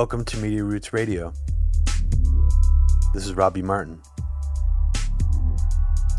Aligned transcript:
Welcome 0.00 0.24
to 0.24 0.38
Media 0.38 0.64
Roots 0.64 0.94
Radio. 0.94 1.34
This 3.12 3.26
is 3.26 3.34
Robbie 3.34 3.60
Martin. 3.60 4.00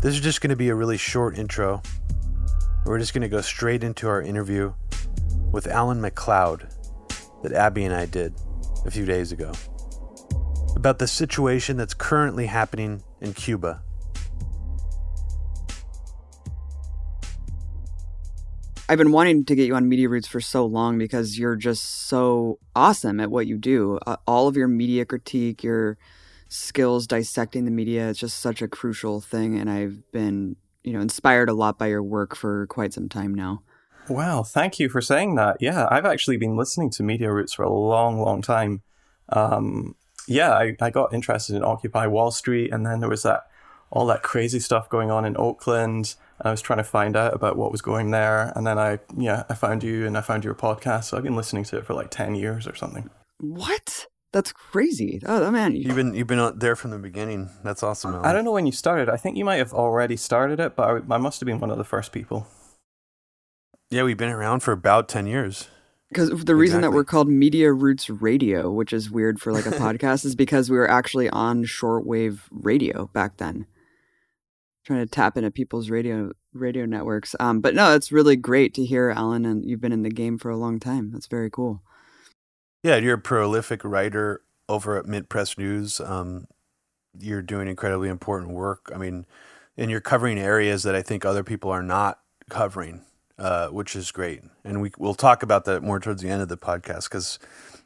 This 0.04 0.14
is 0.14 0.20
just 0.20 0.40
going 0.40 0.50
to 0.50 0.56
be 0.56 0.68
a 0.68 0.74
really 0.76 0.96
short 0.96 1.36
intro. 1.36 1.82
We're 2.86 3.00
just 3.00 3.12
going 3.12 3.22
to 3.22 3.28
go 3.28 3.40
straight 3.40 3.82
into 3.82 4.06
our 4.06 4.22
interview 4.22 4.72
with 5.50 5.66
Alan 5.66 6.00
McLeod 6.00 6.72
that 7.42 7.50
Abby 7.50 7.82
and 7.82 7.92
I 7.92 8.06
did 8.06 8.36
a 8.86 8.90
few 8.92 9.04
days 9.04 9.32
ago 9.32 9.50
about 10.76 11.00
the 11.00 11.08
situation 11.08 11.76
that's 11.76 11.92
currently 11.92 12.46
happening 12.46 13.02
in 13.20 13.34
Cuba. 13.34 13.82
I've 18.92 18.98
been 18.98 19.12
wanting 19.12 19.46
to 19.46 19.54
get 19.54 19.66
you 19.66 19.74
on 19.74 19.88
Media 19.88 20.06
Roots 20.06 20.28
for 20.28 20.38
so 20.38 20.66
long 20.66 20.98
because 20.98 21.38
you're 21.38 21.56
just 21.56 22.08
so 22.08 22.58
awesome 22.76 23.20
at 23.20 23.30
what 23.30 23.46
you 23.46 23.56
do. 23.56 23.98
Uh, 24.06 24.16
all 24.26 24.48
of 24.48 24.54
your 24.54 24.68
media 24.68 25.06
critique, 25.06 25.64
your 25.64 25.96
skills 26.50 27.06
dissecting 27.06 27.64
the 27.64 27.70
media, 27.70 28.10
it's 28.10 28.18
just 28.18 28.38
such 28.38 28.60
a 28.60 28.68
crucial 28.68 29.22
thing. 29.22 29.58
And 29.58 29.70
I've 29.70 30.02
been, 30.12 30.56
you 30.84 30.92
know, 30.92 31.00
inspired 31.00 31.48
a 31.48 31.54
lot 31.54 31.78
by 31.78 31.86
your 31.86 32.02
work 32.02 32.36
for 32.36 32.66
quite 32.66 32.92
some 32.92 33.08
time 33.08 33.34
now. 33.34 33.62
Wow, 34.10 34.42
thank 34.42 34.78
you 34.78 34.90
for 34.90 35.00
saying 35.00 35.36
that. 35.36 35.56
Yeah, 35.58 35.88
I've 35.90 36.04
actually 36.04 36.36
been 36.36 36.58
listening 36.58 36.90
to 36.90 37.02
Media 37.02 37.32
Roots 37.32 37.54
for 37.54 37.62
a 37.62 37.72
long, 37.72 38.20
long 38.20 38.42
time. 38.42 38.82
Um, 39.30 39.96
yeah, 40.28 40.52
I, 40.52 40.76
I 40.82 40.90
got 40.90 41.14
interested 41.14 41.56
in 41.56 41.64
Occupy 41.64 42.08
Wall 42.08 42.30
Street, 42.30 42.70
and 42.70 42.84
then 42.84 43.00
there 43.00 43.08
was 43.08 43.22
that 43.22 43.46
all 43.92 44.06
that 44.06 44.22
crazy 44.22 44.58
stuff 44.58 44.88
going 44.88 45.10
on 45.10 45.24
in 45.24 45.36
Oakland. 45.36 46.14
I 46.42 46.50
was 46.50 46.60
trying 46.60 46.78
to 46.78 46.84
find 46.84 47.16
out 47.16 47.34
about 47.34 47.56
what 47.56 47.70
was 47.70 47.80
going 47.80 48.10
there, 48.10 48.52
and 48.56 48.66
then 48.66 48.78
I 48.78 48.98
yeah 49.16 49.44
I 49.48 49.54
found 49.54 49.82
you 49.82 50.06
and 50.06 50.18
I 50.18 50.20
found 50.20 50.44
your 50.44 50.54
podcast. 50.54 51.04
So 51.04 51.16
I've 51.16 51.22
been 51.22 51.36
listening 51.36 51.64
to 51.64 51.78
it 51.78 51.86
for 51.86 51.94
like 51.94 52.10
ten 52.10 52.34
years 52.34 52.66
or 52.66 52.74
something. 52.74 53.08
What? 53.38 54.06
That's 54.32 54.50
crazy. 54.50 55.20
Oh 55.26 55.50
man, 55.50 55.76
you've 55.76 55.94
been 55.94 56.14
you've 56.14 56.26
been 56.26 56.58
there 56.58 56.74
from 56.74 56.90
the 56.90 56.98
beginning. 56.98 57.50
That's 57.62 57.82
awesome. 57.82 58.14
Alan. 58.14 58.26
I 58.26 58.32
don't 58.32 58.44
know 58.44 58.52
when 58.52 58.66
you 58.66 58.72
started. 58.72 59.08
I 59.08 59.16
think 59.16 59.36
you 59.36 59.44
might 59.44 59.56
have 59.56 59.72
already 59.72 60.16
started 60.16 60.58
it, 60.58 60.74
but 60.74 60.88
I, 60.88 61.14
I 61.14 61.18
must 61.18 61.38
have 61.40 61.46
been 61.46 61.60
one 61.60 61.70
of 61.70 61.78
the 61.78 61.84
first 61.84 62.12
people. 62.12 62.46
Yeah, 63.90 64.04
we've 64.04 64.16
been 64.16 64.30
around 64.30 64.60
for 64.60 64.72
about 64.72 65.08
ten 65.08 65.26
years. 65.26 65.68
Because 66.08 66.28
the 66.44 66.54
reason 66.54 66.78
exactly. 66.78 66.82
that 66.82 66.96
we're 66.96 67.04
called 67.04 67.28
Media 67.28 67.72
Roots 67.72 68.10
Radio, 68.10 68.70
which 68.70 68.92
is 68.92 69.10
weird 69.10 69.40
for 69.40 69.52
like 69.52 69.64
a 69.64 69.70
podcast, 69.70 70.24
is 70.24 70.34
because 70.34 70.70
we 70.70 70.76
were 70.76 70.90
actually 70.90 71.28
on 71.30 71.64
shortwave 71.64 72.40
radio 72.50 73.08
back 73.14 73.36
then 73.36 73.66
trying 74.84 75.00
to 75.00 75.06
tap 75.06 75.36
into 75.36 75.50
people's 75.50 75.90
radio 75.90 76.32
radio 76.52 76.84
networks. 76.86 77.34
Um, 77.40 77.60
but 77.60 77.74
no, 77.74 77.94
it's 77.94 78.12
really 78.12 78.36
great 78.36 78.74
to 78.74 78.84
hear, 78.84 79.10
Alan, 79.10 79.44
and 79.44 79.68
you've 79.68 79.80
been 79.80 79.92
in 79.92 80.02
the 80.02 80.10
game 80.10 80.38
for 80.38 80.50
a 80.50 80.56
long 80.56 80.80
time. 80.80 81.10
That's 81.12 81.26
very 81.26 81.50
cool. 81.50 81.82
Yeah, 82.82 82.96
you're 82.96 83.14
a 83.14 83.18
prolific 83.18 83.84
writer 83.84 84.42
over 84.68 84.98
at 84.98 85.06
Mint 85.06 85.28
Press 85.28 85.56
News. 85.56 86.00
Um, 86.00 86.46
you're 87.18 87.42
doing 87.42 87.68
incredibly 87.68 88.08
important 88.08 88.52
work. 88.52 88.90
I 88.94 88.98
mean, 88.98 89.26
and 89.76 89.90
you're 89.90 90.00
covering 90.00 90.38
areas 90.38 90.82
that 90.82 90.94
I 90.94 91.02
think 91.02 91.24
other 91.24 91.44
people 91.44 91.70
are 91.70 91.82
not 91.82 92.20
covering, 92.50 93.02
uh, 93.38 93.68
which 93.68 93.94
is 93.94 94.10
great. 94.10 94.42
And 94.64 94.82
we 94.82 94.90
we'll 94.98 95.14
talk 95.14 95.42
about 95.42 95.64
that 95.66 95.82
more 95.82 96.00
towards 96.00 96.22
the 96.22 96.28
end 96.28 96.42
of 96.42 96.48
the 96.48 96.58
podcast 96.58 97.04
because 97.04 97.38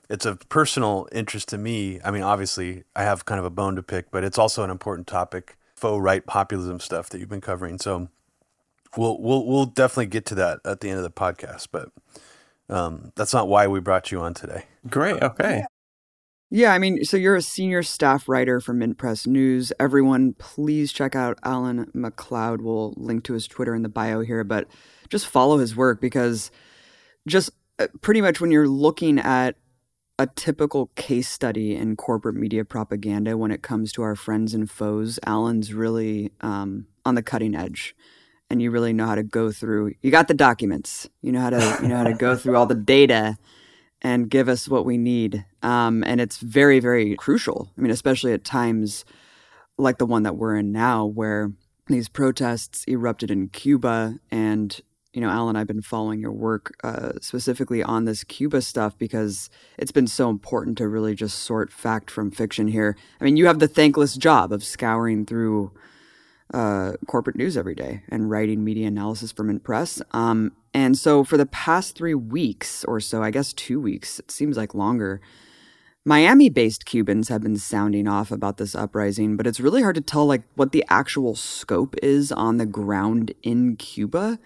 it's 0.08 0.24
a 0.24 0.36
personal 0.36 1.08
interest 1.12 1.48
to 1.48 1.58
me. 1.58 2.00
I 2.04 2.10
mean, 2.10 2.22
obviously, 2.22 2.84
I 2.94 3.02
have 3.02 3.24
kind 3.24 3.38
of 3.38 3.44
a 3.44 3.50
bone 3.50 3.76
to 3.76 3.82
pick, 3.82 4.10
but 4.10 4.24
it's 4.24 4.38
also 4.38 4.64
an 4.64 4.70
important 4.70 5.06
topic 5.06 5.56
faux 5.76 6.00
right 6.00 6.24
populism 6.26 6.80
stuff 6.80 7.08
that 7.10 7.18
you've 7.18 7.28
been 7.28 7.40
covering. 7.40 7.78
So 7.78 8.08
we'll 8.96 9.20
we'll 9.20 9.46
we'll 9.46 9.66
definitely 9.66 10.06
get 10.06 10.26
to 10.26 10.34
that 10.36 10.60
at 10.64 10.80
the 10.80 10.88
end 10.88 10.98
of 10.98 11.04
the 11.04 11.10
podcast, 11.10 11.68
but 11.70 11.90
um, 12.68 13.12
that's 13.14 13.32
not 13.32 13.48
why 13.48 13.66
we 13.66 13.80
brought 13.80 14.10
you 14.10 14.20
on 14.20 14.34
today. 14.34 14.64
Great. 14.88 15.22
Okay. 15.22 15.64
Yeah, 16.48 16.72
I 16.72 16.78
mean, 16.78 17.04
so 17.04 17.16
you're 17.16 17.36
a 17.36 17.42
senior 17.42 17.82
staff 17.82 18.28
writer 18.28 18.60
for 18.60 18.72
Mint 18.72 18.98
Press 18.98 19.26
News. 19.26 19.72
Everyone, 19.80 20.32
please 20.34 20.92
check 20.92 21.16
out 21.16 21.38
Alan 21.42 21.86
McLeod. 21.86 22.60
We'll 22.60 22.94
link 22.96 23.24
to 23.24 23.32
his 23.32 23.48
Twitter 23.48 23.74
in 23.74 23.82
the 23.82 23.88
bio 23.88 24.20
here, 24.20 24.44
but 24.44 24.68
just 25.08 25.26
follow 25.26 25.58
his 25.58 25.74
work 25.74 26.00
because 26.00 26.52
just 27.26 27.50
uh, 27.80 27.88
pretty 28.00 28.20
much 28.20 28.40
when 28.40 28.52
you're 28.52 28.68
looking 28.68 29.18
at 29.18 29.56
a 30.18 30.26
typical 30.26 30.86
case 30.96 31.28
study 31.28 31.74
in 31.74 31.96
corporate 31.96 32.36
media 32.36 32.64
propaganda 32.64 33.36
when 33.36 33.50
it 33.50 33.62
comes 33.62 33.92
to 33.92 34.02
our 34.02 34.16
friends 34.16 34.54
and 34.54 34.70
foes. 34.70 35.18
Alan's 35.26 35.74
really 35.74 36.32
um, 36.40 36.86
on 37.04 37.14
the 37.14 37.22
cutting 37.22 37.54
edge, 37.54 37.94
and 38.48 38.62
you 38.62 38.70
really 38.70 38.92
know 38.92 39.06
how 39.06 39.14
to 39.14 39.22
go 39.22 39.50
through. 39.50 39.92
You 40.02 40.10
got 40.10 40.28
the 40.28 40.34
documents. 40.34 41.08
You 41.20 41.32
know 41.32 41.40
how 41.40 41.50
to 41.50 41.78
you 41.82 41.88
know 41.88 41.96
how 41.96 42.04
to 42.04 42.14
go 42.14 42.36
through 42.36 42.56
all 42.56 42.66
the 42.66 42.74
data 42.74 43.36
and 44.02 44.30
give 44.30 44.48
us 44.48 44.68
what 44.68 44.84
we 44.84 44.96
need. 44.96 45.44
Um, 45.62 46.02
and 46.04 46.20
it's 46.20 46.38
very 46.38 46.80
very 46.80 47.16
crucial. 47.16 47.70
I 47.76 47.80
mean, 47.80 47.90
especially 47.90 48.32
at 48.32 48.44
times 48.44 49.04
like 49.78 49.98
the 49.98 50.06
one 50.06 50.22
that 50.22 50.36
we're 50.36 50.56
in 50.56 50.72
now, 50.72 51.04
where 51.04 51.52
these 51.88 52.08
protests 52.08 52.84
erupted 52.88 53.30
in 53.30 53.48
Cuba 53.48 54.18
and 54.30 54.80
you 55.16 55.22
know, 55.22 55.30
Alan, 55.30 55.56
I've 55.56 55.66
been 55.66 55.80
following 55.80 56.20
your 56.20 56.30
work 56.30 56.76
uh, 56.84 57.12
specifically 57.22 57.82
on 57.82 58.04
this 58.04 58.22
Cuba 58.22 58.60
stuff 58.60 58.98
because 58.98 59.48
it's 59.78 59.90
been 59.90 60.06
so 60.06 60.28
important 60.28 60.76
to 60.76 60.86
really 60.86 61.14
just 61.14 61.38
sort 61.38 61.72
fact 61.72 62.10
from 62.10 62.30
fiction 62.30 62.68
here. 62.68 62.98
I 63.18 63.24
mean, 63.24 63.38
you 63.38 63.46
have 63.46 63.58
the 63.58 63.66
thankless 63.66 64.14
job 64.16 64.52
of 64.52 64.62
scouring 64.62 65.24
through 65.24 65.72
uh, 66.52 66.92
corporate 67.06 67.36
news 67.36 67.56
every 67.56 67.74
day 67.74 68.02
and 68.10 68.28
writing 68.28 68.62
media 68.62 68.88
analysis 68.88 69.32
for 69.32 69.42
Mint 69.42 69.64
Press. 69.64 70.02
Um, 70.12 70.52
and 70.74 70.98
so 70.98 71.24
for 71.24 71.38
the 71.38 71.46
past 71.46 71.96
three 71.96 72.14
weeks 72.14 72.84
or 72.84 73.00
so, 73.00 73.22
I 73.22 73.30
guess 73.30 73.54
two 73.54 73.80
weeks, 73.80 74.18
it 74.18 74.30
seems 74.30 74.58
like 74.58 74.74
longer, 74.74 75.22
Miami 76.04 76.50
based 76.50 76.84
Cubans 76.84 77.30
have 77.30 77.42
been 77.42 77.56
sounding 77.56 78.06
off 78.06 78.30
about 78.30 78.58
this 78.58 78.74
uprising, 78.74 79.38
but 79.38 79.46
it's 79.46 79.60
really 79.60 79.80
hard 79.80 79.94
to 79.94 80.02
tell 80.02 80.26
like 80.26 80.42
what 80.56 80.72
the 80.72 80.84
actual 80.90 81.34
scope 81.34 81.96
is 82.02 82.30
on 82.30 82.58
the 82.58 82.66
ground 82.66 83.32
in 83.42 83.76
Cuba 83.76 84.38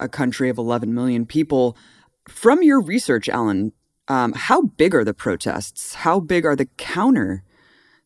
a 0.00 0.08
country 0.08 0.48
of 0.48 0.58
11 0.58 0.94
million 0.94 1.26
people. 1.26 1.76
From 2.28 2.62
your 2.62 2.80
research, 2.80 3.28
Alan, 3.28 3.72
um, 4.08 4.32
how 4.32 4.62
big 4.62 4.94
are 4.94 5.04
the 5.04 5.14
protests? 5.14 5.94
How 5.94 6.20
big 6.20 6.44
are 6.44 6.56
the 6.56 6.66
counter 6.76 7.42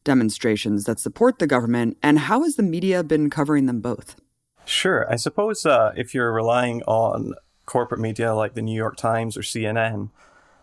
demonstrations 0.05 0.85
that 0.85 0.99
support 0.99 1.39
the 1.39 1.47
government? 1.47 1.97
And 2.03 2.19
how 2.19 2.43
has 2.43 2.57
the 2.57 2.63
media 2.63 3.03
been 3.05 3.31
covering 3.31 3.67
them 3.67 3.81
both? 3.81 4.17
Sure. 4.65 5.11
I 5.11 5.17
suppose 5.17 5.67
uh, 5.67 5.93
if 5.97 6.15
you're 6.15 6.33
relying 6.33 6.83
on 6.85 7.35
corporate 7.67 8.01
media 8.01 8.35
like 8.35 8.55
the 8.55 8.63
New 8.63 8.77
York 8.77 8.97
Times 8.97 9.37
or 9.37 9.43
CNN, 9.43 10.11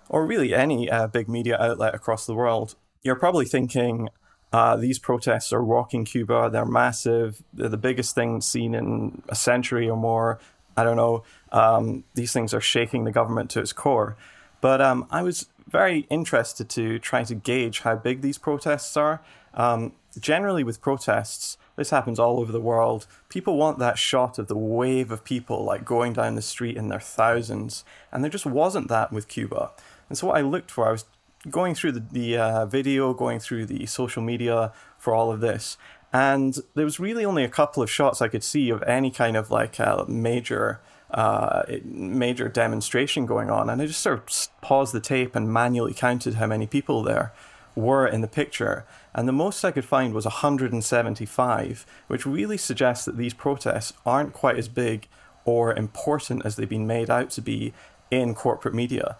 or 0.09 0.25
really 0.25 0.53
any 0.53 0.89
uh, 0.89 1.07
big 1.07 1.29
media 1.29 1.57
outlet 1.59 1.93
across 1.93 2.25
the 2.25 2.33
world, 2.33 2.75
you're 3.03 3.15
probably 3.15 3.45
thinking 3.45 4.09
uh, 4.51 4.75
these 4.75 4.99
protests 4.99 5.53
are 5.53 5.63
rocking 5.63 6.05
Cuba. 6.05 6.49
They're 6.51 6.65
massive. 6.65 7.43
They're 7.53 7.69
the 7.69 7.77
biggest 7.77 8.15
thing 8.15 8.41
seen 8.41 8.73
in 8.73 9.21
a 9.29 9.35
century 9.35 9.87
or 9.87 9.97
more. 9.97 10.39
I 10.77 10.83
don't 10.83 10.97
know. 10.97 11.23
Um, 11.51 12.03
these 12.13 12.31
things 12.31 12.53
are 12.53 12.61
shaking 12.61 13.03
the 13.03 13.11
government 13.11 13.49
to 13.51 13.59
its 13.59 13.73
core. 13.73 14.15
But 14.61 14.81
um, 14.81 15.07
I 15.09 15.23
was 15.23 15.47
very 15.67 16.07
interested 16.09 16.69
to 16.69 16.99
try 16.99 17.23
to 17.23 17.35
gauge 17.35 17.81
how 17.81 17.95
big 17.95 18.21
these 18.21 18.37
protests 18.37 18.95
are. 18.97 19.21
Um, 19.53 19.93
generally, 20.19 20.63
with 20.63 20.81
protests, 20.81 21.57
this 21.75 21.91
happens 21.91 22.19
all 22.19 22.39
over 22.39 22.51
the 22.51 22.59
world. 22.59 23.07
People 23.29 23.57
want 23.57 23.79
that 23.79 23.97
shot 23.97 24.37
of 24.37 24.47
the 24.47 24.57
wave 24.57 25.11
of 25.11 25.23
people 25.23 25.63
like 25.63 25.85
going 25.85 26.13
down 26.13 26.35
the 26.35 26.41
street 26.41 26.75
in 26.75 26.89
their 26.89 26.99
thousands, 26.99 27.85
and 28.11 28.23
there 28.23 28.31
just 28.31 28.45
wasn't 28.45 28.89
that 28.89 29.11
with 29.11 29.27
Cuba. 29.27 29.71
And 30.09 30.17
so, 30.17 30.27
what 30.27 30.37
I 30.37 30.41
looked 30.41 30.71
for, 30.71 30.87
I 30.87 30.91
was 30.91 31.05
going 31.49 31.75
through 31.75 31.93
the, 31.93 32.03
the 32.11 32.37
uh, 32.37 32.65
video, 32.65 33.13
going 33.13 33.39
through 33.39 33.65
the 33.67 33.85
social 33.85 34.21
media 34.21 34.73
for 34.97 35.13
all 35.13 35.31
of 35.31 35.39
this, 35.39 35.77
and 36.11 36.57
there 36.75 36.85
was 36.85 36.99
really 36.99 37.25
only 37.25 37.43
a 37.43 37.49
couple 37.49 37.83
of 37.83 37.89
shots 37.89 38.21
I 38.21 38.27
could 38.27 38.43
see 38.43 38.69
of 38.69 38.81
any 38.83 39.11
kind 39.11 39.37
of 39.37 39.51
like 39.51 39.79
a 39.79 40.05
major 40.07 40.79
uh, 41.11 41.63
major 41.83 42.47
demonstration 42.47 43.25
going 43.25 43.49
on, 43.49 43.69
and 43.69 43.81
I 43.81 43.87
just 43.87 44.01
sort 44.01 44.19
of 44.19 44.47
paused 44.61 44.93
the 44.93 44.99
tape 44.99 45.35
and 45.35 45.51
manually 45.51 45.93
counted 45.93 46.35
how 46.35 46.45
many 46.45 46.67
people 46.67 47.01
there 47.01 47.33
were 47.75 48.07
in 48.07 48.21
the 48.21 48.27
picture, 48.27 48.85
and 49.13 49.27
the 49.27 49.33
most 49.33 49.63
I 49.65 49.71
could 49.71 49.85
find 49.85 50.13
was 50.13 50.25
175, 50.25 51.85
which 52.07 52.25
really 52.25 52.57
suggests 52.57 53.05
that 53.05 53.17
these 53.17 53.33
protests 53.33 53.93
aren't 54.05 54.33
quite 54.33 54.57
as 54.57 54.67
big 54.67 55.07
or 55.45 55.73
important 55.73 56.45
as 56.45 56.55
they've 56.55 56.69
been 56.69 56.85
made 56.85 57.09
out 57.09 57.31
to 57.31 57.41
be 57.41 57.73
in 58.11 58.35
corporate 58.35 58.73
media 58.73 59.17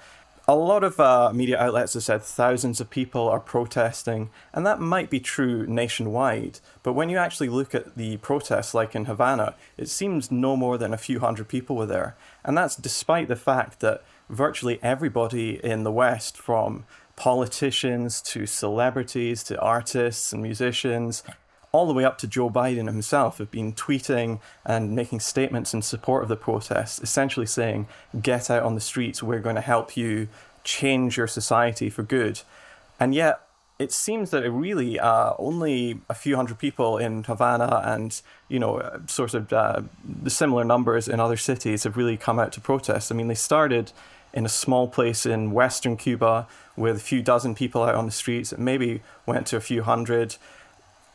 a 0.50 0.56
lot 0.56 0.84
of 0.84 1.00
uh, 1.00 1.32
media 1.32 1.60
outlets 1.60 1.94
have 1.94 2.02
said 2.02 2.24
thousands 2.24 2.82
of 2.82 2.90
people 2.90 3.30
are 3.30 3.40
protesting, 3.40 4.32
and 4.52 4.66
that 4.66 4.80
might 4.80 5.12
be 5.12 5.20
true 5.20 5.68
nationwide. 5.68 6.60
But 6.82 6.94
when 6.94 7.08
you 7.08 7.20
actually 7.20 7.50
look 7.50 7.76
at 7.76 7.96
the 7.96 8.18
protests, 8.18 8.74
like 8.74 8.96
in 8.96 9.06
Havana, 9.06 9.54
it 9.78 9.90
seems 9.90 10.32
no 10.32 10.58
more 10.58 10.80
than 10.80 10.92
a 10.92 10.98
few 10.98 11.20
hundred 11.20 11.50
people 11.50 11.76
were 11.76 11.86
there. 11.86 12.16
And 12.44 12.58
that's 12.58 12.76
despite 12.76 13.28
the 13.28 13.36
fact 13.36 13.80
that 13.82 14.04
virtually 14.28 14.80
everybody 14.82 15.64
in 15.64 15.84
the 15.84 15.92
West, 15.92 16.36
from 16.36 16.86
politicians 17.16 18.20
to 18.24 18.48
celebrities 18.48 19.44
to 19.44 19.62
artists 19.62 20.34
and 20.34 20.42
musicians, 20.42 21.22
all 21.72 21.88
the 21.88 21.94
way 21.94 22.04
up 22.04 22.18
to 22.20 22.28
Joe 22.28 22.50
Biden 22.50 22.88
himself, 22.88 23.38
have 23.38 23.52
been 23.52 23.74
tweeting 23.74 24.40
and 24.66 24.96
making 24.96 25.20
statements 25.20 25.74
in 25.74 25.82
support 25.82 26.24
of 26.24 26.30
the 26.30 26.36
protests, 26.36 27.00
essentially 27.00 27.46
saying, 27.46 27.88
get 28.22 28.50
out 28.50 28.64
on 28.64 28.76
the 28.76 28.82
streets, 28.82 29.22
we're 29.22 29.40
going 29.40 29.56
to 29.56 29.62
help 29.62 29.96
you 29.96 30.28
change 30.64 31.18
your 31.18 31.28
society 31.28 31.90
for 31.90 32.04
good. 32.04 32.42
And 33.00 33.14
yet, 33.14 33.42
it 33.78 33.94
seems 33.94 34.32
that 34.32 34.44
it 34.44 34.50
really 34.50 35.00
uh, 35.00 35.34
only 35.40 36.02
a 36.10 36.14
few 36.14 36.36
hundred 36.36 36.60
people 36.60 36.98
in 36.98 37.24
Havana 37.24 37.82
and 37.86 38.22
you 38.50 38.60
know 38.60 39.02
sort 39.08 39.34
of 39.34 39.54
uh, 39.54 39.82
similar 40.28 40.66
numbers 40.66 41.08
in 41.08 41.22
other 41.22 41.38
cities 41.38 41.86
have 41.86 41.96
really 41.96 42.18
come 42.18 42.40
out 42.40 42.52
to 42.54 42.62
protest. 42.62 43.10
I 43.10 43.16
mean, 43.16 43.30
they 43.30 43.36
started 43.36 43.94
in 44.34 44.46
a 44.46 44.50
small 44.50 44.88
place 44.88 45.26
in 45.26 45.52
western 45.52 45.96
Cuba 45.96 46.46
with 46.76 46.98
a 46.98 47.00
few 47.00 47.22
dozen 47.22 47.56
people 47.56 47.84
out 47.84 47.96
on 47.96 48.06
the 48.06 48.12
streets. 48.12 48.52
It 48.52 48.60
maybe 48.60 49.02
went 49.26 49.48
to 49.48 49.58
a 49.58 49.62
few 49.62 49.84
hundred. 49.84 50.36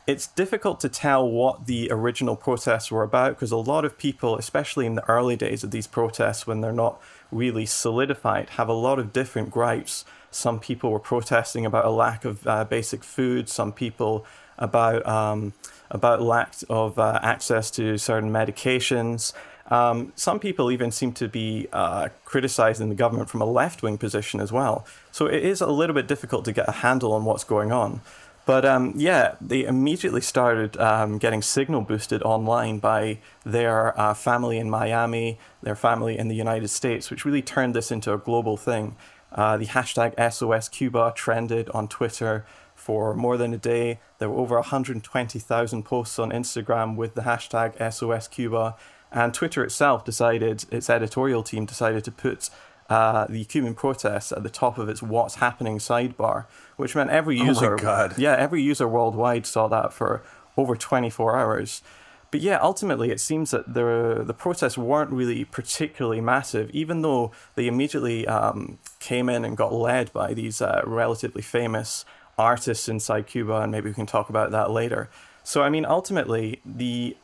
It's 0.07 0.27
difficult 0.27 0.79
to 0.81 0.89
tell 0.89 1.27
what 1.27 1.65
the 1.65 1.89
original 1.91 2.35
protests 2.35 2.91
were 2.91 3.01
about 3.01 3.31
because 3.31 3.51
a 3.51 3.57
lot 3.57 3.85
of 3.85 3.97
people, 3.97 4.37
especially 4.37 4.85
in 4.85 4.93
the 4.93 5.09
early 5.09 5.35
days 5.35 5.63
of 5.63 5.71
these 5.71 5.87
protests 5.87 6.45
when 6.45 6.61
they're 6.61 6.71
not 6.71 7.01
really 7.31 7.65
solidified, 7.65 8.51
have 8.51 8.69
a 8.69 8.73
lot 8.73 8.99
of 8.99 9.11
different 9.11 9.49
gripes. 9.49 10.05
Some 10.29 10.59
people 10.59 10.91
were 10.91 10.99
protesting 10.99 11.65
about 11.65 11.85
a 11.85 11.89
lack 11.89 12.23
of 12.23 12.45
uh, 12.45 12.65
basic 12.65 13.03
food. 13.03 13.49
Some 13.49 13.71
people 13.71 14.27
about 14.59 15.03
um, 15.07 15.53
about 15.89 16.21
lack 16.21 16.53
of 16.69 16.99
uh, 16.99 17.19
access 17.23 17.71
to 17.71 17.97
certain 17.97 18.31
medications. 18.31 19.33
Um, 19.71 20.13
some 20.15 20.39
people 20.39 20.71
even 20.71 20.91
seem 20.91 21.13
to 21.13 21.27
be 21.27 21.67
uh, 21.73 22.09
criticizing 22.23 22.89
the 22.89 22.95
government 22.95 23.29
from 23.29 23.41
a 23.41 23.45
left 23.45 23.81
wing 23.81 23.97
position 23.97 24.39
as 24.39 24.51
well. 24.51 24.85
So 25.11 25.25
it 25.25 25.43
is 25.43 25.59
a 25.59 25.67
little 25.67 25.95
bit 25.95 26.07
difficult 26.07 26.45
to 26.45 26.51
get 26.51 26.69
a 26.69 26.71
handle 26.71 27.13
on 27.13 27.25
what's 27.25 27.43
going 27.43 27.71
on. 27.71 28.01
But 28.45 28.63
um, 28.63 28.93
yeah, 28.95 29.35
they 29.41 29.63
immediately 29.63 30.21
started 30.21 30.77
um, 30.77 31.17
getting 31.17 31.41
signal 31.41 31.81
boosted 31.81 32.21
online 32.21 32.77
by 32.77 33.19
their 33.43 33.99
uh, 33.99 34.13
family 34.13 34.57
in 34.57 34.69
Miami, 34.69 35.39
their 35.63 35.75
family 35.75 36.17
in 36.17 36.27
the 36.27 36.35
United 36.35 36.67
States, 36.67 37.09
which 37.09 37.25
really 37.25 37.41
turned 37.41 37.73
this 37.73 37.91
into 37.91 38.13
a 38.13 38.17
global 38.17 38.55
thing. 38.55 38.95
Uh, 39.31 39.57
the 39.57 39.65
hashtag 39.65 40.13
SOS 40.31 40.69
Cuba 40.69 41.11
trended 41.15 41.69
on 41.69 41.87
Twitter 41.87 42.45
for 42.75 43.15
more 43.15 43.35
than 43.35 43.53
a 43.53 43.57
day. 43.57 43.99
There 44.19 44.29
were 44.29 44.37
over 44.37 44.55
120,000 44.55 45.83
posts 45.83 46.19
on 46.19 46.29
Instagram 46.31 46.95
with 46.95 47.15
the 47.15 47.21
hashtag 47.21 47.75
SOS 47.91 48.27
Cuba. 48.27 48.75
And 49.11 49.33
Twitter 49.33 49.63
itself 49.63 50.05
decided, 50.05 50.65
its 50.71 50.89
editorial 50.89 51.41
team 51.41 51.65
decided 51.65 52.03
to 52.03 52.11
put 52.11 52.49
uh, 52.89 53.25
the 53.27 53.45
Cuban 53.45 53.73
protests 53.73 54.31
at 54.31 54.43
the 54.43 54.49
top 54.49 54.77
of 54.77 54.89
its 54.89 55.01
"What's 55.01 55.35
Happening" 55.35 55.79
sidebar, 55.79 56.45
which 56.77 56.95
meant 56.95 57.09
every 57.09 57.37
user, 57.37 57.77
oh 57.81 58.09
yeah, 58.17 58.35
every 58.37 58.61
user 58.61 58.87
worldwide 58.87 59.45
saw 59.45 59.67
that 59.67 59.93
for 59.93 60.23
over 60.57 60.75
24 60.75 61.37
hours. 61.37 61.81
But 62.31 62.41
yeah, 62.41 62.59
ultimately, 62.61 63.11
it 63.11 63.21
seems 63.21 63.51
that 63.51 63.73
the 63.73 64.23
the 64.25 64.33
protests 64.33 64.77
weren't 64.77 65.11
really 65.11 65.45
particularly 65.45 66.19
massive, 66.19 66.69
even 66.71 67.01
though 67.01 67.31
they 67.55 67.67
immediately 67.67 68.27
um, 68.27 68.77
came 68.99 69.29
in 69.29 69.45
and 69.45 69.55
got 69.55 69.73
led 69.73 70.11
by 70.11 70.33
these 70.33 70.61
uh, 70.61 70.81
relatively 70.85 71.41
famous 71.41 72.03
artists 72.37 72.89
inside 72.89 73.27
Cuba, 73.27 73.61
and 73.61 73.71
maybe 73.71 73.89
we 73.89 73.93
can 73.93 74.05
talk 74.05 74.29
about 74.29 74.51
that 74.51 74.71
later. 74.71 75.09
So, 75.43 75.61
I 75.61 75.69
mean, 75.69 75.85
ultimately, 75.85 76.59
the 76.65 77.15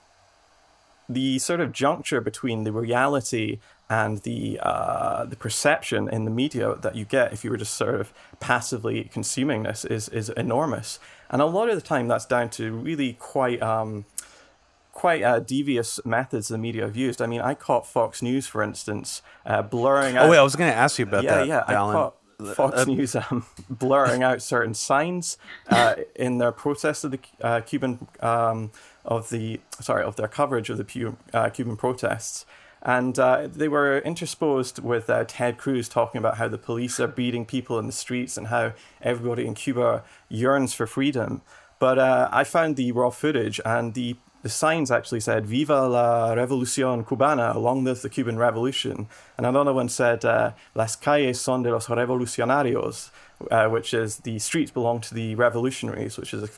the 1.13 1.39
sort 1.39 1.59
of 1.59 1.71
juncture 1.71 2.21
between 2.21 2.63
the 2.63 2.71
reality 2.71 3.59
and 3.89 4.19
the 4.19 4.59
uh, 4.61 5.25
the 5.25 5.35
perception 5.35 6.07
in 6.09 6.25
the 6.25 6.31
media 6.31 6.75
that 6.75 6.95
you 6.95 7.05
get 7.05 7.33
if 7.33 7.43
you 7.43 7.51
were 7.51 7.57
just 7.57 7.73
sort 7.73 7.95
of 7.95 8.13
passively 8.39 9.03
consuming 9.11 9.63
this 9.63 9.83
is 9.85 10.07
is 10.09 10.29
enormous, 10.29 10.99
and 11.29 11.41
a 11.41 11.45
lot 11.45 11.69
of 11.69 11.75
the 11.75 11.81
time 11.81 12.07
that's 12.07 12.25
down 12.25 12.49
to 12.51 12.71
really 12.71 13.13
quite. 13.13 13.61
Um, 13.61 14.05
quite 14.93 15.23
uh, 15.23 15.39
devious 15.39 16.05
methods 16.05 16.49
the 16.49 16.57
media 16.57 16.83
have 16.83 16.97
used. 16.97 17.21
I 17.21 17.25
mean, 17.25 17.39
I 17.39 17.53
caught 17.53 17.87
Fox 17.87 18.21
News, 18.21 18.45
for 18.45 18.61
instance, 18.61 19.21
uh, 19.45 19.61
blurring 19.61 20.17
out. 20.17 20.25
Oh 20.25 20.29
wait, 20.29 20.37
I 20.37 20.43
was 20.43 20.57
going 20.57 20.69
to 20.69 20.77
ask 20.77 20.99
you 20.99 21.05
about 21.05 21.23
yeah, 21.23 21.35
that. 21.35 21.47
Yeah, 21.47 21.63
Alan. 21.67 21.95
I 21.95 21.99
caught 21.99 22.15
Fox 22.55 22.77
uh, 22.77 22.85
News 22.85 23.15
um, 23.15 23.45
blurring 23.69 24.23
out 24.23 24.41
certain 24.41 24.73
signs 24.73 25.37
uh, 25.69 25.95
in 26.15 26.37
their 26.37 26.51
protest 26.51 27.03
of 27.03 27.11
the 27.11 27.19
uh, 27.41 27.61
Cuban 27.61 28.07
um, 28.19 28.71
of 29.05 29.29
the 29.29 29.59
sorry 29.79 30.03
of 30.03 30.15
their 30.15 30.27
coverage 30.27 30.69
of 30.69 30.77
the 30.77 31.13
uh, 31.33 31.49
Cuban 31.49 31.75
protests. 31.75 32.45
And 32.83 33.19
uh, 33.19 33.47
they 33.47 33.67
were 33.67 33.99
interspersed 33.99 34.79
with 34.79 35.09
uh, 35.09 35.25
Ted 35.27 35.57
Cruz 35.57 35.87
talking 35.87 36.17
about 36.17 36.37
how 36.37 36.47
the 36.47 36.57
police 36.57 36.99
are 36.99 37.07
beating 37.07 37.45
people 37.45 37.77
in 37.77 37.85
the 37.85 37.91
streets 37.91 38.37
and 38.37 38.47
how 38.47 38.73
everybody 39.01 39.45
in 39.45 39.53
Cuba 39.53 40.03
yearns 40.29 40.73
for 40.73 40.87
freedom. 40.87 41.41
But 41.77 41.99
uh, 41.99 42.29
I 42.31 42.43
found 42.43 42.75
the 42.75 42.91
raw 42.91 43.09
footage, 43.09 43.59
and 43.65 43.93
the, 43.93 44.15
the 44.43 44.49
signs 44.49 44.91
actually 44.91 45.19
said 45.19 45.45
"Viva 45.47 45.87
la 45.87 46.35
Revolución 46.35 47.05
Cubana," 47.05 47.55
along 47.55 47.83
with 47.83 48.01
the 48.01 48.09
Cuban 48.09 48.37
Revolution. 48.37 49.07
And 49.37 49.45
another 49.47 49.73
one 49.73 49.89
said 49.89 50.23
uh, 50.23 50.51
"Las 50.75 50.95
calles 50.95 51.39
son 51.41 51.63
de 51.63 51.71
los 51.71 51.87
revolucionarios," 51.87 53.09
uh, 53.49 53.67
which 53.67 53.93
is 53.95 54.17
the 54.17 54.37
streets 54.39 54.71
belong 54.71 55.01
to 55.01 55.13
the 55.13 55.33
revolutionaries, 55.35 56.17
which 56.17 56.33
is 56.35 56.43
a 56.43 56.49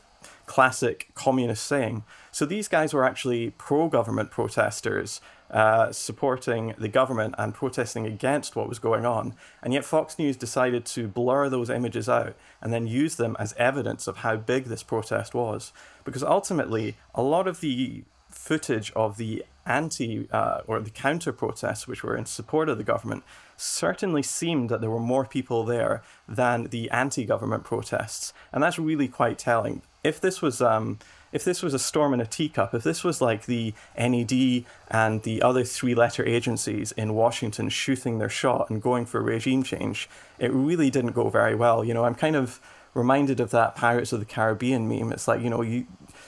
classic 0.46 1.10
communist 1.14 1.66
saying. 1.66 2.04
So 2.32 2.46
these 2.46 2.68
guys 2.68 2.94
were 2.94 3.06
actually 3.06 3.52
pro 3.52 3.88
government 3.88 4.32
protesters 4.32 5.22
uh, 5.54 5.92
supporting 5.92 6.74
the 6.80 6.88
government 6.88 7.36
and 7.38 7.54
protesting 7.54 8.08
against 8.08 8.56
what 8.56 8.68
was 8.68 8.80
going 8.80 9.06
on. 9.06 9.36
And 9.62 9.72
yet 9.72 9.86
Fox 9.86 10.18
News 10.18 10.36
decided 10.36 10.84
to 10.88 11.08
blur 11.08 11.48
those 11.48 11.70
images 11.70 12.10
out 12.10 12.36
and 12.60 12.74
then 12.74 12.88
use 12.88 13.18
them 13.18 13.38
as 13.40 13.54
evidence 13.54 14.08
of 14.08 14.18
how 14.18 14.36
big 14.36 14.66
this 14.66 14.82
protest 14.82 15.36
was. 15.36 15.72
Because 16.04 16.24
ultimately, 16.24 16.96
a 17.14 17.22
lot 17.22 17.48
of 17.48 17.62
the 17.62 18.04
footage 18.30 18.92
of 18.96 19.18
the 19.18 19.46
anti 19.66 20.28
uh, 20.32 20.62
or 20.66 20.80
the 20.80 20.90
counter 20.90 21.32
protests, 21.32 21.88
which 21.88 22.04
were 22.04 22.18
in 22.18 22.26
support 22.26 22.68
of 22.68 22.80
the 22.80 22.84
government, 22.84 23.24
certainly 23.56 24.24
seemed 24.24 24.70
that 24.70 24.82
there 24.82 24.90
were 24.90 25.00
more 25.00 25.26
people 25.26 25.64
there 25.64 26.02
than 26.28 26.64
the 26.66 26.90
anti 26.90 27.26
government 27.26 27.64
protests. 27.64 28.34
And 28.52 28.64
that's 28.64 28.80
really 28.80 29.08
quite 29.08 29.38
telling. 29.38 29.84
If 30.04 30.20
this 30.20 30.42
was 30.42 30.62
um, 30.62 31.00
if 31.32 31.44
this 31.44 31.64
was 31.64 31.74
a 31.74 31.80
storm 31.80 32.14
in 32.14 32.22
a 32.22 32.26
teacup, 32.26 32.74
if 32.74 32.84
this 32.84 33.04
was 33.04 33.20
like 33.20 33.46
the 33.46 33.74
NED 33.98 34.66
and 34.90 35.24
the 35.24 35.42
other 35.42 35.64
three 35.64 35.96
letter 35.96 36.24
agencies 36.26 36.92
in 36.92 37.16
Washington 37.16 37.70
shooting 37.70 38.20
their 38.20 38.30
shot 38.30 38.70
and 38.70 38.82
going 38.82 39.06
for 39.06 39.22
regime 39.22 39.64
change, 39.64 40.08
it 40.38 40.54
really 40.54 40.90
didn't 40.90 41.14
go 41.14 41.30
very 41.30 41.56
well. 41.56 41.84
You 41.84 41.94
know, 41.94 42.06
I'm 42.06 42.16
kind 42.16 42.36
of 42.36 42.60
reminded 42.94 43.40
of 43.40 43.50
that 43.50 43.76
Pirates 43.76 44.14
of 44.14 44.20
the 44.20 44.26
Caribbean 44.26 44.88
meme. 44.88 45.12
It's 45.12 45.28
like, 45.28 45.42
you 45.42 45.50
know, 45.50 45.64
you 45.64 45.88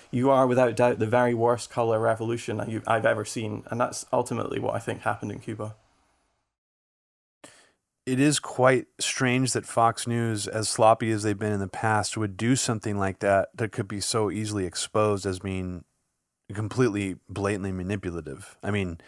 you 0.10 0.32
are 0.32 0.48
without 0.48 0.76
doubt 0.76 1.00
the 1.00 1.06
very 1.06 1.34
worst 1.34 1.70
color 1.70 2.00
revolution 2.00 2.82
I've 2.88 3.06
ever 3.06 3.26
seen. 3.26 3.64
And 3.70 3.80
that's 3.80 4.06
ultimately 4.12 4.60
what 4.60 4.74
I 4.74 4.80
think 4.80 5.02
happened 5.02 5.32
in 5.32 5.40
Cuba 5.40 5.76
it 8.06 8.20
is 8.20 8.40
quite 8.40 8.86
strange 9.00 9.54
that 9.54 9.66
Fox 9.66 10.06
News, 10.06 10.48
as 10.48 10.70
sloppy 10.70 11.12
as 11.12 11.24
they've 11.24 11.38
been 11.38 11.54
in 11.54 11.60
the 11.60 11.68
past, 11.68 12.18
would 12.18 12.38
do 12.38 12.56
something 12.56 12.98
like 12.98 13.20
that 13.20 13.50
that 13.56 13.72
could 13.72 13.88
be 13.88 14.00
so 14.00 14.30
easily 14.30 14.66
exposed 14.66 15.26
as 15.26 15.40
being 15.40 15.84
completely 16.54 17.16
blatantly 17.28 17.72
manipulative. 17.72 18.58
I 18.62 18.70
mean, 18.70 19.00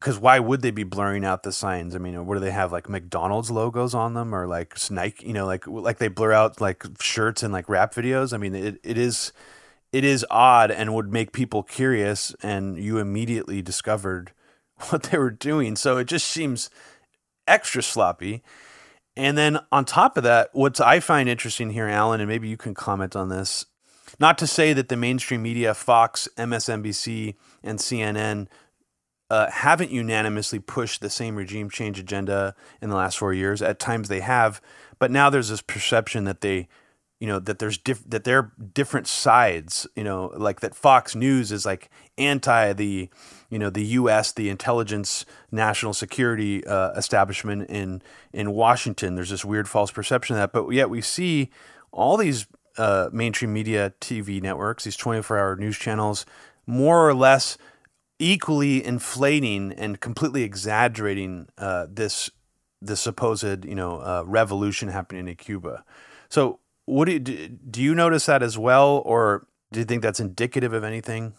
because 0.00 0.18
why 0.18 0.40
would 0.40 0.62
they 0.62 0.72
be 0.72 0.82
blurring 0.82 1.24
out 1.24 1.44
the 1.44 1.52
signs? 1.52 1.94
I 1.94 1.98
mean, 1.98 2.26
what 2.26 2.34
do 2.34 2.40
they 2.40 2.50
have 2.50 2.72
like 2.72 2.88
McDonald's 2.88 3.50
logos 3.50 3.94
on 3.94 4.14
them 4.14 4.34
or 4.34 4.48
like 4.48 4.76
Nike? 4.90 5.26
You 5.26 5.32
know, 5.32 5.46
like 5.46 5.66
like 5.68 5.98
they 5.98 6.08
blur 6.08 6.32
out 6.32 6.60
like 6.60 6.84
shirts 7.00 7.44
and 7.44 7.52
like 7.52 7.68
rap 7.68 7.94
videos. 7.94 8.32
I 8.32 8.36
mean, 8.36 8.54
it 8.54 8.80
it 8.82 8.98
is 8.98 9.32
it 9.92 10.02
is 10.04 10.26
odd 10.28 10.72
and 10.72 10.92
would 10.92 11.12
make 11.12 11.32
people 11.32 11.62
curious, 11.62 12.34
and 12.42 12.78
you 12.78 12.98
immediately 12.98 13.62
discovered 13.62 14.32
what 14.88 15.04
they 15.04 15.18
were 15.18 15.30
doing. 15.30 15.76
So 15.76 15.98
it 15.98 16.06
just 16.06 16.26
seems 16.26 16.68
extra 17.48 17.82
sloppy. 17.82 18.42
And 19.16 19.36
then 19.36 19.58
on 19.72 19.84
top 19.84 20.16
of 20.16 20.22
that, 20.22 20.50
what 20.52 20.80
I 20.80 21.00
find 21.00 21.28
interesting 21.28 21.70
here, 21.70 21.88
Alan, 21.88 22.20
and 22.20 22.28
maybe 22.28 22.48
you 22.48 22.56
can 22.56 22.74
comment 22.74 23.16
on 23.16 23.28
this, 23.28 23.66
not 24.20 24.38
to 24.38 24.46
say 24.46 24.72
that 24.72 24.88
the 24.88 24.96
mainstream 24.96 25.42
media, 25.42 25.74
Fox, 25.74 26.28
MSNBC, 26.36 27.34
and 27.64 27.78
CNN, 27.78 28.46
uh, 29.30 29.50
haven't 29.50 29.90
unanimously 29.90 30.58
pushed 30.58 31.00
the 31.00 31.10
same 31.10 31.36
regime 31.36 31.68
change 31.68 31.98
agenda 31.98 32.54
in 32.80 32.90
the 32.90 32.96
last 32.96 33.18
four 33.18 33.34
years. 33.34 33.60
At 33.60 33.78
times 33.78 34.08
they 34.08 34.20
have, 34.20 34.60
but 34.98 35.10
now 35.10 35.30
there's 35.30 35.48
this 35.48 35.60
perception 35.62 36.24
that 36.24 36.40
they 36.40 36.68
you 37.20 37.26
know 37.26 37.38
that 37.38 37.58
there's 37.58 37.78
diff- 37.78 38.08
that 38.08 38.24
there 38.24 38.38
are 38.38 38.52
different 38.74 39.06
sides 39.06 39.86
you 39.96 40.04
know 40.04 40.32
like 40.36 40.60
that 40.60 40.74
Fox 40.74 41.14
News 41.14 41.50
is 41.50 41.66
like 41.66 41.90
anti 42.16 42.72
the 42.72 43.08
you 43.50 43.58
know 43.58 43.70
the 43.70 43.84
U.S. 43.84 44.32
the 44.32 44.48
intelligence 44.48 45.24
national 45.50 45.94
security 45.94 46.64
uh, 46.66 46.92
establishment 46.92 47.68
in 47.68 48.02
in 48.32 48.52
Washington. 48.52 49.14
There's 49.14 49.30
this 49.30 49.44
weird 49.44 49.68
false 49.68 49.90
perception 49.90 50.36
of 50.36 50.40
that, 50.40 50.52
but 50.52 50.70
yet 50.70 50.90
we 50.90 51.00
see 51.00 51.50
all 51.90 52.16
these 52.16 52.46
uh, 52.76 53.08
mainstream 53.12 53.52
media 53.52 53.92
TV 54.00 54.40
networks, 54.40 54.84
these 54.84 54.96
24 54.96 55.38
hour 55.38 55.56
news 55.56 55.76
channels, 55.76 56.24
more 56.66 57.08
or 57.08 57.14
less 57.14 57.58
equally 58.18 58.84
inflating 58.84 59.72
and 59.72 60.00
completely 60.00 60.42
exaggerating 60.42 61.48
uh, 61.58 61.86
this 61.90 62.30
this 62.80 63.00
supposed 63.00 63.64
you 63.64 63.74
know 63.74 63.98
uh, 63.98 64.22
revolution 64.26 64.88
happening 64.88 65.28
in 65.28 65.34
Cuba. 65.34 65.84
So 66.28 66.60
what 66.88 67.04
do 67.04 67.12
you, 67.12 67.18
do 67.20 67.82
you 67.82 67.94
notice 67.94 68.26
that 68.26 68.42
as 68.42 68.56
well, 68.56 69.02
or 69.04 69.46
do 69.72 69.80
you 69.80 69.84
think 69.84 70.02
that's 70.02 70.20
indicative 70.20 70.72
of 70.72 70.84
anything? 70.84 71.34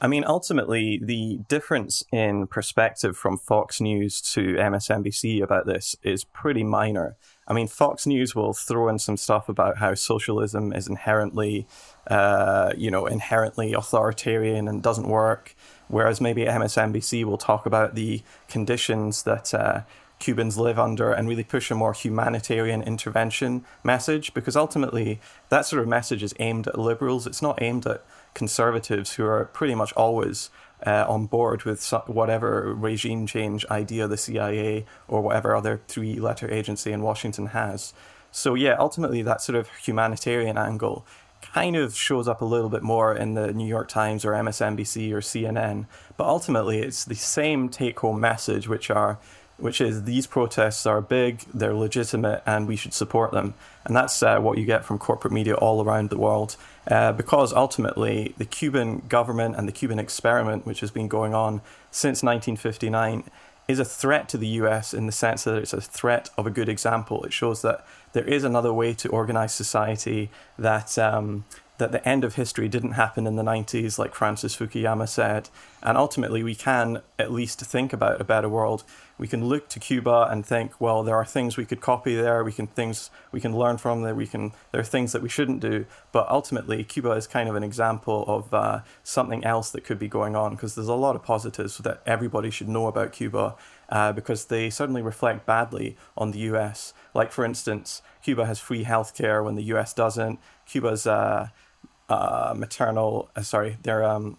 I 0.00 0.06
mean, 0.06 0.24
ultimately, 0.26 1.00
the 1.02 1.40
difference 1.48 2.04
in 2.12 2.46
perspective 2.46 3.16
from 3.16 3.38
Fox 3.38 3.80
News 3.80 4.20
to 4.32 4.54
MSNBC 4.54 5.42
about 5.42 5.66
this 5.66 5.96
is 6.02 6.24
pretty 6.24 6.62
minor. 6.62 7.16
I 7.48 7.52
mean, 7.52 7.68
Fox 7.68 8.06
News 8.06 8.34
will 8.34 8.52
throw 8.52 8.88
in 8.88 8.98
some 8.98 9.16
stuff 9.16 9.48
about 9.48 9.78
how 9.78 9.94
socialism 9.94 10.72
is 10.72 10.88
inherently, 10.88 11.66
uh, 12.08 12.72
you 12.76 12.90
know, 12.90 13.06
inherently 13.06 13.72
authoritarian 13.72 14.68
and 14.68 14.82
doesn't 14.82 15.08
work, 15.08 15.54
whereas 15.88 16.20
maybe 16.20 16.44
MSNBC 16.44 17.24
will 17.24 17.38
talk 17.38 17.64
about 17.64 17.94
the 17.94 18.22
conditions 18.48 19.22
that 19.22 19.54
uh, 19.54 19.82
Cubans 20.18 20.56
live 20.56 20.78
under 20.78 21.12
and 21.12 21.28
really 21.28 21.44
push 21.44 21.70
a 21.70 21.74
more 21.74 21.92
humanitarian 21.92 22.82
intervention 22.82 23.64
message, 23.82 24.32
because 24.34 24.56
ultimately 24.56 25.20
that 25.48 25.66
sort 25.66 25.82
of 25.82 25.88
message 25.88 26.22
is 26.22 26.34
aimed 26.38 26.66
at 26.68 26.78
liberals. 26.78 27.26
It's 27.26 27.42
not 27.42 27.60
aimed 27.60 27.86
at 27.86 28.04
conservatives 28.32 29.14
who 29.14 29.24
are 29.24 29.44
pretty 29.46 29.74
much 29.74 29.92
always 29.94 30.50
uh, 30.86 31.04
on 31.08 31.26
board 31.26 31.64
with 31.64 31.88
whatever 32.06 32.74
regime 32.74 33.26
change 33.26 33.64
idea 33.66 34.06
the 34.06 34.16
CIA 34.16 34.84
or 35.08 35.20
whatever 35.22 35.54
other 35.54 35.80
three 35.88 36.16
letter 36.16 36.50
agency 36.50 36.92
in 36.92 37.02
Washington 37.02 37.46
has. 37.46 37.92
So, 38.30 38.54
yeah, 38.54 38.76
ultimately, 38.78 39.22
that 39.22 39.40
sort 39.40 39.56
of 39.56 39.68
humanitarian 39.84 40.58
angle 40.58 41.06
kind 41.40 41.76
of 41.76 41.94
shows 41.94 42.26
up 42.26 42.40
a 42.40 42.44
little 42.44 42.68
bit 42.68 42.82
more 42.82 43.14
in 43.14 43.34
the 43.34 43.52
New 43.52 43.66
York 43.66 43.88
Times 43.88 44.24
or 44.24 44.32
MSNBC 44.32 45.12
or 45.12 45.20
CNN. 45.20 45.86
But 46.16 46.26
ultimately, 46.26 46.80
it's 46.80 47.04
the 47.04 47.14
same 47.14 47.68
take 47.68 48.00
home 48.00 48.20
message, 48.20 48.66
which 48.66 48.90
are 48.90 49.18
which 49.56 49.80
is 49.80 50.04
these 50.04 50.26
protests 50.26 50.84
are 50.86 51.00
big, 51.00 51.40
they're 51.52 51.74
legitimate, 51.74 52.42
and 52.44 52.66
we 52.66 52.76
should 52.76 52.92
support 52.92 53.32
them. 53.32 53.54
And 53.84 53.94
that's 53.94 54.22
uh, 54.22 54.40
what 54.40 54.58
you 54.58 54.64
get 54.64 54.84
from 54.84 54.98
corporate 54.98 55.32
media 55.32 55.54
all 55.54 55.82
around 55.82 56.10
the 56.10 56.18
world. 56.18 56.56
Uh, 56.86 57.12
because 57.12 57.52
ultimately, 57.52 58.34
the 58.36 58.44
Cuban 58.44 59.04
government 59.08 59.56
and 59.56 59.68
the 59.68 59.72
Cuban 59.72 59.98
experiment, 59.98 60.66
which 60.66 60.80
has 60.80 60.90
been 60.90 61.08
going 61.08 61.34
on 61.34 61.60
since 61.90 62.22
1959, 62.22 63.24
is 63.66 63.78
a 63.78 63.84
threat 63.84 64.28
to 64.28 64.36
the 64.36 64.48
US 64.48 64.92
in 64.92 65.06
the 65.06 65.12
sense 65.12 65.44
that 65.44 65.56
it's 65.56 65.72
a 65.72 65.80
threat 65.80 66.28
of 66.36 66.46
a 66.46 66.50
good 66.50 66.68
example. 66.68 67.24
It 67.24 67.32
shows 67.32 67.62
that 67.62 67.86
there 68.12 68.24
is 68.24 68.44
another 68.44 68.72
way 68.72 68.92
to 68.94 69.08
organize 69.08 69.54
society 69.54 70.30
that. 70.58 70.98
Um, 70.98 71.44
that 71.78 71.90
the 71.90 72.06
end 72.08 72.22
of 72.22 72.36
history 72.36 72.68
didn't 72.68 72.92
happen 72.92 73.26
in 73.26 73.36
the 73.36 73.42
90s, 73.42 73.98
like 73.98 74.14
Francis 74.14 74.56
Fukuyama 74.56 75.08
said. 75.08 75.48
And 75.82 75.98
ultimately, 75.98 76.42
we 76.42 76.54
can 76.54 77.02
at 77.18 77.32
least 77.32 77.60
think 77.60 77.92
about 77.92 78.20
a 78.20 78.24
better 78.24 78.48
world. 78.48 78.84
We 79.18 79.28
can 79.28 79.44
look 79.46 79.68
to 79.68 79.80
Cuba 79.80 80.28
and 80.30 80.44
think, 80.44 80.80
well, 80.80 81.02
there 81.02 81.14
are 81.16 81.24
things 81.24 81.56
we 81.56 81.64
could 81.64 81.80
copy 81.80 82.16
there. 82.16 82.42
We 82.42 82.52
can 82.52 82.66
things 82.68 83.10
we 83.30 83.40
can 83.40 83.56
learn 83.56 83.76
from 83.78 84.02
there. 84.02 84.14
We 84.14 84.26
can 84.26 84.52
there 84.72 84.80
are 84.80 84.84
things 84.84 85.12
that 85.12 85.22
we 85.22 85.28
shouldn't 85.28 85.60
do. 85.60 85.86
But 86.10 86.28
ultimately, 86.28 86.82
Cuba 86.84 87.10
is 87.12 87.26
kind 87.26 87.48
of 87.48 87.54
an 87.54 87.62
example 87.62 88.24
of 88.26 88.52
uh, 88.54 88.80
something 89.02 89.44
else 89.44 89.70
that 89.70 89.84
could 89.84 89.98
be 89.98 90.08
going 90.08 90.34
on 90.34 90.52
because 90.52 90.74
there's 90.74 90.88
a 90.88 90.94
lot 90.94 91.16
of 91.16 91.22
positives 91.22 91.78
that 91.78 92.02
everybody 92.06 92.50
should 92.50 92.68
know 92.68 92.86
about 92.86 93.12
Cuba 93.12 93.54
uh, 93.88 94.12
because 94.12 94.46
they 94.46 94.70
certainly 94.70 95.02
reflect 95.02 95.46
badly 95.46 95.96
on 96.16 96.32
the 96.32 96.40
U.S. 96.40 96.92
Like 97.14 97.30
for 97.30 97.44
instance, 97.44 98.02
Cuba 98.22 98.46
has 98.46 98.58
free 98.58 98.84
healthcare 98.84 99.44
when 99.44 99.54
the 99.54 99.64
U.S. 99.64 99.92
doesn't. 99.92 100.40
Cuba's 100.66 101.06
uh, 101.06 101.48
uh, 102.08 102.54
maternal, 102.56 103.30
uh, 103.36 103.42
sorry, 103.42 103.78
their 103.82 104.04
um, 104.04 104.36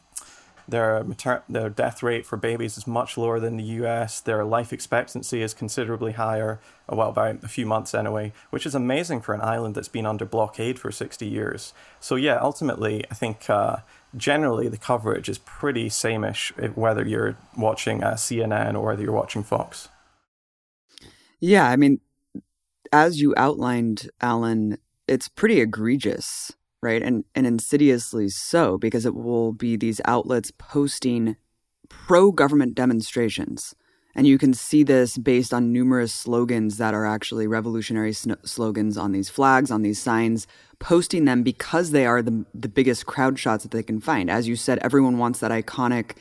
their 0.67 1.03
mater- 1.03 1.43
their 1.48 1.69
death 1.69 2.01
rate 2.01 2.25
for 2.25 2.38
babies 2.38 2.77
is 2.77 2.88
much 2.88 3.17
lower 3.17 3.39
than 3.39 3.57
the 3.57 3.63
U.S. 3.63 4.19
Their 4.19 4.43
life 4.43 4.74
expectancy 4.74 5.41
is 5.41 5.53
considerably 5.53 6.13
higher, 6.13 6.60
uh, 6.91 6.95
well, 6.95 7.12
by 7.12 7.29
a 7.29 7.48
few 7.48 7.65
months 7.65 7.93
anyway, 7.93 8.34
which 8.50 8.65
is 8.65 8.74
amazing 8.74 9.22
for 9.22 9.34
an 9.34 9.41
island 9.41 9.75
that's 9.75 9.88
been 9.88 10.05
under 10.05 10.25
blockade 10.25 10.79
for 10.79 10.91
60 10.91 11.25
years. 11.25 11.74
So 12.00 12.15
yeah, 12.15 12.38
ultimately, 12.41 13.03
I 13.12 13.13
think 13.13 13.50
uh, 13.50 13.77
generally 14.17 14.67
the 14.67 14.77
coverage 14.77 15.29
is 15.29 15.38
pretty 15.39 15.89
sameish 15.89 16.75
whether 16.75 17.05
you're 17.05 17.38
watching 17.57 18.03
uh, 18.03 18.13
CNN 18.13 18.74
or 18.75 18.88
whether 18.88 19.03
you're 19.03 19.12
watching 19.12 19.43
Fox. 19.43 19.89
Yeah, 21.39 21.69
I 21.69 21.75
mean, 21.75 22.00
as 22.91 23.22
you 23.22 23.34
outlined, 23.38 24.10
Alan, 24.22 24.77
it's 25.07 25.27
pretty 25.27 25.62
egregious 25.62 26.53
right? 26.86 27.01
And 27.01 27.25
and 27.34 27.46
insidiously 27.46 28.30
so 28.30 28.77
because 28.77 29.06
it 29.06 29.15
will 29.15 29.51
be 29.51 29.75
these 29.75 30.00
outlets 30.06 30.51
posting 30.58 31.36
pro-government 31.89 32.75
demonstrations. 32.75 33.75
And 34.18 34.25
you 34.25 34.38
can 34.38 34.54
see 34.54 34.84
this 34.84 35.18
based 35.18 35.54
on 35.54 35.74
numerous 35.74 36.13
slogans 36.13 36.77
that 36.77 36.94
are 36.94 37.06
actually 37.06 37.48
revolutionary 37.48 38.13
sn- 38.13 38.38
slogans 38.46 38.98
on 38.98 39.12
these 39.12 39.30
flags, 39.30 39.70
on 39.72 39.82
these 39.82 40.01
signs, 40.01 40.48
posting 40.80 41.25
them 41.25 41.44
because 41.44 41.92
they 41.92 42.06
are 42.06 42.22
the, 42.22 42.46
the 42.54 42.70
biggest 42.70 43.06
crowd 43.06 43.38
shots 43.38 43.63
that 43.63 43.72
they 43.72 43.84
can 43.84 44.00
find. 44.00 44.30
As 44.30 44.48
you 44.48 44.56
said, 44.56 44.80
everyone 44.80 45.18
wants 45.18 45.39
that 45.39 45.51
iconic 45.51 46.15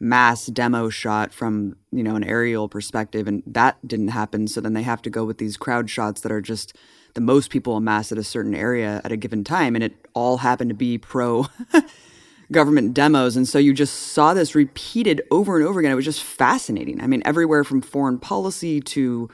mass 0.00 0.46
demo 0.46 0.88
shot 0.88 1.32
from, 1.32 1.76
you 1.92 2.02
know, 2.02 2.16
an 2.16 2.24
aerial 2.24 2.68
perspective, 2.68 3.28
and 3.28 3.42
that 3.46 3.76
didn't 3.86 4.08
happen. 4.08 4.48
So 4.48 4.60
then 4.60 4.74
they 4.74 4.82
have 4.82 5.02
to 5.02 5.10
go 5.10 5.24
with 5.24 5.38
these 5.38 5.56
crowd 5.56 5.88
shots 5.88 6.22
that 6.22 6.32
are 6.32 6.42
just 6.42 6.76
the 7.16 7.20
most 7.22 7.50
people 7.50 7.76
amassed 7.76 8.12
at 8.12 8.18
a 8.18 8.22
certain 8.22 8.54
area 8.54 9.00
at 9.02 9.10
a 9.10 9.16
given 9.16 9.42
time, 9.42 9.74
and 9.74 9.82
it 9.82 9.94
all 10.14 10.36
happened 10.36 10.70
to 10.70 10.74
be 10.74 10.98
pro 10.98 11.46
government 12.52 12.94
demos. 12.94 13.36
And 13.36 13.48
so 13.48 13.58
you 13.58 13.72
just 13.72 13.94
saw 14.12 14.34
this 14.34 14.54
repeated 14.54 15.22
over 15.30 15.56
and 15.56 15.66
over 15.66 15.80
again. 15.80 15.90
It 15.90 15.96
was 15.96 16.04
just 16.04 16.22
fascinating. 16.22 17.00
I 17.00 17.06
mean, 17.06 17.22
everywhere 17.24 17.64
from 17.64 17.80
foreign 17.80 18.18
policy 18.18 18.80
to 18.82 19.28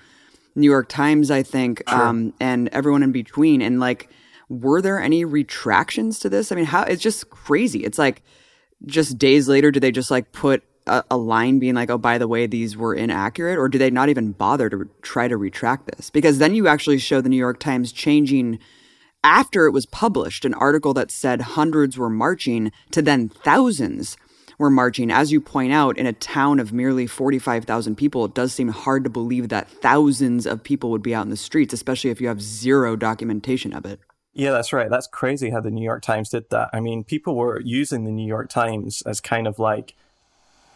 New 0.55 0.71
York 0.71 0.89
Times, 0.89 1.31
I 1.31 1.43
think, 1.43 1.83
sure. 1.89 2.01
um, 2.01 2.33
and 2.39 2.69
everyone 2.69 3.03
in 3.03 3.11
between. 3.11 3.61
And 3.61 3.81
like, 3.81 4.09
were 4.49 4.81
there 4.81 5.01
any 5.01 5.25
retractions 5.25 6.21
to 6.21 6.29
this? 6.29 6.53
I 6.53 6.55
mean, 6.55 6.67
how 6.67 6.85
it's 6.85 7.03
just 7.03 7.31
crazy. 7.31 7.85
It's 7.85 7.99
like 7.99 8.23
just 8.87 9.19
days 9.19 9.49
later, 9.49 9.73
do 9.73 9.81
they 9.81 9.91
just 9.91 10.11
like 10.11 10.31
put 10.31 10.63
a, 10.87 11.05
a, 11.11 11.17
line 11.17 11.59
being 11.59 11.75
like, 11.75 11.91
oh, 11.91 11.99
by 11.99 12.19
the 12.19 12.29
way, 12.29 12.47
these 12.47 12.77
were 12.77 12.95
inaccurate? 12.95 13.59
Or 13.59 13.69
do 13.69 13.79
they 13.79 13.91
not 13.91 14.09
even 14.09 14.33
bother 14.33 14.69
to 14.69 14.77
re- 14.77 14.87
try 15.03 15.29
to 15.29 15.37
retract 15.37 15.91
this? 15.95 16.11
Because 16.11 16.39
then 16.39 16.55
you 16.55 16.69
actually 16.69 16.99
show 16.99 17.21
the 17.21 17.29
New 17.29 17.37
York 17.37 17.59
Times 17.59 17.93
changing 17.93 18.59
after 19.25 19.67
it 19.67 19.73
was 19.73 19.87
published 19.87 20.45
an 20.45 20.55
article 20.55 20.95
that 20.95 21.11
said 21.11 21.41
hundreds 21.41 21.97
were 21.97 22.11
marching 22.11 22.73
to 22.91 23.01
then 23.01 23.29
thousands 23.29 24.17
were 24.59 24.71
marching. 24.71 25.11
As 25.11 25.33
you 25.33 25.41
point 25.41 25.73
out, 25.73 25.99
in 25.99 26.07
a 26.07 26.13
town 26.13 26.61
of 26.61 26.73
merely 26.73 27.07
45,000 27.07 27.97
people, 27.97 28.25
it 28.25 28.35
does 28.35 28.53
seem 28.53 28.69
hard 28.69 29.05
to 29.05 29.11
believe 29.11 29.49
that 29.49 29.69
thousands 29.69 30.47
of 30.47 30.63
people 30.63 30.91
would 30.91 31.03
be 31.03 31.15
out 31.15 31.25
in 31.25 31.31
the 31.31 31.37
streets, 31.37 31.73
especially 31.73 32.11
if 32.11 32.21
you 32.21 32.29
have 32.29 32.43
zero 32.43 32.97
documentation 32.97 33.73
of 33.73 33.85
it. 33.85 34.01
Yeah, 34.35 34.53
that's 34.53 34.73
right. 34.73 34.89
That's 34.89 35.07
crazy 35.07 35.51
how 35.51 35.61
the 35.61 35.71
New 35.71 35.85
York 35.85 36.03
Times 36.03 36.31
did 36.31 36.49
that. 36.51 36.71
I 36.73 36.81
mean, 36.81 37.05
people 37.05 37.37
were 37.37 37.61
using 37.61 38.05
the 38.05 38.11
New 38.11 38.27
York 38.27 38.49
Times 38.49 39.03
as 39.03 39.21
kind 39.21 39.47
of 39.47 39.59
like 39.59 39.95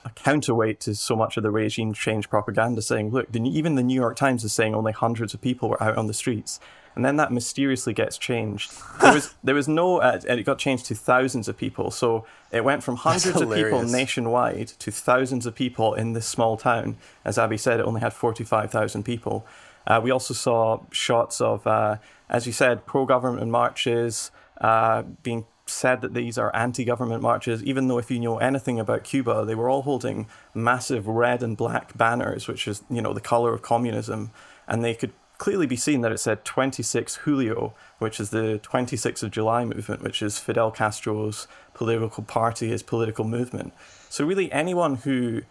a 0.06 0.10
counterweight 0.10 0.78
to 0.80 0.94
so 0.94 1.16
much 1.16 1.36
of 1.36 1.42
the 1.42 1.50
regime 1.50 1.92
change 1.92 2.30
propaganda 2.30 2.80
saying, 2.80 3.10
look, 3.10 3.30
the, 3.32 3.40
even 3.42 3.74
the 3.74 3.82
New 3.82 3.94
York 3.94 4.16
Times 4.16 4.44
is 4.44 4.52
saying 4.52 4.74
only 4.74 4.92
hundreds 4.92 5.34
of 5.34 5.40
people 5.40 5.68
were 5.68 5.82
out 5.82 5.96
on 5.96 6.06
the 6.06 6.14
streets. 6.14 6.60
And 6.94 7.04
then 7.04 7.16
that 7.16 7.30
mysteriously 7.32 7.92
gets 7.92 8.16
changed. 8.16 8.72
There 9.02 9.12
was 9.12 9.34
there 9.44 9.54
was 9.54 9.68
no, 9.68 9.98
uh, 9.98 10.20
it 10.26 10.44
got 10.44 10.58
changed 10.58 10.86
to 10.86 10.94
thousands 10.94 11.48
of 11.48 11.58
people. 11.58 11.90
So 11.90 12.24
it 12.52 12.64
went 12.64 12.82
from 12.82 12.96
hundreds 12.96 13.38
of 13.40 13.52
people 13.52 13.82
nationwide 13.82 14.68
to 14.68 14.90
thousands 14.90 15.44
of 15.44 15.54
people 15.54 15.92
in 15.92 16.14
this 16.14 16.26
small 16.26 16.56
town. 16.56 16.96
As 17.24 17.36
Abby 17.36 17.58
said, 17.58 17.80
it 17.80 17.86
only 17.86 18.00
had 18.00 18.14
45,000 18.14 19.02
people. 19.02 19.44
Uh, 19.86 20.00
we 20.02 20.10
also 20.10 20.32
saw 20.32 20.80
shots 20.90 21.40
of, 21.40 21.66
uh, 21.66 21.96
as 22.30 22.46
you 22.46 22.52
said, 22.52 22.86
pro 22.86 23.04
government 23.04 23.50
marches 23.50 24.30
uh, 24.60 25.02
being 25.22 25.44
said 25.66 26.00
that 26.00 26.14
these 26.14 26.38
are 26.38 26.54
anti-government 26.54 27.22
marches, 27.22 27.62
even 27.64 27.88
though 27.88 27.98
if 27.98 28.10
you 28.10 28.20
know 28.20 28.38
anything 28.38 28.78
about 28.78 29.04
Cuba, 29.04 29.44
they 29.44 29.54
were 29.54 29.68
all 29.68 29.82
holding 29.82 30.26
massive 30.54 31.06
red 31.06 31.42
and 31.42 31.56
black 31.56 31.96
banners, 31.96 32.46
which 32.48 32.68
is 32.68 32.82
you 32.88 33.02
know 33.02 33.12
the 33.12 33.20
color 33.20 33.52
of 33.52 33.62
communism, 33.62 34.30
and 34.68 34.84
they 34.84 34.94
could 34.94 35.12
clearly 35.38 35.66
be 35.66 35.76
seen 35.76 36.00
that 36.00 36.12
it 36.12 36.18
said 36.18 36.44
26 36.44 37.16
Julio, 37.16 37.74
which 37.98 38.20
is 38.20 38.30
the 38.30 38.60
26th 38.62 39.22
of 39.22 39.30
July 39.30 39.64
movement, 39.64 40.02
which 40.02 40.22
is 40.22 40.38
Fidel 40.38 40.70
Castro's 40.70 41.46
political 41.74 42.24
party, 42.24 42.68
his 42.68 42.82
political 42.82 43.24
movement. 43.24 43.72
So 44.08 44.24
really, 44.24 44.50
anyone 44.50 44.96
who 44.96 45.42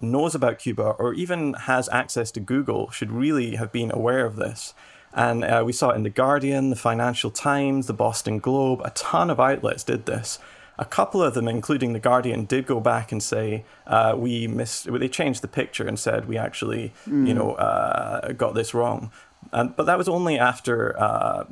knows 0.00 0.34
about 0.34 0.58
Cuba 0.58 0.94
or 0.98 1.14
even 1.14 1.52
has 1.52 1.88
access 1.90 2.30
to 2.32 2.40
Google 2.40 2.90
should 2.90 3.12
really 3.12 3.56
have 3.56 3.70
been 3.70 3.92
aware 3.92 4.24
of 4.24 4.36
this. 4.36 4.74
And 5.12 5.44
uh, 5.44 5.62
we 5.66 5.72
saw 5.72 5.90
it 5.90 5.96
in 5.96 6.04
The 6.04 6.10
Guardian, 6.10 6.70
the 6.70 6.76
Financial 6.76 7.30
Times, 7.30 7.86
the 7.86 7.92
Boston 7.92 8.38
Globe. 8.38 8.80
A 8.84 8.90
ton 8.90 9.30
of 9.30 9.40
outlets 9.40 9.82
did 9.82 10.06
this. 10.06 10.38
A 10.78 10.84
couple 10.84 11.22
of 11.22 11.34
them, 11.34 11.48
including 11.48 11.92
The 11.92 11.98
Guardian, 11.98 12.44
did 12.44 12.66
go 12.66 12.80
back 12.80 13.12
and 13.12 13.22
say, 13.22 13.64
uh, 13.86 14.14
we 14.16 14.46
missed, 14.46 14.90
they 14.90 15.08
changed 15.08 15.42
the 15.42 15.48
picture 15.48 15.86
and 15.86 15.98
said, 15.98 16.26
we 16.26 16.38
actually, 16.38 16.92
mm. 17.06 17.26
you 17.26 17.34
know, 17.34 17.52
uh, 17.52 18.32
got 18.32 18.54
this 18.54 18.72
wrong. 18.72 19.10
And, 19.52 19.74
but 19.76 19.86
that 19.86 19.98
was 19.98 20.08
only 20.08 20.38
after 20.38 20.98
uh, 20.98 21.44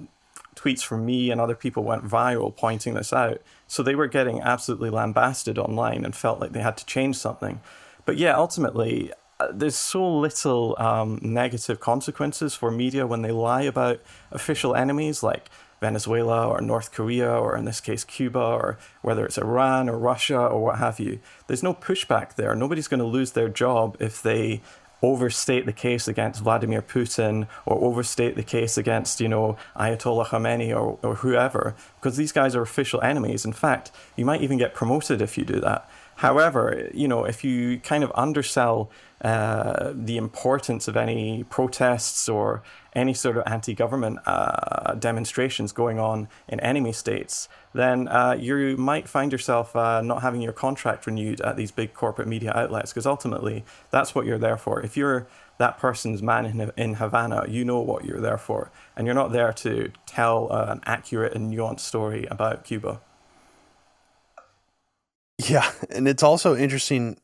tweets 0.54 0.82
from 0.82 1.04
me 1.04 1.30
and 1.30 1.40
other 1.40 1.54
people 1.54 1.84
went 1.84 2.04
viral 2.04 2.54
pointing 2.54 2.94
this 2.94 3.12
out. 3.12 3.42
So 3.66 3.82
they 3.82 3.94
were 3.94 4.06
getting 4.06 4.40
absolutely 4.40 4.90
lambasted 4.90 5.58
online 5.58 6.04
and 6.04 6.14
felt 6.14 6.40
like 6.40 6.52
they 6.52 6.62
had 6.62 6.76
to 6.78 6.86
change 6.86 7.16
something. 7.16 7.60
But 8.04 8.16
yeah, 8.16 8.34
ultimately, 8.34 9.12
there's 9.52 9.76
so 9.76 10.18
little 10.18 10.74
um, 10.78 11.18
negative 11.22 11.80
consequences 11.80 12.54
for 12.54 12.70
media 12.70 13.06
when 13.06 13.22
they 13.22 13.30
lie 13.30 13.62
about 13.62 14.00
official 14.32 14.74
enemies. 14.74 15.22
Like 15.22 15.48
Venezuela 15.80 16.48
or 16.48 16.60
North 16.60 16.92
Korea 16.92 17.30
or 17.30 17.56
in 17.56 17.64
this 17.64 17.80
case 17.80 18.04
Cuba 18.04 18.40
or 18.40 18.78
whether 19.02 19.24
it's 19.24 19.38
Iran 19.38 19.88
or 19.88 19.98
Russia 19.98 20.38
or 20.38 20.62
what 20.62 20.78
have 20.78 20.98
you. 20.98 21.20
There's 21.46 21.62
no 21.62 21.74
pushback 21.74 22.34
there. 22.34 22.54
Nobody's 22.54 22.88
going 22.88 23.00
to 23.00 23.06
lose 23.06 23.32
their 23.32 23.48
job 23.48 23.96
if 24.00 24.22
they 24.22 24.60
overstate 25.00 25.64
the 25.64 25.72
case 25.72 26.08
against 26.08 26.42
Vladimir 26.42 26.82
Putin 26.82 27.46
or 27.64 27.80
overstate 27.84 28.34
the 28.34 28.42
case 28.42 28.76
against, 28.76 29.20
you 29.20 29.28
know, 29.28 29.56
Ayatollah 29.76 30.26
Khamenei 30.26 30.74
or, 30.74 30.98
or 31.02 31.16
whoever, 31.16 31.76
because 32.00 32.16
these 32.16 32.32
guys 32.32 32.56
are 32.56 32.62
official 32.62 33.00
enemies. 33.02 33.44
In 33.44 33.52
fact, 33.52 33.92
you 34.16 34.24
might 34.24 34.42
even 34.42 34.58
get 34.58 34.74
promoted 34.74 35.22
if 35.22 35.38
you 35.38 35.44
do 35.44 35.60
that. 35.60 35.88
However, 36.18 36.90
you 36.92 37.06
know, 37.06 37.24
if 37.24 37.44
you 37.44 37.78
kind 37.78 38.02
of 38.02 38.10
undersell 38.16 38.90
uh, 39.22 39.92
the 39.94 40.16
importance 40.16 40.88
of 40.88 40.96
any 40.96 41.44
protests 41.44 42.28
or 42.28 42.64
any 42.92 43.14
sort 43.14 43.36
of 43.36 43.44
anti-government 43.46 44.18
uh, 44.26 44.94
demonstrations 44.94 45.70
going 45.70 46.00
on 46.00 46.26
in 46.48 46.58
enemy 46.58 46.90
states, 46.90 47.48
then 47.72 48.08
uh, 48.08 48.36
you 48.36 48.76
might 48.76 49.08
find 49.08 49.30
yourself 49.30 49.76
uh, 49.76 50.02
not 50.02 50.22
having 50.22 50.42
your 50.42 50.52
contract 50.52 51.06
renewed 51.06 51.40
at 51.42 51.56
these 51.56 51.70
big 51.70 51.94
corporate 51.94 52.26
media 52.26 52.52
outlets 52.52 52.90
because 52.90 53.06
ultimately 53.06 53.64
that's 53.92 54.12
what 54.12 54.26
you're 54.26 54.38
there 54.38 54.56
for. 54.56 54.82
If 54.82 54.96
you're 54.96 55.28
that 55.58 55.78
person's 55.78 56.20
man 56.20 56.46
in, 56.46 56.72
in 56.76 56.94
Havana, 56.94 57.44
you 57.48 57.64
know 57.64 57.78
what 57.78 58.04
you're 58.04 58.20
there 58.20 58.38
for, 58.38 58.72
and 58.96 59.06
you're 59.06 59.14
not 59.14 59.30
there 59.30 59.52
to 59.52 59.92
tell 60.04 60.52
uh, 60.52 60.66
an 60.68 60.80
accurate 60.84 61.34
and 61.34 61.52
nuanced 61.52 61.80
story 61.80 62.26
about 62.28 62.64
Cuba. 62.64 63.00
Yeah, 65.38 65.70
and 65.90 66.08
it's 66.08 66.22
also 66.22 66.56
interesting, 66.56 67.18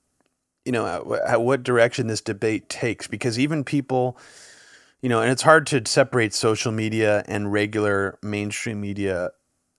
you 0.64 0.72
know, 0.72 0.86
at, 0.86 1.30
at, 1.30 1.42
what 1.42 1.62
direction 1.62 2.06
this 2.06 2.20
debate 2.20 2.68
takes 2.68 3.06
because 3.06 3.38
even 3.38 3.64
people, 3.64 4.16
you 5.02 5.08
know, 5.08 5.20
and 5.20 5.30
it's 5.30 5.42
hard 5.42 5.66
to 5.68 5.82
separate 5.86 6.32
social 6.32 6.70
media 6.70 7.24
and 7.26 7.52
regular 7.52 8.18
mainstream 8.22 8.80
media 8.80 9.30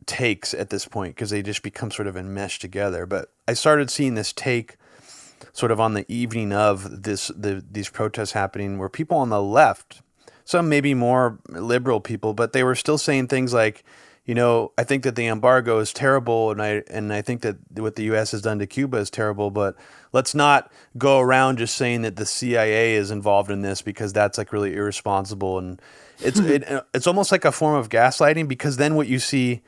takes 0.06 0.54
at 0.54 0.70
this 0.70 0.86
point 0.86 1.16
because 1.16 1.30
they 1.30 1.42
just 1.42 1.64
become 1.64 1.92
sort 1.92 2.08
of 2.08 2.18
enmeshed 2.18 2.62
together. 2.62 3.06
But 3.06 3.32
I 3.48 3.54
started 3.54 3.90
seeing 3.90 4.16
this 4.16 4.34
take 4.34 4.76
sort 5.54 5.72
of 5.72 5.80
on 5.80 5.94
the 5.94 6.06
evening 6.12 6.52
of 6.52 7.04
this 7.04 7.28
the 7.30 7.64
these 7.70 7.90
protests 7.90 8.34
happening 8.34 8.78
where 8.78 8.90
people 8.90 9.18
on 9.18 9.30
the 9.30 9.42
left, 9.42 10.02
some 10.44 10.68
maybe 10.68 10.94
more 10.94 11.40
liberal 11.50 12.02
people, 12.02 12.34
but 12.34 12.54
they 12.54 12.64
were 12.64 12.76
still 12.76 12.98
saying 12.98 13.28
things 13.28 13.54
like 13.54 13.84
you 14.26 14.34
know, 14.34 14.72
I 14.78 14.84
think 14.84 15.04
that 15.04 15.16
the 15.16 15.28
embargo 15.28 15.80
is 15.80 15.94
terrible, 15.94 16.50
and 16.50 16.62
I 16.62 16.84
and 16.90 17.14
I 17.14 17.22
think 17.22 17.42
that 17.42 17.58
what 17.76 17.96
the 17.96 18.04
U.S. 18.06 18.32
has 18.32 18.42
done 18.42 18.58
to 18.58 18.66
Cuba 18.66 18.98
is 18.98 19.12
terrible. 19.12 19.52
But 19.52 19.76
let's 20.14 20.34
not 20.34 20.72
go 20.98 21.20
around 21.20 21.60
just 21.60 21.76
saying 21.76 22.02
that 22.02 22.16
the 22.16 22.26
CIA 22.26 22.96
is 22.96 23.12
involved 23.12 23.52
in 23.52 23.62
this 23.62 23.84
because 23.84 24.14
that's 24.14 24.40
like 24.40 24.52
really 24.52 24.76
irresponsible, 24.76 25.60
and 25.60 25.80
it's 26.20 26.40
it, 26.42 26.64
it's 26.94 27.06
almost 27.06 27.32
like 27.32 27.46
a 27.46 27.52
form 27.52 27.76
of 27.76 27.90
gaslighting 27.90 28.48
because 28.48 28.78
then 28.78 28.96
what 28.96 29.08
you 29.08 29.20
see 29.20 29.62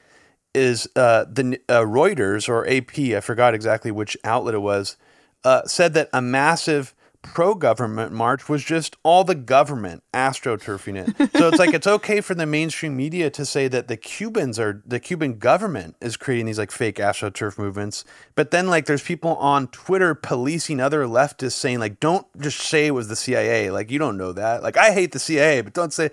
is 0.56 0.90
uh, 0.96 1.26
the 1.26 1.60
uh, 1.70 1.82
Reuters 1.82 2.50
or 2.50 2.68
AP, 2.68 3.16
I 3.16 3.22
forgot 3.22 3.54
exactly 3.54 3.92
which 3.92 4.18
outlet 4.24 4.56
it 4.56 4.60
was, 4.60 4.98
uh, 5.44 5.66
said 5.66 5.94
that 5.94 6.10
a 6.12 6.22
massive 6.22 6.96
pro 7.34 7.56
government 7.56 8.12
march 8.12 8.50
was 8.50 8.64
just 8.64 8.96
all 9.04 9.24
the 9.24 9.36
government 9.36 10.04
astroturfing 10.14 10.96
it. 10.96 11.32
So 11.38 11.48
it's 11.50 11.60
like 11.60 11.74
it's 11.74 11.88
okay 11.88 12.22
for 12.22 12.36
the 12.36 12.46
mainstream 12.46 12.96
media 12.96 13.30
to 13.32 13.46
say 13.46 13.68
that 13.68 13.88
the 13.88 13.98
Cubans 13.98 14.60
are 14.60 14.82
the 14.86 15.00
Cuban 15.00 15.38
government 15.38 15.96
is 16.02 16.18
creating 16.18 16.46
these 16.46 16.58
like 16.58 16.72
fake 16.72 16.98
astroturf 16.98 17.58
movements. 17.58 18.06
But 18.36 18.52
then 18.52 18.68
like 18.68 18.86
there's 18.86 19.04
people 19.04 19.36
on 19.38 19.68
Twitter 19.68 20.16
policing 20.16 20.80
other 20.80 21.06
leftists 21.06 21.54
saying 21.54 21.80
like 21.80 22.00
don't 22.00 22.26
just 22.40 22.60
say 22.60 22.88
it 22.88 22.92
was 22.92 23.08
the 23.08 23.16
CIA. 23.16 23.72
Like 23.72 23.92
you 23.92 24.00
don't 24.00 24.18
know 24.18 24.34
that. 24.34 24.64
Like 24.64 24.78
I 24.78 24.92
hate 24.92 25.12
the 25.12 25.20
CIA, 25.20 25.62
but 25.62 25.74
don't 25.74 25.94
say 25.94 26.10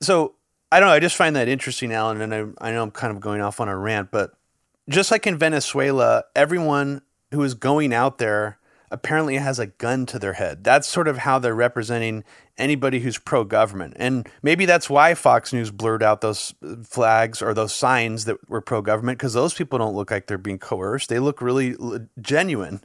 so 0.00 0.34
I 0.70 0.80
don't 0.80 0.88
know, 0.88 0.94
I 0.94 1.00
just 1.00 1.16
find 1.16 1.36
that 1.36 1.48
interesting, 1.48 1.92
Alan, 1.92 2.20
and 2.20 2.34
I 2.34 2.68
I 2.68 2.72
know 2.72 2.82
I'm 2.82 2.90
kind 2.90 3.14
of 3.14 3.20
going 3.20 3.40
off 3.40 3.60
on 3.60 3.68
a 3.68 3.76
rant, 3.76 4.10
but 4.10 4.32
just 4.88 5.10
like 5.10 5.26
in 5.26 5.38
Venezuela, 5.38 6.24
everyone 6.34 7.02
who 7.32 7.42
is 7.42 7.54
going 7.54 7.92
out 7.92 8.18
there 8.18 8.58
apparently 8.92 9.36
it 9.36 9.42
has 9.42 9.58
a 9.58 9.66
gun 9.66 10.06
to 10.06 10.18
their 10.18 10.34
head. 10.34 10.62
That's 10.62 10.86
sort 10.86 11.08
of 11.08 11.18
how 11.18 11.38
they're 11.38 11.54
representing 11.54 12.22
anybody 12.58 13.00
who's 13.00 13.18
pro 13.18 13.42
government. 13.42 13.94
And 13.96 14.28
maybe 14.42 14.66
that's 14.66 14.90
why 14.90 15.14
Fox 15.14 15.52
News 15.52 15.70
blurred 15.70 16.02
out 16.02 16.20
those 16.20 16.54
flags 16.84 17.40
or 17.40 17.54
those 17.54 17.74
signs 17.74 18.26
that 18.26 18.36
were 18.48 18.60
pro 18.60 18.82
government 18.82 19.18
because 19.18 19.32
those 19.32 19.54
people 19.54 19.78
don't 19.78 19.96
look 19.96 20.10
like 20.10 20.26
they're 20.26 20.38
being 20.38 20.58
coerced. 20.58 21.08
They 21.08 21.18
look 21.18 21.40
really 21.40 21.74
genuine. 22.20 22.82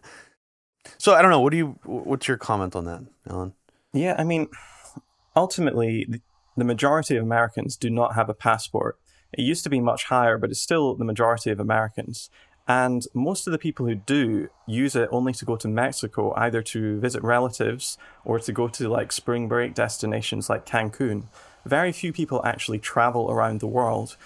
So 0.98 1.14
I 1.14 1.22
don't 1.22 1.32
know. 1.32 1.42
What 1.42 1.52
do 1.52 1.58
you? 1.58 1.78
What's 1.84 2.28
your 2.28 2.38
comment 2.38 2.76
on 2.76 2.86
that, 2.86 3.04
Alan? 3.30 3.54
Yeah, 3.94 4.16
I 4.18 4.24
mean, 4.24 4.48
ultimately, 5.36 6.22
the 6.56 6.64
majority 6.64 7.18
of 7.18 7.24
Americans 7.24 7.76
do 7.76 7.90
not 7.90 8.16
have 8.16 8.30
a 8.30 8.34
passport. 8.34 8.98
It 9.34 9.42
used 9.42 9.64
to 9.66 9.70
be 9.70 9.82
much 9.82 10.06
higher, 10.06 10.38
but 10.38 10.50
it's 10.50 10.62
still 10.62 10.96
the 10.96 11.04
majority 11.04 11.52
of 11.52 11.60
Americans. 11.60 12.30
And 12.68 13.06
most 13.14 13.48
of 13.48 13.52
the 13.52 13.58
people 13.58 13.86
who 13.86 13.96
do 13.96 14.50
use 14.66 14.96
it 14.96 15.08
only 15.12 15.34
to 15.34 15.46
go 15.46 15.56
to 15.56 15.68
Mexico, 15.68 16.34
either 16.36 16.62
to 16.64 17.00
visit 17.00 17.24
relatives 17.24 17.98
or 18.26 18.40
to 18.40 18.52
go 18.52 18.68
to 18.68 18.90
like 18.90 19.12
spring 19.12 19.48
break 19.48 19.74
destinations 19.74 20.50
like 20.50 20.66
Cancun. 20.66 21.24
Very 21.66 21.92
few 21.94 22.12
people 22.12 22.42
actually 22.46 22.80
travel 22.80 23.32
around 23.32 23.62
the 23.62 23.68
world. 23.68 24.18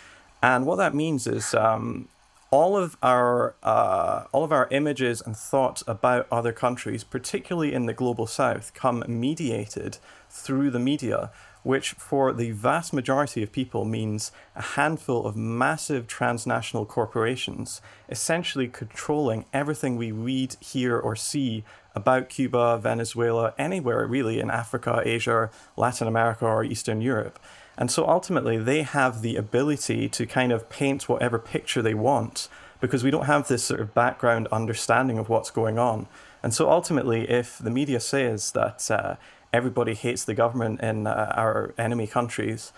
And 0.41 0.65
what 0.65 0.77
that 0.77 0.95
means 0.95 1.27
is 1.27 1.53
um, 1.53 2.07
all 2.49 2.75
of 2.75 2.97
our 3.03 3.55
uh, 3.61 4.25
all 4.31 4.43
of 4.43 4.51
our 4.51 4.67
images 4.71 5.21
and 5.21 5.37
thoughts 5.37 5.83
about 5.87 6.27
other 6.31 6.51
countries, 6.51 7.03
particularly 7.03 7.73
in 7.73 7.85
the 7.85 7.93
global 7.93 8.25
south, 8.25 8.73
come 8.73 9.03
mediated 9.07 9.99
through 10.29 10.71
the 10.71 10.79
media 10.79 11.31
which 11.63 11.91
for 11.91 12.33
the 12.33 12.51
vast 12.51 12.93
majority 12.93 13.43
of 13.43 13.51
people 13.51 13.85
means 13.85 14.31
a 14.55 14.61
handful 14.61 15.25
of 15.25 15.35
massive 15.35 16.07
transnational 16.07 16.85
corporations 16.85 17.81
essentially 18.09 18.67
controlling 18.67 19.45
everything 19.53 19.95
we 19.95 20.11
read, 20.11 20.55
hear, 20.59 20.97
or 20.97 21.15
see 21.15 21.63
about 21.93 22.29
Cuba, 22.29 22.77
Venezuela, 22.77 23.53
anywhere 23.57 24.05
really 24.07 24.39
in 24.39 24.49
Africa, 24.49 25.01
Asia, 25.05 25.49
Latin 25.75 26.07
America, 26.07 26.45
or 26.45 26.63
Eastern 26.63 27.01
Europe. 27.01 27.39
And 27.77 27.89
so 27.89 28.07
ultimately, 28.07 28.57
they 28.57 28.83
have 28.83 29.21
the 29.21 29.35
ability 29.35 30.09
to 30.09 30.25
kind 30.25 30.51
of 30.51 30.69
paint 30.69 31.07
whatever 31.07 31.39
picture 31.39 31.81
they 31.81 31.93
want 31.93 32.47
because 32.79 33.03
we 33.03 33.11
don't 33.11 33.25
have 33.25 33.47
this 33.47 33.63
sort 33.63 33.79
of 33.79 33.93
background 33.93 34.47
understanding 34.51 35.17
of 35.17 35.29
what's 35.29 35.51
going 35.51 35.77
on. 35.77 36.07
And 36.43 36.53
so 36.53 36.69
ultimately, 36.69 37.29
if 37.29 37.59
the 37.59 37.69
media 37.69 37.99
says 37.99 38.51
that 38.53 38.89
uh, 38.89 39.15
everybody 39.53 39.93
hates 39.93 40.23
the 40.23 40.33
government 40.33 40.81
in 40.81 41.07
uh, 41.07 41.33
our 41.35 41.73
enemy 41.77 42.07
countries, 42.07 42.71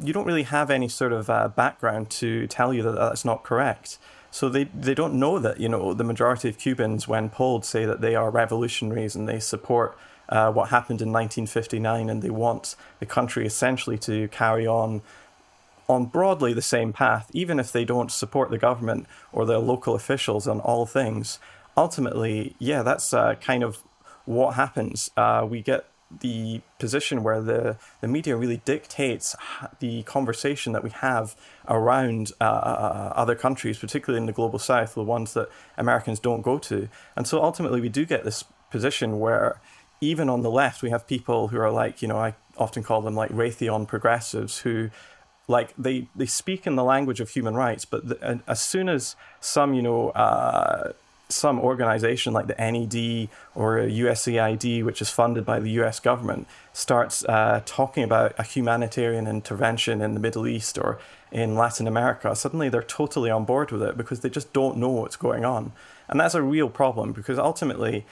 you 0.00 0.12
don't 0.12 0.26
really 0.26 0.42
have 0.42 0.70
any 0.70 0.88
sort 0.88 1.12
of 1.12 1.30
uh, 1.30 1.48
background 1.48 2.10
to 2.10 2.46
tell 2.46 2.74
you 2.74 2.82
that 2.82 2.92
that's 2.92 3.24
not 3.24 3.42
correct. 3.42 3.98
So 4.30 4.48
they, 4.48 4.64
they 4.64 4.94
don't 4.94 5.14
know 5.14 5.38
that, 5.38 5.60
you 5.60 5.68
know, 5.68 5.94
the 5.94 6.04
majority 6.04 6.48
of 6.48 6.58
Cubans, 6.58 7.08
when 7.08 7.30
polled, 7.30 7.64
say 7.64 7.84
that 7.86 8.00
they 8.00 8.14
are 8.14 8.30
revolutionaries 8.30 9.14
and 9.14 9.28
they 9.28 9.40
support 9.40 9.96
uh, 10.28 10.52
what 10.52 10.70
happened 10.70 11.00
in 11.00 11.12
1959 11.12 12.10
and 12.10 12.22
they 12.22 12.30
want 12.30 12.74
the 12.98 13.06
country 13.06 13.46
essentially 13.46 13.96
to 13.98 14.28
carry 14.28 14.66
on 14.66 15.02
on 15.88 16.04
broadly 16.04 16.52
the 16.52 16.60
same 16.60 16.92
path, 16.92 17.30
even 17.32 17.60
if 17.60 17.70
they 17.70 17.84
don't 17.84 18.10
support 18.10 18.50
the 18.50 18.58
government 18.58 19.06
or 19.32 19.46
their 19.46 19.58
local 19.58 19.94
officials 19.94 20.48
on 20.48 20.58
all 20.60 20.84
things. 20.84 21.38
Ultimately, 21.76 22.56
yeah, 22.58 22.82
that's 22.82 23.14
uh, 23.14 23.36
kind 23.36 23.62
of 23.62 23.78
what 24.24 24.54
happens. 24.54 25.12
Uh, 25.16 25.46
we 25.48 25.62
get 25.62 25.86
the 26.20 26.60
position 26.78 27.22
where 27.22 27.40
the, 27.40 27.76
the 28.00 28.08
media 28.08 28.36
really 28.36 28.58
dictates 28.64 29.34
the 29.80 30.02
conversation 30.04 30.72
that 30.72 30.84
we 30.84 30.90
have 30.90 31.34
around 31.68 32.32
uh, 32.40 32.44
uh, 32.44 33.12
other 33.16 33.34
countries, 33.34 33.78
particularly 33.78 34.20
in 34.20 34.26
the 34.26 34.32
global 34.32 34.58
south, 34.58 34.94
the 34.94 35.02
ones 35.02 35.34
that 35.34 35.48
Americans 35.76 36.20
don't 36.20 36.42
go 36.42 36.58
to. 36.58 36.88
And 37.16 37.26
so 37.26 37.42
ultimately, 37.42 37.80
we 37.80 37.88
do 37.88 38.04
get 38.04 38.24
this 38.24 38.44
position 38.70 39.18
where 39.18 39.60
even 40.00 40.28
on 40.28 40.42
the 40.42 40.50
left, 40.50 40.82
we 40.82 40.90
have 40.90 41.06
people 41.06 41.48
who 41.48 41.58
are 41.58 41.70
like, 41.70 42.02
you 42.02 42.08
know, 42.08 42.18
I 42.18 42.34
often 42.56 42.82
call 42.82 43.02
them 43.02 43.14
like 43.14 43.30
Raytheon 43.30 43.88
progressives 43.88 44.58
who 44.60 44.90
like 45.48 45.74
they, 45.76 46.08
they 46.14 46.26
speak 46.26 46.66
in 46.66 46.76
the 46.76 46.84
language 46.84 47.20
of 47.20 47.30
human 47.30 47.54
rights, 47.54 47.84
but 47.84 48.08
the, 48.08 48.40
as 48.46 48.60
soon 48.60 48.88
as 48.88 49.16
some, 49.40 49.74
you 49.74 49.82
know, 49.82 50.10
uh, 50.10 50.92
some 51.28 51.58
organization 51.58 52.32
like 52.32 52.46
the 52.46 52.54
NED 52.54 53.28
or 53.54 53.78
USAID, 53.78 54.84
which 54.84 55.02
is 55.02 55.10
funded 55.10 55.44
by 55.44 55.58
the 55.58 55.70
US 55.82 55.98
government, 55.98 56.46
starts 56.72 57.24
uh, 57.24 57.62
talking 57.64 58.04
about 58.04 58.34
a 58.38 58.42
humanitarian 58.42 59.26
intervention 59.26 60.00
in 60.00 60.14
the 60.14 60.20
Middle 60.20 60.46
East 60.46 60.78
or 60.78 60.98
in 61.32 61.56
Latin 61.56 61.86
America, 61.86 62.34
suddenly 62.36 62.68
they're 62.68 62.82
totally 62.82 63.30
on 63.30 63.44
board 63.44 63.70
with 63.70 63.82
it 63.82 63.96
because 63.96 64.20
they 64.20 64.30
just 64.30 64.52
don't 64.52 64.76
know 64.76 64.90
what's 64.90 65.16
going 65.16 65.44
on. 65.44 65.72
And 66.08 66.20
that's 66.20 66.34
a 66.34 66.42
real 66.42 66.68
problem 66.68 67.12
because 67.12 67.38
ultimately, 67.38 68.06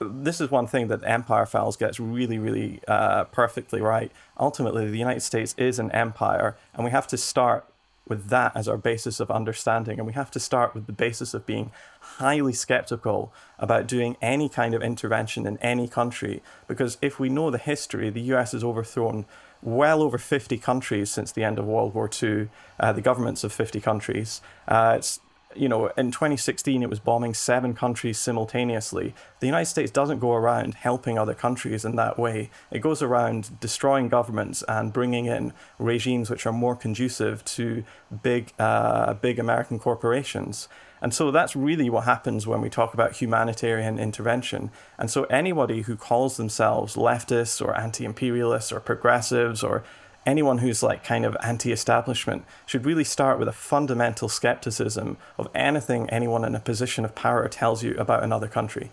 this 0.00 0.40
is 0.40 0.50
one 0.50 0.66
thing 0.66 0.88
that 0.88 1.00
Empire 1.04 1.46
Files 1.46 1.76
gets 1.76 2.00
really, 2.00 2.38
really 2.38 2.80
uh, 2.88 3.24
perfectly 3.24 3.80
right. 3.80 4.10
Ultimately, 4.38 4.90
the 4.90 4.98
United 4.98 5.20
States 5.20 5.54
is 5.58 5.78
an 5.78 5.90
empire, 5.92 6.56
and 6.74 6.84
we 6.84 6.90
have 6.90 7.06
to 7.08 7.16
start 7.16 7.66
with 8.08 8.28
that 8.28 8.52
as 8.54 8.68
our 8.68 8.76
basis 8.76 9.20
of 9.20 9.30
understanding. 9.30 9.98
And 9.98 10.06
we 10.06 10.12
have 10.12 10.30
to 10.32 10.40
start 10.40 10.74
with 10.74 10.86
the 10.86 10.92
basis 10.92 11.34
of 11.34 11.46
being 11.46 11.70
highly 12.00 12.52
skeptical 12.52 13.32
about 13.58 13.86
doing 13.86 14.16
any 14.20 14.48
kind 14.48 14.74
of 14.74 14.82
intervention 14.82 15.46
in 15.46 15.56
any 15.58 15.88
country. 15.88 16.42
Because 16.66 16.98
if 17.00 17.20
we 17.20 17.28
know 17.28 17.50
the 17.50 17.58
history, 17.58 18.10
the 18.10 18.20
US 18.32 18.52
has 18.52 18.64
overthrown 18.64 19.24
well 19.62 20.02
over 20.02 20.18
50 20.18 20.58
countries 20.58 21.10
since 21.10 21.30
the 21.30 21.44
end 21.44 21.58
of 21.58 21.64
World 21.64 21.94
War 21.94 22.10
II, 22.22 22.48
uh, 22.80 22.92
the 22.92 23.00
governments 23.00 23.44
of 23.44 23.52
50 23.52 23.80
countries. 23.80 24.40
Uh, 24.66 24.96
it's 24.98 25.20
you 25.56 25.68
know, 25.68 25.86
in 25.88 26.10
2016, 26.10 26.82
it 26.82 26.90
was 26.90 27.00
bombing 27.00 27.34
seven 27.34 27.74
countries 27.74 28.18
simultaneously. 28.18 29.14
The 29.40 29.46
United 29.46 29.66
States 29.66 29.90
doesn't 29.90 30.18
go 30.18 30.32
around 30.32 30.74
helping 30.74 31.18
other 31.18 31.34
countries 31.34 31.84
in 31.84 31.96
that 31.96 32.18
way. 32.18 32.50
It 32.70 32.80
goes 32.80 33.02
around 33.02 33.60
destroying 33.60 34.08
governments 34.08 34.62
and 34.68 34.92
bringing 34.92 35.26
in 35.26 35.52
regimes 35.78 36.30
which 36.30 36.46
are 36.46 36.52
more 36.52 36.76
conducive 36.76 37.44
to 37.44 37.84
big, 38.22 38.52
uh, 38.58 39.14
big 39.14 39.38
American 39.38 39.78
corporations. 39.78 40.68
And 41.02 41.12
so 41.12 41.32
that's 41.32 41.56
really 41.56 41.90
what 41.90 42.04
happens 42.04 42.46
when 42.46 42.60
we 42.60 42.70
talk 42.70 42.94
about 42.94 43.16
humanitarian 43.16 43.98
intervention. 43.98 44.70
And 44.96 45.10
so 45.10 45.24
anybody 45.24 45.82
who 45.82 45.96
calls 45.96 46.36
themselves 46.36 46.94
leftists 46.94 47.60
or 47.60 47.76
anti 47.76 48.04
imperialists 48.04 48.70
or 48.70 48.78
progressives 48.78 49.64
or 49.64 49.82
anyone 50.26 50.58
who's 50.58 50.82
like 50.82 51.04
kind 51.04 51.24
of 51.24 51.36
anti 51.42 51.72
establishment 51.72 52.44
should 52.66 52.86
really 52.86 53.04
start 53.04 53.38
with 53.38 53.48
a 53.48 53.52
fundamental 53.52 54.28
skepticism 54.28 55.16
of 55.38 55.48
anything 55.54 56.08
anyone 56.10 56.44
in 56.44 56.54
a 56.54 56.60
position 56.60 57.04
of 57.04 57.14
power 57.14 57.48
tells 57.48 57.82
you 57.82 57.94
about 57.96 58.22
another 58.22 58.48
country. 58.48 58.90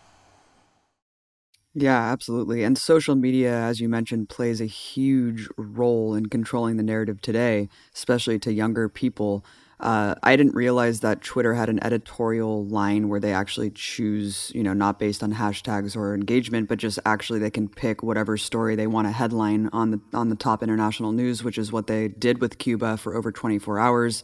Yeah, 1.75 2.11
absolutely. 2.11 2.63
And 2.63 2.77
social 2.77 3.15
media, 3.15 3.53
as 3.53 3.79
you 3.79 3.87
mentioned, 3.87 4.29
plays 4.29 4.59
a 4.59 4.65
huge 4.65 5.47
role 5.55 6.15
in 6.15 6.25
controlling 6.25 6.77
the 6.77 6.83
narrative 6.83 7.21
today, 7.21 7.69
especially 7.93 8.39
to 8.39 8.51
younger 8.51 8.89
people. 8.89 9.45
Uh, 9.79 10.13
I 10.23 10.35
didn't 10.35 10.55
realize 10.55 10.99
that 10.99 11.21
Twitter 11.21 11.53
had 11.53 11.69
an 11.69 11.81
editorial 11.81 12.65
line 12.65 13.07
where 13.07 13.21
they 13.21 13.31
actually 13.31 13.71
choose, 13.71 14.51
you 14.53 14.61
know, 14.61 14.73
not 14.73 14.99
based 14.99 15.23
on 15.23 15.33
hashtags 15.33 15.95
or 15.95 16.13
engagement, 16.13 16.67
but 16.67 16.79
just 16.79 16.99
actually 17.05 17.39
they 17.39 17.49
can 17.49 17.69
pick 17.69 18.03
whatever 18.03 18.35
story 18.35 18.75
they 18.75 18.87
want 18.87 19.07
to 19.07 19.11
headline 19.11 19.69
on 19.71 19.91
the 19.91 20.01
on 20.13 20.27
the 20.27 20.35
top 20.35 20.61
international 20.61 21.13
news, 21.13 21.45
which 21.45 21.57
is 21.57 21.71
what 21.71 21.87
they 21.87 22.09
did 22.09 22.41
with 22.41 22.57
Cuba 22.57 22.97
for 22.97 23.15
over 23.15 23.31
24 23.31 23.79
hours. 23.79 24.21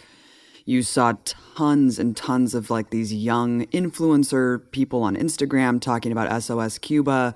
You 0.66 0.82
saw 0.82 1.14
tons 1.56 2.00
and 2.00 2.18
tons 2.18 2.54
of 2.54 2.70
like 2.70 2.90
these 2.90 3.14
young 3.14 3.66
influencer 3.68 4.70
people 4.72 5.04
on 5.04 5.16
Instagram 5.16 5.80
talking 5.80 6.12
about 6.12 6.42
SOS 6.44 6.80
Cuba. 6.80 7.34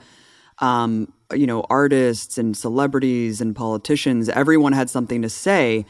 Um, 0.57 1.13
you 1.33 1.47
know, 1.47 1.65
artists 1.69 2.37
and 2.37 2.57
celebrities 2.57 3.39
and 3.39 3.55
politicians, 3.55 4.27
everyone 4.27 4.73
had 4.73 4.89
something 4.89 5.21
to 5.21 5.29
say. 5.29 5.85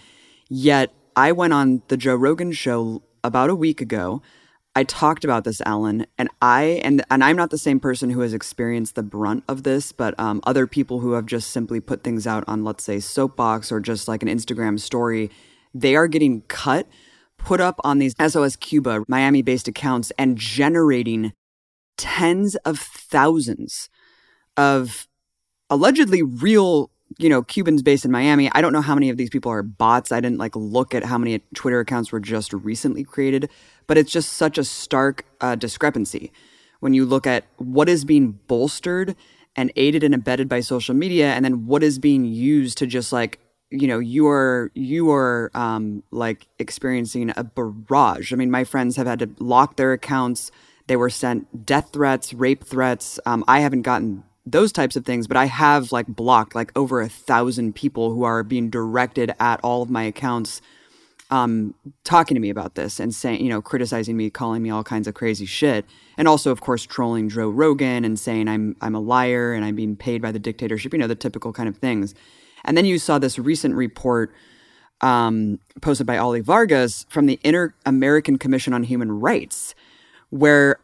Yet 0.48 0.92
I 1.15 1.32
went 1.32 1.54
on 1.54 1.82
the 1.88 1.98
Joe 1.98 2.15
Rogan 2.15 2.52
show 2.52 3.04
about 3.24 3.50
a 3.50 3.56
week 3.56 3.82
ago. 3.82 4.22
I 4.76 4.84
talked 4.84 5.26
about 5.26 5.43
this, 5.43 5.62
Alan, 5.65 6.06
and 6.17 6.30
I 6.41 6.80
and 6.84 7.04
and 7.10 7.24
I'm 7.24 7.36
not 7.36 7.50
the 7.50 7.58
same 7.58 7.80
person 7.80 8.12
who 8.12 8.22
has 8.22 8.34
experienced 8.34 8.95
the 8.95 9.04
brunt 9.04 9.43
of 9.48 9.63
this, 9.63 9.91
but 9.91 10.17
um, 10.19 10.41
other 10.45 10.67
people 10.67 11.00
who 11.00 11.13
have 11.13 11.26
just 11.26 11.50
simply 11.50 11.80
put 11.80 12.04
things 12.04 12.28
out 12.28 12.43
on, 12.48 12.63
let's 12.63 12.84
say, 12.84 13.00
Soapbox 13.00 13.72
or 13.72 13.80
just 13.80 14.08
like 14.08 14.24
an 14.24 14.30
Instagram 14.30 14.80
story, 14.80 15.32
they 15.74 15.95
are 15.95 16.08
getting 16.08 16.41
cut, 16.43 16.88
put 17.38 17.60
up 17.60 17.80
on 17.84 18.00
these 18.00 18.13
SOS 18.26 18.56
Cuba 18.56 19.04
Miami-based 19.08 19.67
accounts, 19.67 20.12
and 20.17 20.38
generating 20.38 21.34
tens 21.98 22.56
of 22.58 22.80
thousands 22.80 23.89
of 24.56 25.08
allegedly 25.69 26.22
real 26.22 26.91
you 27.17 27.30
know, 27.30 27.41
Cubans 27.41 27.82
based 27.82 28.06
in 28.06 28.12
Miami. 28.12 28.52
I 28.54 28.62
don't 28.62 28.74
know 28.74 28.82
how 28.82 28.93
many 28.93 29.10
of 29.10 29.17
these 29.17 29.30
people 29.30 29.52
are 29.52 29.63
bots. 29.63 30.12
I 30.12 30.19
didn't 30.19 30.38
like 30.38 30.56
look 30.56 30.93
at 30.93 31.04
how 31.04 31.17
many 31.17 31.39
Twitter 31.56 31.80
accounts 31.80 32.12
were 32.12 32.19
just 32.19 32.54
recently 32.54 33.04
created, 33.04 33.50
but 33.88 33.98
it's 33.98 34.12
just 34.12 34.34
such 34.34 34.58
a 34.58 34.63
stark 34.63 35.26
uh, 35.41 35.56
discrepancy 35.56 36.32
when 36.80 36.93
you 36.93 37.06
look 37.06 37.28
at 37.28 37.45
what 37.58 37.89
is 37.89 38.06
being 38.06 38.39
bolstered 38.48 39.15
and 39.56 39.72
aided 39.76 40.04
and 40.04 40.13
abetted 40.13 40.48
by 40.48 40.60
social 40.60 40.95
media, 40.95 41.34
and 41.34 41.43
then 41.43 41.65
what 41.65 41.84
is 41.84 42.00
being 42.00 42.24
used 42.24 42.78
to 42.78 42.88
just 42.88 43.12
like 43.12 43.39
you 43.72 43.88
know 43.88 44.00
you 44.00 44.28
are 44.28 44.72
you 44.74 45.12
are 45.12 45.52
um, 45.54 46.04
like 46.12 46.48
experiencing 46.60 47.34
a 47.36 47.43
barrage. 47.43 48.32
I 48.32 48.36
mean, 48.36 48.52
my 48.52 48.63
friends 48.63 48.95
have 48.95 49.08
had 49.08 49.19
to 49.19 49.30
lock 49.39 49.76
their 49.76 49.93
accounts. 49.93 50.52
They 50.88 50.95
were 50.95 51.10
sent 51.10 51.65
death 51.65 51.89
threats, 51.93 52.34
rape 52.34 52.63
threats. 52.63 53.19
Um, 53.26 53.43
I 53.48 53.60
haven't 53.60 53.84
gotten 53.84 54.24
those 54.52 54.72
types 54.72 54.96
of 54.96 55.06
things, 55.06 55.28
but 55.28 55.38
I 55.38 55.46
have 55.46 55.92
like 55.92 56.08
blocked 56.08 56.56
like 56.56 56.72
over 56.76 57.02
a 57.02 57.10
thousand 57.10 57.76
people 57.76 58.14
who 58.14 58.24
are 58.24 58.44
being 58.44 58.70
directed 58.70 59.34
at 59.40 59.60
all 59.64 59.82
of 59.82 59.90
my 59.90 60.04
accounts, 60.04 60.62
um, 61.32 61.76
talking 62.04 62.36
to 62.36 62.42
me 62.42 62.50
about 62.50 62.76
this 62.76 63.00
and 63.00 63.14
saying, 63.14 63.44
you 63.44 63.50
know, 63.50 63.62
criticizing 63.62 64.18
me, 64.18 64.30
calling 64.30 64.64
me 64.64 64.70
all 64.70 64.84
kinds 64.84 65.08
of 65.08 65.14
crazy 65.14 65.46
shit, 65.46 65.86
and 66.18 66.28
also, 66.28 66.52
of 66.52 66.62
course, 66.62 66.84
trolling 66.84 67.30
Joe 67.30 67.50
Rogan 67.50 68.04
and 68.04 68.20
saying 68.20 68.48
I'm 68.48 68.76
I'm 68.82 68.96
a 68.96 69.00
liar 69.00 69.54
and 69.54 69.64
I'm 69.64 69.76
being 69.76 69.96
paid 69.96 70.22
by 70.22 70.32
the 70.32 70.40
dictatorship, 70.40 70.94
you 70.94 71.00
know, 71.00 71.08
the 71.08 71.16
typical 71.16 71.54
kind 71.54 71.70
of 71.70 71.78
things. 71.78 72.16
And 72.66 72.76
then 72.76 72.86
you 72.86 73.00
saw 73.00 73.20
this 73.20 73.40
recent 73.40 73.76
report 73.76 74.34
um, 75.02 75.60
posted 75.82 76.08
by 76.08 76.18
Oli 76.18 76.42
Vargas 76.42 77.06
from 77.10 77.26
the 77.26 77.40
Inter 77.44 77.74
American 77.86 78.38
Commission 78.38 78.74
on 78.74 78.84
Human 78.84 79.12
Rights, 79.12 79.76
where 80.30 80.80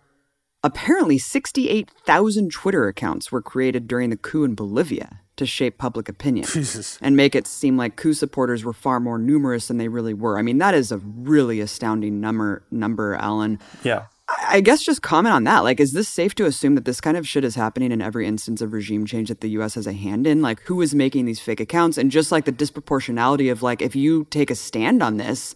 Apparently, 0.65 1.19
68,000 1.19 2.51
Twitter 2.51 2.88
accounts 2.88 3.32
were 3.32 3.39
created 3.39 3.88
during 3.88 4.10
the 4.10 4.17
coup 4.17 4.43
in 4.43 4.56
Bolivia 4.56 5.19
to 5.36 5.45
shape 5.45 5.78
public 5.78 6.10
opinion 6.10 6.47
Jesus. 6.47 6.97
and 7.04 7.15
make 7.15 7.36
it 7.36 7.45
seem 7.45 7.78
like 7.78 7.97
coup 7.97 8.13
supporters 8.13 8.63
were 8.63 8.73
far 8.73 8.99
more 8.99 9.19
numerous 9.19 9.67
than 9.67 9.78
they 9.78 9.89
really 9.89 10.15
were. 10.15 10.39
I 10.39 10.41
mean, 10.41 10.58
that 10.58 10.73
is 10.73 10.91
a 10.91 10.97
really 10.97 11.60
astounding 11.60 12.19
number, 12.19 12.63
number, 12.71 13.13
Alan. 13.13 13.60
Yeah. 13.84 14.06
I 14.47 14.60
guess 14.60 14.82
just 14.82 15.04
comment 15.04 15.36
on 15.36 15.43
that. 15.43 15.60
Like, 15.60 15.80
is 15.80 15.93
this 15.93 16.08
safe 16.08 16.34
to 16.34 16.45
assume 16.45 16.73
that 16.73 16.86
this 16.86 16.99
kind 16.99 17.15
of 17.15 17.28
shit 17.28 17.43
is 17.43 17.54
happening 17.54 17.91
in 17.91 18.01
every 18.01 18.25
instance 18.25 18.60
of 18.60 18.73
regime 18.73 19.06
change 19.06 19.30
that 19.30 19.41
the 19.41 19.49
U.S. 19.49 19.75
has 19.75 19.86
a 19.86 19.93
hand 19.93 20.25
in? 20.25 20.41
Like, 20.41 20.62
who 20.62 20.82
is 20.82 20.95
making 20.95 21.25
these 21.25 21.39
fake 21.39 21.60
accounts? 21.60 21.99
And 21.99 22.10
just 22.10 22.32
like 22.32 22.45
the 22.45 22.51
disproportionality 22.51 23.51
of 23.51 23.62
like, 23.62 23.84
if 23.84 23.95
you 23.95 24.25
take 24.32 24.49
a 24.49 24.56
stand 24.56 25.04
on 25.04 25.17
this, 25.17 25.54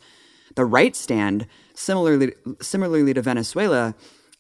the 0.53 0.65
right 0.65 0.95
stand, 0.95 1.47
similarly, 1.73 2.35
similarly 2.61 3.11
to 3.15 3.23
Venezuela, 3.23 3.95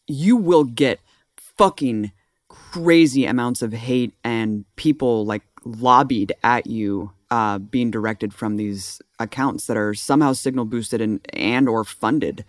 you 0.09 0.35
will 0.35 0.63
get 0.63 0.99
fucking 1.37 2.11
crazy 2.47 3.25
amounts 3.25 3.61
of 3.61 3.73
hate 3.73 4.13
and 4.23 4.65
people 4.75 5.25
like 5.25 5.43
lobbied 5.63 6.33
at 6.43 6.67
you 6.67 7.11
uh, 7.31 7.59
being 7.59 7.91
directed 7.91 8.33
from 8.33 8.57
these 8.57 9.01
accounts 9.19 9.67
that 9.67 9.77
are 9.77 9.93
somehow 9.93 10.33
signal 10.33 10.65
boosted 10.65 10.99
and 10.99 11.19
and 11.33 11.69
or 11.69 11.83
funded 11.83 12.43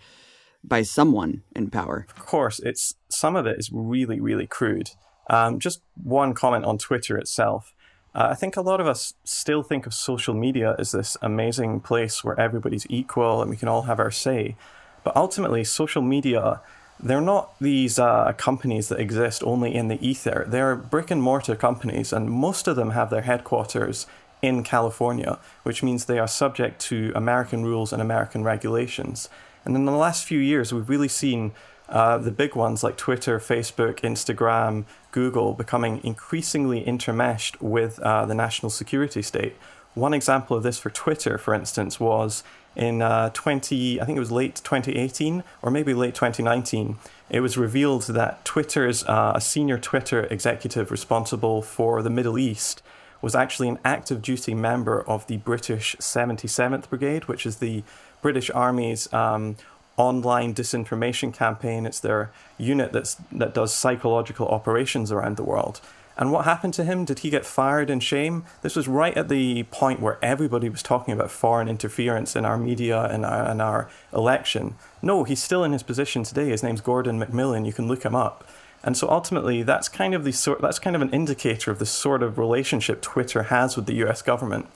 by 0.63 0.81
someone 0.81 1.43
in 1.55 1.69
power. 1.69 2.07
Of 2.09 2.25
course, 2.25 2.59
it's 2.59 2.95
some 3.09 3.35
of 3.35 3.45
it 3.45 3.59
is 3.59 3.69
really 3.71 4.19
really 4.19 4.47
crude. 4.47 4.89
Um, 5.29 5.59
just 5.59 5.81
one 5.95 6.33
comment 6.33 6.65
on 6.65 6.77
Twitter 6.77 7.17
itself. 7.17 7.73
Uh, 8.13 8.29
I 8.31 8.35
think 8.35 8.57
a 8.57 8.61
lot 8.61 8.81
of 8.81 8.87
us 8.87 9.13
still 9.23 9.63
think 9.63 9.85
of 9.85 9.93
social 9.93 10.33
media 10.33 10.75
as 10.77 10.91
this 10.91 11.15
amazing 11.21 11.79
place 11.79 12.23
where 12.23 12.37
everybody's 12.39 12.85
equal 12.89 13.41
and 13.41 13.49
we 13.49 13.55
can 13.55 13.69
all 13.69 13.83
have 13.83 13.99
our 13.99 14.11
say. 14.11 14.57
But 15.03 15.15
ultimately, 15.15 15.63
social 15.63 16.01
media 16.01 16.61
they're 17.03 17.21
not 17.21 17.53
these 17.59 17.97
uh, 17.99 18.33
companies 18.37 18.89
that 18.89 18.99
exist 18.99 19.43
only 19.43 19.73
in 19.73 19.87
the 19.87 20.05
ether. 20.05 20.45
They're 20.47 20.75
brick 20.75 21.11
and 21.11 21.21
mortar 21.21 21.55
companies, 21.55 22.13
and 22.13 22.29
most 22.29 22.67
of 22.67 22.75
them 22.75 22.91
have 22.91 23.09
their 23.09 23.21
headquarters 23.21 24.07
in 24.41 24.63
California, 24.63 25.39
which 25.63 25.83
means 25.83 26.05
they 26.05 26.19
are 26.19 26.27
subject 26.27 26.79
to 26.81 27.11
American 27.15 27.63
rules 27.63 27.93
and 27.93 28.01
American 28.01 28.43
regulations. 28.43 29.29
And 29.65 29.75
in 29.75 29.85
the 29.85 29.91
last 29.91 30.25
few 30.25 30.39
years, 30.39 30.73
we've 30.73 30.89
really 30.89 31.07
seen 31.07 31.51
uh, 31.89 32.17
the 32.17 32.31
big 32.31 32.55
ones 32.55 32.83
like 32.83 32.97
Twitter, 32.97 33.37
Facebook, 33.39 33.99
Instagram, 33.99 34.85
Google 35.11 35.53
becoming 35.53 36.01
increasingly 36.03 36.83
intermeshed 36.83 37.61
with 37.61 37.99
uh, 37.99 38.25
the 38.25 38.33
national 38.33 38.69
security 38.69 39.21
state. 39.21 39.55
One 39.93 40.13
example 40.13 40.55
of 40.55 40.63
this 40.63 40.79
for 40.79 40.89
Twitter, 40.89 41.37
for 41.37 41.53
instance, 41.53 41.99
was 41.99 42.43
in 42.75 43.01
uh, 43.01 43.29
20, 43.33 43.99
I 43.99 44.05
think 44.05 44.15
it 44.15 44.19
was 44.19 44.31
late 44.31 44.55
2018 44.55 45.43
or 45.61 45.71
maybe 45.71 45.93
late 45.93 46.15
2019, 46.15 46.97
it 47.29 47.41
was 47.41 47.57
revealed 47.57 48.03
that 48.03 48.43
Twitter's, 48.45 49.03
uh, 49.05 49.33
a 49.35 49.41
senior 49.41 49.77
Twitter 49.77 50.25
executive 50.25 50.91
responsible 50.91 51.61
for 51.61 52.01
the 52.01 52.09
Middle 52.09 52.37
East, 52.37 52.81
was 53.21 53.35
actually 53.35 53.69
an 53.69 53.79
active 53.85 54.21
duty 54.21 54.53
member 54.53 55.01
of 55.03 55.27
the 55.27 55.37
British 55.37 55.95
77th 55.97 56.89
Brigade, 56.89 57.25
which 57.25 57.45
is 57.45 57.57
the 57.57 57.83
British 58.21 58.49
Army's 58.51 59.11
um, 59.13 59.55
online 59.97 60.53
disinformation 60.53 61.33
campaign. 61.33 61.85
It's 61.85 61.99
their 61.99 62.31
unit 62.57 62.91
that's, 62.91 63.15
that 63.31 63.53
does 63.53 63.73
psychological 63.73 64.47
operations 64.47 65.11
around 65.11 65.37
the 65.37 65.43
world. 65.43 65.81
And 66.17 66.31
what 66.31 66.45
happened 66.45 66.73
to 66.75 66.83
him? 66.83 67.05
Did 67.05 67.19
he 67.19 67.29
get 67.29 67.45
fired 67.45 67.89
in 67.89 67.99
shame? 67.99 68.43
This 68.61 68.75
was 68.75 68.87
right 68.87 69.15
at 69.17 69.29
the 69.29 69.63
point 69.63 70.01
where 70.01 70.19
everybody 70.21 70.69
was 70.69 70.83
talking 70.83 71.13
about 71.13 71.31
foreign 71.31 71.67
interference 71.67 72.35
in 72.35 72.45
our 72.45 72.57
media 72.57 73.03
and 73.05 73.25
our, 73.25 73.45
and 73.47 73.61
our 73.61 73.89
election. 74.13 74.75
No, 75.01 75.23
he's 75.23 75.41
still 75.41 75.63
in 75.63 75.71
his 75.71 75.83
position 75.83 76.23
today. 76.23 76.49
His 76.49 76.63
name's 76.63 76.81
Gordon 76.81 77.17
Macmillan. 77.17 77.65
You 77.65 77.73
can 77.73 77.87
look 77.87 78.03
him 78.03 78.15
up. 78.15 78.47
And 78.83 78.97
so 78.97 79.09
ultimately, 79.09 79.63
that's 79.63 79.89
kind 79.89 80.13
of 80.15 80.23
the 80.23 80.31
sort. 80.31 80.61
That's 80.61 80.79
kind 80.79 80.95
of 80.95 81.01
an 81.01 81.11
indicator 81.11 81.69
of 81.69 81.79
the 81.79 81.85
sort 81.85 82.23
of 82.23 82.37
relationship 82.37 83.01
Twitter 83.01 83.43
has 83.43 83.75
with 83.75 83.85
the 83.85 83.93
U.S. 83.95 84.21
government. 84.21 84.67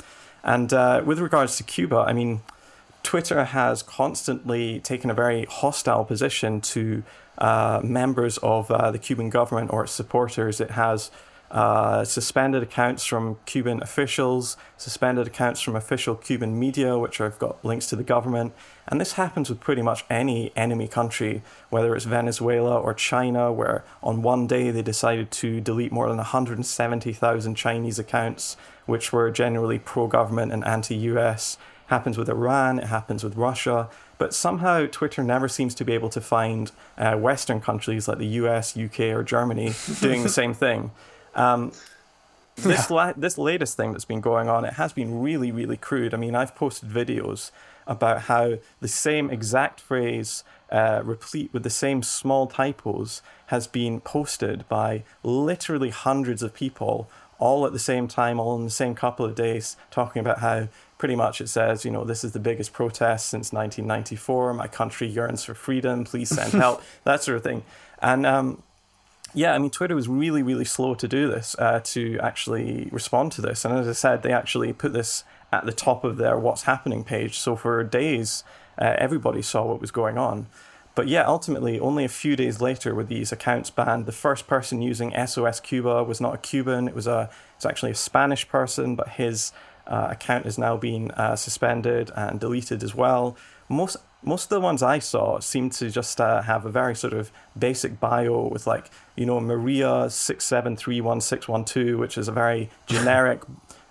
And 0.44 0.72
uh, 0.72 1.02
with 1.04 1.20
regards 1.20 1.58
to 1.58 1.64
Cuba, 1.64 2.06
I 2.08 2.14
mean, 2.14 2.42
Twitter 3.02 3.46
has 3.46 3.82
constantly 3.82 4.80
taken 4.80 5.10
a 5.10 5.14
very 5.14 5.46
hostile 5.46 6.06
position 6.06 6.62
to 6.62 7.04
uh, 7.38 7.82
members 7.84 8.38
of 8.40 8.70
uh, 8.72 8.92
the 8.92 9.00
Cuban 9.00 9.30
government 9.30 9.72
or 9.72 9.84
its 9.84 9.94
supporters. 9.94 10.60
It 10.62 10.72
has 10.72 11.12
uh, 11.52 12.04
suspended 12.04 12.64
accounts 12.64 13.06
from 13.06 13.38
Cuban 13.46 13.82
officials, 13.82 14.58
suspended 14.78 15.28
accounts 15.28 15.62
from 15.62 15.76
official 15.76 16.16
Cuban 16.16 16.60
media, 16.60 16.98
which 16.98 17.20
have 17.20 17.38
got 17.40 17.64
links 17.64 17.88
to 17.88 17.96
the 17.96 18.04
government. 18.04 18.54
And 18.88 19.00
this 19.00 19.14
happens 19.14 19.50
with 19.50 19.60
pretty 19.60 19.82
much 19.82 20.06
any 20.10 20.52
enemy 20.56 20.88
country, 20.88 21.44
whether 21.70 21.96
it's 21.96 22.06
Venezuela 22.06 22.78
or 22.78 22.94
China, 22.94 23.54
where 23.54 23.86
on 24.02 24.22
one 24.22 24.48
day 24.48 24.72
they 24.72 24.82
decided 24.82 25.32
to 25.32 25.62
delete 25.62 25.92
more 25.92 26.08
than 26.08 26.18
170,000 26.18 27.56
Chinese 27.56 28.00
accounts, 28.00 28.58
which 28.86 29.14
were 29.14 29.30
generally 29.32 29.80
pro 29.80 30.08
government 30.08 30.52
and 30.52 30.66
anti 30.66 30.96
US. 30.96 31.58
Happens 31.88 32.18
with 32.18 32.28
Iran, 32.28 32.80
it 32.80 32.88
happens 32.88 33.24
with 33.24 33.36
Russia. 33.36 33.90
But 34.18 34.34
somehow 34.34 34.88
Twitter 34.90 35.24
never 35.24 35.48
seems 35.48 35.76
to 35.76 35.86
be 35.86 35.94
able 35.94 36.10
to 36.10 36.22
find 36.22 36.72
uh, 36.98 37.18
Western 37.18 37.60
countries 37.60 38.08
like 38.08 38.18
the 38.18 38.28
US, 38.28 38.78
UK, 38.78 39.00
or 39.02 39.24
Germany 39.24 39.74
doing 40.02 40.24
the 40.24 40.30
same 40.30 40.54
thing. 40.54 40.92
Um, 41.36 41.72
this 42.56 42.90
la- 42.90 43.14
this 43.14 43.38
latest 43.38 43.76
thing 43.76 43.92
that's 43.92 44.06
been 44.06 44.22
going 44.22 44.48
on, 44.48 44.66
it 44.66 44.74
has 44.74 44.94
been 44.94 45.22
really, 45.22 45.52
really 45.52 45.78
crude. 45.78 46.14
I 46.14 46.18
mean, 46.18 46.36
I've 46.36 46.56
posted 46.56 46.90
videos 46.90 47.52
about 47.88 48.24
how 48.24 48.58
the 48.80 48.88
same 48.88 49.30
exact 49.30 49.80
phrase, 49.80 50.44
uh, 50.72 51.02
replete 51.04 51.54
with 51.54 51.64
the 51.64 51.70
same 51.70 52.02
small 52.02 52.48
typos, 52.48 53.22
has 53.48 53.68
been 53.68 54.00
posted 54.00 54.68
by 54.68 55.04
literally 55.24 55.90
hundreds 55.90 56.42
of 56.42 56.54
people, 56.54 57.10
all 57.38 57.66
at 57.66 57.74
the 57.74 57.80
same 57.80 58.08
time, 58.08 58.40
all 58.40 58.56
in 58.56 58.64
the 58.64 58.70
same 58.70 58.96
couple 58.96 59.26
of 59.26 59.36
days, 59.36 59.78
talking 59.92 60.20
about 60.20 60.40
how 60.40 60.68
pretty 60.98 61.16
much 61.16 61.42
it 61.42 61.50
says, 61.50 61.84
you 61.84 61.92
know, 61.92 62.04
this 62.04 62.24
is 62.24 62.32
the 62.32 62.40
biggest 62.40 62.74
protest 62.74 63.28
since 63.28 63.52
1994. 63.52 64.54
My 64.54 64.68
country 64.68 65.08
yearns 65.08 65.44
for 65.44 65.54
freedom. 65.54 66.04
Please 66.04 66.30
send 66.30 66.54
help. 66.62 66.82
that 67.04 67.24
sort 67.24 67.38
of 67.38 67.44
thing. 67.44 67.64
And 68.00 68.26
um, 68.26 68.64
yeah, 69.34 69.54
I 69.54 69.58
mean, 69.58 69.70
Twitter 69.70 69.96
was 69.96 70.08
really, 70.08 70.42
really 70.42 70.66
slow 70.66 70.96
to 70.96 71.08
do 71.08 71.28
this, 71.28 71.56
uh, 71.60 71.82
to 71.84 72.18
actually 72.20 72.88
respond 72.92 73.34
to 73.34 73.42
this. 73.42 73.66
And 73.66 73.78
as 73.78 73.88
I 73.88 73.92
said, 73.92 74.24
they 74.24 74.32
actually 74.32 74.72
put 74.72 74.94
this 74.94 75.24
at 75.52 75.66
the 75.66 75.74
top 75.74 76.04
of 76.04 76.18
their 76.18 76.38
what's 76.40 76.64
happening 76.64 77.04
page. 77.04 77.38
So 77.38 77.56
for 77.56 77.84
days, 77.84 78.44
uh, 78.80 78.96
everybody 78.98 79.42
saw 79.42 79.66
what 79.66 79.82
was 79.82 79.92
going 79.92 80.18
on. 80.18 80.48
But 80.96 81.10
yeah, 81.10 81.26
ultimately, 81.26 81.78
only 81.78 82.06
a 82.06 82.10
few 82.10 82.38
days 82.38 82.62
later 82.62 82.96
were 82.96 83.04
these 83.04 83.34
accounts 83.34 83.70
banned. 83.70 84.06
The 84.06 84.14
first 84.14 84.48
person 84.48 84.82
using 84.82 85.14
SOS 85.28 85.60
Cuba 85.60 86.04
was 86.06 86.22
not 86.22 86.34
a 86.34 86.38
Cuban; 86.38 86.88
it 86.88 86.96
was 86.96 87.06
a 87.06 87.30
it's 87.58 87.66
actually 87.66 87.92
a 87.92 87.96
Spanish 87.96 88.48
person, 88.48 88.96
but 88.96 89.10
his 89.10 89.52
uh, 89.88 90.08
account 90.12 90.46
has 90.46 90.58
now 90.58 90.78
been 90.78 91.12
uh, 91.12 91.36
suspended 91.36 92.12
and 92.16 92.40
deleted 92.40 92.84
as 92.84 92.96
well. 92.96 93.38
Most 93.70 93.98
most 94.24 94.46
of 94.46 94.50
the 94.50 94.60
ones 94.60 94.82
I 94.82 94.98
saw 95.00 95.40
seemed 95.40 95.72
to 95.74 95.92
just 95.92 96.20
uh, 96.20 96.42
have 96.42 96.66
a 96.66 96.72
very 96.72 96.96
sort 96.96 97.14
of 97.14 97.32
basic 97.58 98.00
bio 98.00 98.48
with 98.48 98.66
like 98.66 98.90
you 99.16 99.26
know 99.26 99.40
Maria 99.40 100.10
six 100.10 100.46
seven 100.46 100.76
three 100.76 101.02
one 101.02 101.22
six 101.22 101.48
one 101.48 101.66
two, 101.66 101.98
which 101.98 102.18
is 102.18 102.28
a 102.28 102.32
very 102.32 102.70
generic 102.88 103.44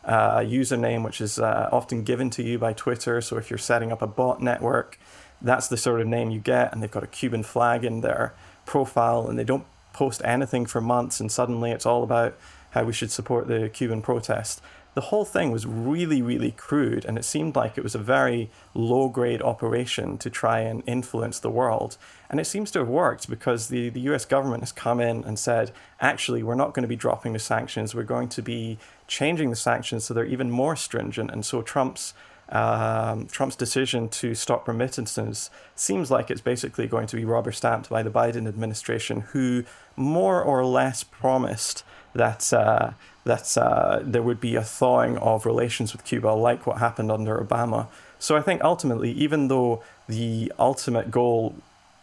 uh, 0.04 0.38
username, 0.38 1.04
which 1.04 1.20
is 1.20 1.38
uh, 1.38 1.68
often 1.72 2.02
given 2.02 2.30
to 2.30 2.42
you 2.42 2.59
by 2.59 2.72
Twitter. 2.72 3.20
So 3.20 3.37
if 3.37 3.50
you're 3.50 3.59
setting 3.59 3.92
up 3.92 4.02
a 4.02 4.07
bot 4.07 4.42
network, 4.42 4.98
that's 5.40 5.68
the 5.68 5.76
sort 5.76 6.00
of 6.00 6.07
name 6.07 6.30
you 6.30 6.40
get, 6.40 6.72
and 6.72 6.83
they've 6.83 6.90
got 6.90 7.04
a 7.04 7.09
Cuban 7.09 7.42
flag 7.42 7.85
in 7.85 8.00
their 8.00 8.35
profile, 8.66 9.28
and 9.28 9.38
they 9.38 9.44
don't 9.44 9.66
post 9.92 10.20
anything 10.24 10.66
for 10.66 10.80
months, 10.80 11.20
and 11.20 11.30
suddenly 11.30 11.70
it's 11.70 11.87
all 11.87 12.02
about 12.02 12.37
how 12.74 12.84
we 12.84 12.92
should 12.92 13.10
support 13.10 13.48
the 13.48 13.68
Cuban 13.70 14.02
protest 14.02 14.60
the 14.94 15.00
whole 15.00 15.24
thing 15.24 15.50
was 15.50 15.66
really, 15.66 16.22
really 16.22 16.52
crude, 16.52 17.04
and 17.04 17.18
it 17.18 17.24
seemed 17.24 17.56
like 17.56 17.76
it 17.76 17.82
was 17.82 17.96
a 17.96 17.98
very 17.98 18.48
low 18.74 19.08
grade 19.08 19.42
operation 19.42 20.18
to 20.18 20.30
try 20.30 20.60
and 20.60 20.84
influence 20.87 21.40
the 21.40 21.50
world. 21.50 21.98
And 22.30 22.40
it 22.40 22.44
seems 22.44 22.70
to 22.72 22.78
have 22.78 22.88
worked 22.88 23.28
because 23.28 23.68
the, 23.68 23.88
the 23.88 24.00
US 24.12 24.24
government 24.24 24.62
has 24.62 24.70
come 24.70 25.00
in 25.00 25.24
and 25.24 25.37
said, 25.37 25.72
actually, 26.00 26.44
we're 26.44 26.54
not 26.54 26.74
going 26.74 26.84
to 26.84 26.88
be 26.88 26.96
dropping 26.96 27.32
the 27.32 27.40
sanctions, 27.40 27.94
we're 27.94 28.04
going 28.04 28.28
to 28.30 28.42
be 28.42 28.78
changing 29.08 29.50
the 29.50 29.56
sanctions 29.56 30.04
so 30.04 30.14
they're 30.14 30.24
even 30.24 30.50
more 30.50 30.76
stringent. 30.76 31.30
And 31.30 31.44
so 31.44 31.60
Trump's 31.60 32.14
um, 32.50 33.26
Trump's 33.26 33.56
decision 33.56 34.10
to 34.10 34.34
stop 34.34 34.68
remittances 34.68 35.48
seems 35.74 36.10
like 36.10 36.30
it's 36.30 36.42
basically 36.42 36.87
going 36.87 37.06
to 37.06 37.16
be 37.16 37.24
rubber 37.24 37.52
stamped 37.52 37.88
by 37.88 38.02
the 38.02 38.10
Biden 38.10 38.46
administration, 38.46 39.20
who 39.20 39.64
more 39.96 40.42
or 40.42 40.64
less 40.64 41.02
promised 41.02 41.84
that 42.14 42.53
uh, 42.53 42.92
that 43.24 43.57
uh, 43.57 44.00
there 44.03 44.22
would 44.22 44.40
be 44.40 44.55
a 44.55 44.62
thawing 44.62 45.16
of 45.18 45.46
relations 45.46 45.92
with 45.92 46.05
Cuba, 46.05 46.29
like 46.29 46.66
what 46.66 46.79
happened 46.79 47.11
under 47.11 47.38
Obama. 47.38 47.87
So 48.18 48.37
I 48.37 48.42
think 48.42 48.62
ultimately, 48.62 49.11
even 49.12 49.48
though 49.48 49.83
the 50.09 50.53
ultimate 50.59 51.11
goal, 51.11 51.55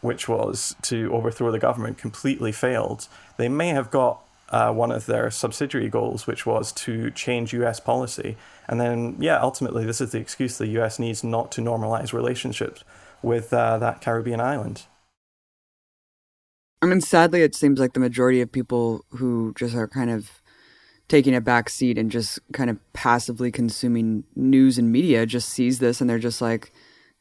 which 0.01 0.27
was 0.27 0.75
to 0.83 1.13
overthrow 1.13 1.51
the 1.51 1.59
government, 1.59 1.97
completely 1.97 2.51
failed, 2.51 3.07
they 3.37 3.49
may 3.49 3.69
have 3.69 3.91
got 3.91 4.21
uh, 4.49 4.73
one 4.73 4.91
of 4.91 5.05
their 5.05 5.31
subsidiary 5.31 5.89
goals, 5.89 6.27
which 6.27 6.45
was 6.45 6.71
to 6.73 7.09
change 7.11 7.53
US 7.53 7.79
policy. 7.79 8.35
And 8.67 8.79
then, 8.81 9.15
yeah, 9.19 9.39
ultimately, 9.39 9.85
this 9.85 10.01
is 10.01 10.11
the 10.11 10.19
excuse 10.19 10.57
the 10.57 10.67
US 10.79 10.99
needs 10.99 11.23
not 11.23 11.51
to 11.53 11.61
normalize 11.61 12.13
relationships 12.13 12.83
with 13.21 13.53
uh, 13.53 13.77
that 13.77 14.01
Caribbean 14.01 14.41
island. 14.41 14.83
I 16.81 16.87
mean, 16.87 17.01
sadly, 17.01 17.43
it 17.43 17.53
seems 17.53 17.79
like 17.79 17.93
the 17.93 17.99
majority 17.99 18.41
of 18.41 18.51
people 18.51 19.05
who 19.09 19.53
just 19.55 19.75
are 19.75 19.87
kind 19.87 20.09
of 20.09 20.41
taking 21.07 21.35
a 21.35 21.41
back 21.41 21.69
seat 21.69 21.97
and 21.97 22.09
just 22.09 22.39
kind 22.53 22.69
of 22.69 22.77
passively 22.93 23.51
consuming 23.51 24.23
news 24.35 24.77
and 24.77 24.91
media 24.91 25.25
just 25.25 25.49
sees 25.49 25.79
this 25.79 25.99
and 25.99 26.09
they're 26.09 26.17
just 26.17 26.41
like 26.41 26.71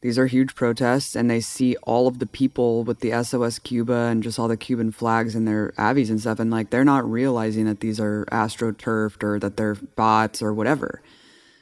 these 0.00 0.18
are 0.18 0.26
huge 0.26 0.54
protests 0.54 1.14
and 1.14 1.28
they 1.28 1.40
see 1.40 1.76
all 1.82 2.06
of 2.06 2.20
the 2.20 2.26
people 2.26 2.84
with 2.84 3.00
the 3.00 3.22
SOS 3.22 3.58
Cuba 3.58 3.92
and 3.92 4.22
just 4.22 4.38
all 4.38 4.48
the 4.48 4.56
Cuban 4.56 4.92
flags 4.92 5.34
and 5.34 5.46
their 5.46 5.74
avies 5.78 6.08
and 6.08 6.20
stuff 6.20 6.38
and 6.38 6.50
like 6.50 6.70
they're 6.70 6.84
not 6.84 7.04
realizing 7.04 7.66
that 7.66 7.80
these 7.80 8.00
are 8.00 8.24
astroturfed 8.30 9.22
or 9.22 9.38
that 9.40 9.56
they're 9.56 9.74
bots 9.74 10.40
or 10.40 10.54
whatever. 10.54 11.02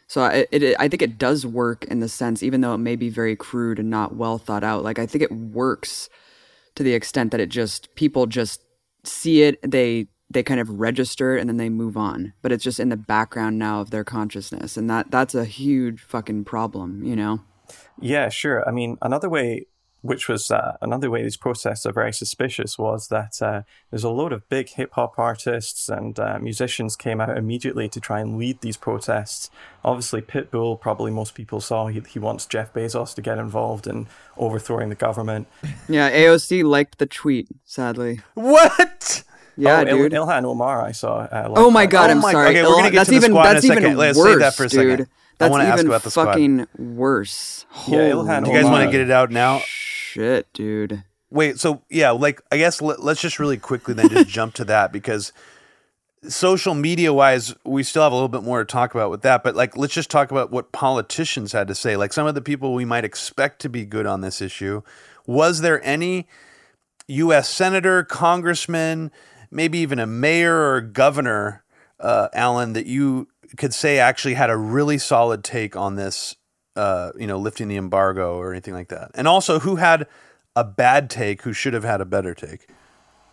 So 0.07 0.25
it, 0.27 0.49
it, 0.53 0.77
I 0.79 0.89
think 0.89 1.03
it 1.03 1.19
does 1.19 1.45
work 1.45 1.85
in 1.87 2.01
the 2.01 2.09
sense, 2.09 2.43
even 2.43 2.61
though 2.61 2.75
it 2.75 2.79
may 2.79 2.95
be 2.95 3.09
very 3.09 3.37
crude 3.37 3.79
and 3.79 3.91
not 3.91 4.15
well 4.15 4.39
thought 4.39 4.65
out. 4.65 4.85
Like 4.85 4.99
I 4.99 5.07
think 5.07 5.23
it 5.23 5.33
works 5.33 6.09
to 6.79 6.85
the 6.85 6.95
extent 6.95 7.33
that 7.33 7.41
it 7.41 7.49
just 7.49 7.93
people 7.97 8.27
just 8.27 8.65
see 9.03 9.43
it, 9.43 9.59
they 9.69 10.07
they 10.31 10.45
kind 10.45 10.61
of 10.61 10.71
register 10.79 11.37
it 11.37 11.41
and 11.41 11.49
then 11.51 11.57
they 11.57 11.69
move 11.69 11.97
on. 11.97 12.35
But 12.41 12.53
it's 12.53 12.63
just 12.63 12.79
in 12.79 12.89
the 12.89 12.97
background 12.97 13.59
now 13.59 13.81
of 13.81 13.91
their 13.91 14.05
consciousness 14.05 14.77
and 14.77 14.89
that 14.89 15.11
that's 15.11 15.35
a 15.35 15.45
huge 15.45 16.01
fucking 16.01 16.45
problem 16.45 17.03
you 17.03 17.17
know? 17.17 17.41
Yeah 18.01 18.29
sure. 18.29 18.67
I 18.69 18.71
mean 18.71 18.97
another 19.03 19.29
way 19.29 19.67
which 20.03 20.29
was 20.29 20.51
uh, 20.51 20.77
another 20.81 21.11
way 21.11 21.23
these 21.23 21.37
protests 21.37 21.85
are 21.85 21.93
very 21.93 22.13
suspicious 22.13 22.79
was 22.79 23.09
that 23.09 23.43
uh, 23.43 23.63
there's 23.91 24.05
a 24.05 24.11
load 24.11 24.33
of 24.33 24.49
big 24.49 24.69
hip 24.71 24.93
hop 24.93 25.19
artists 25.19 25.89
and 25.89 26.19
uh, 26.21 26.39
musicians 26.39 26.95
came 26.95 27.21
out 27.21 27.37
immediately 27.37 27.89
to 27.89 28.01
try 28.01 28.21
and 28.21 28.39
lead 28.39 28.61
these 28.61 28.77
protests. 28.77 29.51
Obviously, 29.85 30.21
Pitbull, 30.21 30.81
probably 30.81 31.11
most 31.11 31.35
people 31.35 31.61
saw, 31.61 31.89
he, 31.89 32.01
he 32.09 32.19
wants 32.19 32.47
Jeff 32.47 32.73
Bezos 32.73 33.15
to 33.15 33.23
get 33.23 33.39
involved 33.39 33.87
in 33.87 34.07
overthrowing 34.37 34.89
the 34.89 34.95
government. 34.95 35.49
Yeah, 35.89 36.11
AOC 36.11 36.65
liked 36.65 36.99
the 36.99 37.07
tweet, 37.07 37.49
sadly. 37.65 38.21
What? 38.35 39.25
Yeah, 39.57 39.81
oh, 39.81 39.85
dude. 39.85 40.13
Il- 40.13 40.27
Ilhan 40.27 40.45
Omar, 40.45 40.83
I 40.83 40.93
saw. 40.93 41.19
Uh, 41.19 41.53
oh 41.57 41.71
my 41.71 41.87
god, 41.87 42.11
oh 42.11 42.13
I'm 42.13 42.21
my, 42.21 42.31
sorry. 42.31 42.51
Okay, 42.51 42.63
we're 42.63 42.77
gonna 42.77 42.91
get 42.91 42.99
that's 42.99 43.11
to 43.11 43.17
even, 43.17 43.33
the 43.33 43.39
squad 43.39 43.53
that's 43.55 43.65
in 43.65 43.71
a 43.71 43.75
second. 43.75 43.85
even 43.91 43.99
Let's 43.99 44.19
worse, 44.19 44.29
save 44.29 44.39
that 44.39 44.55
for 44.55 44.65
a 44.65 44.71
second. 44.71 45.09
Dude. 45.39 45.47
I 45.47 45.49
That's 45.49 45.51
want 45.51 45.63
to 45.63 45.67
even 45.69 45.79
ask 45.79 45.87
about 45.87 46.03
the 46.03 46.11
squad. 46.11 46.25
fucking 46.27 46.67
worse. 46.79 47.67
Yeah, 47.87 48.11
Holy 48.11 48.11
Ilhan 48.11 48.45
Do 48.45 48.51
you 48.51 48.57
guys 48.57 48.71
want 48.71 48.85
to 48.85 48.91
get 48.91 49.01
it 49.01 49.11
out 49.11 49.31
now? 49.31 49.61
Shit, 49.65 50.53
dude. 50.53 51.05
Wait, 51.31 51.59
so 51.59 51.83
yeah, 51.91 52.11
like 52.11 52.41
I 52.51 52.57
guess 52.57 52.81
let, 52.81 52.99
us 53.01 53.21
just 53.21 53.39
really 53.39 53.59
quickly 53.59 53.95
then 53.95 54.09
just 54.09 54.29
jump 54.29 54.55
to 54.55 54.65
that 54.65 54.93
because 54.93 55.33
social 56.27 56.75
media 56.75 57.13
wise, 57.13 57.55
we 57.65 57.83
still 57.83 58.03
have 58.03 58.13
a 58.13 58.15
little 58.15 58.29
bit 58.29 58.43
more 58.43 58.61
to 58.61 58.65
talk 58.65 58.95
about 58.95 59.11
with 59.11 59.23
that. 59.23 59.43
But 59.43 59.55
like, 59.55 59.77
let's 59.77 59.95
just 59.95 60.11
talk 60.11 60.31
about 60.31 60.51
what 60.51 60.73
politicians 60.73 61.53
had 61.53 61.69
to 61.69 61.75
say. 61.75 61.97
Like 61.97 62.13
some 62.13 62.27
of 62.27 62.35
the 62.35 62.41
people 62.41 62.75
we 62.75 62.85
might 62.85 63.05
expect 63.05 63.61
to 63.63 63.69
be 63.69 63.85
good 63.85 64.07
on 64.07 64.21
this 64.21 64.41
issue. 64.41 64.83
Was 65.27 65.61
there 65.61 65.85
any 65.85 66.27
U.S. 67.07 67.49
senator, 67.49 68.03
congressman, 68.05 69.11
maybe 69.51 69.79
even 69.79 69.99
a 69.99 70.07
mayor 70.07 70.73
or 70.73 70.81
governor, 70.81 71.63
uh, 72.01 72.29
Alan, 72.33 72.73
that 72.73 72.87
you 72.87 73.29
could 73.57 73.75
say 73.75 73.99
actually 73.99 74.35
had 74.35 74.51
a 74.51 74.57
really 74.57 74.99
solid 74.99 75.45
take 75.45 75.77
on 75.77 75.97
this? 75.97 76.37
Uh, 76.77 77.11
you 77.19 77.27
know, 77.27 77.39
lifting 77.39 77.67
the 77.67 77.77
embargo 77.77 78.37
or 78.37 78.53
anything 78.53 78.73
like 78.73 78.89
that. 78.89 79.11
And 79.15 79.27
also, 79.27 79.59
who 79.59 79.77
had 79.77 80.07
a 80.55 80.63
bad 80.63 81.11
take 81.11 81.43
who 81.43 81.53
should 81.53 81.75
have 81.75 81.83
had 81.83 82.01
a 82.01 82.05
better 82.05 82.35
take? 82.35 82.69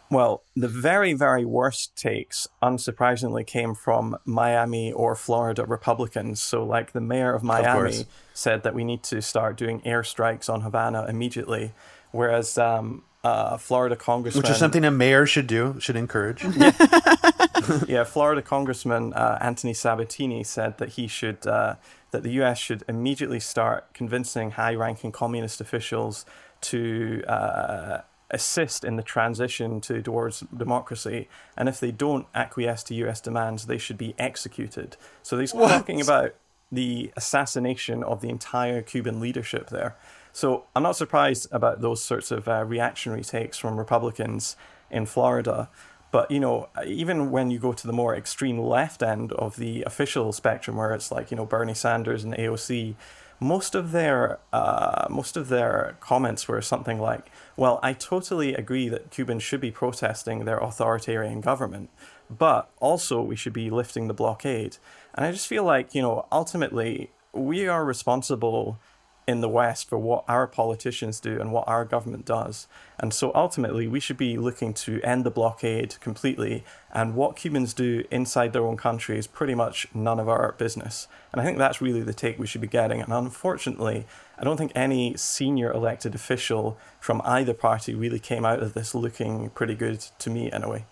Well, 0.09 0.43
the 0.55 0.67
very, 0.67 1.13
very 1.13 1.45
worst 1.45 1.95
takes, 1.95 2.47
unsurprisingly, 2.61 3.45
came 3.45 3.73
from 3.73 4.17
Miami 4.23 4.91
or 4.91 5.15
Florida 5.15 5.65
Republicans. 5.65 6.39
So, 6.41 6.63
like 6.63 6.91
the 6.91 7.01
mayor 7.01 7.33
of 7.33 7.43
Miami 7.43 8.01
Of 8.01 8.07
said 8.33 8.63
that 8.63 8.75
we 8.75 8.83
need 8.83 9.03
to 9.03 9.21
start 9.21 9.57
doing 9.57 9.81
airstrikes 9.81 10.47
on 10.51 10.61
Havana 10.61 11.05
immediately, 11.09 11.73
whereas 12.11 12.57
um, 12.57 13.03
uh, 13.23 13.57
Florida 13.57 13.95
Congressman, 13.95 14.43
Which 14.43 14.51
is 14.51 14.57
something 14.57 14.85
a 14.85 14.91
mayor 14.91 15.25
should 15.25 15.47
do, 15.47 15.75
should 15.79 15.95
encourage. 15.95 16.43
yeah, 16.43 16.71
Florida 18.03 18.41
Congressman 18.41 19.13
uh, 19.13 19.37
Anthony 19.41 19.73
Sabatini 19.73 20.43
said 20.43 20.77
that 20.77 20.89
he 20.89 21.07
should 21.07 21.45
uh, 21.47 21.75
that 22.11 22.23
the 22.23 22.31
U.S. 22.33 22.57
should 22.57 22.83
immediately 22.87 23.39
start 23.39 23.93
convincing 23.93 24.51
high-ranking 24.51 25.11
communist 25.11 25.59
officials 25.59 26.25
to 26.61 27.23
uh, 27.27 28.01
assist 28.31 28.83
in 28.83 28.95
the 28.95 29.03
transition 29.03 29.81
to 29.81 30.01
towards 30.01 30.41
democracy, 30.55 31.27
and 31.57 31.69
if 31.69 31.79
they 31.79 31.91
don't 31.91 32.27
acquiesce 32.33 32.83
to 32.83 32.95
U.S. 32.95 33.21
demands, 33.21 33.65
they 33.65 33.77
should 33.77 33.97
be 33.97 34.15
executed. 34.17 34.97
So 35.23 35.37
he's 35.39 35.53
what? 35.53 35.69
talking 35.69 36.01
about 36.01 36.35
the 36.71 37.11
assassination 37.15 38.03
of 38.03 38.21
the 38.21 38.29
entire 38.29 38.81
Cuban 38.81 39.19
leadership 39.19 39.69
there. 39.69 39.95
So 40.33 40.65
I'm 40.75 40.83
not 40.83 40.97
surprised 40.97 41.47
about 41.51 41.81
those 41.81 42.03
sorts 42.03 42.31
of 42.31 42.47
uh, 42.47 42.65
reactionary 42.65 43.23
takes 43.23 43.57
from 43.57 43.77
Republicans 43.77 44.57
in 44.89 45.05
Florida. 45.05 45.69
But 46.15 46.31
you 46.31 46.39
know, 46.39 46.69
even 46.85 47.29
when 47.29 47.51
you 47.51 47.59
go 47.59 47.73
to 47.73 47.87
the 47.87 47.91
more 47.91 48.15
extreme 48.15 48.57
left 48.57 49.03
end 49.03 49.33
of 49.33 49.57
the 49.57 49.83
official 49.83 50.31
spectrum, 50.31 50.77
where 50.77 50.93
it's 50.93 51.11
like 51.11 51.29
you 51.29 51.35
know 51.35 51.45
Bernie 51.45 51.73
Sanders 51.73 52.23
and 52.23 52.33
AOC, 52.33 52.95
most 53.41 53.75
of 53.75 53.91
their 53.91 54.39
uh, 54.53 55.07
most 55.09 55.35
of 55.35 55.49
their 55.49 55.97
comments 55.99 56.47
were 56.47 56.61
something 56.61 57.01
like, 57.01 57.29
"Well, 57.57 57.81
I 57.83 57.91
totally 57.91 58.53
agree 58.53 58.87
that 58.87 59.11
Cubans 59.11 59.43
should 59.43 59.59
be 59.59 59.71
protesting 59.71 60.45
their 60.45 60.57
authoritarian 60.57 61.41
government, 61.41 61.89
but 62.29 62.69
also 62.79 63.21
we 63.21 63.35
should 63.35 63.51
be 63.51 63.69
lifting 63.69 64.07
the 64.07 64.13
blockade." 64.13 64.77
And 65.15 65.25
I 65.25 65.33
just 65.33 65.47
feel 65.47 65.65
like 65.65 65.93
you 65.93 66.01
know, 66.01 66.27
ultimately, 66.31 67.11
we 67.33 67.67
are 67.67 67.83
responsible 67.83 68.79
in 69.27 69.41
the 69.41 69.49
West 69.49 69.89
for 69.89 69.97
what 69.97 70.23
our 70.27 70.45
politicians 70.45 71.19
do 71.19 71.39
and 71.39 71.51
what 71.51 71.67
our 71.67 71.83
government 71.83 72.25
does. 72.25 72.67
And 72.99 73.13
so 73.13 73.31
ultimately, 73.33 73.87
we 73.87 73.99
should 73.99 74.17
be 74.17 74.37
looking 74.37 74.73
to 74.75 75.01
end 75.01 75.23
the 75.23 75.31
blockade 75.31 75.95
completely. 75.99 76.63
And 76.93 77.15
what 77.15 77.35
Cubans 77.35 77.73
do 77.73 78.03
inside 78.11 78.53
their 78.53 78.65
own 78.65 78.77
country 78.77 79.17
is 79.17 79.27
pretty 79.27 79.55
much 79.55 79.87
none 79.93 80.19
of 80.19 80.29
our 80.29 80.53
business. 80.53 81.07
And 81.31 81.41
I 81.41 81.45
think 81.45 81.57
that's 81.57 81.81
really 81.81 82.01
the 82.01 82.13
take 82.13 82.37
we 82.37 82.47
should 82.47 82.61
be 82.61 82.67
getting. 82.67 83.01
And 83.01 83.11
unfortunately, 83.11 84.05
I 84.37 84.43
don't 84.43 84.57
think 84.57 84.71
any 84.75 85.17
senior 85.17 85.71
elected 85.71 86.13
official 86.13 86.77
from 86.99 87.21
either 87.25 87.53
party 87.53 87.95
really 87.95 88.19
came 88.19 88.45
out 88.45 88.61
of 88.61 88.73
this 88.73 88.93
looking 88.93 89.49
pretty 89.49 89.75
good 89.75 90.01
to 90.19 90.29
me, 90.29 90.51
anyway. 90.51 90.85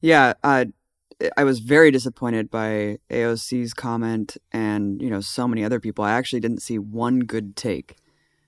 Yeah, 0.00 0.34
uh, 0.44 0.66
I 1.36 1.44
was 1.44 1.58
very 1.58 1.90
disappointed 1.90 2.50
by 2.50 2.98
AOC's 3.10 3.74
comment 3.74 4.36
and, 4.52 5.02
you 5.02 5.10
know, 5.10 5.20
so 5.20 5.48
many 5.48 5.64
other 5.64 5.80
people. 5.80 6.04
I 6.04 6.12
actually 6.12 6.40
didn't 6.40 6.62
see 6.62 6.78
one 6.78 7.20
good 7.20 7.56
take. 7.56 7.96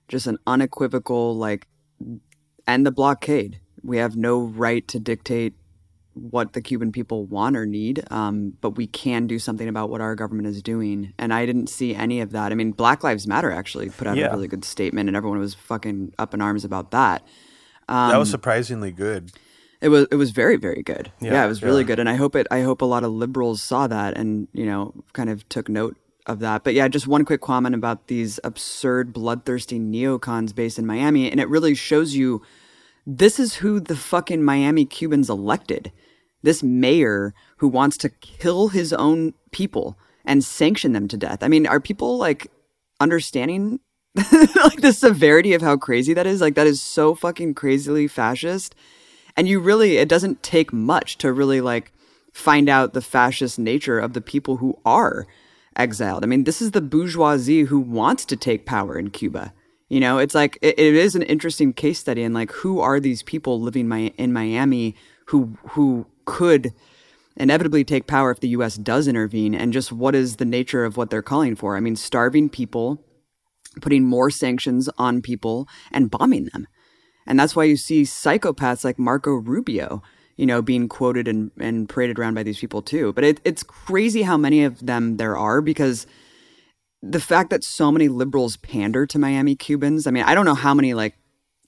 Just 0.07 0.27
an 0.27 0.37
unequivocal, 0.47 1.35
like, 1.35 1.67
end 2.67 2.85
the 2.85 2.91
blockade. 2.91 3.59
We 3.83 3.97
have 3.97 4.15
no 4.15 4.41
right 4.41 4.87
to 4.89 4.99
dictate 4.99 5.53
what 6.13 6.53
the 6.53 6.61
Cuban 6.61 6.91
people 6.91 7.25
want 7.25 7.55
or 7.55 7.65
need, 7.65 8.03
um, 8.11 8.53
but 8.61 8.71
we 8.71 8.85
can 8.87 9.27
do 9.27 9.39
something 9.39 9.67
about 9.67 9.89
what 9.89 10.01
our 10.01 10.15
government 10.15 10.47
is 10.47 10.61
doing. 10.61 11.13
And 11.17 11.33
I 11.33 11.45
didn't 11.45 11.67
see 11.67 11.95
any 11.95 12.19
of 12.21 12.31
that. 12.31 12.51
I 12.51 12.55
mean, 12.55 12.71
Black 12.71 13.03
Lives 13.03 13.27
Matter 13.27 13.51
actually 13.51 13.89
put 13.89 14.07
out 14.07 14.17
yeah. 14.17 14.27
a 14.27 14.31
really 14.31 14.47
good 14.47 14.65
statement, 14.65 15.09
and 15.09 15.15
everyone 15.15 15.39
was 15.39 15.53
fucking 15.53 16.13
up 16.19 16.33
in 16.33 16.41
arms 16.41 16.65
about 16.65 16.91
that. 16.91 17.21
Um, 17.87 18.11
that 18.11 18.17
was 18.17 18.29
um, 18.29 18.31
surprisingly 18.31 18.91
good. 18.91 19.31
It 19.81 19.89
was 19.89 20.07
it 20.11 20.15
was 20.15 20.31
very 20.31 20.57
very 20.57 20.83
good. 20.83 21.11
Yeah, 21.19 21.33
yeah 21.33 21.45
it 21.45 21.47
was 21.47 21.63
really 21.63 21.83
good, 21.83 21.99
and 21.99 22.07
I 22.07 22.15
hope 22.15 22.35
it. 22.35 22.47
I 22.51 22.61
hope 22.61 22.81
a 22.81 22.85
lot 22.85 23.03
of 23.03 23.11
liberals 23.11 23.63
saw 23.63 23.87
that 23.87 24.15
and 24.15 24.47
you 24.53 24.65
know 24.65 24.93
kind 25.13 25.29
of 25.29 25.47
took 25.49 25.67
note 25.67 25.97
of 26.27 26.39
that. 26.39 26.63
But 26.63 26.75
yeah, 26.75 26.87
just 26.87 27.07
one 27.07 27.25
quick 27.25 27.41
comment 27.41 27.73
about 27.73 28.07
these 28.07 28.39
absurd, 28.43 29.11
bloodthirsty 29.11 29.79
neocons 29.79 30.53
based 30.53 30.77
in 30.77 30.85
Miami, 30.85 31.29
and 31.29 31.39
it 31.39 31.49
really 31.49 31.73
shows 31.73 32.15
you 32.15 32.43
this 33.05 33.39
is 33.39 33.55
who 33.55 33.79
the 33.79 33.95
fucking 33.95 34.43
Miami 34.43 34.85
Cubans 34.85 35.29
elected. 35.29 35.91
This 36.43 36.63
mayor 36.63 37.33
who 37.57 37.67
wants 37.67 37.97
to 37.97 38.09
kill 38.09 38.69
his 38.69 38.93
own 38.93 39.33
people 39.51 39.97
and 40.25 40.43
sanction 40.43 40.93
them 40.93 41.07
to 41.07 41.17
death. 41.17 41.43
I 41.43 41.47
mean, 41.47 41.67
are 41.67 41.79
people 41.79 42.17
like 42.17 42.51
understanding 42.99 43.79
like 44.15 44.81
the 44.81 44.93
severity 44.93 45.53
of 45.53 45.61
how 45.61 45.77
crazy 45.77 46.13
that 46.13 46.27
is? 46.27 46.41
Like 46.41 46.55
that 46.55 46.67
is 46.67 46.81
so 46.81 47.15
fucking 47.15 47.53
crazily 47.55 48.07
fascist 48.07 48.75
and 49.41 49.47
you 49.47 49.59
really 49.59 49.97
it 49.97 50.07
doesn't 50.07 50.43
take 50.43 50.71
much 50.71 51.17
to 51.17 51.33
really 51.33 51.61
like 51.61 51.91
find 52.31 52.69
out 52.69 52.93
the 52.93 53.01
fascist 53.01 53.57
nature 53.57 53.97
of 53.97 54.13
the 54.13 54.21
people 54.21 54.57
who 54.57 54.77
are 54.85 55.25
exiled. 55.75 56.23
I 56.23 56.27
mean, 56.27 56.43
this 56.43 56.61
is 56.61 56.71
the 56.71 56.79
bourgeoisie 56.79 57.63
who 57.63 57.79
wants 57.79 58.23
to 58.25 58.35
take 58.35 58.67
power 58.67 58.99
in 58.99 59.09
Cuba. 59.09 59.51
You 59.89 59.99
know, 59.99 60.19
it's 60.19 60.35
like 60.35 60.59
it, 60.61 60.77
it 60.77 60.93
is 60.93 61.15
an 61.15 61.23
interesting 61.23 61.73
case 61.73 61.97
study 61.97 62.21
in 62.21 62.35
like 62.35 62.51
who 62.51 62.81
are 62.81 62.99
these 62.99 63.23
people 63.23 63.59
living 63.59 63.87
my, 63.87 64.13
in 64.15 64.31
Miami 64.31 64.95
who 65.25 65.57
who 65.69 66.05
could 66.25 66.71
inevitably 67.35 67.83
take 67.83 68.05
power 68.05 68.29
if 68.29 68.41
the 68.41 68.49
US 68.49 68.75
does 68.75 69.07
intervene 69.07 69.55
and 69.55 69.73
just 69.73 69.91
what 69.91 70.13
is 70.13 70.35
the 70.35 70.45
nature 70.45 70.85
of 70.85 70.97
what 70.97 71.09
they're 71.09 71.23
calling 71.23 71.55
for? 71.55 71.75
I 71.75 71.79
mean, 71.79 71.95
starving 71.95 72.47
people, 72.47 73.03
putting 73.81 74.03
more 74.03 74.29
sanctions 74.29 74.87
on 74.99 75.23
people 75.23 75.67
and 75.91 76.11
bombing 76.11 76.45
them. 76.53 76.67
And 77.31 77.39
that's 77.39 77.55
why 77.55 77.63
you 77.63 77.77
see 77.77 78.01
psychopaths 78.01 78.83
like 78.83 78.99
Marco 78.99 79.31
Rubio, 79.31 80.03
you 80.35 80.45
know, 80.45 80.61
being 80.61 80.89
quoted 80.89 81.29
and, 81.29 81.49
and 81.57 81.87
paraded 81.87 82.19
around 82.19 82.33
by 82.33 82.43
these 82.43 82.59
people 82.59 82.81
too. 82.81 83.13
But 83.13 83.23
it, 83.23 83.39
it's 83.45 83.63
crazy 83.63 84.23
how 84.23 84.35
many 84.35 84.65
of 84.65 84.85
them 84.85 85.15
there 85.15 85.37
are 85.37 85.61
because 85.61 86.05
the 87.01 87.21
fact 87.21 87.49
that 87.51 87.63
so 87.63 87.89
many 87.89 88.09
liberals 88.09 88.57
pander 88.57 89.05
to 89.05 89.17
Miami 89.17 89.55
Cubans, 89.55 90.07
I 90.07 90.11
mean, 90.11 90.23
I 90.23 90.35
don't 90.35 90.43
know 90.43 90.55
how 90.55 90.73
many 90.73 90.93
like 90.93 91.15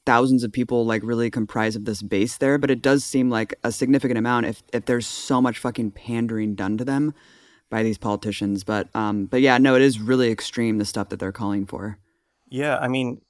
thousands 0.05 0.43
of 0.43 0.51
people 0.51 0.85
like 0.85 1.01
really 1.01 1.31
comprise 1.31 1.77
of 1.77 1.85
this 1.85 2.01
base 2.01 2.35
there, 2.39 2.57
but 2.57 2.69
it 2.69 2.81
does 2.81 3.05
seem 3.05 3.29
like 3.29 3.55
a 3.63 3.71
significant 3.71 4.17
amount 4.17 4.47
if 4.47 4.63
if 4.73 4.83
there's 4.83 5.07
so 5.07 5.41
much 5.41 5.59
fucking 5.59 5.91
pandering 5.91 6.55
done 6.55 6.77
to 6.77 6.83
them 6.83 7.13
by 7.69 7.83
these 7.83 7.97
politicians. 7.97 8.65
But 8.65 8.93
um 8.93 9.27
but 9.27 9.39
yeah, 9.39 9.57
no, 9.59 9.75
it 9.75 9.81
is 9.81 10.01
really 10.01 10.29
extreme 10.29 10.77
the 10.77 10.83
stuff 10.83 11.07
that 11.07 11.19
they're 11.19 11.31
calling 11.31 11.65
for. 11.65 11.99
Yeah, 12.49 12.77
I 12.79 12.89
mean, 12.89 13.21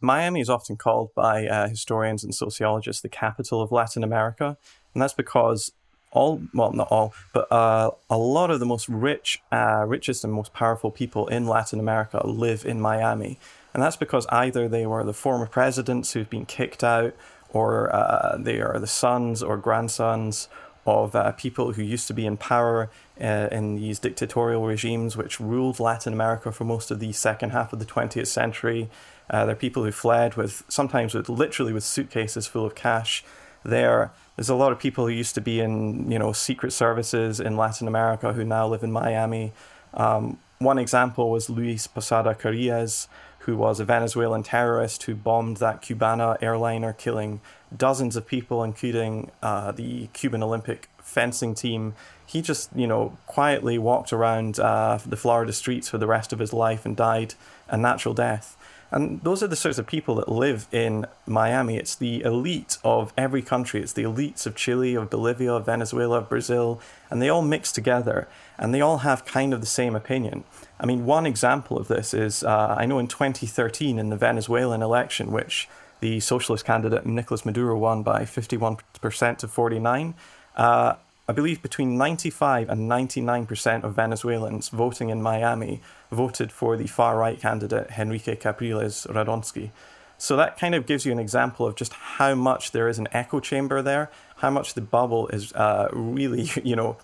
Miami 0.00 0.40
is 0.40 0.48
often 0.48 0.76
called 0.76 1.14
by 1.14 1.46
uh, 1.46 1.68
historians 1.68 2.22
and 2.22 2.34
sociologists 2.34 3.02
the 3.02 3.08
capital 3.08 3.60
of 3.60 3.72
Latin 3.72 4.04
America, 4.04 4.56
and 4.94 5.02
that's 5.02 5.14
because 5.14 5.72
all 6.10 6.40
well 6.54 6.72
not 6.72 6.88
all 6.90 7.12
but 7.32 7.50
uh, 7.52 7.90
a 8.08 8.16
lot 8.16 8.50
of 8.50 8.60
the 8.60 8.66
most 8.66 8.88
rich 8.88 9.40
uh, 9.52 9.84
richest 9.86 10.24
and 10.24 10.32
most 10.32 10.52
powerful 10.52 10.90
people 10.90 11.26
in 11.28 11.46
latin 11.46 11.78
america 11.78 12.26
live 12.26 12.64
in 12.64 12.80
miami. 12.80 13.38
And 13.74 13.82
that's 13.82 13.96
because 13.96 14.26
either 14.30 14.66
they 14.68 14.86
were 14.86 15.04
the 15.04 15.12
former 15.12 15.46
presidents 15.46 16.12
who've 16.12 16.28
been 16.28 16.46
kicked 16.46 16.82
out 16.82 17.14
or 17.50 17.94
uh, 17.94 18.36
they 18.38 18.60
are 18.60 18.78
the 18.78 18.86
sons 18.86 19.42
or 19.42 19.56
grandsons 19.56 20.48
of 20.86 21.14
uh, 21.14 21.32
people 21.32 21.74
who 21.74 21.82
used 21.82 22.06
to 22.08 22.14
be 22.14 22.24
in 22.24 22.38
power 22.38 22.90
uh, 23.20 23.48
in 23.52 23.76
these 23.76 23.98
dictatorial 23.98 24.66
regimes 24.66 25.16
which 25.16 25.38
ruled 25.38 25.78
latin 25.78 26.14
america 26.14 26.50
for 26.50 26.64
most 26.64 26.90
of 26.90 26.98
the 26.98 27.12
second 27.12 27.50
half 27.50 27.72
of 27.72 27.78
the 27.78 27.84
20th 27.84 28.26
century 28.26 28.88
uh, 29.30 29.44
there 29.44 29.54
are 29.54 29.58
people 29.58 29.84
who 29.84 29.92
fled 29.92 30.36
with 30.36 30.64
sometimes 30.68 31.14
with 31.14 31.28
literally 31.28 31.72
with 31.72 31.84
suitcases 31.84 32.46
full 32.46 32.64
of 32.64 32.74
cash. 32.74 33.24
There, 33.64 34.12
there's 34.36 34.48
a 34.48 34.54
lot 34.54 34.72
of 34.72 34.78
people 34.78 35.06
who 35.06 35.12
used 35.12 35.34
to 35.34 35.40
be 35.40 35.60
in 35.60 36.10
you 36.10 36.18
know 36.18 36.32
secret 36.32 36.72
services 36.72 37.40
in 37.40 37.56
Latin 37.56 37.88
America 37.88 38.32
who 38.32 38.44
now 38.44 38.66
live 38.66 38.82
in 38.82 38.92
Miami. 38.92 39.52
Um, 39.94 40.38
one 40.58 40.78
example 40.78 41.30
was 41.30 41.48
Luis 41.48 41.86
Posada 41.86 42.34
Carriles, 42.34 43.08
who 43.40 43.56
was 43.56 43.80
a 43.80 43.84
Venezuelan 43.84 44.42
terrorist 44.42 45.04
who 45.04 45.14
bombed 45.14 45.56
that 45.56 45.80
Cubana 45.80 46.36
airliner, 46.42 46.92
killing 46.92 47.40
dozens 47.74 48.14
of 48.14 48.26
people, 48.26 48.62
including 48.62 49.30
uh, 49.42 49.72
the 49.72 50.08
Cuban 50.08 50.42
Olympic 50.42 50.90
fencing 51.00 51.54
team. 51.54 51.94
He 52.26 52.42
just, 52.42 52.68
you 52.76 52.86
know, 52.86 53.16
quietly 53.24 53.78
walked 53.78 54.12
around 54.12 54.60
uh, 54.60 54.98
the 55.06 55.16
Florida 55.16 55.54
streets 55.54 55.88
for 55.88 55.96
the 55.96 56.06
rest 56.06 56.34
of 56.34 56.40
his 56.40 56.52
life 56.52 56.84
and 56.84 56.94
died 56.94 57.34
a 57.68 57.78
natural 57.78 58.12
death. 58.12 58.54
And 58.90 59.22
those 59.22 59.42
are 59.42 59.46
the 59.46 59.56
sorts 59.56 59.78
of 59.78 59.86
people 59.86 60.14
that 60.16 60.28
live 60.28 60.66
in 60.72 61.06
Miami. 61.26 61.76
It's 61.76 61.94
the 61.94 62.22
elite 62.22 62.78
of 62.82 63.12
every 63.18 63.42
country. 63.42 63.82
It's 63.82 63.92
the 63.92 64.04
elites 64.04 64.46
of 64.46 64.56
Chile, 64.56 64.94
of 64.94 65.10
Bolivia, 65.10 65.52
of 65.52 65.66
Venezuela, 65.66 66.18
of 66.18 66.28
Brazil, 66.28 66.80
and 67.10 67.20
they 67.20 67.28
all 67.28 67.42
mix 67.42 67.70
together 67.70 68.28
and 68.58 68.74
they 68.74 68.80
all 68.80 68.98
have 68.98 69.24
kind 69.24 69.54
of 69.54 69.60
the 69.60 69.66
same 69.66 69.94
opinion. 69.94 70.44
I 70.80 70.86
mean, 70.86 71.04
one 71.04 71.26
example 71.26 71.78
of 71.78 71.88
this 71.88 72.12
is 72.12 72.42
uh, 72.42 72.74
I 72.78 72.86
know 72.86 72.98
in 72.98 73.08
2013 73.08 73.98
in 73.98 74.10
the 74.10 74.16
Venezuelan 74.16 74.82
election, 74.82 75.30
which 75.32 75.68
the 76.00 76.20
socialist 76.20 76.64
candidate 76.64 77.06
Nicolas 77.06 77.44
Maduro 77.44 77.76
won 77.76 78.02
by 78.02 78.22
51% 78.22 79.38
to 79.38 79.48
49. 79.48 80.14
Uh, 80.56 80.94
I 81.28 81.32
believe 81.32 81.60
between 81.60 81.98
95 81.98 82.70
and 82.70 82.90
99% 82.90 83.84
of 83.84 83.94
Venezuelans 83.94 84.70
voting 84.70 85.10
in 85.10 85.20
Miami 85.20 85.82
voted 86.10 86.50
for 86.50 86.74
the 86.78 86.86
far 86.86 87.18
right 87.18 87.38
candidate, 87.38 87.98
Henrique 87.98 88.40
Capriles 88.40 89.06
Radonski. 89.10 89.70
So 90.16 90.36
that 90.38 90.58
kind 90.58 90.74
of 90.74 90.86
gives 90.86 91.04
you 91.04 91.12
an 91.12 91.18
example 91.18 91.66
of 91.66 91.76
just 91.76 91.92
how 91.92 92.34
much 92.34 92.72
there 92.72 92.88
is 92.88 92.98
an 92.98 93.08
echo 93.12 93.40
chamber 93.40 93.82
there, 93.82 94.10
how 94.36 94.48
much 94.48 94.72
the 94.72 94.80
bubble 94.80 95.28
is 95.28 95.52
uh, 95.52 95.88
really, 95.92 96.50
you 96.64 96.74
know, 96.74 96.96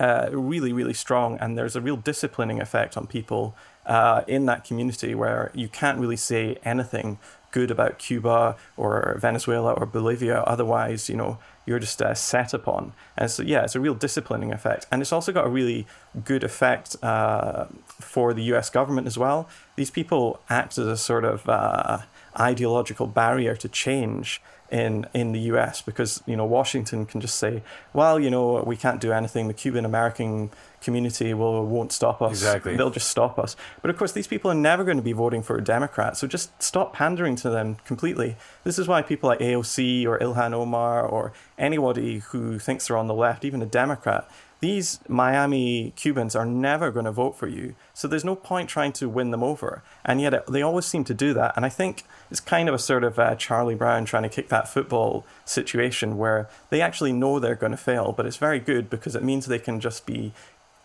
uh, 0.00 0.28
really, 0.32 0.72
really 0.72 0.94
strong, 0.94 1.38
and 1.38 1.56
there's 1.56 1.74
a 1.74 1.80
real 1.80 1.96
disciplining 1.96 2.60
effect 2.60 2.96
on 2.96 3.06
people 3.06 3.56
uh, 3.86 4.22
in 4.26 4.46
that 4.46 4.64
community 4.64 5.14
where 5.14 5.50
you 5.54 5.68
can't 5.68 5.98
really 5.98 6.16
say 6.16 6.56
anything 6.64 7.18
good 7.50 7.70
about 7.70 7.98
Cuba 7.98 8.56
or 8.76 9.16
Venezuela 9.20 9.72
or 9.72 9.86
Bolivia. 9.86 10.40
Otherwise, 10.42 11.08
you 11.08 11.16
know, 11.16 11.38
you're 11.66 11.78
just 11.78 12.00
uh, 12.00 12.14
set 12.14 12.54
upon. 12.54 12.92
And 13.16 13.30
so, 13.30 13.42
yeah, 13.42 13.64
it's 13.64 13.74
a 13.74 13.80
real 13.80 13.94
disciplining 13.94 14.52
effect. 14.52 14.86
And 14.90 15.02
it's 15.02 15.12
also 15.12 15.32
got 15.32 15.46
a 15.46 15.50
really 15.50 15.86
good 16.24 16.44
effect 16.44 16.96
uh, 17.02 17.66
for 17.86 18.32
the 18.32 18.42
US 18.54 18.70
government 18.70 19.06
as 19.06 19.18
well. 19.18 19.48
These 19.76 19.90
people 19.90 20.40
act 20.48 20.78
as 20.78 20.86
a 20.86 20.96
sort 20.96 21.24
of 21.24 21.48
uh, 21.48 21.98
ideological 22.38 23.06
barrier 23.06 23.54
to 23.56 23.68
change 23.68 24.40
in 24.70 25.06
in 25.14 25.32
the 25.32 25.40
US 25.52 25.80
because 25.80 26.22
you 26.26 26.36
know 26.36 26.44
Washington 26.44 27.06
can 27.06 27.20
just 27.20 27.36
say, 27.36 27.62
well, 27.92 28.20
you 28.20 28.30
know, 28.30 28.62
we 28.66 28.76
can't 28.76 29.00
do 29.00 29.12
anything. 29.12 29.48
The 29.48 29.54
Cuban 29.54 29.84
American 29.84 30.50
community 30.80 31.34
will 31.34 31.64
won't 31.66 31.92
stop 31.92 32.20
us. 32.22 32.32
Exactly. 32.32 32.76
They'll 32.76 32.90
just 32.90 33.08
stop 33.08 33.38
us. 33.38 33.56
But 33.82 33.90
of 33.90 33.96
course, 33.96 34.12
these 34.12 34.26
people 34.26 34.50
are 34.50 34.54
never 34.54 34.84
going 34.84 34.96
to 34.96 35.02
be 35.02 35.12
voting 35.12 35.42
for 35.42 35.56
a 35.56 35.64
Democrat. 35.64 36.16
So 36.16 36.26
just 36.26 36.62
stop 36.62 36.94
pandering 36.94 37.36
to 37.36 37.50
them 37.50 37.76
completely. 37.84 38.36
This 38.64 38.78
is 38.78 38.86
why 38.86 39.02
people 39.02 39.28
like 39.28 39.40
AOC 39.40 40.06
or 40.06 40.18
Ilhan 40.18 40.52
Omar 40.52 41.06
or 41.06 41.32
anybody 41.58 42.18
who 42.18 42.58
thinks 42.58 42.88
they're 42.88 42.96
on 42.96 43.06
the 43.06 43.14
left, 43.14 43.44
even 43.44 43.62
a 43.62 43.66
Democrat, 43.66 44.30
these 44.60 44.98
Miami 45.08 45.92
Cubans 45.94 46.34
are 46.34 46.46
never 46.46 46.90
going 46.90 47.04
to 47.04 47.12
vote 47.12 47.36
for 47.36 47.46
you. 47.46 47.74
So 47.94 48.08
there's 48.08 48.24
no 48.24 48.34
point 48.34 48.68
trying 48.68 48.92
to 48.94 49.08
win 49.08 49.30
them 49.30 49.42
over. 49.42 49.82
And 50.04 50.20
yet 50.20 50.46
they 50.46 50.62
always 50.62 50.84
seem 50.84 51.04
to 51.04 51.14
do 51.14 51.32
that. 51.34 51.54
And 51.56 51.64
I 51.64 51.68
think 51.68 52.04
it's 52.30 52.40
kind 52.40 52.68
of 52.68 52.74
a 52.74 52.78
sort 52.78 53.04
of 53.04 53.18
uh, 53.18 53.36
Charlie 53.36 53.76
Brown 53.76 54.04
trying 54.04 54.24
to 54.24 54.28
kick 54.28 54.48
that 54.48 54.68
football 54.68 55.24
situation 55.44 56.18
where 56.18 56.48
they 56.70 56.80
actually 56.80 57.12
know 57.12 57.38
they're 57.38 57.54
going 57.54 57.72
to 57.72 57.78
fail, 57.78 58.12
but 58.12 58.26
it's 58.26 58.36
very 58.36 58.58
good 58.58 58.90
because 58.90 59.14
it 59.14 59.22
means 59.22 59.46
they 59.46 59.58
can 59.58 59.78
just 59.80 60.06
be 60.06 60.32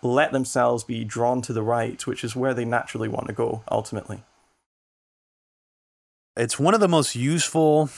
let 0.03 0.32
themselves 0.34 0.84
be 0.84 1.03
drawn 1.03 1.41
to 1.41 1.53
the 1.53 1.63
right, 1.63 2.05
which 2.05 2.24
is 2.24 2.36
where 2.36 2.53
they 2.53 2.65
naturally 2.65 3.07
want 3.07 3.28
to 3.28 3.34
go 3.34 3.63
ultimately. 3.71 4.21
It's 6.36 6.59
one 6.59 6.74
of 6.74 6.80
the 6.80 6.88
most 6.88 7.15
useful 7.15 7.89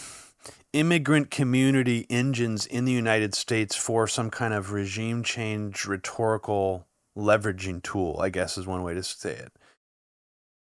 immigrant 0.76 1.32
community 1.32 2.06
engines 2.10 2.66
in 2.66 2.84
the 2.84 2.92
United 2.92 3.34
States 3.34 3.76
for 3.78 4.08
some 4.08 4.30
kind 4.30 4.54
of 4.54 4.74
regime 4.74 5.24
change 5.24 5.86
rhetorical 5.86 6.86
leveraging 7.18 7.82
tool, 7.82 8.20
I 8.22 8.28
guess 8.30 8.58
is 8.58 8.68
one 8.68 8.84
way 8.84 8.94
to 8.94 9.02
say 9.02 9.32
it. 9.32 9.54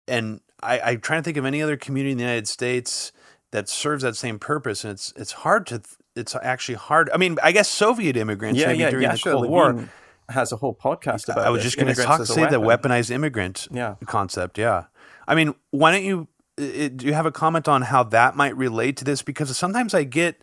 And 0.06 0.40
I, 0.62 0.78
I'm 0.80 1.00
trying 1.00 1.20
to 1.20 1.24
think 1.24 1.36
of 1.36 1.44
any 1.44 1.60
other 1.60 1.76
community 1.76 2.12
in 2.12 2.18
the 2.18 2.22
United 2.24 2.46
States 2.46 3.10
that 3.50 3.68
serves 3.68 4.04
that 4.04 4.14
same 4.14 4.38
purpose, 4.38 4.84
and 4.84 4.92
it's 4.92 5.12
it's 5.16 5.32
hard 5.32 5.66
to 5.66 5.82
it's 6.14 6.34
actually 6.36 6.76
hard. 6.76 7.10
I 7.12 7.16
mean, 7.16 7.36
I 7.42 7.50
guess 7.50 7.68
Soviet 7.68 8.16
immigrants 8.16 8.60
yeah, 8.60 8.68
maybe 8.68 8.78
yeah, 8.80 8.90
during 8.90 9.02
yeah, 9.02 9.12
the 9.12 9.18
sure, 9.18 9.32
Cold 9.32 9.50
Levine 9.50 9.76
War 9.76 9.88
has 10.28 10.52
a 10.52 10.56
whole 10.56 10.74
podcast 10.74 11.28
about. 11.28 11.44
I 11.44 11.50
was 11.50 11.62
this, 11.62 11.74
just 11.74 11.76
going 11.76 11.92
to 11.92 12.02
talk 12.02 12.24
say 12.24 12.48
the 12.48 12.60
weaponized 12.60 13.10
immigrant 13.10 13.66
Yeah. 13.72 13.96
concept. 14.06 14.58
Yeah, 14.58 14.84
I 15.26 15.34
mean, 15.34 15.54
why 15.72 15.90
don't 15.90 16.04
you 16.04 16.28
uh, 16.58 16.88
do 16.94 17.06
you 17.06 17.14
have 17.14 17.26
a 17.26 17.32
comment 17.32 17.68
on 17.68 17.82
how 17.82 18.02
that 18.04 18.36
might 18.36 18.56
relate 18.56 18.96
to 18.98 19.04
this? 19.04 19.22
Because 19.22 19.56
sometimes 19.56 19.94
I 19.94 20.04
get, 20.04 20.40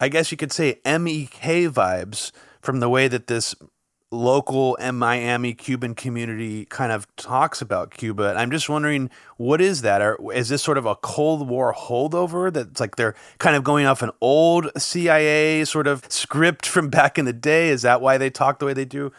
I 0.00 0.08
guess 0.08 0.30
you 0.30 0.36
could 0.36 0.52
say 0.52 0.80
MEK 0.84 1.70
vibes 1.72 2.32
from 2.60 2.80
the 2.80 2.88
way 2.88 3.08
that 3.08 3.26
this 3.26 3.54
local 4.14 4.76
and 4.80 4.98
Miami 4.98 5.54
Cuban 5.54 5.94
community 5.94 6.64
kind 6.66 6.92
of 6.92 7.06
talks 7.16 7.60
about 7.60 7.90
Cuba. 7.90 8.30
And 8.30 8.38
I'm 8.38 8.50
just 8.50 8.68
wondering, 8.68 9.10
what 9.36 9.60
is 9.60 9.82
that? 9.82 10.00
Or 10.00 10.32
is 10.32 10.48
this 10.48 10.62
sort 10.62 10.78
of 10.78 10.86
a 10.86 10.94
Cold 10.96 11.48
War 11.48 11.74
holdover 11.74 12.52
that's 12.52 12.80
like 12.80 12.96
they're 12.96 13.14
kind 13.38 13.56
of 13.56 13.64
going 13.64 13.86
off 13.86 14.02
an 14.02 14.10
old 14.20 14.70
CIA 14.80 15.64
sort 15.64 15.86
of 15.86 16.04
script 16.10 16.66
from 16.66 16.88
back 16.88 17.18
in 17.18 17.24
the 17.24 17.32
day? 17.32 17.68
Is 17.68 17.82
that 17.82 18.00
why 18.00 18.16
they 18.16 18.30
talk 18.30 18.58
the 18.58 18.66
way 18.66 18.72
they 18.72 18.84
do? 18.84 19.12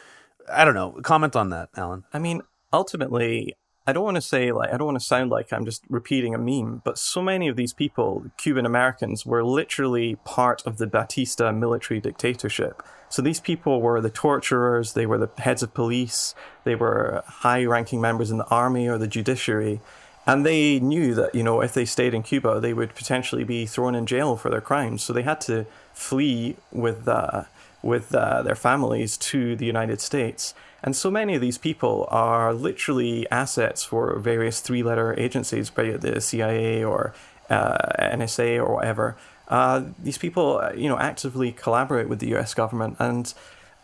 I 0.52 0.64
don't 0.66 0.76
know. 0.76 1.00
Comment 1.04 1.36
on 1.36 1.50
that, 1.50 1.70
Alan. 1.76 2.06
I 2.14 2.20
mean, 2.20 2.42
ultimately, 2.72 3.56
I 3.88 3.94
don't 3.94 4.04
want 4.04 4.16
to 4.16 4.22
say 4.22 4.52
like 4.52 4.74
I 4.74 4.78
don't 4.78 4.88
want 4.88 5.00
to 5.00 5.06
sound 5.06 5.30
like 5.30 5.54
I'm 5.54 5.64
just 5.64 5.84
repeating 5.90 6.34
a 6.34 6.40
meme, 6.40 6.82
but 6.84 6.98
so 6.98 7.22
many 7.22 7.48
of 7.48 7.56
these 7.56 7.72
people, 7.74 8.26
Cuban 8.38 8.66
Americans, 8.66 9.26
were 9.26 9.44
literally 9.44 10.16
part 10.26 10.66
of 10.66 10.78
the 10.78 10.88
Batista 10.88 11.52
military 11.52 12.00
dictatorship. 12.00 12.82
So 13.10 13.22
these 13.22 13.40
people 13.40 13.82
were 13.82 14.02
the 14.02 14.10
torturers, 14.10 14.94
they 14.94 15.06
were 15.06 15.20
the 15.20 15.30
heads 15.38 15.62
of 15.62 15.76
police, 15.76 16.34
they 16.64 16.74
were 16.74 17.24
high-ranking 17.28 18.02
members 18.02 18.32
in 18.32 18.38
the 18.38 18.48
army 18.48 18.88
or 18.88 18.98
the 18.98 19.08
judiciary, 19.08 19.80
and 20.26 20.44
they 20.44 20.80
knew 20.80 21.14
that 21.14 21.36
you 21.36 21.44
know 21.44 21.62
if 21.62 21.76
they 21.76 21.86
stayed 21.86 22.16
in 22.16 22.24
Cuba, 22.24 22.60
they 22.60 22.74
would 22.74 22.96
potentially 22.96 23.44
be 23.44 23.68
thrown 23.68 23.94
in 23.94 24.08
jail 24.08 24.36
for 24.36 24.50
their 24.50 24.62
crimes. 24.62 25.04
So 25.04 25.14
they 25.14 25.22
had 25.22 25.42
to 25.42 25.68
flee 25.94 26.56
with 26.72 27.08
uh, 27.08 27.44
with 27.84 28.16
uh, 28.16 28.42
their 28.42 28.56
families 28.56 29.16
to 29.16 29.56
the 29.56 29.68
United 29.68 30.02
States. 30.02 30.56
And 30.86 30.96
so 30.96 31.10
many 31.10 31.34
of 31.34 31.42
these 31.42 31.58
people 31.58 32.08
are 32.12 32.54
literally 32.54 33.28
assets 33.32 33.84
for 33.84 34.18
various 34.20 34.62
three 34.62 34.84
letter 34.84 35.20
agencies, 35.20 35.72
be 35.72 35.90
it 35.90 36.02
the 36.02 36.22
CIA 36.22 36.84
or 36.84 37.16
uh, 37.50 37.76
NSA 38.00 38.60
or 38.60 38.76
whatever. 38.76 39.18
Uh, 39.48 39.86
these 40.02 40.20
people, 40.20 40.60
uh, 40.60 40.74
you 40.74 40.88
know, 40.88 41.00
actively 41.00 41.52
collaborate 41.52 42.08
with 42.08 42.20
the 42.20 42.36
US 42.36 42.54
government 42.54 42.98
and 43.00 43.34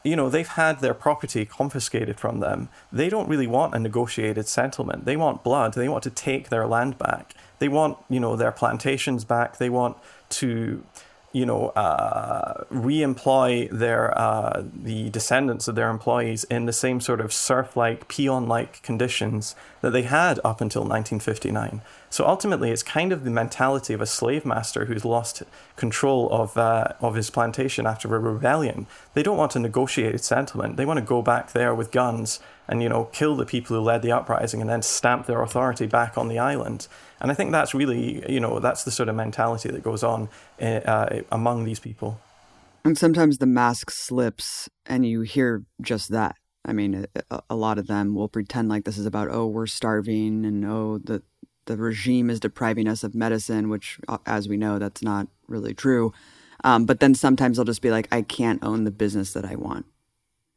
you 0.04 0.16
know, 0.16 0.30
they've 0.30 0.48
had 0.48 0.80
their 0.80 0.96
property 0.96 1.46
confiscated 1.46 2.20
from 2.20 2.40
them. 2.40 2.70
They 2.92 3.08
don't 3.08 3.30
really 3.30 3.46
want 3.46 3.76
a 3.76 3.80
negotiated 3.80 4.48
settlement. 4.48 5.06
They 5.06 5.16
want 5.16 5.44
blood. 5.44 5.74
They 5.76 5.90
want 5.90 6.04
to 6.04 6.10
take 6.10 6.50
their 6.50 6.66
land 6.66 6.98
back. 6.98 7.36
They 7.60 7.68
want, 7.68 8.00
you 8.10 8.20
know, 8.20 8.36
their 8.36 8.52
plantations 8.52 9.24
back. 9.26 9.60
They 9.60 9.70
want 9.70 9.98
to, 10.30 10.84
you 11.34 11.46
know, 11.46 11.70
uh, 11.70 12.66
re-employ 12.70 13.70
their 13.72 14.18
uh, 14.18 14.64
the 14.74 15.10
descendants 15.10 15.68
of 15.68 15.76
their 15.76 15.90
employees 15.90 16.44
in 16.46 16.66
the 16.66 16.74
same 16.74 17.00
sort 17.00 17.22
of 17.22 17.32
serf-like, 17.32 18.08
peon-like 18.10 18.82
conditions 18.84 19.56
that 19.80 19.92
they 19.92 20.02
had 20.04 20.40
up 20.44 20.60
until 20.60 20.82
1959. 20.82 21.82
So 22.10 22.28
ultimately, 22.28 22.72
it's 22.72 22.84
kind 22.84 23.14
of 23.14 23.24
the 23.24 23.32
mentality 23.32 23.94
of 23.94 24.02
a 24.02 24.06
slave 24.06 24.46
master 24.46 24.86
who's 24.86 25.06
lost 25.06 25.44
control 25.78 26.30
of 26.32 26.58
uh, 26.58 26.90
of 27.00 27.16
his 27.16 27.30
plantation 27.30 27.88
after 27.88 28.14
a 28.14 28.20
rebellion. 28.20 28.88
They 29.14 29.24
don't 29.24 29.38
want 29.38 29.56
a 29.56 29.60
negotiated 29.60 30.22
settlement. 30.22 30.76
They 30.76 30.86
want 30.86 31.00
to 31.00 31.06
go 31.06 31.22
back 31.22 31.54
there 31.54 31.74
with 31.74 31.92
guns 31.92 32.42
and 32.68 32.84
you 32.84 32.90
know 32.90 33.06
kill 33.06 33.38
the 33.38 33.46
people 33.46 33.78
who 33.78 33.82
led 33.82 34.02
the 34.02 34.12
uprising 34.12 34.60
and 34.60 34.70
then 34.70 34.82
stamp 34.82 35.26
their 35.26 35.42
authority 35.42 35.86
back 35.86 36.18
on 36.18 36.28
the 36.28 36.40
island. 36.40 36.90
And 37.22 37.32
I 37.32 37.36
think 37.36 37.52
that's 37.52 37.74
really 37.74 38.24
you 38.30 38.40
know 38.40 38.60
that's 38.60 38.84
the 38.84 38.92
sort 38.92 39.08
of 39.08 39.16
mentality 39.16 39.70
that 39.70 39.84
goes 39.84 40.04
on 40.04 40.30
uh, 40.62 41.22
among 41.32 41.64
these 41.64 41.80
people. 41.80 42.20
And 42.84 42.98
sometimes 42.98 43.38
the 43.38 43.46
mask 43.46 43.92
slips, 43.92 44.68
and 44.86 45.06
you 45.06 45.22
hear 45.22 45.64
just 45.82 46.10
that. 46.10 46.36
I 46.66 46.74
mean, 46.74 47.06
a, 47.30 47.42
a 47.50 47.56
lot 47.56 47.78
of 47.78 47.88
them 47.88 48.16
will 48.16 48.28
pretend 48.28 48.70
like 48.70 48.86
this 48.86 48.98
is 48.98 49.06
about 49.06 49.30
oh 49.32 49.48
we're 49.48 49.68
starving 49.68 50.46
and 50.46 50.66
oh 50.66 50.98
the 50.98 51.22
the 51.66 51.78
regime 51.78 52.30
is 52.30 52.40
depriving 52.40 52.88
us 52.88 53.04
of 53.04 53.16
medicine, 53.16 53.70
which, 53.70 54.00
uh, 54.08 54.18
as 54.26 54.50
we 54.50 54.58
know, 54.58 54.80
that's 54.80 55.04
not 55.04 55.28
really 55.48 55.74
true. 55.74 56.14
Um, 56.64 56.86
but 56.86 57.00
then 57.00 57.16
sometimes 57.16 57.58
they'll 57.58 57.66
just 57.66 57.82
be 57.82 57.92
like, 57.92 58.08
I 58.12 58.22
can't 58.22 58.64
own 58.64 58.84
the 58.84 58.92
business 58.92 59.34
that 59.34 59.46
I 59.46 59.56
want. 59.56 59.86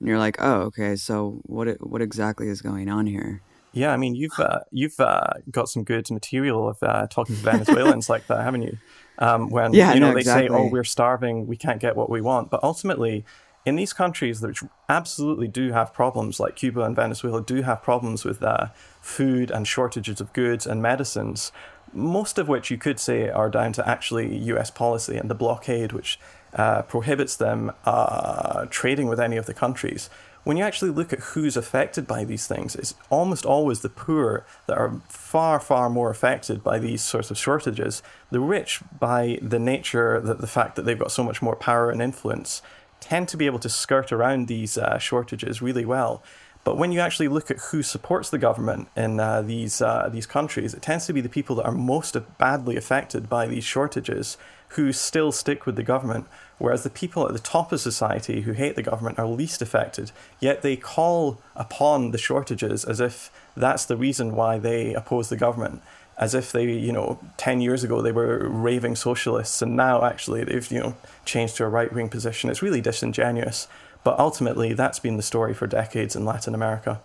And 0.01 0.09
you're 0.09 0.19
like, 0.19 0.37
oh, 0.41 0.63
okay. 0.63 0.97
So 0.97 1.41
what 1.45 1.69
what 1.87 2.03
exactly 2.03 2.49
is 2.49 2.61
going 2.61 2.89
on 2.89 3.07
here? 3.07 3.43
Yeah, 3.75 3.93
I 3.93 3.97
mean, 3.97 4.15
you've 4.15 4.39
uh, 4.39 4.61
you've 4.71 4.99
uh, 5.01 5.35
got 5.51 5.69
some 5.69 5.85
good 5.85 6.11
material 6.11 6.69
of 6.69 6.83
uh, 6.83 7.07
talking 7.09 7.37
to 7.37 7.43
Venezuelans 7.43 8.09
like 8.15 8.27
that, 8.29 8.43
haven't 8.43 8.63
you? 8.63 8.79
Um, 9.19 9.51
when 9.51 9.75
yeah, 9.75 9.95
you 9.95 10.01
know 10.01 10.09
no, 10.09 10.15
they 10.15 10.21
exactly. 10.21 10.49
say, 10.49 10.55
"Oh, 10.55 10.69
we're 10.69 10.85
starving, 10.85 11.47
we 11.47 11.57
can't 11.57 11.81
get 11.81 11.97
what 11.97 12.09
we 12.09 12.21
want," 12.21 12.51
but 12.51 12.63
ultimately, 12.63 13.25
in 13.65 13.77
these 13.77 13.93
countries 13.93 14.41
that 14.41 14.61
absolutely 14.89 15.49
do 15.49 15.73
have 15.73 15.93
problems, 15.93 16.39
like 16.39 16.57
Cuba 16.57 16.83
and 16.83 16.95
Venezuela, 16.95 17.43
do 17.43 17.63
have 17.63 17.83
problems 17.83 18.25
with 18.25 18.43
uh, 18.43 18.69
food 19.01 19.51
and 19.51 19.67
shortages 19.67 20.21
of 20.21 20.33
goods 20.33 20.67
and 20.67 20.83
medicines, 20.83 21.51
most 21.93 22.39
of 22.39 22.49
which 22.49 22.71
you 22.71 22.77
could 22.77 23.01
say 23.01 23.29
are 23.29 23.49
down 23.49 23.73
to 23.73 23.89
actually 23.89 24.37
US 24.37 24.71
policy 24.71 25.17
and 25.17 25.31
the 25.31 25.35
blockade, 25.35 25.93
which 25.93 26.19
uh, 26.55 26.83
prohibits 26.83 27.37
them 27.37 27.73
uh, 27.85 28.67
trading 28.67 29.09
with 29.09 29.21
any 29.21 29.37
of 29.37 29.47
the 29.47 29.55
countries. 29.55 30.11
When 30.45 30.59
you 30.59 30.63
actually 30.63 30.91
look 30.91 31.11
at 31.13 31.21
who's 31.21 31.57
affected 31.57 32.07
by 32.07 32.25
these 32.25 32.47
things, 32.47 32.77
it's 32.77 32.95
almost 33.09 33.47
always 33.47 33.81
the 33.81 33.89
poor 33.89 34.45
that 34.67 34.77
are 34.77 35.01
far, 35.09 35.59
far 35.59 35.89
more 35.89 36.11
affected 36.11 36.63
by 36.63 36.79
these 36.79 37.03
sorts 37.03 37.31
of 37.31 37.39
shortages. 37.39 38.03
The 38.31 38.41
rich, 38.41 38.83
by 39.01 39.39
the 39.41 39.59
nature 39.59 40.21
that 40.21 40.43
the 40.43 40.47
fact 40.47 40.77
that 40.77 40.83
they've 40.83 40.99
got 40.99 41.13
so 41.13 41.25
much 41.25 41.41
more 41.41 41.57
power 41.57 41.91
and 41.91 42.03
influence, 42.03 42.61
tend 43.01 43.29
to 43.29 43.39
be 43.39 43.47
able 43.47 43.59
to 43.61 43.71
skirt 43.71 44.13
around 44.13 44.47
these 44.47 44.77
uh, 44.77 44.99
shortages 44.99 45.63
really 45.63 45.87
well. 45.87 46.23
But 46.63 46.77
when 46.77 46.93
you 46.93 47.01
actually 47.01 47.29
look 47.29 47.51
at 47.51 47.59
who 47.59 47.83
supports 47.83 48.29
the 48.29 48.39
government 48.39 48.89
in 48.97 49.21
uh, 49.21 49.43
these 49.43 49.81
uh, 49.81 50.09
these 50.11 50.27
countries, 50.27 50.75
it 50.75 50.83
tends 50.83 51.07
to 51.07 51.13
be 51.13 51.21
the 51.21 51.29
people 51.29 51.57
that 51.57 51.67
are 51.67 51.73
most 51.73 52.17
badly 52.39 52.77
affected 52.77 53.29
by 53.29 53.47
these 53.47 53.65
shortages 53.65 54.39
who 54.69 54.93
still 54.93 55.31
stick 55.31 55.67
with 55.67 55.77
the 55.77 55.83
government, 55.83 56.27
whereas 56.59 56.83
the 56.83 56.91
people 56.91 57.27
at 57.27 57.33
the 57.33 57.39
top 57.39 57.73
of 57.73 57.81
society 57.81 58.43
who 58.43 58.53
hate 58.53 58.77
the 58.77 58.83
government 58.83 59.19
are 59.19 59.27
least 59.27 59.63
affected. 59.63 60.13
Yet 60.41 60.63
they 60.63 60.77
call 60.77 61.41
upon 61.57 62.11
the 62.11 62.19
shortages 62.19 62.85
as 62.85 63.01
if 63.01 63.31
that's 63.57 63.85
the 63.85 63.97
reason 63.97 64.35
why 64.35 64.59
they 64.59 64.95
oppose 64.95 65.29
the 65.29 65.37
government. 65.37 65.83
As 66.17 66.35
if 66.35 66.53
they, 66.53 66.71
you 66.73 66.93
know, 66.93 67.19
10 67.39 67.61
years 67.61 67.83
ago 67.83 68.01
they 68.01 68.13
were 68.13 68.49
raving 68.49 68.97
socialists 68.97 69.61
and 69.63 69.77
now 69.77 70.05
actually 70.05 70.45
they've, 70.45 70.71
you 70.71 70.81
know, 70.81 70.97
changed 71.25 71.57
to 71.57 71.65
a 71.65 71.69
right 71.69 71.93
wing 71.93 72.09
position. 72.09 72.51
It's 72.51 72.63
really 72.63 72.81
disingenuous. 72.81 73.67
But 74.05 74.19
ultimately, 74.19 74.75
that's 74.75 74.99
been 74.99 75.17
the 75.17 75.23
story 75.23 75.55
for 75.55 75.67
decades 75.67 76.15
in 76.15 76.27
Latin 76.27 76.55
America. 76.55 77.01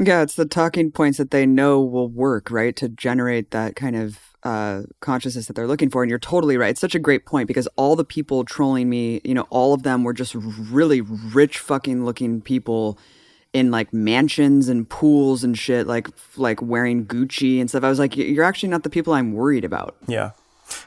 Yeah, 0.00 0.22
it's 0.22 0.34
the 0.34 0.46
talking 0.46 0.90
points 0.90 1.18
that 1.18 1.30
they 1.30 1.46
know 1.46 1.80
will 1.80 2.08
work, 2.08 2.50
right? 2.50 2.74
To 2.76 2.88
generate 2.88 3.52
that 3.52 3.76
kind 3.76 3.94
of 3.94 4.31
uh, 4.44 4.82
consciousness 5.00 5.46
that 5.46 5.54
they're 5.54 5.66
looking 5.66 5.90
for. 5.90 6.02
And 6.02 6.10
you're 6.10 6.18
totally 6.18 6.56
right. 6.56 6.70
It's 6.70 6.80
such 6.80 6.94
a 6.94 6.98
great 6.98 7.26
point 7.26 7.46
because 7.48 7.68
all 7.76 7.96
the 7.96 8.04
people 8.04 8.44
trolling 8.44 8.88
me, 8.90 9.20
you 9.24 9.34
know, 9.34 9.46
all 9.50 9.72
of 9.74 9.82
them 9.82 10.02
were 10.04 10.12
just 10.12 10.34
really 10.34 11.00
rich 11.00 11.58
fucking 11.58 12.04
looking 12.04 12.40
people 12.40 12.98
in 13.52 13.70
like 13.70 13.92
mansions 13.92 14.68
and 14.68 14.88
pools 14.88 15.44
and 15.44 15.58
shit, 15.58 15.86
like 15.86 16.08
like 16.36 16.60
wearing 16.62 17.04
Gucci 17.06 17.60
and 17.60 17.68
stuff. 17.68 17.84
I 17.84 17.88
was 17.88 17.98
like, 17.98 18.16
you're 18.16 18.44
actually 18.44 18.70
not 18.70 18.82
the 18.82 18.90
people 18.90 19.12
I'm 19.12 19.32
worried 19.34 19.64
about. 19.64 19.94
Yeah. 20.06 20.30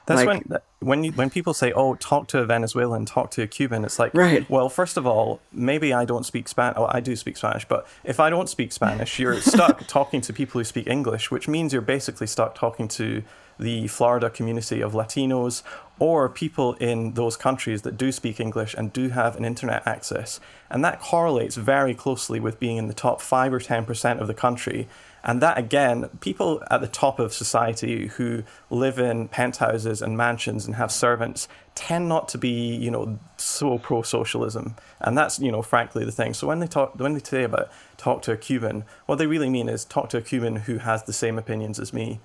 That's 0.08 0.26
Like- 0.26 0.44
when 0.50 0.60
when 0.80 1.04
you, 1.04 1.12
when 1.14 1.30
people 1.32 1.54
say, 1.54 1.72
"Oh, 1.72 1.96
talk 1.96 2.28
to 2.30 2.40
a 2.40 2.46
Venezuelan, 2.46 3.06
talk 3.06 3.32
to 3.32 3.42
a 3.42 3.48
Cuban," 3.48 3.84
it's 3.86 3.98
like, 3.98 4.14
Right. 4.14 4.48
Well, 4.50 4.70
first 4.70 4.98
of 4.98 5.08
all, 5.08 5.40
maybe 5.52 5.94
I 5.94 6.06
don't 6.06 6.26
speak 6.26 6.48
Spanish. 6.48 6.76
Oh, 6.78 6.88
I 6.92 7.00
do 7.00 7.16
speak 7.16 7.38
Spanish, 7.38 7.66
but 7.66 7.88
if 8.04 8.20
I 8.20 8.30
don't 8.30 8.48
speak 8.50 8.72
Spanish, 8.72 9.18
you're 9.20 9.40
stuck 9.42 9.88
talking 9.88 10.22
to 10.22 10.34
people 10.34 10.60
who 10.60 10.64
speak 10.66 10.88
English, 10.88 11.32
which 11.32 11.48
means 11.48 11.72
you're 11.74 11.82
basically 11.82 12.28
stuck 12.28 12.54
talking 12.56 12.88
to 12.90 13.24
the 13.60 13.88
Florida 13.88 14.30
community 14.30 14.82
of 14.82 14.94
Latinos 14.94 15.64
or 15.98 16.28
people 16.28 16.74
in 16.74 17.14
those 17.14 17.38
countries 17.38 17.84
that 17.84 17.98
do 17.98 18.12
speak 18.12 18.40
English 18.40 18.74
and 18.74 18.92
do 18.92 19.10
have 19.10 19.38
an 19.38 19.46
internet 19.46 19.86
access, 19.88 20.42
and 20.70 20.84
that 20.84 21.00
correlates 21.00 21.56
very 21.56 21.94
closely 21.94 22.40
with 22.40 22.60
being 22.60 22.76
in 22.76 22.88
the 22.88 22.94
top 22.94 23.22
five 23.22 23.54
or 23.54 23.60
ten 23.60 23.86
percent 23.86 24.20
of 24.20 24.28
the 24.28 24.34
country. 24.34 24.88
And 25.24 25.42
that 25.42 25.58
again, 25.58 26.10
people 26.20 26.62
at 26.70 26.82
the 26.82 26.88
top 26.88 27.18
of 27.18 27.34
society 27.34 28.08
who 28.08 28.44
live 28.70 29.00
in 29.00 29.28
penthouses 29.28 30.02
and 30.02 30.16
mansions 30.16 30.68
and 30.68 30.76
have 30.76 30.92
servants 30.92 31.48
tend 31.74 32.08
not 32.08 32.28
to 32.30 32.38
be, 32.38 32.76
you 32.76 32.92
know, 32.92 33.18
so 33.38 33.80
pro 33.80 34.04
socialism. 34.04 34.76
And 35.00 35.18
that's, 35.18 35.40
you 35.40 35.52
know, 35.52 35.64
frankly 35.64 36.06
the 36.06 36.12
thing. 36.12 36.36
So 36.36 36.46
when 36.46 36.60
they 36.60 36.68
talk 36.68 37.00
when 37.00 37.14
they 37.14 37.22
say 37.22 37.44
about 37.44 37.72
talk 37.98 38.22
to 38.24 38.34
a 38.34 38.38
Cuban, 38.38 38.84
what 39.08 39.16
they 39.16 39.26
really 39.26 39.50
mean 39.50 39.68
is 39.68 39.84
talk 39.84 40.10
to 40.10 40.18
a 40.18 40.22
Cuban 40.22 40.58
who 40.58 40.78
has 40.80 41.04
the 41.04 41.14
same 41.14 41.40
opinions 41.40 41.80
as 41.80 41.92
me. 41.92 42.20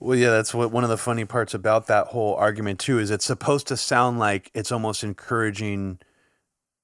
Well, 0.00 0.16
yeah, 0.16 0.30
that's 0.30 0.54
what 0.54 0.70
one 0.70 0.84
of 0.84 0.90
the 0.90 0.96
funny 0.96 1.24
parts 1.24 1.54
about 1.54 1.88
that 1.88 2.08
whole 2.08 2.34
argument 2.36 2.78
too 2.78 2.98
is 2.98 3.10
it's 3.10 3.24
supposed 3.24 3.66
to 3.68 3.76
sound 3.76 4.18
like 4.18 4.50
it's 4.54 4.70
almost 4.70 5.02
encouraging 5.02 5.98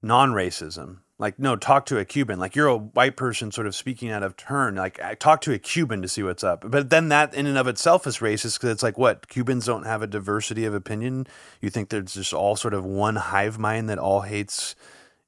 non-racism. 0.02 0.98
Like, 1.16 1.38
no, 1.38 1.54
talk 1.54 1.86
to 1.86 1.98
a 1.98 2.04
Cuban. 2.04 2.40
Like 2.40 2.56
you're 2.56 2.66
a 2.66 2.76
white 2.76 3.16
person, 3.16 3.52
sort 3.52 3.68
of 3.68 3.74
speaking 3.76 4.10
out 4.10 4.24
of 4.24 4.36
turn. 4.36 4.74
Like, 4.74 5.00
talk 5.20 5.40
to 5.42 5.52
a 5.52 5.58
Cuban 5.60 6.02
to 6.02 6.08
see 6.08 6.24
what's 6.24 6.42
up. 6.42 6.68
But 6.68 6.90
then 6.90 7.08
that, 7.10 7.32
in 7.34 7.46
and 7.46 7.56
of 7.56 7.68
itself, 7.68 8.04
is 8.08 8.18
racist 8.18 8.58
because 8.58 8.70
it's 8.70 8.82
like, 8.82 8.98
what 8.98 9.28
Cubans 9.28 9.66
don't 9.66 9.86
have 9.86 10.02
a 10.02 10.08
diversity 10.08 10.64
of 10.64 10.74
opinion. 10.74 11.28
You 11.60 11.70
think 11.70 11.90
there's 11.90 12.14
just 12.14 12.34
all 12.34 12.56
sort 12.56 12.74
of 12.74 12.84
one 12.84 13.14
hive 13.14 13.60
mind 13.60 13.88
that 13.90 13.98
all 13.98 14.22
hates, 14.22 14.74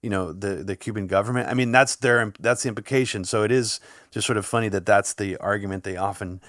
you 0.02 0.10
know, 0.10 0.32
the 0.32 0.56
the 0.64 0.74
Cuban 0.74 1.06
government. 1.06 1.48
I 1.48 1.54
mean, 1.54 1.70
that's 1.70 1.94
their 1.94 2.32
that's 2.40 2.64
the 2.64 2.68
implication. 2.68 3.24
So 3.24 3.44
it 3.44 3.52
is 3.52 3.78
just 4.10 4.26
sort 4.26 4.38
of 4.38 4.44
funny 4.44 4.68
that 4.70 4.86
that's 4.86 5.14
the 5.14 5.36
argument 5.36 5.84
they 5.84 5.96
often 5.96 6.40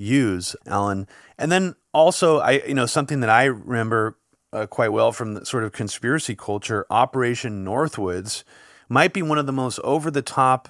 use, 0.00 0.56
Alan. 0.66 1.06
And 1.38 1.52
then 1.52 1.74
also, 1.92 2.38
I 2.38 2.62
you 2.66 2.74
know 2.74 2.86
something 2.86 3.20
that 3.20 3.30
I 3.30 3.44
remember 3.44 4.16
uh, 4.52 4.66
quite 4.66 4.92
well 4.92 5.12
from 5.12 5.34
the 5.34 5.46
sort 5.46 5.64
of 5.64 5.72
conspiracy 5.72 6.34
culture, 6.34 6.86
Operation 6.90 7.64
Northwoods 7.64 8.42
might 8.88 9.12
be 9.12 9.22
one 9.22 9.38
of 9.38 9.46
the 9.46 9.52
most 9.52 9.78
over 9.80 10.10
the 10.10 10.22
top, 10.22 10.68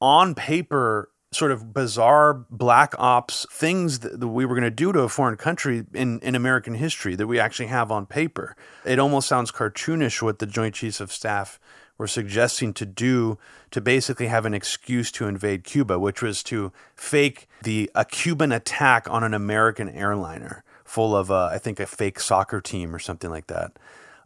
on 0.00 0.34
paper, 0.34 1.10
sort 1.32 1.50
of 1.50 1.72
bizarre 1.72 2.34
black 2.50 2.94
ops 2.98 3.46
things 3.50 4.00
that, 4.00 4.20
that 4.20 4.28
we 4.28 4.44
were 4.44 4.54
going 4.54 4.62
to 4.62 4.70
do 4.70 4.92
to 4.92 5.00
a 5.00 5.08
foreign 5.08 5.36
country 5.36 5.84
in, 5.94 6.20
in 6.20 6.34
American 6.34 6.74
history 6.74 7.14
that 7.14 7.26
we 7.26 7.40
actually 7.40 7.66
have 7.66 7.90
on 7.90 8.06
paper. 8.06 8.54
It 8.84 8.98
almost 8.98 9.28
sounds 9.28 9.50
cartoonish 9.50 10.22
what 10.22 10.38
the 10.38 10.46
Joint 10.46 10.74
Chiefs 10.74 11.00
of 11.00 11.12
Staff 11.12 11.58
were 11.98 12.06
suggesting 12.06 12.72
to 12.74 12.86
do 12.86 13.38
to 13.72 13.80
basically 13.80 14.28
have 14.28 14.46
an 14.46 14.54
excuse 14.54 15.10
to 15.12 15.26
invade 15.26 15.64
Cuba, 15.64 15.98
which 15.98 16.22
was 16.22 16.42
to 16.44 16.72
fake 16.94 17.48
the 17.62 17.90
a 17.94 18.04
Cuban 18.04 18.52
attack 18.52 19.10
on 19.10 19.24
an 19.24 19.34
American 19.34 19.88
airliner 19.88 20.62
full 20.84 21.16
of 21.16 21.30
uh, 21.30 21.46
I 21.46 21.58
think 21.58 21.80
a 21.80 21.86
fake 21.86 22.20
soccer 22.20 22.60
team 22.60 22.94
or 22.94 22.98
something 22.98 23.30
like 23.30 23.48
that. 23.48 23.72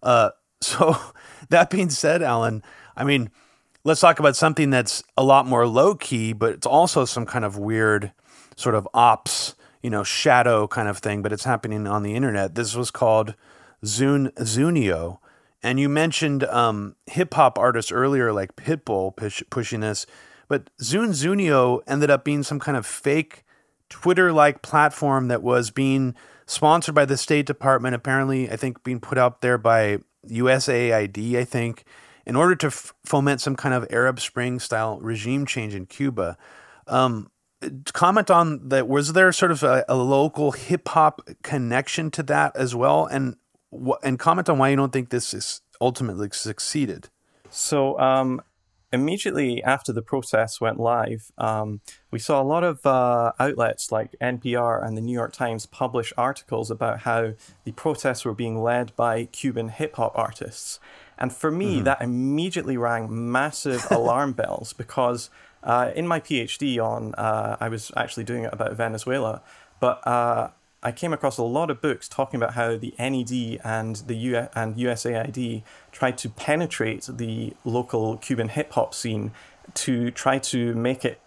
Uh, 0.03 0.31
so 0.61 0.97
that 1.49 1.71
being 1.71 1.91
said, 1.91 2.23
Alan, 2.23 2.63
I 2.97 3.05
mean, 3.05 3.31
let's 3.85 4.01
talk 4.01 4.19
about 4.19 4.37
something 4.37 4.71
that's 4.71 5.03
a 5.17 5.23
lot 5.23 5.47
more 5.47 5.67
low 5.67 5.95
key, 5.95 6.33
but 6.33 6.53
it's 6.53 6.67
also 6.67 7.05
some 7.05 7.25
kind 7.25 7.45
of 7.45 7.57
weird 7.57 8.13
sort 8.57 8.75
of 8.75 8.89
ops, 8.93 9.55
you 9.83 9.91
know, 9.91 10.03
shadow 10.03 10.67
kind 10.67 10.89
of 10.89 10.99
thing, 10.99 11.23
but 11.23 11.33
it's 11.33 11.45
happening 11.45 11.87
on 11.87 12.03
the 12.03 12.15
internet. 12.15 12.57
This 12.57 12.75
was 12.75 12.91
called 12.91 13.35
Zunzuneo. 13.85 15.19
And 15.67 15.81
you 15.81 15.89
mentioned 15.89 16.45
um, 16.45 16.95
hip 17.07 17.35
hop 17.35 17.59
artists 17.59 17.91
earlier, 17.91 18.33
like 18.33 18.55
Pitbull 18.55 19.17
push, 19.17 19.43
pushing 19.51 19.81
this, 19.81 20.07
but 20.47 20.71
Zunzuneo 20.81 21.81
ended 21.89 22.09
up 22.09 22.25
being 22.25 22.45
some 22.45 22.61
kind 22.61 22.77
of 22.77 22.87
fake 22.87 23.43
Twitter 23.89 24.33
like 24.33 24.62
platform 24.62 25.27
that 25.27 25.43
was 25.43 25.73
being 25.73 26.14
sponsored 26.47 26.95
by 26.95 27.05
the 27.05 27.17
State 27.17 27.47
Department, 27.47 27.97
apparently, 27.97 28.49
I 28.49 28.55
think 28.55 28.85
being 28.85 29.01
put 29.01 29.19
out 29.19 29.41
there 29.41 29.59
by 29.59 29.99
USAID, 30.29 31.37
I 31.37 31.45
think, 31.45 31.83
in 32.25 32.37
order 32.37 32.55
to 32.55 32.69
f- 32.69 32.95
foment 33.05 33.41
some 33.41 33.57
kind 33.57 33.75
of 33.75 33.89
Arab 33.91 34.21
Spring 34.21 34.61
style 34.61 35.01
regime 35.01 35.47
change 35.47 35.75
in 35.75 35.87
Cuba. 35.87 36.39
Um, 36.87 37.33
comment 37.93 38.31
on 38.31 38.69
that. 38.69 38.87
Was 38.87 39.14
there 39.14 39.33
sort 39.33 39.51
of 39.51 39.64
a, 39.64 39.85
a 39.89 39.97
local 39.97 40.53
hip 40.53 40.87
hop 40.87 41.29
connection 41.43 42.12
to 42.12 42.23
that 42.23 42.55
as 42.55 42.73
well? 42.73 43.07
And 43.07 43.35
wh- 43.85 44.05
and 44.05 44.18
comment 44.18 44.49
on 44.49 44.59
why 44.59 44.68
you 44.70 44.77
don't 44.77 44.93
think 44.93 45.11
this 45.11 45.35
is 45.35 45.61
ultimately 45.81 46.29
succeeded. 46.33 47.09
So 47.51 47.99
um, 47.99 48.41
immediately 48.93 49.62
after 49.62 49.93
the 49.93 50.03
protests 50.03 50.61
went 50.61 50.79
live, 50.79 51.31
um, 51.39 51.81
we 52.11 52.18
saw 52.18 52.41
a 52.41 52.45
lot 52.45 52.64
of 52.64 52.85
uh, 52.87 53.33
outlets 53.39 53.93
like 53.93 54.14
NPR 54.20 54.85
and 54.85 54.97
the 54.97 55.01
New 55.01 55.12
York 55.12 55.33
Times 55.33 55.66
publish 55.66 56.12
articles 56.16 56.70
about 56.70 57.01
how 57.01 57.33
the 57.64 57.72
protests 57.72 58.24
were 58.24 58.35
being 58.35 58.62
led 58.62 58.95
by 58.97 59.24
Cuban 59.27 59.68
hip 59.68 59.97
hop 59.97 60.12
artists. 60.14 60.81
And 61.18 61.33
for 61.33 61.51
me, 61.51 61.81
that 61.81 62.03
immediately 62.03 62.77
rang 62.77 63.33
massive 63.33 63.87
alarm 63.91 64.33
bells 64.33 64.72
because 64.72 65.31
uh, 65.62 65.91
in 65.97 66.07
my 66.07 66.20
PhD 66.20 66.79
on, 66.79 67.14
uh, 67.14 67.57
I 67.59 67.68
was 67.68 67.91
actually 67.97 68.24
doing 68.24 68.45
it 68.45 68.53
about 68.53 68.74
Venezuela, 68.74 69.43
but 69.81 70.07
uh, 70.07 70.51
I 70.87 70.93
came 70.93 71.12
across 71.12 71.37
a 71.37 71.43
lot 71.43 71.68
of 71.68 71.80
books 71.80 72.09
talking 72.09 72.41
about 72.41 72.55
how 72.55 72.76
the 72.76 72.95
NED 72.97 73.61
and 73.64 73.97
the 74.07 74.14
U- 74.14 74.49
and 74.55 74.76
USAID 74.76 75.64
tried 75.91 76.16
to 76.18 76.28
penetrate 76.28 77.09
the 77.12 77.55
local 77.64 78.18
Cuban 78.18 78.51
hip 78.51 78.70
hop 78.74 78.95
scene 78.95 79.32
to 79.74 80.12
try 80.12 80.39
to 80.39 80.76
make 80.76 81.05
it 81.05 81.20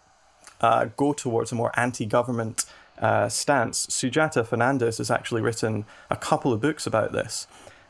uh, 0.62 0.86
go 0.96 1.12
towards 1.12 1.52
a 1.52 1.56
more 1.56 1.78
anti-government 1.78 2.64
uh, 3.00 3.28
stance. 3.28 3.86
Sujatha 3.88 4.48
Fernandes 4.48 4.98
has 4.98 5.12
actually 5.12 5.42
written 5.42 5.84
a 6.10 6.16
couple 6.16 6.54
of 6.54 6.62
books 6.62 6.88
about 6.88 7.12
this. 7.12 7.46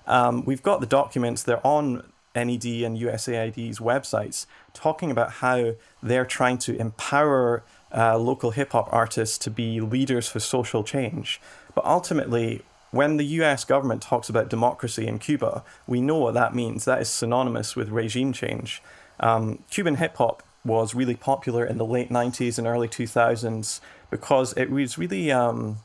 Um, 0.08 0.44
we've 0.46 0.64
got 0.64 0.80
the 0.80 0.88
documents; 0.88 1.44
they're 1.44 1.66
on 1.66 2.02
NED 2.34 2.66
and 2.66 2.98
USAID's 2.98 3.78
websites, 3.78 4.48
talking 4.74 5.12
about 5.12 5.34
how 5.34 5.76
they're 6.02 6.26
trying 6.26 6.58
to 6.60 6.76
empower 6.78 7.64
uh, 7.96 8.18
local 8.18 8.52
hip 8.52 8.72
hop 8.72 8.88
artists 8.92 9.38
to 9.40 9.50
be 9.50 9.82
leaders 9.82 10.28
for 10.28 10.40
social 10.40 10.84
change. 10.84 11.42
But 11.76 11.86
ultimately, 11.86 12.64
when 12.92 13.18
the 13.18 13.26
US 13.26 13.64
government 13.64 14.02
talks 14.02 14.30
about 14.30 14.50
democracy 14.50 15.08
in 15.08 15.20
Cuba, 15.20 15.64
we 15.88 16.02
know 16.02 16.18
what 16.18 16.34
that 16.34 16.56
means. 16.56 16.86
That 16.86 17.02
is 17.02 17.10
synonymous 17.10 17.76
with 17.76 17.90
regime 17.90 18.34
change. 18.34 18.82
Um, 19.20 19.60
Cuban 19.70 19.96
hip 19.96 20.18
hop 20.18 20.44
was 20.66 20.96
really 20.96 21.16
popular 21.16 21.66
in 21.66 21.78
the 21.78 21.86
late 21.86 22.10
90s 22.10 22.58
and 22.58 22.68
early 22.68 22.88
2000s 22.88 23.80
because 24.10 24.54
it 24.54 24.70
was 24.70 24.98
really. 24.98 25.32
Um, 25.32 25.78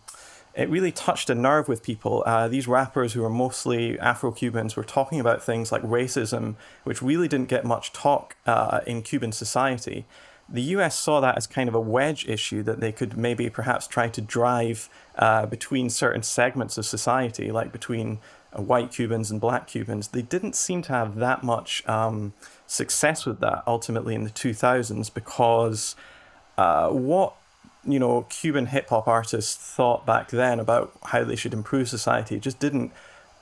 it 0.57 0.71
really 0.71 0.93
touched 0.93 1.29
a 1.31 1.35
nerve 1.35 1.67
with 1.67 1.83
people. 1.83 2.23
Uh, 2.25 2.47
these 2.47 2.69
rappers, 2.69 3.15
who 3.15 3.25
are 3.25 3.29
mostly 3.29 3.99
Afro 3.99 4.31
Cubans, 4.31 4.77
were 4.77 4.85
talking 4.85 5.19
about 5.19 5.43
things 5.43 5.73
like 5.73 5.83
racism, 5.83 6.55
which 6.85 7.03
really 7.03 7.27
didn't 7.27 7.49
get 7.49 7.65
much 7.65 7.93
talk 7.93 8.37
uh, 8.47 8.81
in 8.87 9.03
Cuban 9.03 9.33
society. 9.33 10.05
The 10.49 10.63
US 10.63 10.99
saw 10.99 11.21
that 11.21 11.37
as 11.37 11.47
kind 11.47 11.69
of 11.69 11.75
a 11.75 11.81
wedge 11.81 12.27
issue 12.29 12.63
that 12.65 12.81
they 12.81 12.93
could 12.93 13.17
maybe 13.17 13.49
perhaps 13.49 13.87
try 13.87 14.09
to 14.09 14.21
drive 14.21 14.89
uh, 15.17 15.47
between 15.47 15.89
certain 15.91 16.23
segments 16.23 16.77
of 16.77 16.85
society, 16.85 17.51
like 17.51 17.73
between 17.73 18.19
uh, 18.53 18.61
white 18.61 18.93
Cubans 18.93 19.31
and 19.31 19.41
black 19.41 19.67
Cubans. 19.67 20.09
They 20.09 20.23
didn't 20.23 20.55
seem 20.55 20.83
to 20.83 20.93
have 20.93 21.17
that 21.17 21.43
much 21.43 21.87
um, 21.89 22.35
success 22.67 23.25
with 23.25 23.41
that 23.41 23.63
ultimately 23.67 24.15
in 24.15 24.25
the 24.25 24.31
2000s 24.31 25.13
because 25.13 25.97
uh, 26.59 26.89
what 26.91 27.35
you 27.87 27.99
know 27.99 28.27
Cuban 28.29 28.67
hip 28.67 28.89
hop 28.89 29.09
artists 29.09 29.57
thought 29.57 30.07
back 30.07 30.31
then 30.31 30.61
about 30.61 30.93
how 31.05 31.25
they 31.25 31.37
should 31.37 31.53
improve 31.53 31.89
society 31.89 32.39
just 32.39 32.59
didn't 32.59 32.93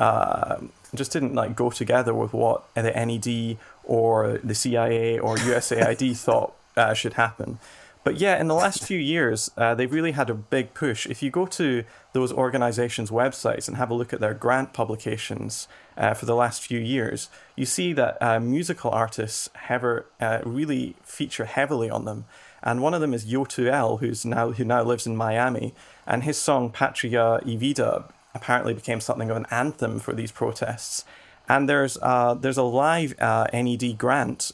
uh, 0.00 0.56
just 0.94 1.12
didn't 1.12 1.34
like 1.34 1.54
go 1.54 1.70
together 1.70 2.14
with 2.14 2.32
what 2.32 2.64
the 2.74 2.82
NED 2.82 3.58
or 3.84 4.40
the 4.42 4.54
CIA 4.54 5.18
or 5.18 5.36
USAID 5.36 6.16
thought 6.16 6.54
uh, 6.76 6.94
should 6.94 7.14
happen. 7.14 7.58
But 8.04 8.18
yeah, 8.18 8.40
in 8.40 8.48
the 8.48 8.54
last 8.54 8.82
few 8.82 8.98
years, 8.98 9.50
uh, 9.56 9.76
they've 9.76 9.92
really 9.92 10.12
had 10.12 10.28
a 10.28 10.34
big 10.34 10.74
push. 10.74 11.06
If 11.06 11.22
you 11.22 11.30
go 11.30 11.46
to 11.46 11.84
those 12.12 12.32
organizations' 12.32 13.10
websites 13.10 13.68
and 13.68 13.76
have 13.76 13.90
a 13.90 13.94
look 13.94 14.12
at 14.12 14.18
their 14.18 14.34
grant 14.34 14.72
publications 14.72 15.68
uh, 15.96 16.12
for 16.14 16.26
the 16.26 16.34
last 16.34 16.62
few 16.62 16.80
years, 16.80 17.28
you 17.54 17.64
see 17.64 17.92
that 17.92 18.20
uh, 18.20 18.40
musical 18.40 18.90
artists 18.90 19.48
have 19.54 19.84
uh, 19.84 20.40
really 20.44 20.96
feature 21.04 21.44
heavily 21.44 21.88
on 21.88 22.04
them. 22.04 22.24
And 22.60 22.82
one 22.82 22.94
of 22.94 23.00
them 23.00 23.14
is 23.14 23.24
Yotuel, 23.24 24.00
who's 24.00 24.24
now 24.24 24.50
who 24.50 24.64
now 24.64 24.82
lives 24.82 25.06
in 25.06 25.16
Miami, 25.16 25.74
and 26.06 26.24
his 26.24 26.38
song 26.38 26.70
Patria 26.70 27.40
y 27.44 27.56
Vida 27.56 28.04
apparently 28.34 28.74
became 28.74 29.00
something 29.00 29.30
of 29.30 29.36
an 29.36 29.46
anthem 29.50 29.98
for 30.00 30.12
these 30.12 30.32
protests. 30.32 31.04
And 31.48 31.68
there's 31.68 31.98
uh, 32.02 32.34
there's 32.34 32.56
a 32.56 32.62
live 32.62 33.14
uh, 33.20 33.46
NED 33.52 33.98
grant 33.98 34.52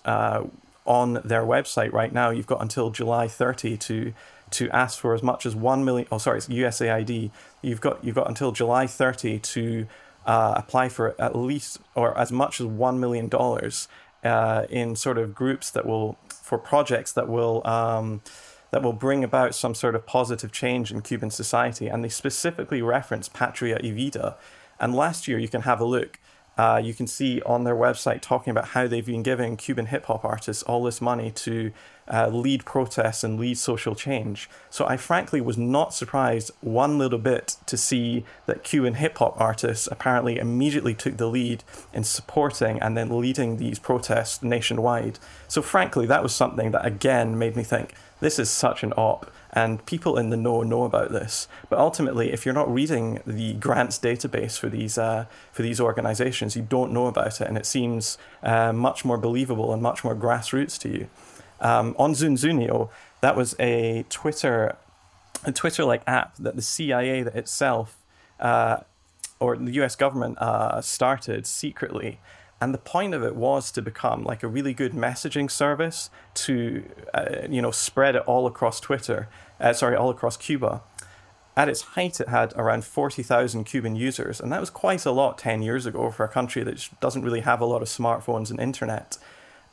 on 0.89 1.21
their 1.25 1.43
website 1.43 1.93
right 1.93 2.13
now. 2.13 2.31
You've 2.31 2.47
got 2.47 2.61
until 2.61 2.91
July 2.91 3.29
30 3.29 3.77
to 3.77 4.15
to 4.51 4.71
ask 4.71 4.99
for 4.99 5.13
as 5.13 5.23
much 5.23 5.45
as 5.45 5.55
one 5.55 5.85
million. 5.85 6.09
Oh, 6.11 6.17
sorry, 6.17 6.39
it's 6.39 6.49
USAID. 6.49 7.31
You've 7.63 7.81
got 7.81 8.03
you've 8.03 8.15
got 8.15 8.29
until 8.29 8.51
July 8.51 8.87
30 8.87 9.39
to 9.39 9.87
uh, 10.27 10.55
apply 10.57 10.89
for 10.89 11.15
at 11.21 11.37
least 11.37 11.79
or 11.95 12.17
as 12.19 12.33
much 12.33 12.61
as 12.61 12.67
one 12.67 12.99
million 12.99 13.29
dollars 13.29 13.87
uh, 14.25 14.65
in 14.71 14.97
sort 14.97 15.19
of 15.19 15.35
groups 15.35 15.71
that 15.71 15.87
will 15.87 16.19
for 16.31 16.59
projects 16.59 17.13
that 17.13 17.29
will. 17.29 17.65
Um, 17.67 18.23
that 18.71 18.83
will 18.83 18.93
bring 18.93 19.25
about 19.25 19.55
some 19.55 19.75
sort 19.75 19.95
of 19.95 20.05
positive 20.05 20.53
change 20.53 20.93
in 20.93 21.01
Cuban 21.01 21.31
society. 21.31 21.89
And 21.89 22.05
they 22.05 22.11
specifically 22.11 22.83
reference 22.83 23.27
Patria 23.27 23.81
y 23.83 23.93
Vida. 23.93 24.37
And 24.79 24.95
last 24.95 25.27
year, 25.27 25.39
you 25.39 25.49
can 25.49 25.63
have 25.63 25.81
a 25.81 25.87
look 25.87 26.19
uh, 26.59 26.81
you 26.83 26.93
can 26.93 27.07
see 27.07 27.41
on 27.43 27.63
their 27.63 27.77
website 27.77 28.21
talking 28.21 28.51
about 28.51 28.69
how 28.69 28.89
they've 28.89 29.07
been 29.07 29.23
giving 29.23 29.57
Cuban 29.57 29.87
hip 29.87 30.07
hop 30.07 30.25
artists 30.25 30.65
all 30.65 30.83
this 30.83 31.01
money 31.01 31.31
to 31.31 31.71
uh, 32.13 32.27
lead 32.27 32.65
protests 32.65 33.23
and 33.23 33.39
lead 33.39 33.57
social 33.57 33.95
change. 33.95 34.51
So 34.69 34.85
I 34.87 34.97
frankly 34.97 35.41
was 35.41 35.57
not 35.57 35.95
surprised 35.95 36.51
one 36.61 36.99
little 36.99 37.19
bit 37.19 37.57
to 37.67 37.77
see 37.77 38.25
that 38.47 38.65
Cuban 38.65 38.95
hip 38.95 39.19
hop 39.19 39.41
artists 39.41 39.87
apparently 39.91 40.39
immediately 40.39 40.95
took 40.95 41.17
the 41.17 41.29
lead 41.29 41.63
in 41.93 42.03
supporting 42.03 42.81
and 42.83 42.97
then 42.97 43.21
leading 43.21 43.59
these 43.59 43.79
protests 43.79 44.43
nationwide. 44.43 45.21
So 45.47 45.63
frankly, 45.63 46.07
that 46.07 46.25
was 46.25 46.35
something 46.35 46.73
that 46.73 46.85
again 46.85 47.39
made 47.39 47.55
me 47.55 47.63
think 47.63 47.95
this 48.21 48.41
is 48.41 48.51
such 48.51 48.83
an 48.83 48.93
op 48.95 49.31
and 49.59 49.85
people 49.87 50.17
in 50.17 50.31
the 50.31 50.37
know 50.37 50.63
know 50.63 50.85
about 50.85 51.11
this. 51.11 51.49
But 51.69 51.81
ultimately, 51.81 52.33
if 52.33 52.45
you're 52.45 52.55
not 52.55 52.73
reading 52.73 53.21
the 53.27 53.55
grants 53.55 53.99
database 53.99 54.57
for 54.57 54.69
these 54.69 54.97
uh, 54.97 55.27
for 55.51 55.63
these 55.63 55.81
organisations, 55.81 56.55
you 56.55 56.63
don't 56.63 56.93
know 56.93 57.07
about 57.09 57.41
it, 57.41 57.49
and 57.49 57.59
it 57.59 57.67
seems 57.67 58.19
uh, 58.45 58.73
much 58.73 59.05
more 59.05 59.19
believable 59.19 59.73
and 59.73 59.83
much 59.83 60.05
more 60.05 60.15
grassroots 60.15 60.79
to 60.83 60.89
you. 60.89 61.09
Um, 61.61 61.97
on 61.99 62.13
Zunzuneo, 62.13 62.91
that 63.21 63.35
was 63.37 63.57
a 63.59 64.05
Twitter 64.09 64.77
a 65.45 65.51
Twitter 65.51 65.85
like 65.85 66.03
app 66.07 66.37
that 66.37 66.55
the 66.55 66.63
CIA 66.63 67.21
itself 67.43 67.97
uh, 68.39 68.79
or 69.41 69.57
the 69.57 69.73
U.S. 69.81 69.97
government 69.97 70.39
uh, 70.39 70.81
started 70.83 71.47
secretly 71.47 72.21
and 72.61 72.75
the 72.75 72.79
point 72.79 73.15
of 73.15 73.23
it 73.23 73.37
was 73.37 73.71
to 73.73 73.83
become 73.83 74.25
like 74.25 74.43
a 74.43 74.49
really 74.49 74.75
good 74.75 74.93
messaging 74.93 75.51
service 75.51 76.11
to 76.35 76.85
uh, 77.15 77.47
you 77.49 77.63
know 77.63 77.71
spread 77.71 78.17
it 78.17 78.23
all 78.23 78.47
across 78.47 78.81
twitter 78.81 79.29
uh, 79.61 79.73
sorry 79.73 79.97
all 79.97 80.11
across 80.11 80.37
cuba 80.37 80.83
at 81.57 81.69
its 81.69 81.83
height 81.83 82.21
it 82.21 82.29
had 82.29 82.53
around 82.55 82.85
40,000 82.85 83.65
cuban 83.65 83.97
users 83.97 84.41
and 84.41 84.53
that 84.53 84.61
was 84.61 84.71
quite 84.71 85.05
a 85.05 85.11
lot 85.11 85.39
10 85.39 85.63
years 85.63 85.87
ago 85.87 86.11
for 86.11 86.25
a 86.25 86.29
country 86.29 86.63
that 86.63 86.89
doesn't 87.01 87.23
really 87.23 87.41
have 87.41 87.61
a 87.61 87.67
lot 87.67 87.83
of 87.83 87.89
smartphones 87.89 88.51
and 88.51 88.61
internet 88.61 89.19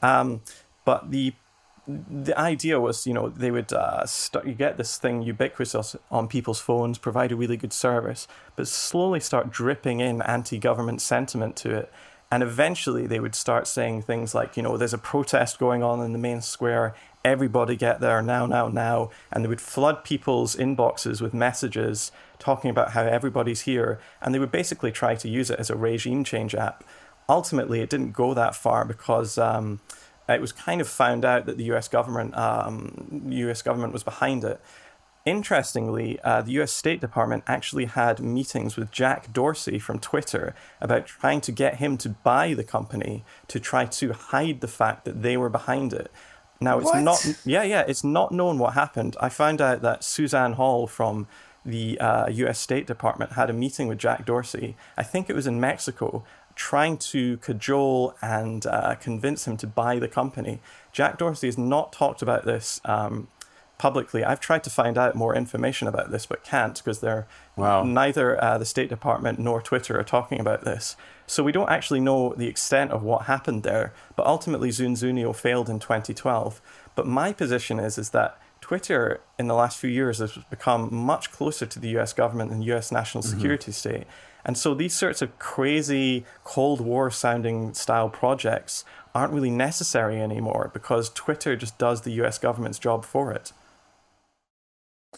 um, 0.01 0.41
but 0.83 1.11
the 1.11 1.33
the 1.87 2.37
idea 2.37 2.79
was, 2.79 3.05
you 3.05 3.13
know, 3.13 3.29
they 3.29 3.51
would 3.51 3.71
uh, 3.71 4.05
you 4.43 4.53
get 4.53 4.77
this 4.77 4.97
thing 4.97 5.21
ubiquitous 5.21 5.95
on 6.09 6.27
people's 6.27 6.59
phones, 6.59 6.97
provide 6.97 7.31
a 7.31 7.35
really 7.35 7.57
good 7.57 7.73
service, 7.73 8.27
but 8.55 8.67
slowly 8.67 9.19
start 9.19 9.51
dripping 9.51 9.99
in 9.99 10.21
anti-government 10.23 11.01
sentiment 11.01 11.55
to 11.57 11.75
it, 11.75 11.93
and 12.31 12.41
eventually 12.41 13.05
they 13.05 13.19
would 13.19 13.35
start 13.35 13.67
saying 13.67 14.01
things 14.01 14.33
like, 14.33 14.57
you 14.57 14.63
know, 14.63 14.77
there's 14.77 14.95
a 14.95 14.99
protest 14.99 15.59
going 15.59 15.83
on 15.83 16.01
in 16.01 16.11
the 16.11 16.17
main 16.17 16.41
square. 16.41 16.95
Everybody 17.25 17.75
get 17.75 18.01
there 18.01 18.21
now, 18.21 18.45
now, 18.45 18.67
now. 18.67 19.09
And 19.31 19.43
they 19.43 19.47
would 19.49 19.59
flood 19.59 20.03
people's 20.03 20.55
inboxes 20.55 21.21
with 21.21 21.33
messages 21.33 22.11
talking 22.37 22.69
about 22.69 22.91
how 22.91 23.01
everybody's 23.01 23.61
here. 23.61 23.99
And 24.21 24.31
they 24.31 24.37
would 24.37 24.51
basically 24.51 24.91
try 24.91 25.15
to 25.15 25.27
use 25.27 25.49
it 25.49 25.59
as 25.59 25.71
a 25.71 25.75
regime 25.75 26.23
change 26.23 26.53
app. 26.53 26.83
Ultimately, 27.27 27.81
it 27.81 27.89
didn't 27.89 28.11
go 28.11 28.35
that 28.35 28.55
far 28.55 28.85
because 28.85 29.39
um, 29.39 29.79
it 30.29 30.39
was 30.39 30.51
kind 30.51 30.79
of 30.79 30.87
found 30.87 31.25
out 31.25 31.47
that 31.47 31.57
the 31.57 31.63
US 31.73 31.87
government, 31.87 32.37
um, 32.37 33.23
US 33.29 33.63
government 33.63 33.91
was 33.91 34.03
behind 34.03 34.43
it. 34.43 34.61
Interestingly, 35.25 36.19
uh, 36.23 36.43
the 36.43 36.51
US 36.61 36.71
State 36.71 37.01
Department 37.01 37.43
actually 37.47 37.85
had 37.85 38.19
meetings 38.19 38.75
with 38.75 38.91
Jack 38.91 39.33
Dorsey 39.33 39.79
from 39.79 39.97
Twitter 39.97 40.53
about 40.79 41.07
trying 41.07 41.41
to 41.41 41.51
get 41.51 41.77
him 41.77 41.97
to 41.97 42.09
buy 42.09 42.53
the 42.53 42.63
company 42.63 43.25
to 43.47 43.59
try 43.59 43.85
to 43.85 44.13
hide 44.13 44.61
the 44.61 44.67
fact 44.67 45.05
that 45.05 45.23
they 45.23 45.35
were 45.35 45.49
behind 45.49 45.91
it. 45.91 46.11
Now, 46.61 46.79
it's 46.79 46.85
what? 46.85 47.01
not, 47.01 47.35
yeah, 47.45 47.63
yeah, 47.63 47.83
it's 47.87 48.03
not 48.03 48.31
known 48.31 48.57
what 48.57 48.73
happened. 48.73 49.17
I 49.19 49.29
found 49.29 49.61
out 49.61 49.81
that 49.81 50.03
Suzanne 50.03 50.53
Hall 50.53 50.87
from 50.87 51.27
the 51.65 51.99
uh, 51.99 52.27
US 52.29 52.59
State 52.59 52.87
Department 52.87 53.33
had 53.33 53.49
a 53.49 53.53
meeting 53.53 53.87
with 53.87 53.97
Jack 53.97 54.25
Dorsey. 54.25 54.75
I 54.97 55.03
think 55.03 55.29
it 55.29 55.35
was 55.35 55.47
in 55.47 55.59
Mexico, 55.59 56.23
trying 56.55 56.97
to 56.97 57.37
cajole 57.37 58.15
and 58.21 58.65
uh, 58.65 58.95
convince 58.95 59.47
him 59.47 59.57
to 59.57 59.67
buy 59.67 59.99
the 59.99 60.07
company. 60.07 60.59
Jack 60.91 61.17
Dorsey 61.17 61.47
has 61.47 61.57
not 61.57 61.91
talked 61.91 62.21
about 62.21 62.45
this 62.45 62.79
um, 62.85 63.27
publicly. 63.77 64.23
I've 64.23 64.39
tried 64.39 64.63
to 64.63 64.69
find 64.69 64.97
out 64.97 65.15
more 65.15 65.35
information 65.35 65.87
about 65.87 66.11
this, 66.11 66.25
but 66.25 66.43
can't 66.43 66.75
because 66.75 67.01
they're 67.01 67.27
wow. 67.55 67.83
neither 67.83 68.41
uh, 68.41 68.57
the 68.57 68.65
State 68.65 68.89
Department 68.89 69.39
nor 69.39 69.61
Twitter 69.61 69.99
are 69.99 70.03
talking 70.03 70.39
about 70.39 70.63
this. 70.63 70.95
So 71.27 71.43
we 71.43 71.51
don't 71.51 71.69
actually 71.69 72.01
know 72.01 72.33
the 72.35 72.47
extent 72.47 72.91
of 72.91 73.03
what 73.03 73.23
happened 73.23 73.63
there. 73.63 73.93
But 74.15 74.27
ultimately, 74.27 74.69
Zunzuneo 74.69 75.35
failed 75.35 75.69
in 75.69 75.79
2012. 75.79 76.61
But 76.95 77.07
my 77.07 77.33
position 77.33 77.79
is 77.79 77.97
is 77.97 78.11
that 78.11 78.39
Twitter 78.61 79.21
in 79.37 79.47
the 79.47 79.53
last 79.53 79.77
few 79.77 79.89
years 79.89 80.19
has 80.19 80.37
become 80.49 80.93
much 80.93 81.31
closer 81.31 81.65
to 81.65 81.79
the 81.79 81.89
U.S. 81.89 82.13
government 82.13 82.51
and 82.51 82.63
U.S. 82.65 82.91
national 82.91 83.23
mm-hmm. 83.23 83.33
security 83.33 83.71
mm-hmm. 83.71 83.89
state. 83.89 84.07
And 84.45 84.57
so 84.57 84.75
these 84.75 84.93
sorts 84.93 85.21
of 85.23 85.37
crazy 85.39 86.23
Cold 86.43 86.79
War 86.79 87.09
sounding 87.09 87.73
style 87.73 88.09
projects 88.09 88.85
aren't 89.15 89.33
really 89.33 89.49
necessary 89.49 90.21
anymore 90.21 90.69
because 90.73 91.09
Twitter 91.09 91.55
just 91.55 91.77
does 91.79 92.01
the 92.01 92.11
US 92.23 92.37
government's 92.37 92.77
job 92.77 93.03
for 93.05 93.31
it. 93.31 93.53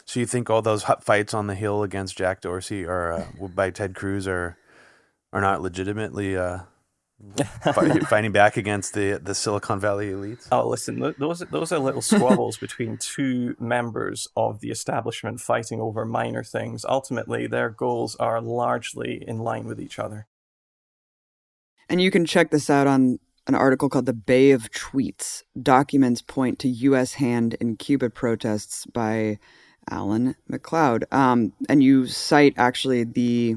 So 0.05 0.19
you 0.19 0.25
think 0.25 0.49
all 0.49 0.61
those 0.61 0.83
fights 1.01 1.33
on 1.33 1.47
the 1.47 1.55
Hill 1.55 1.83
against 1.83 2.17
Jack 2.17 2.41
Dorsey 2.41 2.85
or 2.85 3.11
uh, 3.11 3.47
by 3.47 3.71
Ted 3.71 3.95
Cruz 3.95 4.27
are 4.27 4.57
are 5.33 5.41
not 5.41 5.61
legitimately 5.61 6.37
uh, 6.37 6.59
fighting 8.09 8.31
back 8.31 8.57
against 8.57 8.93
the 8.93 9.19
the 9.21 9.33
Silicon 9.33 9.79
Valley 9.79 10.11
elites? 10.11 10.47
Oh, 10.51 10.67
listen, 10.67 10.99
those 11.17 11.39
those 11.51 11.71
are 11.71 11.79
little 11.79 12.01
squabbles 12.01 12.57
between 12.65 12.97
two 12.97 13.55
members 13.59 14.27
of 14.35 14.59
the 14.59 14.69
establishment 14.69 15.39
fighting 15.39 15.81
over 15.81 16.05
minor 16.05 16.43
things. 16.43 16.85
Ultimately, 16.85 17.47
their 17.47 17.69
goals 17.69 18.15
are 18.17 18.41
largely 18.41 19.23
in 19.27 19.39
line 19.39 19.65
with 19.65 19.81
each 19.81 19.97
other. 19.97 20.27
And 21.89 22.01
you 22.01 22.11
can 22.11 22.25
check 22.25 22.51
this 22.51 22.69
out 22.69 22.85
on 22.85 23.19
an 23.47 23.55
article 23.55 23.89
called 23.89 24.05
The 24.05 24.13
Bay 24.13 24.51
of 24.51 24.69
Tweets. 24.71 25.43
Documents 25.61 26.21
point 26.21 26.59
to 26.59 26.67
U.S. 26.67 27.13
hand 27.13 27.55
in 27.55 27.77
Cuba 27.77 28.09
protests 28.09 28.85
by 28.87 29.39
Alan 29.89 30.35
McLeod, 30.51 31.11
Um, 31.13 31.53
and 31.69 31.81
you 31.81 32.07
cite 32.07 32.53
actually 32.57 33.05
the 33.05 33.55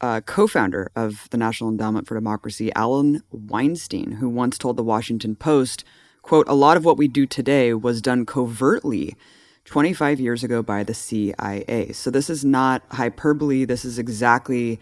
uh, 0.00 0.20
co 0.20 0.46
founder 0.46 0.90
of 0.94 1.28
the 1.30 1.36
National 1.36 1.70
Endowment 1.70 2.06
for 2.06 2.14
Democracy, 2.14 2.72
Allen 2.74 3.22
Weinstein, 3.30 4.12
who 4.12 4.28
once 4.28 4.58
told 4.58 4.76
the 4.76 4.82
Washington 4.82 5.36
Post, 5.36 5.84
quote, 6.22 6.48
a 6.48 6.54
lot 6.54 6.76
of 6.76 6.84
what 6.84 6.98
we 6.98 7.08
do 7.08 7.26
today 7.26 7.72
was 7.74 8.02
done 8.02 8.26
covertly 8.26 9.16
25 9.64 10.20
years 10.20 10.44
ago 10.44 10.62
by 10.62 10.84
the 10.84 10.94
CIA. 10.94 11.92
So 11.92 12.10
this 12.10 12.30
is 12.30 12.44
not 12.44 12.82
hyperbole. 12.90 13.64
This 13.64 13.84
is 13.84 13.98
exactly, 13.98 14.78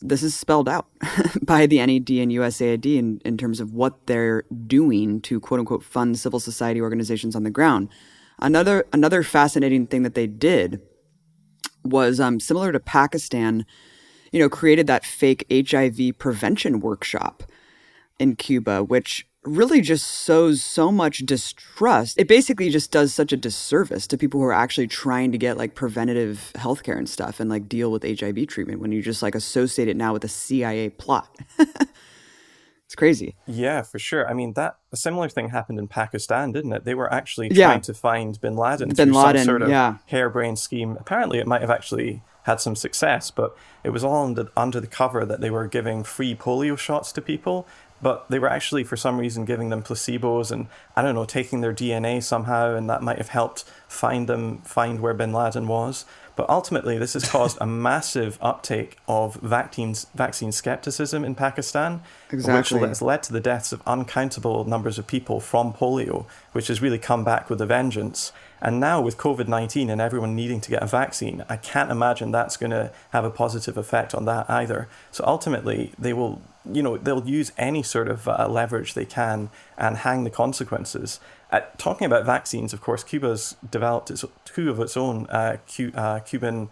this 0.00 0.22
is 0.22 0.34
spelled 0.34 0.68
out 0.68 0.86
by 1.42 1.66
the 1.66 1.78
NED 1.78 2.10
and 2.10 2.32
USAID 2.32 2.96
in, 2.96 3.20
in 3.24 3.36
terms 3.36 3.60
of 3.60 3.74
what 3.74 4.06
they're 4.06 4.44
doing 4.66 5.20
to 5.22 5.38
quote 5.40 5.60
unquote 5.60 5.84
fund 5.84 6.18
civil 6.18 6.40
society 6.40 6.80
organizations 6.80 7.36
on 7.36 7.42
the 7.42 7.50
ground. 7.50 7.88
Another 8.42 8.86
another 8.94 9.22
fascinating 9.22 9.86
thing 9.86 10.02
that 10.02 10.14
they 10.14 10.26
did 10.26 10.80
was 11.84 12.20
um, 12.20 12.40
similar 12.40 12.72
to 12.72 12.80
Pakistan, 12.80 13.66
you 14.30 14.38
know, 14.38 14.48
created 14.48 14.86
that 14.86 15.04
fake 15.04 15.46
HIV 15.50 16.18
prevention 16.18 16.80
workshop 16.80 17.42
in 18.18 18.36
Cuba, 18.36 18.84
which 18.84 19.26
really 19.44 19.80
just 19.80 20.06
sows 20.06 20.62
so 20.62 20.92
much 20.92 21.18
distrust. 21.20 22.18
It 22.18 22.28
basically 22.28 22.68
just 22.68 22.92
does 22.92 23.14
such 23.14 23.32
a 23.32 23.36
disservice 23.36 24.06
to 24.08 24.18
people 24.18 24.40
who 24.40 24.46
are 24.46 24.52
actually 24.52 24.86
trying 24.86 25.32
to 25.32 25.38
get 25.38 25.56
like 25.56 25.74
preventative 25.74 26.52
healthcare 26.56 26.98
and 26.98 27.08
stuff 27.08 27.40
and 27.40 27.48
like 27.48 27.68
deal 27.68 27.90
with 27.90 28.02
HIV 28.02 28.46
treatment 28.48 28.80
when 28.80 28.92
you 28.92 29.00
just 29.00 29.22
like 29.22 29.34
associate 29.34 29.88
it 29.88 29.96
now 29.96 30.12
with 30.12 30.24
a 30.24 30.28
CIA 30.28 30.90
plot. 30.90 31.34
It's 32.90 32.96
crazy. 32.96 33.36
Yeah, 33.46 33.82
for 33.82 34.00
sure. 34.00 34.28
I 34.28 34.32
mean, 34.32 34.54
that 34.54 34.74
a 34.90 34.96
similar 34.96 35.28
thing 35.28 35.50
happened 35.50 35.78
in 35.78 35.86
Pakistan, 35.86 36.50
didn't 36.50 36.72
it? 36.72 36.84
They 36.84 36.94
were 36.94 37.12
actually 37.14 37.48
trying 37.48 37.56
yeah. 37.56 37.78
to 37.78 37.94
find 37.94 38.40
Bin 38.40 38.56
Laden 38.56 38.88
Bin 38.88 38.96
through 38.96 39.16
Laden, 39.16 39.36
some 39.36 39.44
sort 39.44 39.62
of 39.62 39.68
yeah. 39.68 39.98
harebrained 40.06 40.58
scheme. 40.58 40.96
Apparently, 40.98 41.38
it 41.38 41.46
might 41.46 41.60
have 41.60 41.70
actually 41.70 42.22
had 42.42 42.60
some 42.60 42.74
success, 42.74 43.30
but 43.30 43.56
it 43.84 43.90
was 43.90 44.02
all 44.02 44.24
under, 44.24 44.48
under 44.56 44.80
the 44.80 44.88
cover 44.88 45.24
that 45.24 45.40
they 45.40 45.50
were 45.50 45.68
giving 45.68 46.02
free 46.02 46.34
polio 46.34 46.76
shots 46.76 47.12
to 47.12 47.20
people. 47.22 47.64
but 48.02 48.28
they 48.30 48.38
were 48.38 48.50
actually, 48.50 48.82
for 48.82 48.96
some 48.96 49.18
reason, 49.18 49.44
giving 49.44 49.68
them 49.68 49.82
placebos 49.82 50.50
and, 50.50 50.66
I 50.96 51.02
don't 51.02 51.14
know, 51.14 51.24
taking 51.24 51.60
their 51.60 51.74
DNA 51.74 52.22
somehow, 52.22 52.74
and 52.74 52.88
that 52.88 53.02
might 53.02 53.18
have 53.18 53.28
helped 53.28 53.64
find 53.88 54.28
them, 54.28 54.62
find 54.62 55.00
where 55.00 55.14
bin 55.14 55.32
Laden 55.32 55.68
was. 55.68 56.04
But 56.36 56.48
ultimately, 56.48 56.98
this 56.98 57.14
has 57.14 57.28
caused 57.28 57.58
a 57.60 57.66
massive 57.66 58.38
uptake 58.40 58.96
of 59.08 59.34
vaccines, 59.36 60.06
vaccine 60.14 60.52
skepticism 60.52 61.24
in 61.24 61.34
Pakistan, 61.34 62.02
exactly. 62.30 62.80
which 62.80 62.88
has 62.88 63.02
led 63.02 63.22
to 63.24 63.32
the 63.32 63.40
deaths 63.40 63.72
of 63.72 63.82
uncountable 63.86 64.64
numbers 64.64 64.98
of 64.98 65.06
people 65.06 65.40
from 65.40 65.72
polio, 65.72 66.26
which 66.52 66.68
has 66.68 66.80
really 66.80 66.98
come 66.98 67.24
back 67.24 67.50
with 67.50 67.60
a 67.60 67.66
vengeance. 67.66 68.32
And 68.62 68.78
now 68.78 69.00
with 69.00 69.16
COVID 69.16 69.48
19 69.48 69.88
and 69.88 70.00
everyone 70.00 70.34
needing 70.36 70.60
to 70.60 70.70
get 70.70 70.82
a 70.82 70.86
vaccine, 70.86 71.44
I 71.48 71.56
can't 71.56 71.90
imagine 71.90 72.30
that's 72.30 72.56
going 72.56 72.70
to 72.70 72.92
have 73.10 73.24
a 73.24 73.30
positive 73.30 73.76
effect 73.76 74.14
on 74.14 74.24
that 74.26 74.48
either. 74.50 74.88
So 75.10 75.24
ultimately, 75.26 75.92
they 75.98 76.12
will, 76.12 76.42
you 76.70 76.82
know, 76.82 76.98
they'll 76.98 77.26
use 77.26 77.52
any 77.56 77.82
sort 77.82 78.08
of 78.08 78.28
uh, 78.28 78.46
leverage 78.48 78.94
they 78.94 79.06
can 79.06 79.48
and 79.78 79.98
hang 79.98 80.24
the 80.24 80.30
consequences. 80.30 81.20
Uh, 81.52 81.60
talking 81.78 82.06
about 82.06 82.24
vaccines, 82.24 82.72
of 82.72 82.80
course, 82.80 83.02
Cuba's 83.02 83.56
developed 83.70 84.10
its, 84.10 84.24
two 84.44 84.70
of 84.70 84.78
its 84.78 84.96
own 84.96 85.26
uh, 85.26 85.56
uh, 85.94 86.20
Cuban, 86.20 86.68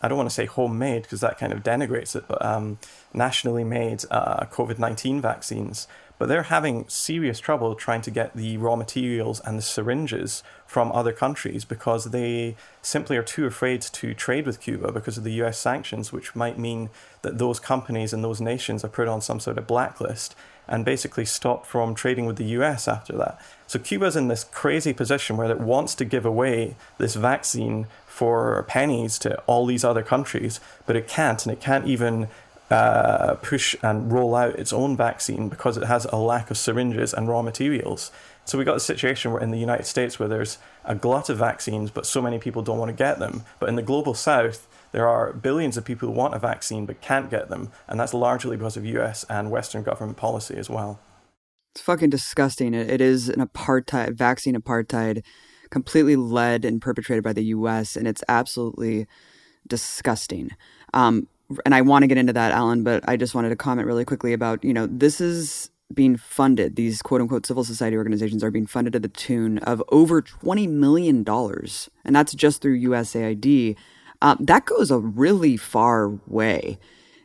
I 0.00 0.08
don't 0.08 0.16
want 0.16 0.30
to 0.30 0.34
say 0.34 0.46
homemade 0.46 1.02
because 1.02 1.20
that 1.20 1.38
kind 1.38 1.52
of 1.52 1.62
denigrates 1.62 2.14
it, 2.14 2.24
but 2.28 2.44
um, 2.44 2.78
nationally 3.12 3.64
made 3.64 4.04
uh, 4.10 4.46
COVID 4.46 4.78
19 4.78 5.20
vaccines 5.20 5.88
but 6.22 6.28
they're 6.28 6.44
having 6.44 6.88
serious 6.88 7.40
trouble 7.40 7.74
trying 7.74 8.00
to 8.00 8.08
get 8.08 8.36
the 8.36 8.56
raw 8.56 8.76
materials 8.76 9.40
and 9.40 9.58
the 9.58 9.62
syringes 9.62 10.44
from 10.68 10.92
other 10.92 11.10
countries 11.10 11.64
because 11.64 12.04
they 12.04 12.54
simply 12.80 13.16
are 13.16 13.24
too 13.24 13.44
afraid 13.44 13.82
to 13.82 14.14
trade 14.14 14.46
with 14.46 14.60
Cuba 14.60 14.92
because 14.92 15.18
of 15.18 15.24
the 15.24 15.32
US 15.42 15.58
sanctions, 15.58 16.12
which 16.12 16.36
might 16.36 16.60
mean 16.60 16.90
that 17.22 17.38
those 17.38 17.58
companies 17.58 18.12
and 18.12 18.22
those 18.22 18.40
nations 18.40 18.84
are 18.84 18.88
put 18.88 19.08
on 19.08 19.20
some 19.20 19.40
sort 19.40 19.58
of 19.58 19.66
blacklist 19.66 20.36
and 20.68 20.84
basically 20.84 21.24
stopped 21.24 21.66
from 21.66 21.92
trading 21.92 22.26
with 22.26 22.36
the 22.36 22.54
US 22.60 22.86
after 22.86 23.16
that. 23.16 23.40
So 23.72 23.78
Cuba's 23.78 24.16
in 24.16 24.28
this 24.28 24.44
crazy 24.44 24.92
position 24.92 25.38
where 25.38 25.50
it 25.50 25.58
wants 25.58 25.94
to 25.94 26.04
give 26.04 26.26
away 26.26 26.76
this 26.98 27.14
vaccine 27.14 27.86
for 28.06 28.62
pennies 28.68 29.18
to 29.20 29.40
all 29.46 29.64
these 29.64 29.82
other 29.82 30.02
countries, 30.02 30.60
but 30.84 30.94
it 30.94 31.08
can't, 31.08 31.42
and 31.46 31.50
it 31.54 31.58
can't 31.58 31.86
even 31.86 32.28
uh, 32.70 33.36
push 33.36 33.74
and 33.82 34.12
roll 34.12 34.34
out 34.34 34.58
its 34.58 34.74
own 34.74 34.94
vaccine 34.94 35.48
because 35.48 35.78
it 35.78 35.84
has 35.84 36.04
a 36.12 36.16
lack 36.16 36.50
of 36.50 36.58
syringes 36.58 37.14
and 37.14 37.28
raw 37.30 37.40
materials. 37.40 38.10
So 38.44 38.58
we 38.58 38.64
got 38.64 38.76
a 38.76 38.80
situation 38.80 39.32
where 39.32 39.40
in 39.40 39.52
the 39.52 39.58
United 39.58 39.86
States 39.86 40.18
where 40.18 40.28
there's 40.28 40.58
a 40.84 40.94
glut 40.94 41.30
of 41.30 41.38
vaccines, 41.38 41.90
but 41.90 42.04
so 42.04 42.20
many 42.20 42.38
people 42.38 42.60
don't 42.60 42.78
want 42.78 42.90
to 42.90 43.04
get 43.04 43.20
them. 43.20 43.42
But 43.58 43.70
in 43.70 43.76
the 43.76 43.80
global 43.80 44.12
south, 44.12 44.68
there 44.92 45.08
are 45.08 45.32
billions 45.32 45.78
of 45.78 45.86
people 45.86 46.10
who 46.10 46.14
want 46.14 46.34
a 46.34 46.38
vaccine 46.38 46.84
but 46.84 47.00
can't 47.00 47.30
get 47.30 47.48
them, 47.48 47.70
and 47.88 47.98
that's 47.98 48.12
largely 48.12 48.54
because 48.54 48.76
of 48.76 48.84
U.S. 48.84 49.24
and 49.30 49.50
Western 49.50 49.82
government 49.82 50.18
policy 50.18 50.58
as 50.58 50.68
well. 50.68 51.00
It's 51.72 51.80
fucking 51.80 52.10
disgusting. 52.10 52.74
it, 52.74 52.90
it 52.90 53.00
is 53.00 53.28
an 53.28 53.46
apartheid, 53.46 54.14
vaccine 54.14 54.54
apartheid, 54.54 55.22
completely 55.70 56.16
led 56.16 56.64
and 56.64 56.82
perpetrated 56.82 57.24
by 57.24 57.32
the 57.32 57.44
U.S., 57.44 57.96
and 57.96 58.06
it's 58.06 58.22
absolutely 58.28 59.06
disgusting. 59.66 60.50
Um, 60.92 61.28
and 61.64 61.74
I 61.74 61.80
want 61.80 62.02
to 62.02 62.06
get 62.06 62.18
into 62.18 62.32
that, 62.34 62.52
Alan, 62.52 62.82
but 62.84 63.06
I 63.08 63.16
just 63.16 63.34
wanted 63.34 63.50
to 63.50 63.56
comment 63.56 63.86
really 63.86 64.04
quickly 64.04 64.32
about, 64.32 64.62
you 64.64 64.72
know, 64.72 64.86
this 64.86 65.20
is 65.20 65.70
being 65.92 66.16
funded. 66.16 66.76
These 66.76 67.02
quote 67.02 67.20
unquote 67.20 67.46
civil 67.46 67.64
society 67.64 67.96
organizations 67.96 68.42
are 68.42 68.50
being 68.50 68.66
funded 68.66 68.92
to 68.94 69.00
the 69.00 69.08
tune 69.08 69.58
of 69.58 69.82
over 69.90 70.22
$20 70.22 70.68
million. 70.68 71.24
And 71.26 72.16
that's 72.16 72.34
just 72.34 72.62
through 72.62 72.80
USAID. 72.80 73.76
Um, 74.20 74.38
that 74.40 74.66
goes 74.66 74.90
a 74.90 74.98
really 74.98 75.56
far 75.56 76.08
way 76.26 76.78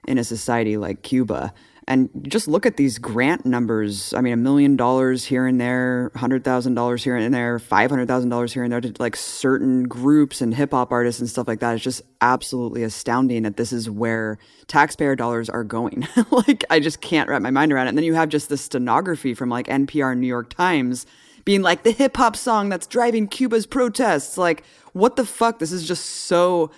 in 0.08 0.18
a 0.18 0.24
society 0.24 0.78
like 0.78 1.04
Cuba. 1.04 1.54
And 1.90 2.10
just 2.28 2.50
look 2.50 2.66
at 2.66 2.76
these 2.76 2.98
grant 3.00 3.46
numbers. 3.46 4.14
I 4.14 4.20
mean, 4.20 4.34
a 4.34 4.38
million 4.38 4.76
dollars 4.76 5.24
here 5.24 5.48
and 5.48 5.60
there, 5.60 6.12
hundred 6.16 6.44
thousand 6.44 6.76
dollars 6.76 7.02
here 7.02 7.16
and 7.16 7.34
there, 7.34 7.60
five 7.60 7.90
hundred 7.90 8.10
thousand 8.10 8.30
dollars 8.30 8.52
here 8.52 8.64
and 8.64 8.74
there 8.74 8.82
to 8.82 8.94
like 9.00 9.16
certain 9.16 9.84
groups 9.84 10.42
and 10.42 10.54
hip 10.54 10.72
hop 10.72 10.92
artists 10.92 11.22
and 11.22 11.30
stuff 11.30 11.48
like 11.48 11.62
that. 11.62 11.76
It's 11.76 11.84
just 11.84 12.02
absolutely 12.20 12.84
astounding 12.84 13.44
that 13.44 13.56
this 13.56 13.72
is 13.72 13.90
where 13.90 14.38
taxpayer 14.68 15.16
dollars 15.16 15.50
are 15.50 15.64
going. 15.64 16.06
like, 16.32 16.66
I 16.70 16.82
just 16.82 17.00
can't 17.00 17.30
wrap 17.30 17.42
my 17.42 17.52
mind 17.52 17.72
around 17.72 17.88
it. 17.88 17.90
And 17.90 17.98
then 17.98 18.06
you 18.06 18.16
have 18.16 18.28
just 18.28 18.50
the 18.50 18.58
stenography 18.58 19.34
from 19.34 19.48
like 19.50 19.68
NPR, 19.68 20.18
New 20.18 20.28
York 20.28 20.50
Times, 20.50 21.06
being 21.46 21.62
like 21.62 21.84
the 21.84 21.92
hip 21.92 22.18
hop 22.18 22.36
song 22.36 22.68
that's 22.68 22.86
driving 22.86 23.30
Cuba's 23.30 23.66
protests. 23.66 24.38
Like, 24.38 24.66
what 24.92 25.16
the 25.16 25.26
fuck? 25.26 25.60
This 25.60 25.72
is 25.72 25.88
just 25.88 26.04
so, 26.06 26.70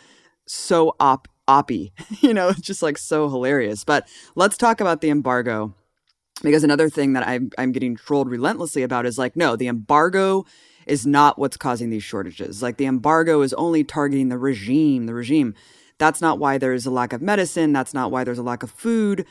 so 0.46 0.96
op 1.00 1.28
oppy. 1.50 1.92
you 2.22 2.34
know, 2.34 2.50
it's 2.50 2.62
just 2.62 2.84
like 2.84 2.98
so 2.98 3.30
hilarious. 3.30 3.84
But 3.84 4.08
let's 4.36 4.58
talk 4.58 4.80
about 4.80 5.02
the 5.02 5.10
embargo. 5.10 5.74
Because 6.42 6.64
another 6.64 6.90
thing 6.90 7.14
that 7.14 7.28
I'm, 7.28 7.50
I'm 7.58 7.74
getting 7.74 7.98
trolled 7.98 8.30
relentlessly 8.30 8.84
about 8.84 9.06
is 9.06 9.18
like, 9.18 9.36
no, 9.36 9.58
the 9.58 9.68
embargo 9.68 10.46
is 10.86 11.06
not 11.06 11.38
what's 11.38 11.58
causing 11.58 11.90
these 11.90 12.04
shortages. 12.04 12.64
Like, 12.64 12.78
the 12.78 12.86
embargo 12.86 13.42
is 13.42 13.54
only 13.56 13.84
targeting 13.84 14.30
the 14.30 14.38
regime, 14.38 15.06
the 15.06 15.14
regime. 15.14 15.54
That's 15.98 16.22
not 16.22 16.40
why 16.40 16.58
there's 16.58 16.86
a 16.86 16.92
lack 16.92 17.12
of 17.12 17.22
medicine. 17.22 17.74
That's 17.74 17.94
not 17.94 18.10
why 18.10 18.24
there's 18.24 18.38
a 18.38 18.44
lack 18.44 18.64
of 18.64 18.72
food. 18.72 19.26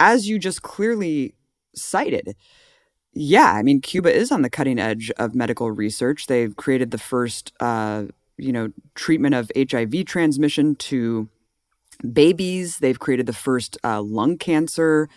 As 0.00 0.28
you 0.28 0.38
just 0.38 0.62
clearly 0.62 1.34
cited, 1.74 2.34
yeah, 3.12 3.52
I 3.52 3.62
mean, 3.62 3.80
Cuba 3.80 4.14
is 4.14 4.32
on 4.32 4.42
the 4.42 4.50
cutting 4.50 4.78
edge 4.78 5.10
of 5.18 5.34
medical 5.34 5.70
research. 5.70 6.26
They've 6.26 6.56
created 6.56 6.90
the 6.90 6.98
first, 6.98 7.52
uh, 7.60 8.04
you 8.38 8.52
know, 8.52 8.72
treatment 8.94 9.34
of 9.34 9.50
HIV 9.56 10.06
transmission 10.06 10.74
to 10.76 11.28
babies. 12.12 12.78
They've 12.78 12.98
created 12.98 13.26
the 13.26 13.32
first 13.32 13.78
uh, 13.84 14.02
lung 14.02 14.38
cancer 14.38 15.08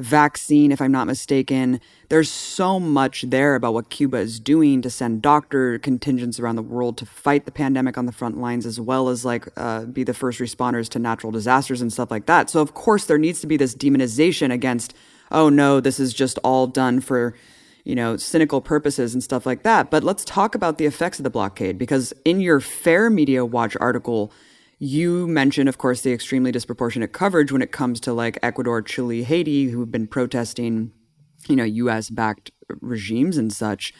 vaccine, 0.00 0.72
if 0.72 0.80
I'm 0.80 0.92
not 0.92 1.06
mistaken. 1.06 1.80
There's 2.08 2.30
so 2.30 2.80
much 2.80 3.22
there 3.28 3.54
about 3.54 3.74
what 3.74 3.90
Cuba 3.90 4.18
is 4.18 4.40
doing 4.40 4.82
to 4.82 4.90
send 4.90 5.22
doctor 5.22 5.78
contingents 5.78 6.40
around 6.40 6.56
the 6.56 6.62
world 6.62 6.96
to 6.98 7.06
fight 7.06 7.44
the 7.44 7.52
pandemic 7.52 7.96
on 7.98 8.06
the 8.06 8.12
front 8.12 8.38
lines, 8.38 8.66
as 8.66 8.80
well 8.80 9.08
as 9.08 9.24
like 9.24 9.48
uh, 9.56 9.84
be 9.84 10.02
the 10.02 10.14
first 10.14 10.40
responders 10.40 10.88
to 10.90 10.98
natural 10.98 11.30
disasters 11.30 11.80
and 11.80 11.92
stuff 11.92 12.10
like 12.10 12.26
that. 12.26 12.50
So, 12.50 12.60
of 12.60 12.74
course, 12.74 13.04
there 13.04 13.18
needs 13.18 13.40
to 13.40 13.46
be 13.46 13.56
this 13.56 13.74
demonization 13.74 14.52
against, 14.52 14.94
oh 15.30 15.48
no, 15.48 15.80
this 15.80 16.00
is 16.00 16.12
just 16.14 16.38
all 16.38 16.66
done 16.66 17.00
for 17.00 17.34
you 17.82 17.94
know, 17.94 18.14
cynical 18.16 18.60
purposes 18.60 19.14
and 19.14 19.24
stuff 19.24 19.46
like 19.46 19.62
that. 19.62 19.90
But 19.90 20.04
let's 20.04 20.22
talk 20.24 20.54
about 20.54 20.76
the 20.76 20.84
effects 20.84 21.18
of 21.18 21.24
the 21.24 21.30
blockade 21.30 21.78
because 21.78 22.12
in 22.26 22.40
your 22.40 22.60
Fair 22.60 23.08
Media 23.08 23.44
Watch 23.44 23.74
article, 23.80 24.32
you 24.80 25.28
mentioned, 25.28 25.68
of 25.68 25.76
course, 25.76 26.00
the 26.00 26.12
extremely 26.12 26.50
disproportionate 26.50 27.12
coverage 27.12 27.52
when 27.52 27.60
it 27.60 27.70
comes 27.70 28.00
to 28.00 28.14
like 28.14 28.38
Ecuador, 28.42 28.80
Chile, 28.80 29.22
Haiti, 29.22 29.68
who've 29.68 29.92
been 29.92 30.06
protesting, 30.06 30.90
you 31.46 31.54
know, 31.54 31.64
US 31.64 32.08
backed 32.08 32.50
regimes 32.80 33.36
and 33.36 33.52
such. 33.52 33.92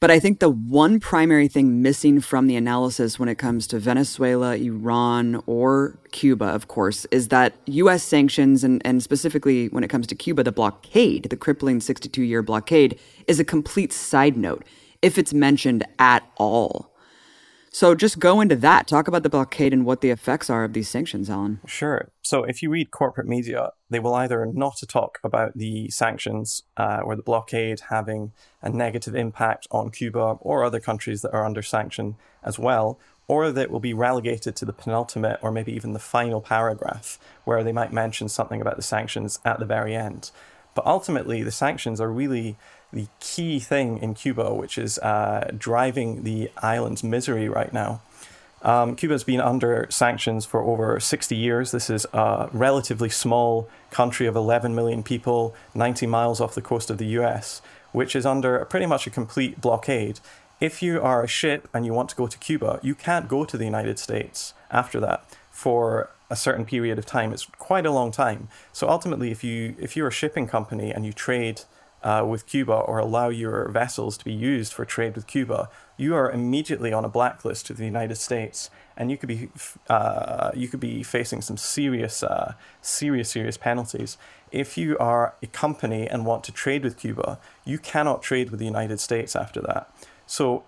But 0.00 0.10
I 0.10 0.18
think 0.18 0.40
the 0.40 0.48
one 0.48 1.00
primary 1.00 1.48
thing 1.48 1.82
missing 1.82 2.20
from 2.20 2.46
the 2.46 2.56
analysis 2.56 3.18
when 3.18 3.28
it 3.28 3.36
comes 3.36 3.66
to 3.66 3.78
Venezuela, 3.78 4.56
Iran, 4.56 5.42
or 5.46 5.98
Cuba, 6.12 6.46
of 6.46 6.66
course, 6.66 7.04
is 7.10 7.28
that 7.28 7.54
US 7.66 8.02
sanctions, 8.02 8.64
and, 8.64 8.80
and 8.86 9.02
specifically 9.02 9.68
when 9.68 9.84
it 9.84 9.88
comes 9.88 10.06
to 10.06 10.14
Cuba, 10.14 10.42
the 10.42 10.52
blockade, 10.52 11.24
the 11.28 11.36
crippling 11.36 11.80
62 11.80 12.22
year 12.22 12.42
blockade, 12.42 12.98
is 13.26 13.38
a 13.38 13.44
complete 13.44 13.92
side 13.92 14.38
note 14.38 14.64
if 15.02 15.18
it's 15.18 15.34
mentioned 15.34 15.84
at 15.98 16.26
all. 16.36 16.95
So 17.76 17.94
just 17.94 18.18
go 18.18 18.40
into 18.40 18.56
that. 18.56 18.86
Talk 18.86 19.06
about 19.06 19.22
the 19.22 19.28
blockade 19.28 19.74
and 19.74 19.84
what 19.84 20.00
the 20.00 20.08
effects 20.08 20.48
are 20.48 20.64
of 20.64 20.72
these 20.72 20.88
sanctions, 20.88 21.28
Alan. 21.28 21.60
Sure. 21.66 22.10
So 22.22 22.42
if 22.42 22.62
you 22.62 22.70
read 22.70 22.90
corporate 22.90 23.28
media, 23.28 23.72
they 23.90 23.98
will 23.98 24.14
either 24.14 24.46
not 24.46 24.82
talk 24.88 25.18
about 25.22 25.52
the 25.54 25.90
sanctions 25.90 26.62
uh, 26.78 27.02
or 27.04 27.16
the 27.16 27.22
blockade 27.22 27.80
having 27.90 28.32
a 28.62 28.70
negative 28.70 29.14
impact 29.14 29.66
on 29.70 29.90
Cuba 29.90 30.38
or 30.40 30.64
other 30.64 30.80
countries 30.80 31.20
that 31.20 31.34
are 31.34 31.44
under 31.44 31.60
sanction 31.60 32.16
as 32.42 32.58
well, 32.58 32.98
or 33.28 33.52
that 33.52 33.70
will 33.70 33.78
be 33.78 33.92
relegated 33.92 34.56
to 34.56 34.64
the 34.64 34.72
penultimate 34.72 35.38
or 35.42 35.52
maybe 35.52 35.74
even 35.74 35.92
the 35.92 35.98
final 35.98 36.40
paragraph 36.40 37.18
where 37.44 37.62
they 37.62 37.72
might 37.72 37.92
mention 37.92 38.30
something 38.30 38.62
about 38.62 38.76
the 38.76 38.82
sanctions 38.82 39.38
at 39.44 39.58
the 39.58 39.66
very 39.66 39.94
end. 39.94 40.30
But 40.74 40.86
ultimately, 40.86 41.42
the 41.42 41.50
sanctions 41.50 42.00
are 42.00 42.10
really 42.10 42.56
the 42.92 43.08
key 43.20 43.58
thing 43.58 43.98
in 43.98 44.14
Cuba, 44.14 44.54
which 44.54 44.78
is 44.78 44.98
uh, 44.98 45.50
driving 45.56 46.22
the 46.22 46.50
island's 46.58 47.02
misery 47.02 47.48
right 47.48 47.72
now. 47.72 48.00
Um, 48.62 48.96
Cuba's 48.96 49.22
been 49.22 49.40
under 49.40 49.86
sanctions 49.90 50.44
for 50.44 50.62
over 50.62 50.98
60 50.98 51.36
years. 51.36 51.70
This 51.70 51.90
is 51.90 52.06
a 52.12 52.48
relatively 52.52 53.08
small 53.08 53.68
country 53.90 54.26
of 54.26 54.34
11 54.34 54.74
million 54.74 55.02
people, 55.02 55.54
90 55.74 56.06
miles 56.06 56.40
off 56.40 56.54
the 56.54 56.62
coast 56.62 56.90
of 56.90 56.98
the 56.98 57.06
US, 57.20 57.60
which 57.92 58.16
is 58.16 58.24
under 58.26 58.64
pretty 58.64 58.86
much 58.86 59.06
a 59.06 59.10
complete 59.10 59.60
blockade. 59.60 60.20
If 60.58 60.82
you 60.82 61.00
are 61.02 61.22
a 61.22 61.28
ship 61.28 61.68
and 61.74 61.84
you 61.84 61.92
want 61.92 62.08
to 62.10 62.16
go 62.16 62.26
to 62.26 62.38
Cuba, 62.38 62.80
you 62.82 62.94
can't 62.94 63.28
go 63.28 63.44
to 63.44 63.58
the 63.58 63.64
United 63.64 63.98
States 63.98 64.54
after 64.70 64.98
that 65.00 65.24
for 65.50 66.10
a 66.30 66.34
certain 66.34 66.64
period 66.64 66.98
of 66.98 67.06
time. 67.06 67.32
It's 67.32 67.44
quite 67.44 67.86
a 67.86 67.90
long 67.90 68.10
time. 68.10 68.48
So 68.72 68.88
ultimately, 68.88 69.30
if 69.30 69.44
you 69.44 69.76
if 69.78 69.96
you're 69.96 70.08
a 70.08 70.12
shipping 70.12 70.46
company 70.46 70.90
and 70.90 71.04
you 71.04 71.12
trade 71.12 71.62
uh, 72.06 72.24
with 72.24 72.46
Cuba 72.46 72.72
or 72.72 72.98
allow 72.98 73.28
your 73.30 73.68
vessels 73.68 74.16
to 74.18 74.24
be 74.24 74.32
used 74.32 74.72
for 74.72 74.84
trade 74.84 75.16
with 75.16 75.26
Cuba, 75.26 75.68
you 75.96 76.14
are 76.14 76.30
immediately 76.30 76.92
on 76.92 77.04
a 77.04 77.08
blacklist 77.08 77.66
to 77.66 77.74
the 77.74 77.84
United 77.84 78.14
States. 78.14 78.70
and 78.96 79.10
you 79.10 79.16
could 79.18 79.28
be 79.28 79.50
uh, 79.90 80.50
you 80.54 80.68
could 80.68 80.80
be 80.80 81.02
facing 81.02 81.42
some 81.42 81.56
serious, 81.56 82.22
uh, 82.22 82.54
serious, 82.80 83.28
serious 83.30 83.58
penalties. 83.58 84.16
If 84.52 84.78
you 84.78 84.96
are 84.98 85.34
a 85.42 85.48
company 85.48 86.02
and 86.08 86.24
want 86.24 86.44
to 86.44 86.52
trade 86.52 86.82
with 86.84 86.96
Cuba, 86.96 87.38
you 87.64 87.78
cannot 87.78 88.22
trade 88.22 88.50
with 88.50 88.60
the 88.60 88.70
United 88.76 89.00
States 89.00 89.36
after 89.36 89.60
that. 89.62 89.82
So, 90.26 90.62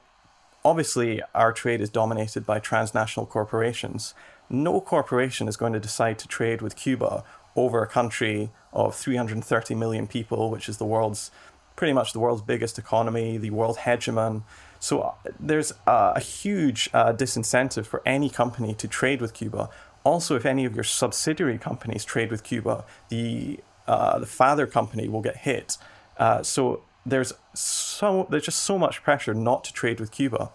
obviously, 0.65 1.23
our 1.35 1.53
trade 1.53 1.81
is 1.81 1.91
dominated 1.91 2.45
by 2.45 2.59
transnational 2.59 3.27
corporations. 3.27 4.15
No 4.51 4.81
corporation 4.81 5.49
is 5.49 5.57
going 5.57 5.75
to 5.75 5.81
decide 5.81 6.19
to 6.19 6.29
trade 6.29 6.61
with 6.63 6.75
Cuba 6.75 7.25
over 7.59 7.83
a 7.83 7.87
country 7.87 8.51
of 8.73 8.95
330 8.95 9.75
million 9.75 10.07
people, 10.07 10.51
which 10.51 10.69
is 10.69 10.79
the 10.79 10.85
world's 10.85 11.31
pretty 11.75 11.93
much 11.93 12.13
the 12.13 12.19
world's 12.19 12.43
biggest 12.43 12.79
economy, 12.79 13.37
the 13.37 13.51
world 13.51 13.79
hegemon. 13.79 14.43
So 14.81 15.01
uh, 15.01 15.13
there's 15.39 15.73
uh, 15.87 16.13
a 16.17 16.21
huge 16.21 16.89
uh, 16.95 17.13
disincentive 17.13 17.87
for 17.87 18.01
any 18.07 18.31
company 18.31 18.75
to 18.75 18.87
trade 18.87 19.21
with 19.21 19.35
Cuba. 19.35 19.69
Also, 20.05 20.37
if 20.37 20.47
any 20.47 20.65
of 20.65 20.75
your 20.75 20.85
subsidiary 20.85 21.59
companies 21.59 22.05
trade 22.05 22.31
with 22.31 22.43
Cuba, 22.45 22.85
the 23.09 23.61
uh, 23.87 24.19
the 24.19 24.27
father 24.27 24.67
company 24.67 25.09
will 25.09 25.23
get 25.23 25.39
hit. 25.39 25.79
Uh, 26.19 26.43
so 26.43 26.83
there's 27.05 27.33
so 27.55 28.27
there's 28.31 28.45
just 28.45 28.63
so 28.63 28.79
much 28.79 29.03
pressure 29.03 29.35
not 29.35 29.65
to 29.65 29.73
trade 29.73 29.99
with 29.99 30.11
Cuba. 30.11 30.51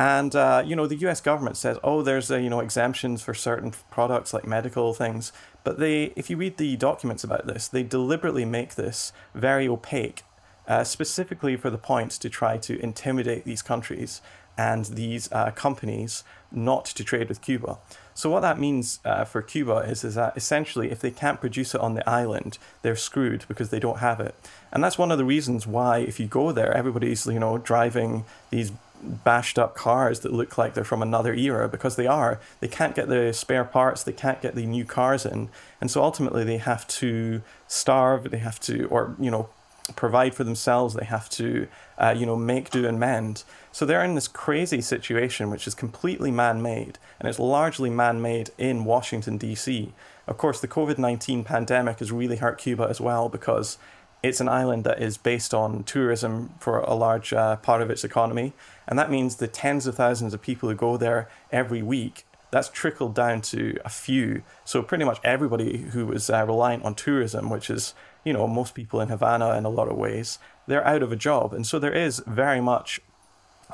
And 0.00 0.34
uh, 0.34 0.62
you 0.64 0.76
know 0.76 0.86
the 0.86 0.96
U.S. 0.96 1.20
government 1.20 1.58
says, 1.58 1.78
oh, 1.84 2.00
there's 2.00 2.30
you 2.30 2.48
know 2.48 2.60
exemptions 2.60 3.20
for 3.20 3.34
certain 3.34 3.74
products 3.90 4.32
like 4.32 4.46
medical 4.46 4.94
things, 4.94 5.30
but 5.62 5.78
they, 5.78 6.14
if 6.16 6.30
you 6.30 6.38
read 6.38 6.56
the 6.56 6.74
documents 6.76 7.22
about 7.22 7.46
this, 7.46 7.68
they 7.68 7.82
deliberately 7.82 8.46
make 8.46 8.76
this 8.76 9.12
very 9.34 9.68
opaque 9.68 10.22
uh, 10.66 10.84
specifically 10.84 11.54
for 11.54 11.68
the 11.68 11.76
point 11.76 12.12
to 12.12 12.30
try 12.30 12.56
to 12.56 12.80
intimidate 12.82 13.44
these 13.44 13.60
countries 13.60 14.22
and 14.56 14.86
these 14.86 15.30
uh, 15.32 15.50
companies 15.50 16.24
not 16.50 16.86
to 16.86 17.04
trade 17.04 17.28
with 17.28 17.42
Cuba. 17.42 17.76
So 18.14 18.30
what 18.30 18.40
that 18.40 18.58
means 18.58 19.00
uh, 19.04 19.24
for 19.24 19.42
Cuba 19.42 19.76
is, 19.86 20.02
is 20.02 20.14
that 20.14 20.34
essentially 20.34 20.90
if 20.90 21.00
they 21.00 21.10
can't 21.10 21.40
produce 21.40 21.74
it 21.74 21.80
on 21.82 21.92
the 21.92 22.08
island, 22.08 22.56
they're 22.80 22.96
screwed 22.96 23.44
because 23.48 23.68
they 23.68 23.78
don't 23.78 23.98
have 23.98 24.18
it. 24.18 24.34
And 24.72 24.82
that's 24.82 24.96
one 24.96 25.12
of 25.12 25.18
the 25.18 25.24
reasons 25.26 25.66
why 25.66 25.98
if 25.98 26.18
you 26.18 26.26
go 26.26 26.52
there, 26.52 26.74
everybody's 26.74 27.26
you 27.26 27.38
know 27.38 27.58
driving 27.58 28.24
these 28.48 28.72
bashed 29.02 29.58
up 29.58 29.74
cars 29.74 30.20
that 30.20 30.32
look 30.32 30.58
like 30.58 30.74
they're 30.74 30.84
from 30.84 31.02
another 31.02 31.34
era 31.34 31.68
because 31.68 31.96
they 31.96 32.06
are. 32.06 32.40
They 32.60 32.68
can't 32.68 32.94
get 32.94 33.08
the 33.08 33.32
spare 33.32 33.64
parts, 33.64 34.02
they 34.02 34.12
can't 34.12 34.42
get 34.42 34.54
the 34.54 34.66
new 34.66 34.84
cars 34.84 35.24
in. 35.24 35.48
And 35.80 35.90
so 35.90 36.02
ultimately 36.02 36.44
they 36.44 36.58
have 36.58 36.86
to 36.88 37.42
starve, 37.66 38.30
they 38.30 38.38
have 38.38 38.60
to, 38.60 38.84
or, 38.86 39.16
you 39.18 39.30
know, 39.30 39.48
provide 39.96 40.34
for 40.34 40.44
themselves. 40.44 40.94
They 40.94 41.04
have 41.04 41.28
to, 41.30 41.68
uh, 41.98 42.14
you 42.16 42.26
know, 42.26 42.36
make 42.36 42.70
do 42.70 42.86
and 42.86 42.98
mend. 42.98 43.44
So 43.72 43.84
they're 43.84 44.04
in 44.04 44.14
this 44.14 44.28
crazy 44.28 44.80
situation, 44.80 45.50
which 45.50 45.66
is 45.66 45.74
completely 45.74 46.30
man-made, 46.30 46.98
and 47.18 47.28
it's 47.28 47.38
largely 47.38 47.90
man-made 47.90 48.50
in 48.58 48.84
Washington 48.84 49.38
D.C. 49.38 49.92
Of 50.26 50.38
course, 50.38 50.60
the 50.60 50.68
COVID 50.68 50.98
nineteen 50.98 51.44
pandemic 51.44 51.98
has 51.98 52.12
really 52.12 52.36
hurt 52.36 52.58
Cuba 52.58 52.86
as 52.88 53.00
well 53.00 53.28
because 53.28 53.78
it's 54.22 54.40
an 54.40 54.48
island 54.48 54.84
that 54.84 55.00
is 55.02 55.16
based 55.16 55.54
on 55.54 55.84
tourism 55.84 56.54
for 56.58 56.80
a 56.80 56.94
large 56.94 57.32
uh, 57.32 57.56
part 57.56 57.82
of 57.82 57.90
its 57.90 58.04
economy, 58.04 58.52
and 58.86 58.98
that 58.98 59.10
means 59.10 59.36
the 59.36 59.48
tens 59.48 59.86
of 59.86 59.94
thousands 59.94 60.34
of 60.34 60.42
people 60.42 60.68
who 60.68 60.74
go 60.74 60.96
there 60.96 61.28
every 61.50 61.82
week. 61.82 62.26
That's 62.50 62.68
trickled 62.68 63.14
down 63.14 63.42
to 63.42 63.78
a 63.84 63.88
few. 63.88 64.42
So 64.64 64.82
pretty 64.82 65.04
much 65.04 65.20
everybody 65.22 65.78
who 65.92 66.06
was 66.06 66.28
uh, 66.28 66.44
reliant 66.44 66.84
on 66.84 66.96
tourism, 66.96 67.48
which 67.48 67.70
is 67.70 67.94
you 68.24 68.32
know, 68.32 68.46
most 68.46 68.74
people 68.74 69.00
in 69.00 69.08
Havana 69.08 69.56
in 69.56 69.64
a 69.64 69.70
lot 69.70 69.88
of 69.88 69.96
ways, 69.96 70.38
they're 70.66 70.86
out 70.86 71.02
of 71.02 71.12
a 71.12 71.16
job. 71.16 71.52
And 71.52 71.66
so 71.66 71.78
there 71.78 71.92
is 71.92 72.22
very 72.26 72.60
much 72.60 73.00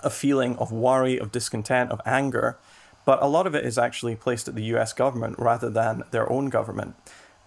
a 0.02 0.10
feeling 0.10 0.56
of 0.58 0.70
worry, 0.70 1.18
of 1.18 1.32
discontent, 1.32 1.90
of 1.90 2.00
anger. 2.04 2.58
But 3.04 3.22
a 3.22 3.26
lot 3.26 3.46
of 3.46 3.54
it 3.54 3.64
is 3.64 3.78
actually 3.78 4.16
placed 4.16 4.48
at 4.48 4.54
the 4.54 4.64
US 4.64 4.92
government 4.92 5.36
rather 5.38 5.70
than 5.70 6.04
their 6.10 6.30
own 6.30 6.48
government. 6.48 6.94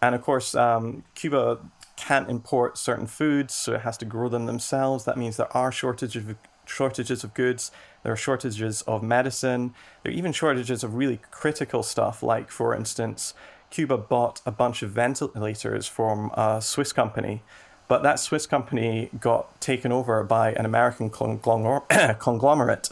And 0.01 0.15
of 0.15 0.21
course, 0.21 0.55
um, 0.55 1.03
Cuba 1.15 1.59
can't 1.99 2.29
import 2.29 2.77
certain 2.77 3.07
foods, 3.07 3.53
so 3.53 3.73
it 3.73 3.81
has 3.81 3.97
to 3.97 4.05
grow 4.05 4.29
them 4.29 4.45
themselves. 4.45 5.05
That 5.05 5.17
means 5.17 5.37
there 5.37 5.55
are 5.55 5.71
shortages 5.71 6.27
of, 6.27 6.35
shortages 6.65 7.23
of 7.23 7.33
goods, 7.33 7.71
there 8.03 8.13
are 8.13 8.17
shortages 8.17 8.81
of 8.83 9.03
medicine, 9.03 9.73
there 10.03 10.11
are 10.11 10.15
even 10.15 10.31
shortages 10.31 10.83
of 10.83 10.95
really 10.95 11.19
critical 11.29 11.83
stuff, 11.83 12.23
like, 12.23 12.49
for 12.49 12.73
instance, 12.73 13.33
Cuba 13.69 13.97
bought 13.97 14.41
a 14.45 14.51
bunch 14.51 14.81
of 14.81 14.91
ventilators 14.91 15.87
from 15.87 16.31
a 16.33 16.61
Swiss 16.61 16.93
company, 16.93 17.43
but 17.87 18.01
that 18.03 18.19
Swiss 18.19 18.45
company 18.47 19.09
got 19.19 19.59
taken 19.61 19.91
over 19.91 20.23
by 20.23 20.53
an 20.53 20.65
American 20.65 21.09
conglomerate. 22.19 22.89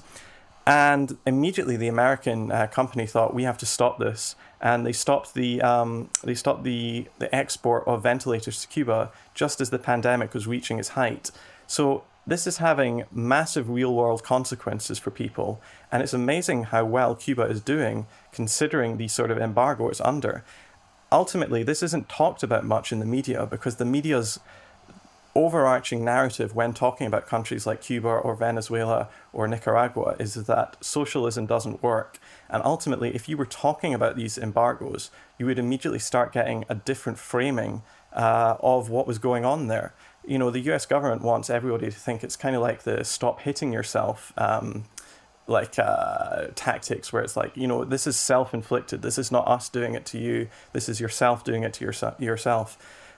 And 0.68 1.18
immediately, 1.26 1.78
the 1.78 1.88
American 1.88 2.51
uh, 2.51 2.68
company 2.68 3.07
thought 3.07 3.34
we 3.34 3.43
have 3.43 3.57
to 3.59 3.65
stop 3.65 3.99
this, 3.99 4.36
and 4.59 4.86
they 4.86 4.91
stopped 4.91 5.34
the 5.34 5.61
um, 5.61 6.09
they 6.26 6.36
stopped 6.36 6.65
the 6.65 7.07
the 7.20 7.34
export 7.34 7.88
of 7.88 8.03
ventilators 8.03 8.59
to 8.61 8.68
Cuba 8.68 9.09
just 9.34 9.61
as 9.61 9.70
the 9.70 9.80
pandemic 9.80 10.34
was 10.34 10.45
reaching 10.45 10.78
its 10.78 10.89
height. 10.89 11.32
So 11.68 12.03
this 12.28 12.45
is 12.45 12.57
having 12.57 13.05
massive 13.13 13.70
real 13.70 13.95
world 13.95 14.26
consequences 14.26 14.99
for 14.99 15.09
people, 15.09 15.61
and 15.89 16.03
it's 16.03 16.13
amazing 16.13 16.65
how 16.65 16.84
well 16.84 17.15
Cuba 17.15 17.43
is 17.43 17.61
doing 17.61 18.05
considering 18.34 18.97
the 18.97 19.07
sort 19.07 19.32
of 19.32 19.38
embargo 19.38 19.88
it's 19.88 20.01
under. 20.01 20.43
Ultimately, 21.13 21.63
this 21.63 21.82
isn't 21.82 22.09
talked 22.09 22.43
about 22.43 22.65
much 22.65 22.91
in 22.91 22.99
the 22.99 23.05
media 23.05 23.45
because 23.45 23.78
the 23.78 23.86
media's 23.86 24.38
overarching 25.38 26.04
narrative 26.04 26.56
when 26.56 26.74
talking 26.74 27.06
about 27.06 27.28
countries 27.28 27.68
like 27.68 27.80
Cuba 27.80 28.08
or 28.08 28.34
Venezuela 28.36 29.08
or 29.32 29.48
Nicaragua 29.48 30.16
is 30.20 30.34
that 30.34 30.76
socialism 30.82 31.46
doesn't 31.46 31.84
work. 31.84 32.18
And 32.50 32.64
ultimately, 32.66 33.14
if 33.14 33.30
you 33.30 33.38
were 33.38 33.46
talking 33.46 33.94
about 33.94 34.16
these 34.16 34.40
embargoes, 34.40 35.12
you 35.38 35.46
would 35.46 35.60
immediately 35.60 36.00
start 36.00 36.34
getting 36.34 36.66
a 36.70 36.76
different 36.76 37.20
framing 37.20 37.84
uh, 38.14 38.56
of 38.62 38.90
what 38.90 39.06
was 39.06 39.20
going 39.20 39.46
on 39.46 39.68
there. 39.68 39.94
You 40.26 40.40
know, 40.40 40.50
the 40.50 40.60
US 40.72 40.88
government 40.88 41.22
wants 41.22 41.52
everybody 41.52 41.86
to 41.86 42.00
think 42.00 42.24
it's 42.24 42.36
kind 42.36 42.56
of 42.56 42.64
like 42.64 42.82
the 42.82 43.04
stop 43.04 43.42
hitting 43.42 43.72
yourself 43.72 44.34
um, 44.38 44.86
like 45.46 45.78
uh, 45.78 46.48
tactics 46.56 47.14
where 47.14 47.22
it's 47.22 47.38
like 47.38 47.56
you 47.56 47.68
know 47.68 47.86
this 47.86 48.06
is 48.06 48.18
self-inflicted 48.18 49.02
this 49.02 49.18
is 49.18 49.32
not 49.32 49.48
us 49.48 49.70
doing 49.70 49.96
it 49.96 50.06
to 50.06 50.18
you 50.18 50.50
this 50.74 50.90
is 50.90 51.00
yourself 51.00 51.42
doing 51.46 51.64
it 51.64 51.72
to 51.72 51.86
yourself 51.86 52.20
yourself 52.20 52.78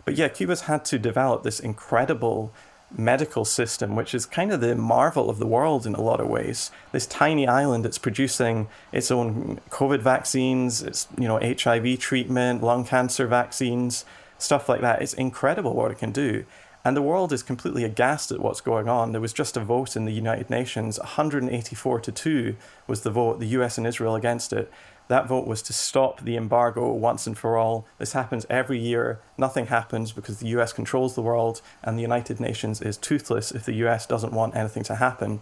but 0.10 0.18
yeah 0.18 0.28
cuba's 0.28 0.62
had 0.62 0.84
to 0.84 0.98
develop 0.98 1.44
this 1.44 1.60
incredible 1.60 2.52
medical 2.98 3.46
system 3.46 3.96
which 3.96 4.16
is 4.16 4.26
kind 4.26 4.52
of 4.52 4.60
the 4.60 4.74
marvel 4.74 5.30
of 5.30 5.38
the 5.38 5.46
world 5.46 5.86
in 5.86 5.94
a 5.94 6.02
lot 6.02 6.20
of 6.20 6.28
ways 6.28 6.72
this 6.94 7.06
tiny 7.06 7.48
island 7.48 7.86
it's 7.86 8.00
producing 8.00 8.68
its 8.92 9.12
own 9.12 9.60
covid 9.70 10.00
vaccines 10.00 10.82
it's 10.82 11.08
you 11.16 11.28
know 11.28 11.38
hiv 11.38 12.00
treatment 12.00 12.64
lung 12.64 12.84
cancer 12.84 13.28
vaccines 13.28 14.04
stuff 14.40 14.68
like 14.68 14.82
that 14.82 15.00
it's 15.00 15.14
incredible 15.14 15.76
what 15.76 15.92
it 15.92 16.00
can 16.00 16.12
do 16.12 16.44
and 16.84 16.98
the 16.98 17.04
world 17.04 17.32
is 17.32 17.44
completely 17.44 17.84
aghast 17.84 18.32
at 18.32 18.40
what's 18.40 18.62
going 18.62 18.88
on. 18.88 19.12
There 19.12 19.20
was 19.20 19.34
just 19.34 19.58
a 19.58 19.60
vote 19.60 19.98
in 19.98 20.06
the 20.06 20.14
United 20.14 20.50
Nations, 20.50 20.98
184 20.98 22.00
to 22.00 22.12
2 22.12 22.56
was 22.88 23.02
the 23.02 23.12
vote, 23.12 23.42
the 23.42 23.48
US 23.48 23.78
and 23.78 23.86
Israel 23.86 24.16
against 24.16 24.54
it. 24.54 24.72
That 25.10 25.28
vote 25.28 25.48
was 25.48 25.64
to 25.64 25.74
stop 25.74 26.22
the 26.22 26.38
embargo 26.38 26.94
once 26.94 27.26
and 27.26 27.38
for 27.38 27.58
all. 27.58 27.88
This 27.98 28.14
happens 28.14 28.46
every 28.48 28.78
year. 28.78 29.20
Nothing 29.40 29.66
happens 29.66 30.12
because 30.12 30.38
the 30.38 30.48
US 30.60 30.72
controls 30.72 31.16
the 31.16 31.24
world, 31.24 31.62
and 31.84 31.98
the 31.98 32.04
United 32.04 32.40
Nations 32.40 32.80
is 32.80 32.96
toothless 32.96 33.52
if 33.52 33.66
the 33.66 33.74
US 33.86 34.06
doesn't 34.06 34.34
want 34.34 34.56
anything 34.56 34.84
to 34.84 34.96
happen. 34.96 35.42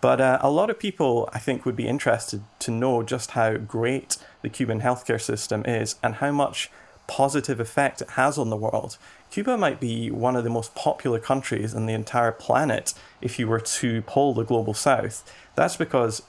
But 0.00 0.20
uh, 0.20 0.38
a 0.40 0.50
lot 0.50 0.70
of 0.70 0.78
people, 0.78 1.28
I 1.32 1.40
think, 1.40 1.66
would 1.66 1.76
be 1.76 1.88
interested 1.88 2.42
to 2.60 2.70
know 2.70 3.02
just 3.02 3.32
how 3.32 3.56
great 3.56 4.18
the 4.40 4.48
Cuban 4.48 4.80
healthcare 4.80 5.20
system 5.20 5.64
is 5.66 5.96
and 6.02 6.16
how 6.16 6.30
much 6.30 6.70
positive 7.08 7.58
effect 7.58 8.00
it 8.00 8.10
has 8.10 8.38
on 8.38 8.50
the 8.50 8.56
world. 8.56 8.98
Cuba 9.30 9.58
might 9.58 9.80
be 9.80 10.10
one 10.10 10.36
of 10.36 10.44
the 10.44 10.50
most 10.50 10.74
popular 10.74 11.18
countries 11.18 11.74
on 11.74 11.86
the 11.86 11.92
entire 11.92 12.32
planet 12.32 12.94
if 13.20 13.38
you 13.38 13.48
were 13.48 13.60
to 13.60 14.02
poll 14.02 14.32
the 14.32 14.44
global 14.44 14.74
south. 14.74 15.30
That's 15.56 15.76
because 15.76 16.22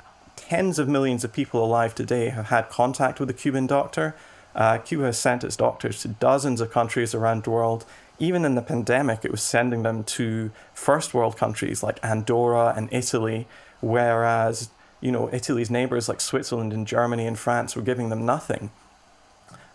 tens 0.50 0.78
of 0.78 0.90
millions 0.90 1.24
of 1.24 1.32
people 1.32 1.64
alive 1.64 1.96
today 1.96 2.30
have 2.30 2.48
had 2.48 2.70
contact 2.70 3.20
with 3.20 3.30
a 3.30 3.34
Cuban 3.34 3.66
doctor. 3.66 4.14
Uh, 4.54 4.78
Cuba 4.78 5.06
has 5.06 5.18
sent 5.18 5.44
its 5.44 5.56
doctors 5.56 6.02
to 6.02 6.10
dozens 6.10 6.60
of 6.60 6.70
countries 6.70 7.16
around 7.16 7.44
the 7.44 7.50
world. 7.50 7.86
Even 8.20 8.44
in 8.44 8.56
the 8.56 8.62
pandemic, 8.62 9.24
it 9.24 9.32
was 9.32 9.42
sending 9.42 9.84
them 9.84 10.04
to 10.04 10.52
first 10.74 11.14
world 11.14 11.38
countries 11.38 11.82
like 11.82 11.98
Andorra 12.04 12.74
and 12.76 12.90
Italy, 12.92 13.48
whereas 13.80 14.70
you 15.00 15.12
know 15.12 15.30
Italy's 15.34 15.72
neighbors 15.72 16.10
like 16.10 16.20
Switzerland 16.20 16.74
and 16.74 16.86
Germany 16.86 17.26
and 17.26 17.40
France 17.40 17.76
were 17.76 17.82
giving 17.82 18.10
them 18.10 18.26
nothing. 18.26 18.70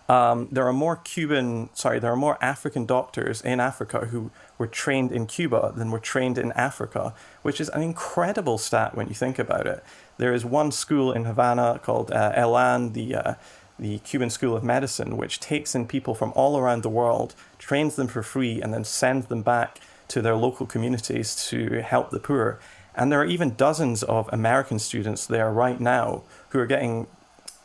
Um, 0.09 0.49
there 0.53 0.67
are 0.67 0.73
more 0.73 0.97
Cuban, 0.97 1.71
sorry, 1.75 1.99
there 1.99 2.13
are 2.13 2.17
more 2.17 2.39
African 2.43 2.87
doctors 2.87 3.43
in 3.43 3.59
Africa 3.59 4.07
who 4.07 4.31
were 4.59 4.67
trained 4.67 5.13
in 5.13 5.27
Cuba 5.27 5.73
than 5.75 5.91
were 5.91 6.01
trained 6.01 6.37
in 6.37 6.53
Africa, 6.53 7.15
which 7.43 7.61
is 7.61 7.69
an 7.71 7.83
incredible 7.83 8.59
stat 8.59 8.95
when 8.95 9.09
you 9.09 9.15
think 9.15 9.39
about 9.39 9.67
it. 9.67 9.83
There 10.19 10.35
is 10.35 10.45
one 10.45 10.73
school 10.73 11.13
in 11.13 11.25
Havana 11.25 11.81
called 11.83 12.11
uh, 12.11 12.33
ELAM, 12.35 12.93
the 12.93 13.15
uh, 13.15 13.35
the 13.79 14.01
Cuban 14.01 14.29
School 14.29 14.57
of 14.57 14.65
Medicine, 14.65 15.17
which 15.17 15.39
takes 15.39 15.75
in 15.75 15.87
people 15.87 16.13
from 16.13 16.33
all 16.35 16.59
around 16.59 16.83
the 16.83 16.89
world, 16.89 17.37
trains 17.59 17.95
them 17.95 18.09
for 18.09 18.25
free, 18.25 18.61
and 18.61 18.75
then 18.75 18.83
sends 18.83 19.27
them 19.27 19.43
back 19.43 19.79
to 20.09 20.21
their 20.21 20.35
local 20.35 20.67
communities 20.67 21.37
to 21.49 21.83
help 21.83 22.11
the 22.11 22.19
poor. 22.19 22.59
And 22.95 23.13
there 23.13 23.21
are 23.21 23.27
even 23.27 23.55
dozens 23.55 24.03
of 24.03 24.29
American 24.33 24.81
students 24.81 25.27
there 25.27 25.53
right 25.53 25.79
now 25.79 26.23
who 26.49 26.59
are 26.59 26.67
getting 26.67 27.07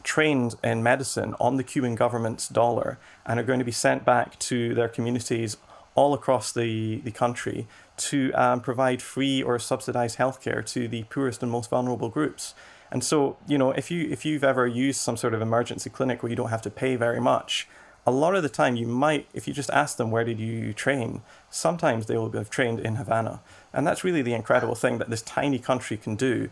trained 0.03 0.55
in 0.63 0.83
medicine 0.83 1.33
on 1.39 1.57
the 1.57 1.63
Cuban 1.63 1.95
government's 1.95 2.47
dollar 2.47 2.99
and 3.25 3.39
are 3.39 3.43
going 3.43 3.59
to 3.59 3.65
be 3.65 3.71
sent 3.71 4.05
back 4.05 4.37
to 4.37 4.75
their 4.75 4.89
communities 4.89 5.57
all 5.95 6.13
across 6.13 6.51
the, 6.51 7.01
the 7.01 7.11
country 7.11 7.67
to 7.95 8.31
um, 8.33 8.61
provide 8.61 9.01
free 9.01 9.43
or 9.43 9.59
subsidized 9.59 10.17
healthcare 10.17 10.65
to 10.65 10.87
the 10.87 11.03
poorest 11.03 11.43
and 11.43 11.51
most 11.51 11.69
vulnerable 11.69 12.09
groups. 12.09 12.55
And 12.91 13.03
so, 13.03 13.37
you 13.47 13.57
know, 13.57 13.71
if 13.71 13.89
you 13.89 14.07
if 14.09 14.23
you've 14.23 14.43
ever 14.43 14.67
used 14.67 14.99
some 14.99 15.17
sort 15.17 15.33
of 15.33 15.41
emergency 15.41 15.89
clinic 15.89 16.21
where 16.21 16.29
you 16.29 16.35
don't 16.35 16.49
have 16.49 16.61
to 16.63 16.69
pay 16.69 16.95
very 16.95 17.19
much, 17.19 17.67
a 18.05 18.11
lot 18.11 18.35
of 18.35 18.43
the 18.43 18.49
time 18.49 18.75
you 18.75 18.87
might, 18.87 19.27
if 19.33 19.47
you 19.47 19.53
just 19.53 19.69
ask 19.71 19.97
them 19.97 20.11
where 20.11 20.23
did 20.23 20.39
you 20.39 20.73
train, 20.73 21.21
sometimes 21.49 22.05
they 22.05 22.17
will 22.17 22.31
have 22.31 22.49
trained 22.49 22.79
in 22.79 22.95
Havana, 22.95 23.41
and 23.71 23.87
that's 23.87 24.03
really 24.03 24.21
the 24.21 24.33
incredible 24.33 24.75
thing 24.75 24.97
that 24.97 25.09
this 25.09 25.21
tiny 25.21 25.57
country 25.57 25.97
can 25.97 26.15
do. 26.15 26.49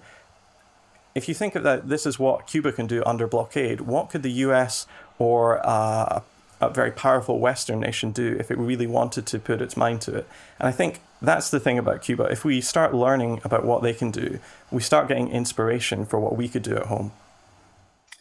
If 1.13 1.27
you 1.27 1.35
think 1.35 1.55
of 1.55 1.63
that, 1.63 1.89
this 1.89 2.05
is 2.05 2.17
what 2.17 2.47
Cuba 2.47 2.71
can 2.71 2.87
do 2.87 3.03
under 3.05 3.27
blockade. 3.27 3.81
What 3.81 4.09
could 4.09 4.23
the 4.23 4.31
U.S. 4.31 4.87
or 5.19 5.59
uh, 5.67 6.21
a 6.61 6.69
very 6.69 6.91
powerful 6.91 7.39
Western 7.39 7.79
nation 7.79 8.11
do 8.11 8.35
if 8.39 8.51
it 8.51 8.57
really 8.57 8.87
wanted 8.87 9.25
to 9.25 9.39
put 9.39 9.61
its 9.61 9.75
mind 9.75 10.01
to 10.01 10.15
it. 10.15 10.27
And 10.59 10.67
I 10.67 10.71
think 10.71 11.01
that's 11.21 11.49
the 11.49 11.59
thing 11.59 11.77
about 11.77 12.01
Cuba. 12.01 12.23
If 12.25 12.45
we 12.45 12.61
start 12.61 12.93
learning 12.93 13.41
about 13.43 13.65
what 13.65 13.83
they 13.83 13.93
can 13.93 14.11
do, 14.11 14.39
we 14.71 14.81
start 14.81 15.07
getting 15.07 15.29
inspiration 15.29 16.05
for 16.05 16.19
what 16.19 16.35
we 16.35 16.47
could 16.47 16.63
do 16.63 16.75
at 16.75 16.87
home. 16.87 17.11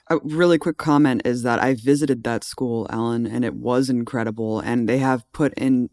A 0.09 0.19
really 0.25 0.59
quick 0.59 0.77
comment 0.77 1.23
is 1.25 1.43
that 1.45 1.63
I 1.63 1.75
visited 1.75 2.25
that 2.25 2.43
school, 2.43 2.87
Alan, 2.91 3.27
and 3.27 3.45
it 3.45 3.55
was 3.55 3.89
incredible. 3.89 4.59
And 4.59 4.89
they 4.89 4.99
have 4.99 5.31
put 5.33 5.55
in 5.55 5.89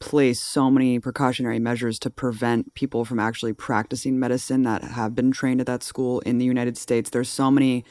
place 0.00 0.40
so 0.40 0.70
many 0.70 0.98
precautionary 0.98 1.58
measures 1.58 1.98
to 2.00 2.10
prevent 2.10 2.74
people 2.74 3.04
from 3.04 3.18
actually 3.18 3.54
practicing 3.54 4.18
medicine 4.18 4.64
that 4.64 4.84
have 4.84 5.14
been 5.14 5.32
trained 5.32 5.60
at 5.60 5.66
that 5.66 5.82
school 5.82 6.20
in 6.20 6.38
the 6.38 6.44
United 6.44 6.76
States. 6.76 7.08
There's 7.08 7.30
so 7.30 7.50
many 7.50 7.84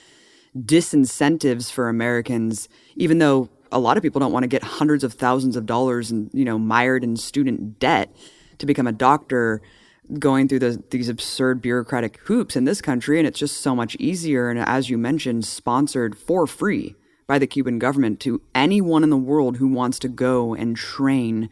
disincentives 0.55 1.71
for 1.71 1.89
Americans, 1.89 2.69
even 2.95 3.17
though 3.17 3.49
a 3.73 3.79
lot 3.79 3.97
of 3.97 4.03
people 4.03 4.19
don't 4.19 4.31
want 4.31 4.43
to 4.43 4.47
get 4.47 4.63
hundreds 4.63 5.03
of 5.03 5.13
thousands 5.13 5.55
of 5.55 5.65
dollars 5.65 6.11
and 6.11 6.29
you 6.33 6.45
know 6.45 6.57
mired 6.57 7.03
in 7.03 7.17
student 7.17 7.79
debt 7.79 8.15
to 8.59 8.65
become 8.65 8.87
a 8.87 8.91
doctor 8.91 9.61
going 10.19 10.47
through 10.47 10.59
the, 10.59 10.83
these 10.91 11.09
absurd 11.09 11.61
bureaucratic 11.61 12.19
hoops 12.25 12.55
in 12.55 12.65
this 12.65 12.81
country 12.81 13.17
and 13.17 13.27
it's 13.27 13.39
just 13.39 13.61
so 13.61 13.75
much 13.75 13.95
easier 13.95 14.49
and 14.49 14.59
as 14.59 14.89
you 14.89 14.97
mentioned 14.97 15.45
sponsored 15.45 16.17
for 16.17 16.45
free 16.45 16.95
by 17.27 17.39
the 17.39 17.47
Cuban 17.47 17.79
government 17.79 18.19
to 18.21 18.41
anyone 18.53 19.03
in 19.03 19.09
the 19.09 19.17
world 19.17 19.57
who 19.57 19.67
wants 19.67 19.97
to 19.99 20.09
go 20.09 20.53
and 20.53 20.75
train 20.75 21.49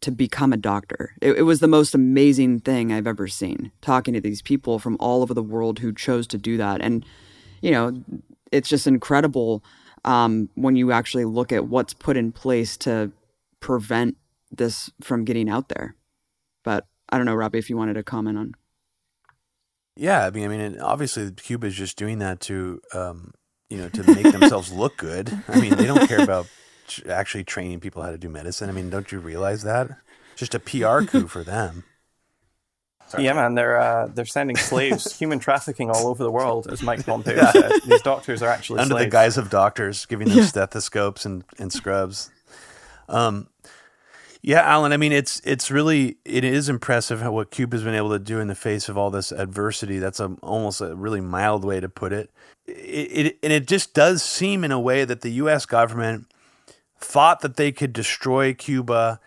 to 0.00 0.10
become 0.10 0.52
a 0.52 0.56
doctor. 0.56 1.14
It, 1.20 1.38
it, 1.38 1.42
was 1.42 1.60
the 1.60 1.68
most 1.68 1.94
amazing 1.94 2.60
thing 2.60 2.92
I've 2.92 3.06
ever 3.06 3.26
seen. 3.26 3.70
Talking 3.82 4.14
to 4.14 4.20
these 4.20 4.40
people 4.40 4.78
from 4.78 4.96
all 4.98 5.22
over 5.22 5.34
the 5.34 5.42
world 5.42 5.78
who 5.80 5.92
chose 5.92 6.26
to 6.28 6.38
do 6.38 6.56
that, 6.56 6.80
and 6.80 7.04
you 7.60 7.70
know, 7.70 8.02
it's 8.50 8.68
just 8.68 8.86
incredible 8.86 9.62
um, 10.04 10.48
when 10.54 10.76
you 10.76 10.92
actually 10.92 11.24
look 11.24 11.52
at 11.52 11.66
what's 11.66 11.94
put 11.94 12.16
in 12.16 12.32
place 12.32 12.76
to 12.78 13.12
prevent 13.60 14.16
this 14.50 14.90
from 15.00 15.24
getting 15.24 15.48
out 15.48 15.68
there. 15.68 15.94
But 16.64 16.86
I 17.08 17.16
don't 17.16 17.26
know, 17.26 17.34
Robbie, 17.34 17.58
if 17.58 17.70
you 17.70 17.76
wanted 17.76 17.94
to 17.94 18.02
comment 18.02 18.38
on. 18.38 18.54
Yeah, 19.96 20.26
I 20.26 20.30
mean, 20.30 20.44
I 20.44 20.48
mean, 20.48 20.80
obviously 20.80 21.30
Cuba 21.32 21.66
is 21.66 21.74
just 21.74 21.96
doing 21.98 22.20
that 22.20 22.40
to, 22.40 22.80
um, 22.94 23.32
you 23.68 23.76
know, 23.76 23.88
to 23.90 24.14
make 24.14 24.32
themselves 24.32 24.72
look 24.72 24.96
good. 24.96 25.30
I 25.48 25.60
mean, 25.60 25.76
they 25.76 25.86
don't 25.86 26.08
care 26.08 26.22
about 26.22 26.46
actually 27.08 27.44
training 27.44 27.80
people 27.80 28.02
how 28.02 28.10
to 28.10 28.18
do 28.18 28.28
medicine. 28.28 28.68
I 28.68 28.72
mean, 28.72 28.90
don't 28.90 29.10
you 29.12 29.18
realize 29.18 29.62
that? 29.62 29.90
Just 30.36 30.54
a 30.54 30.58
PR 30.58 31.02
coup 31.04 31.28
for 31.28 31.44
them. 31.44 31.84
Sorry. 33.10 33.24
Yeah, 33.24 33.32
man, 33.32 33.56
they're 33.56 33.76
uh, 33.76 34.06
they're 34.06 34.24
sending 34.24 34.56
slaves, 34.56 35.12
human 35.18 35.40
trafficking 35.40 35.90
all 35.90 36.06
over 36.06 36.22
the 36.22 36.30
world, 36.30 36.68
as 36.70 36.80
Mike 36.80 37.04
Pompeo 37.04 37.34
yeah. 37.34 37.50
said. 37.50 37.72
These 37.84 38.02
doctors 38.02 38.40
are 38.40 38.48
actually 38.48 38.78
under 38.78 38.94
slaves. 38.94 39.06
the 39.06 39.10
guise 39.10 39.36
of 39.36 39.50
doctors, 39.50 40.06
giving 40.06 40.28
them 40.28 40.38
yeah. 40.38 40.44
stethoscopes 40.44 41.26
and, 41.26 41.42
and 41.58 41.72
scrubs. 41.72 42.30
Um, 43.08 43.48
yeah, 44.42 44.60
Alan. 44.60 44.92
I 44.92 44.96
mean, 44.96 45.10
it's 45.10 45.40
it's 45.40 45.72
really 45.72 46.18
it 46.24 46.44
is 46.44 46.68
impressive 46.68 47.20
how 47.20 47.32
what 47.32 47.50
Cuba's 47.50 47.82
been 47.82 47.96
able 47.96 48.10
to 48.10 48.20
do 48.20 48.38
in 48.38 48.46
the 48.46 48.54
face 48.54 48.88
of 48.88 48.96
all 48.96 49.10
this 49.10 49.32
adversity. 49.32 49.98
That's 49.98 50.20
a 50.20 50.36
almost 50.40 50.80
a 50.80 50.94
really 50.94 51.20
mild 51.20 51.64
way 51.64 51.80
to 51.80 51.88
put 51.88 52.12
it. 52.12 52.30
It, 52.68 52.72
it 53.26 53.38
and 53.42 53.52
it 53.52 53.66
just 53.66 53.92
does 53.92 54.22
seem 54.22 54.62
in 54.62 54.70
a 54.70 54.78
way 54.78 55.04
that 55.04 55.22
the 55.22 55.30
U.S. 55.32 55.66
government 55.66 56.32
thought 56.96 57.40
that 57.40 57.56
they 57.56 57.72
could 57.72 57.92
destroy 57.92 58.54
Cuba 58.54 59.18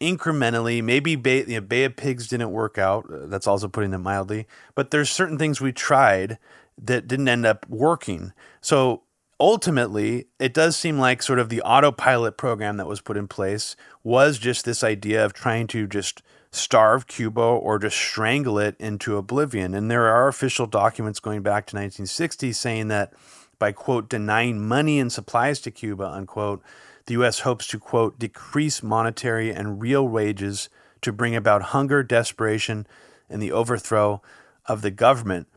incrementally. 0.00 0.82
Maybe 0.82 1.16
Bay, 1.16 1.44
you 1.46 1.54
know, 1.56 1.60
Bay 1.60 1.84
of 1.84 1.96
Pigs 1.96 2.26
didn't 2.28 2.50
work 2.50 2.78
out. 2.78 3.10
Uh, 3.12 3.26
that's 3.26 3.46
also 3.46 3.68
putting 3.68 3.92
it 3.92 3.98
mildly. 3.98 4.46
But 4.74 4.90
there's 4.90 5.10
certain 5.10 5.38
things 5.38 5.60
we 5.60 5.72
tried 5.72 6.38
that 6.82 7.06
didn't 7.06 7.28
end 7.28 7.46
up 7.46 7.66
working. 7.68 8.32
So 8.60 9.02
ultimately, 9.38 10.26
it 10.38 10.54
does 10.54 10.76
seem 10.76 10.98
like 10.98 11.22
sort 11.22 11.38
of 11.38 11.48
the 11.48 11.62
autopilot 11.62 12.36
program 12.36 12.76
that 12.78 12.86
was 12.86 13.00
put 13.00 13.16
in 13.16 13.28
place 13.28 13.76
was 14.02 14.38
just 14.38 14.64
this 14.64 14.82
idea 14.82 15.24
of 15.24 15.32
trying 15.32 15.66
to 15.68 15.86
just 15.86 16.22
starve 16.52 17.06
Cuba 17.06 17.40
or 17.40 17.78
just 17.78 17.96
strangle 17.96 18.58
it 18.58 18.76
into 18.78 19.16
oblivion. 19.16 19.74
And 19.74 19.90
there 19.90 20.08
are 20.08 20.28
official 20.28 20.66
documents 20.66 21.20
going 21.20 21.42
back 21.42 21.66
to 21.66 21.76
1960 21.76 22.52
saying 22.52 22.88
that 22.88 23.12
by 23.58 23.72
quote 23.72 24.08
denying 24.08 24.66
money 24.66 24.98
and 24.98 25.12
supplies 25.12 25.60
to 25.60 25.70
Cuba 25.70 26.06
unquote 26.06 26.62
the 27.10 27.14
U.S. 27.14 27.40
hopes 27.40 27.66
to, 27.66 27.78
quote, 27.80 28.20
decrease 28.20 28.84
monetary 28.84 29.50
and 29.50 29.82
real 29.82 30.06
wages 30.06 30.68
to 31.00 31.12
bring 31.12 31.34
about 31.34 31.60
hunger, 31.74 32.04
desperation, 32.04 32.86
and 33.28 33.42
the 33.42 33.50
overthrow 33.50 34.22
of 34.66 34.82
the 34.82 34.92
government. 34.92 35.48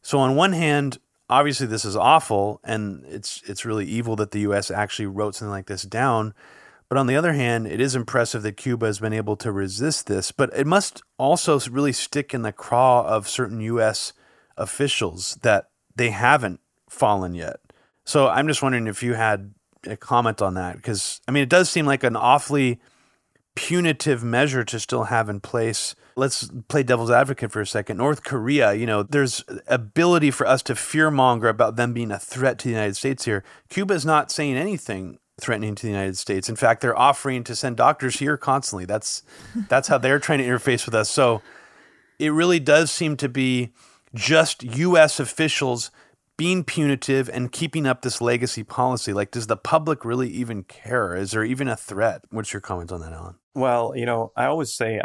So, 0.00 0.18
on 0.18 0.34
one 0.34 0.54
hand, 0.54 0.98
obviously 1.28 1.66
this 1.66 1.84
is 1.84 1.94
awful, 1.94 2.58
and 2.64 3.04
it's 3.04 3.42
it's 3.44 3.66
really 3.66 3.84
evil 3.84 4.16
that 4.16 4.30
the 4.30 4.40
U.S. 4.40 4.70
actually 4.70 5.04
wrote 5.04 5.34
something 5.34 5.50
like 5.50 5.66
this 5.66 5.82
down. 5.82 6.32
But 6.88 6.96
on 6.96 7.06
the 7.06 7.16
other 7.16 7.34
hand, 7.34 7.66
it 7.66 7.82
is 7.82 7.94
impressive 7.94 8.42
that 8.42 8.56
Cuba 8.56 8.86
has 8.86 8.98
been 8.98 9.12
able 9.12 9.36
to 9.36 9.52
resist 9.52 10.06
this. 10.06 10.32
But 10.32 10.56
it 10.56 10.66
must 10.66 11.02
also 11.18 11.60
really 11.68 11.92
stick 11.92 12.32
in 12.32 12.40
the 12.40 12.52
craw 12.52 13.06
of 13.06 13.28
certain 13.28 13.60
U.S. 13.60 14.14
officials 14.56 15.34
that 15.42 15.68
they 15.94 16.10
haven't 16.10 16.60
fallen 16.88 17.34
yet. 17.34 17.60
So 18.06 18.28
I'm 18.28 18.48
just 18.48 18.62
wondering 18.62 18.86
if 18.86 19.02
you 19.02 19.12
had 19.12 19.52
a 19.86 19.96
comment 19.96 20.42
on 20.42 20.54
that 20.54 20.76
because 20.76 21.20
I 21.28 21.32
mean 21.32 21.42
it 21.42 21.48
does 21.48 21.70
seem 21.70 21.86
like 21.86 22.04
an 22.04 22.16
awfully 22.16 22.80
punitive 23.54 24.24
measure 24.24 24.64
to 24.64 24.80
still 24.80 25.04
have 25.04 25.28
in 25.28 25.40
place. 25.40 25.94
Let's 26.16 26.50
play 26.68 26.82
devil's 26.82 27.10
advocate 27.10 27.52
for 27.52 27.60
a 27.60 27.66
second. 27.66 27.96
North 27.96 28.24
Korea, 28.24 28.74
you 28.74 28.86
know, 28.86 29.02
there's 29.02 29.44
ability 29.66 30.30
for 30.30 30.46
us 30.46 30.62
to 30.64 30.74
fearmonger 30.74 31.48
about 31.48 31.76
them 31.76 31.92
being 31.92 32.10
a 32.10 32.18
threat 32.18 32.58
to 32.60 32.64
the 32.64 32.74
United 32.74 32.96
States 32.96 33.24
here. 33.24 33.44
Cuba 33.68 33.94
is 33.94 34.04
not 34.04 34.30
saying 34.30 34.56
anything 34.56 35.18
threatening 35.40 35.74
to 35.74 35.82
the 35.82 35.92
United 35.92 36.16
States. 36.16 36.48
In 36.48 36.56
fact, 36.56 36.80
they're 36.80 36.98
offering 36.98 37.42
to 37.44 37.56
send 37.56 37.76
doctors 37.76 38.18
here 38.18 38.36
constantly. 38.36 38.84
That's 38.84 39.22
that's 39.68 39.88
how 39.88 39.98
they're 39.98 40.20
trying 40.20 40.38
to 40.38 40.44
interface 40.44 40.86
with 40.86 40.94
us. 40.94 41.10
So 41.10 41.42
it 42.18 42.30
really 42.30 42.60
does 42.60 42.90
seem 42.90 43.16
to 43.18 43.28
be 43.28 43.72
just 44.14 44.62
US 44.62 45.18
officials 45.18 45.90
being 46.36 46.64
punitive 46.64 47.28
and 47.28 47.52
keeping 47.52 47.86
up 47.86 48.02
this 48.02 48.20
legacy 48.20 48.62
policy? 48.62 49.12
Like, 49.12 49.30
does 49.30 49.46
the 49.46 49.56
public 49.56 50.04
really 50.04 50.28
even 50.28 50.64
care? 50.64 51.14
Is 51.14 51.32
there 51.32 51.44
even 51.44 51.68
a 51.68 51.76
threat? 51.76 52.22
What's 52.30 52.52
your 52.52 52.60
comment 52.60 52.92
on 52.92 53.00
that, 53.00 53.12
Alan? 53.12 53.36
Well, 53.54 53.94
you 53.96 54.06
know, 54.06 54.32
I 54.36 54.46
always 54.46 54.72
say 54.72 55.00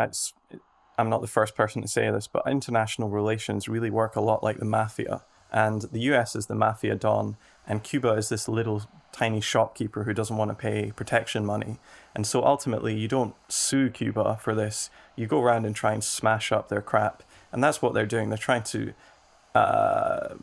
I'm 0.98 1.10
not 1.10 1.22
the 1.22 1.28
first 1.28 1.56
person 1.56 1.82
to 1.82 1.88
say 1.88 2.10
this, 2.12 2.28
but 2.28 2.44
international 2.48 3.10
relations 3.10 3.70
really 3.70 3.90
work 3.90 4.16
a 4.16 4.22
lot 4.22 4.44
like 4.44 4.58
the 4.58 4.66
mafia. 4.66 5.24
And 5.52 5.84
the 5.84 6.02
US 6.12 6.36
is 6.36 6.48
the 6.48 6.56
mafia 6.56 6.96
don, 6.96 7.38
and 7.68 7.84
Cuba 7.84 8.10
is 8.14 8.30
this 8.30 8.48
little 8.48 8.84
tiny 9.12 9.42
shopkeeper 9.42 10.04
who 10.04 10.14
doesn't 10.14 10.38
want 10.38 10.50
to 10.52 10.56
pay 10.56 10.92
protection 10.96 11.46
money. 11.46 11.80
And 12.14 12.28
so 12.28 12.44
ultimately, 12.44 12.96
you 12.96 13.08
don't 13.08 13.34
sue 13.48 13.90
Cuba 13.90 14.38
for 14.42 14.54
this. 14.54 14.90
You 15.16 15.26
go 15.26 15.42
around 15.42 15.66
and 15.66 15.76
try 15.76 15.94
and 15.94 16.04
smash 16.04 16.52
up 16.52 16.70
their 16.70 16.82
crap. 16.82 17.24
And 17.52 17.64
that's 17.64 17.82
what 17.82 17.94
they're 17.94 18.06
doing. 18.06 18.30
They're 18.30 18.38
trying 18.38 18.64
to 18.64 18.94
uh, 19.56 20.36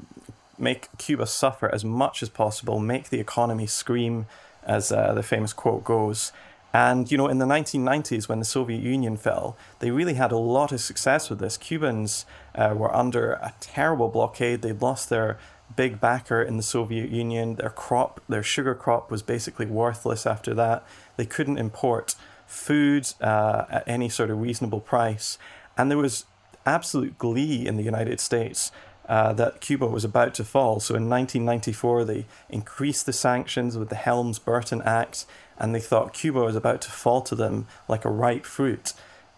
make 0.59 0.89
Cuba 0.99 1.27
suffer 1.27 1.73
as 1.73 1.85
much 1.85 2.23
as 2.23 2.29
possible, 2.29 2.79
make 2.79 3.11
the 3.11 3.21
economy 3.21 3.67
scream, 3.67 4.27
as 4.63 4.91
uh, 4.91 5.15
the 5.15 5.23
famous 5.23 5.53
quote 5.53 5.85
goes. 5.85 6.33
And, 6.73 7.11
you 7.11 7.17
know, 7.17 7.29
in 7.29 7.39
the 7.39 7.47
1990s, 7.47 8.29
when 8.29 8.39
the 8.39 8.45
Soviet 8.45 8.83
Union 8.83 9.17
fell, 9.17 9.57
they 9.79 9.91
really 9.91 10.15
had 10.15 10.31
a 10.31 10.37
lot 10.37 10.73
of 10.73 10.81
success 10.81 11.31
with 11.31 11.39
this. 11.39 11.57
Cubans 11.57 12.27
uh, 12.55 12.75
were 12.77 12.95
under 12.95 13.33
a 13.33 13.55
terrible 13.61 14.09
blockade. 14.09 14.61
They'd 14.61 14.83
lost 14.83 15.09
their 15.09 15.39
big 15.75 16.01
backer 16.01 16.43
in 16.43 16.59
the 16.59 16.63
Soviet 16.63 17.09
Union. 17.09 17.55
Their 17.55 17.71
crop, 17.71 18.21
their 18.29 18.43
sugar 18.43 18.75
crop, 18.75 19.11
was 19.11 19.23
basically 19.23 19.67
worthless 19.67 20.27
after 20.27 20.53
that. 20.55 20.87
They 21.17 21.25
couldn't 21.25 21.57
import 21.57 22.15
food 22.47 23.09
uh, 23.21 23.65
at 23.71 23.85
any 23.87 24.09
sort 24.11 24.31
of 24.31 24.41
reasonable 24.41 24.81
price. 24.81 25.39
And 25.79 25.91
there 25.91 25.99
was 25.99 26.27
absolute 26.67 27.17
glee 27.17 27.67
in 27.67 27.77
the 27.77 27.85
United 27.85 28.21
States 28.21 28.71
uh, 29.09 29.33
that 29.35 29.61
Cuba 29.61 29.87
was 29.87 30.05
about 30.05 30.35
to 30.35 30.45
fall. 30.45 30.81
So 30.81 30.95
in 30.95 31.09
1994, 31.09 32.05
they 32.05 32.27
increased 32.49 33.07
the 33.07 33.13
sanctions 33.13 33.77
with 33.77 33.89
the 33.89 33.97
Helms 33.97 34.39
Burton 34.39 34.83
Act, 34.83 35.27
and 35.59 35.75
they 35.75 35.81
thought 35.81 36.13
Cuba 36.13 36.41
was 36.41 36.57
about 36.57 36.81
to 36.83 36.91
fall 36.91 37.23
to 37.23 37.35
them 37.35 37.67
like 37.89 38.05
a 38.05 38.11
ripe 38.11 38.45
fruit. 38.45 38.93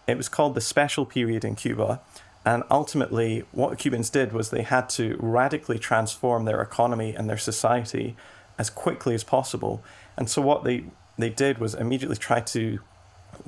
It 0.07 0.17
was 0.17 0.27
called 0.27 0.55
the 0.55 0.61
Special 0.61 1.05
Period 1.05 1.45
in 1.45 1.55
Cuba, 1.55 2.01
And 2.45 2.63
ultimately, 2.71 3.43
what 3.51 3.77
Cubans 3.77 4.09
did 4.09 4.33
was 4.33 4.49
they 4.49 4.63
had 4.63 4.89
to 4.89 5.17
radically 5.19 5.77
transform 5.77 6.45
their 6.45 6.61
economy 6.61 7.13
and 7.13 7.29
their 7.29 7.37
society 7.37 8.15
as 8.57 8.69
quickly 8.69 9.13
as 9.13 9.23
possible. 9.23 9.83
And 10.17 10.29
so, 10.29 10.41
what 10.41 10.63
they, 10.63 10.85
they 11.17 11.29
did 11.29 11.59
was 11.59 11.75
immediately 11.75 12.17
try 12.17 12.39
to 12.39 12.79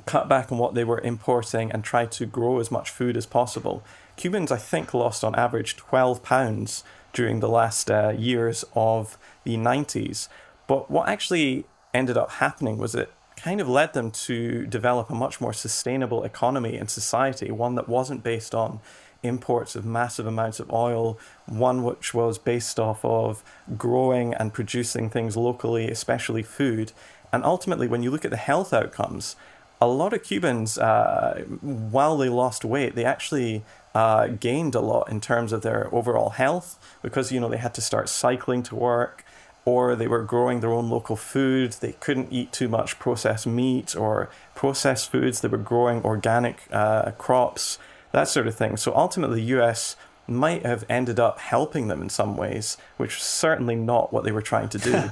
cut 0.06 0.28
back 0.28 0.52
on 0.52 0.58
what 0.58 0.74
they 0.74 0.84
were 0.84 1.00
importing 1.00 1.72
and 1.72 1.82
try 1.82 2.06
to 2.06 2.26
grow 2.26 2.60
as 2.60 2.70
much 2.70 2.90
food 2.90 3.16
as 3.16 3.26
possible. 3.26 3.82
Cubans, 4.16 4.52
I 4.52 4.56
think, 4.56 4.94
lost 4.94 5.24
on 5.24 5.34
average 5.34 5.76
12 5.76 6.22
pounds 6.22 6.84
during 7.12 7.40
the 7.40 7.48
last 7.48 7.90
uh, 7.90 8.10
years 8.10 8.64
of 8.74 9.18
the 9.44 9.56
90s. 9.56 10.28
But 10.66 10.90
what 10.90 11.08
actually 11.08 11.64
ended 11.92 12.16
up 12.16 12.30
happening 12.32 12.78
was 12.78 12.94
it 12.94 13.12
kind 13.36 13.60
of 13.60 13.68
led 13.68 13.92
them 13.92 14.10
to 14.10 14.66
develop 14.66 15.10
a 15.10 15.14
much 15.14 15.40
more 15.40 15.52
sustainable 15.52 16.22
economy 16.22 16.76
and 16.76 16.88
society, 16.88 17.50
one 17.50 17.74
that 17.74 17.88
wasn't 17.88 18.22
based 18.22 18.54
on 18.54 18.80
imports 19.22 19.76
of 19.76 19.84
massive 19.84 20.26
amounts 20.26 20.60
of 20.60 20.72
oil, 20.72 21.18
one 21.46 21.84
which 21.84 22.12
was 22.12 22.38
based 22.38 22.78
off 22.78 23.04
of 23.04 23.42
growing 23.76 24.34
and 24.34 24.52
producing 24.52 25.08
things 25.08 25.36
locally, 25.36 25.90
especially 25.90 26.42
food. 26.42 26.92
And 27.32 27.44
ultimately, 27.44 27.86
when 27.86 28.02
you 28.02 28.10
look 28.10 28.24
at 28.24 28.30
the 28.30 28.36
health 28.36 28.72
outcomes, 28.72 29.36
a 29.80 29.86
lot 29.86 30.12
of 30.12 30.22
Cubans, 30.22 30.78
uh, 30.78 31.44
while 31.60 32.16
they 32.16 32.28
lost 32.28 32.64
weight, 32.64 32.94
they 32.94 33.04
actually 33.04 33.64
uh, 33.94 34.28
gained 34.28 34.74
a 34.74 34.80
lot 34.80 35.10
in 35.10 35.20
terms 35.20 35.52
of 35.52 35.62
their 35.62 35.92
overall 35.94 36.30
health 36.30 36.78
because 37.02 37.30
you 37.30 37.40
know 37.40 37.48
they 37.48 37.58
had 37.58 37.74
to 37.74 37.80
start 37.80 38.08
cycling 38.08 38.62
to 38.62 38.74
work 38.74 39.24
or 39.64 39.94
they 39.94 40.08
were 40.08 40.22
growing 40.22 40.60
their 40.60 40.72
own 40.72 40.90
local 40.90 41.16
food. 41.16 41.72
They 41.72 41.92
couldn't 41.92 42.32
eat 42.32 42.52
too 42.52 42.68
much 42.68 42.98
processed 42.98 43.46
meat 43.46 43.94
or 43.94 44.28
processed 44.54 45.10
foods. 45.10 45.40
They 45.40 45.48
were 45.48 45.58
growing 45.58 46.02
organic 46.02 46.62
uh, 46.72 47.12
crops, 47.12 47.78
that 48.12 48.28
sort 48.28 48.46
of 48.46 48.56
thing. 48.56 48.76
So 48.76 48.94
ultimately, 48.94 49.40
the 49.40 49.58
US 49.60 49.96
might 50.26 50.64
have 50.64 50.84
ended 50.88 51.20
up 51.20 51.38
helping 51.38 51.88
them 51.88 52.02
in 52.02 52.08
some 52.08 52.36
ways, 52.36 52.76
which 52.96 53.16
was 53.16 53.24
certainly 53.24 53.76
not 53.76 54.12
what 54.12 54.24
they 54.24 54.32
were 54.32 54.42
trying 54.42 54.68
to 54.70 54.78
do. 54.78 55.10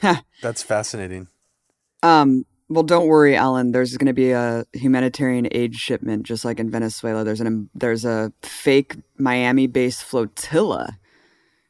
That's 0.42 0.62
fascinating. 0.62 1.28
Um, 2.02 2.46
well, 2.70 2.84
don't 2.84 3.08
worry, 3.08 3.34
Alan. 3.34 3.72
There's 3.72 3.96
going 3.96 4.06
to 4.06 4.12
be 4.12 4.30
a 4.30 4.64
humanitarian 4.72 5.48
aid 5.50 5.74
shipment, 5.74 6.22
just 6.22 6.44
like 6.44 6.60
in 6.60 6.70
Venezuela. 6.70 7.24
There's 7.24 7.40
an 7.40 7.68
there's 7.74 8.04
a 8.04 8.32
fake 8.42 8.96
Miami-based 9.18 10.04
flotilla 10.04 10.96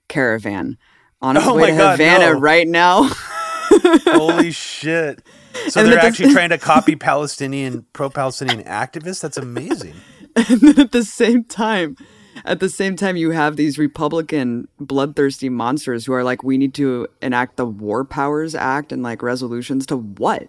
caravan 0.09 0.77
on 1.23 1.39
its 1.39 1.47
oh 1.47 1.55
way 1.55 1.71
to 1.71 1.77
God, 1.77 1.99
Havana 1.99 2.35
no. 2.35 2.39
right 2.39 2.69
now. 2.69 3.11
Holy 3.73 4.51
shit! 4.51 5.27
So 5.69 5.81
and 5.81 5.91
they're 5.91 5.99
actually 5.99 6.29
the, 6.29 6.35
trying 6.35 6.51
to 6.51 6.59
copy 6.59 6.97
Palestinian 6.97 7.87
pro-Palestinian 7.95 8.65
activists. 8.65 9.23
That's 9.23 9.39
amazing. 9.39 9.95
And 10.37 10.61
then 10.61 10.79
at 10.79 10.93
the 10.93 11.03
same 11.03 11.45
time, 11.45 11.97
at 12.45 12.61
the 12.61 12.69
same 12.69 12.95
time, 12.95 13.17
you 13.17 13.31
have 13.31 13.57
these 13.57 13.79
Republican 13.79 14.69
bloodthirsty 14.79 15.49
monsters 15.49 16.05
who 16.05 16.13
are 16.13 16.25
like, 16.25 16.43
we 16.43 16.59
need 16.59 16.75
to 16.75 17.09
enact 17.23 17.57
the 17.57 17.67
War 17.67 18.05
Powers 18.05 18.55
Act 18.55 18.93
and 18.93 19.03
like 19.03 19.23
resolutions 19.23 19.87
to 19.87 19.97
what? 19.97 20.49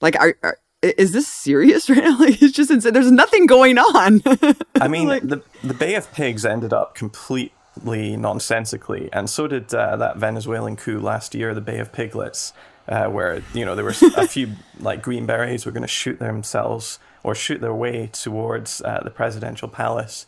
Like, 0.00 0.16
are, 0.20 0.34
are 0.42 0.58
is 0.82 1.12
this 1.12 1.26
serious 1.26 1.88
right 1.90 2.02
now? 2.02 2.18
Like, 2.18 2.40
it's 2.42 2.52
just 2.52 2.70
insane. 2.70 2.92
There's 2.92 3.10
nothing 3.10 3.46
going 3.46 3.78
on. 3.78 4.22
I 4.80 4.88
mean, 4.88 5.08
like, 5.08 5.26
the 5.26 5.42
the 5.62 5.74
Bay 5.74 5.94
of 5.94 6.12
Pigs 6.12 6.44
ended 6.44 6.72
up 6.72 6.94
completely 6.94 8.16
nonsensically, 8.16 9.08
and 9.12 9.28
so 9.28 9.46
did 9.46 9.72
uh, 9.74 9.96
that 9.96 10.16
Venezuelan 10.16 10.76
coup 10.76 11.00
last 11.00 11.34
year, 11.34 11.54
the 11.54 11.60
Bay 11.60 11.78
of 11.78 11.92
Piglets, 11.92 12.52
uh, 12.88 13.06
where 13.06 13.42
you 13.54 13.64
know 13.64 13.74
there 13.74 13.84
were 13.84 13.94
a 14.16 14.28
few 14.28 14.52
like 14.80 15.02
green 15.02 15.26
berets 15.26 15.66
were 15.66 15.72
going 15.72 15.82
to 15.82 15.88
shoot 15.88 16.18
themselves 16.18 16.98
or 17.22 17.34
shoot 17.34 17.60
their 17.60 17.74
way 17.74 18.08
towards 18.12 18.80
uh, 18.82 19.00
the 19.02 19.10
presidential 19.10 19.68
palace. 19.68 20.26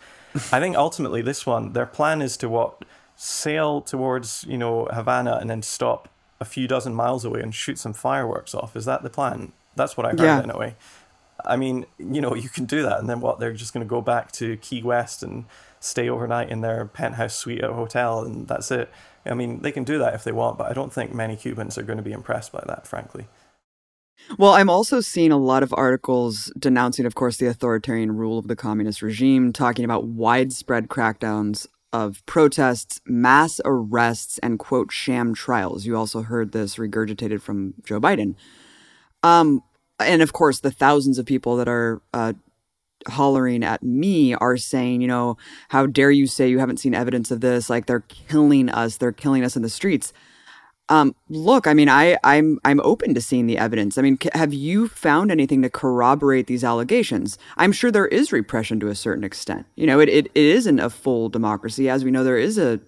I 0.52 0.60
think 0.60 0.76
ultimately 0.76 1.22
this 1.22 1.46
one, 1.46 1.72
their 1.72 1.86
plan 1.86 2.20
is 2.20 2.36
to 2.38 2.48
what 2.48 2.84
sail 3.16 3.80
towards 3.80 4.44
you 4.48 4.58
know 4.58 4.86
Havana 4.92 5.38
and 5.40 5.50
then 5.50 5.62
stop 5.62 6.08
a 6.40 6.44
few 6.44 6.68
dozen 6.68 6.94
miles 6.94 7.24
away 7.24 7.40
and 7.40 7.54
shoot 7.54 7.78
some 7.78 7.92
fireworks 7.92 8.54
off. 8.54 8.76
Is 8.76 8.84
that 8.84 9.02
the 9.02 9.10
plan? 9.10 9.52
That's 9.76 9.96
what 9.96 10.06
I 10.06 10.10
heard 10.10 10.20
yeah. 10.20 10.42
anyway. 10.42 10.76
I 11.44 11.56
mean, 11.56 11.86
you 11.98 12.20
know, 12.20 12.34
you 12.34 12.48
can 12.48 12.64
do 12.64 12.82
that, 12.82 12.98
and 12.98 13.08
then 13.08 13.20
what? 13.20 13.38
They're 13.38 13.52
just 13.52 13.72
going 13.72 13.86
to 13.86 13.88
go 13.88 14.00
back 14.00 14.32
to 14.32 14.56
Key 14.56 14.82
West 14.82 15.22
and 15.22 15.44
stay 15.80 16.08
overnight 16.08 16.50
in 16.50 16.62
their 16.62 16.84
penthouse 16.84 17.36
suite 17.36 17.62
at 17.62 17.70
a 17.70 17.74
hotel, 17.74 18.20
and 18.24 18.48
that's 18.48 18.70
it. 18.70 18.90
I 19.24 19.34
mean, 19.34 19.60
they 19.60 19.72
can 19.72 19.84
do 19.84 19.98
that 19.98 20.14
if 20.14 20.24
they 20.24 20.32
want, 20.32 20.58
but 20.58 20.70
I 20.70 20.72
don't 20.72 20.92
think 20.92 21.14
many 21.14 21.36
Cubans 21.36 21.78
are 21.78 21.82
going 21.82 21.98
to 21.98 22.02
be 22.02 22.12
impressed 22.12 22.50
by 22.50 22.64
that, 22.66 22.86
frankly. 22.86 23.26
Well, 24.36 24.52
I'm 24.52 24.68
also 24.68 25.00
seeing 25.00 25.30
a 25.30 25.38
lot 25.38 25.62
of 25.62 25.72
articles 25.76 26.52
denouncing, 26.58 27.06
of 27.06 27.14
course, 27.14 27.36
the 27.36 27.46
authoritarian 27.46 28.16
rule 28.16 28.38
of 28.38 28.48
the 28.48 28.56
communist 28.56 29.00
regime, 29.00 29.52
talking 29.52 29.84
about 29.84 30.06
widespread 30.06 30.88
crackdowns 30.88 31.66
of 31.92 32.24
protests, 32.26 33.00
mass 33.06 33.60
arrests, 33.64 34.38
and 34.38 34.58
quote, 34.58 34.92
sham 34.92 35.34
trials. 35.34 35.86
You 35.86 35.96
also 35.96 36.22
heard 36.22 36.52
this 36.52 36.76
regurgitated 36.76 37.40
from 37.40 37.74
Joe 37.84 38.00
Biden. 38.00 38.34
Um, 39.22 39.62
and 39.98 40.22
of 40.22 40.32
course, 40.32 40.60
the 40.60 40.70
thousands 40.70 41.18
of 41.18 41.26
people 41.26 41.56
that 41.56 41.68
are 41.68 42.02
uh, 42.12 42.34
hollering 43.08 43.64
at 43.64 43.82
me 43.82 44.34
are 44.34 44.56
saying, 44.56 45.00
you 45.00 45.08
know, 45.08 45.36
how 45.68 45.86
dare 45.86 46.10
you 46.10 46.26
say 46.26 46.48
you 46.48 46.58
haven't 46.58 46.78
seen 46.78 46.94
evidence 46.94 47.30
of 47.30 47.40
this? 47.40 47.70
Like 47.70 47.86
they're 47.86 48.04
killing 48.08 48.68
us, 48.68 48.96
they're 48.96 49.12
killing 49.12 49.44
us 49.44 49.56
in 49.56 49.62
the 49.62 49.68
streets. 49.68 50.12
Um, 50.90 51.14
look, 51.28 51.66
I 51.66 51.74
mean, 51.74 51.88
I, 51.88 52.18
I'm 52.24 52.58
I'm 52.64 52.80
open 52.80 53.14
to 53.14 53.20
seeing 53.20 53.46
the 53.46 53.58
evidence. 53.58 53.98
I 53.98 54.02
mean, 54.02 54.18
c- 54.22 54.30
have 54.32 54.54
you 54.54 54.88
found 54.88 55.30
anything 55.30 55.60
to 55.62 55.70
corroborate 55.70 56.46
these 56.46 56.64
allegations? 56.64 57.36
I'm 57.58 57.72
sure 57.72 57.90
there 57.90 58.06
is 58.06 58.32
repression 58.32 58.80
to 58.80 58.88
a 58.88 58.94
certain 58.94 59.24
extent. 59.24 59.66
You 59.76 59.86
know, 59.86 60.00
it, 60.00 60.08
it, 60.08 60.26
it 60.34 60.44
isn't 60.44 60.80
a 60.80 60.88
full 60.88 61.28
democracy, 61.28 61.90
as 61.90 62.04
we 62.04 62.10
know 62.10 62.24
there 62.24 62.38
is 62.38 62.56
a 62.56 62.80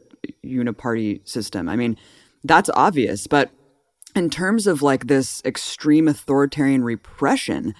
uniparty 0.44 1.26
system. 1.28 1.68
I 1.68 1.76
mean, 1.76 1.96
that's 2.42 2.70
obvious, 2.74 3.26
but 3.26 3.50
in 4.16 4.30
terms 4.30 4.66
of 4.66 4.82
like 4.82 5.06
this 5.06 5.42
extreme 5.44 6.08
authoritarian 6.08 6.82
repression, 6.82 7.74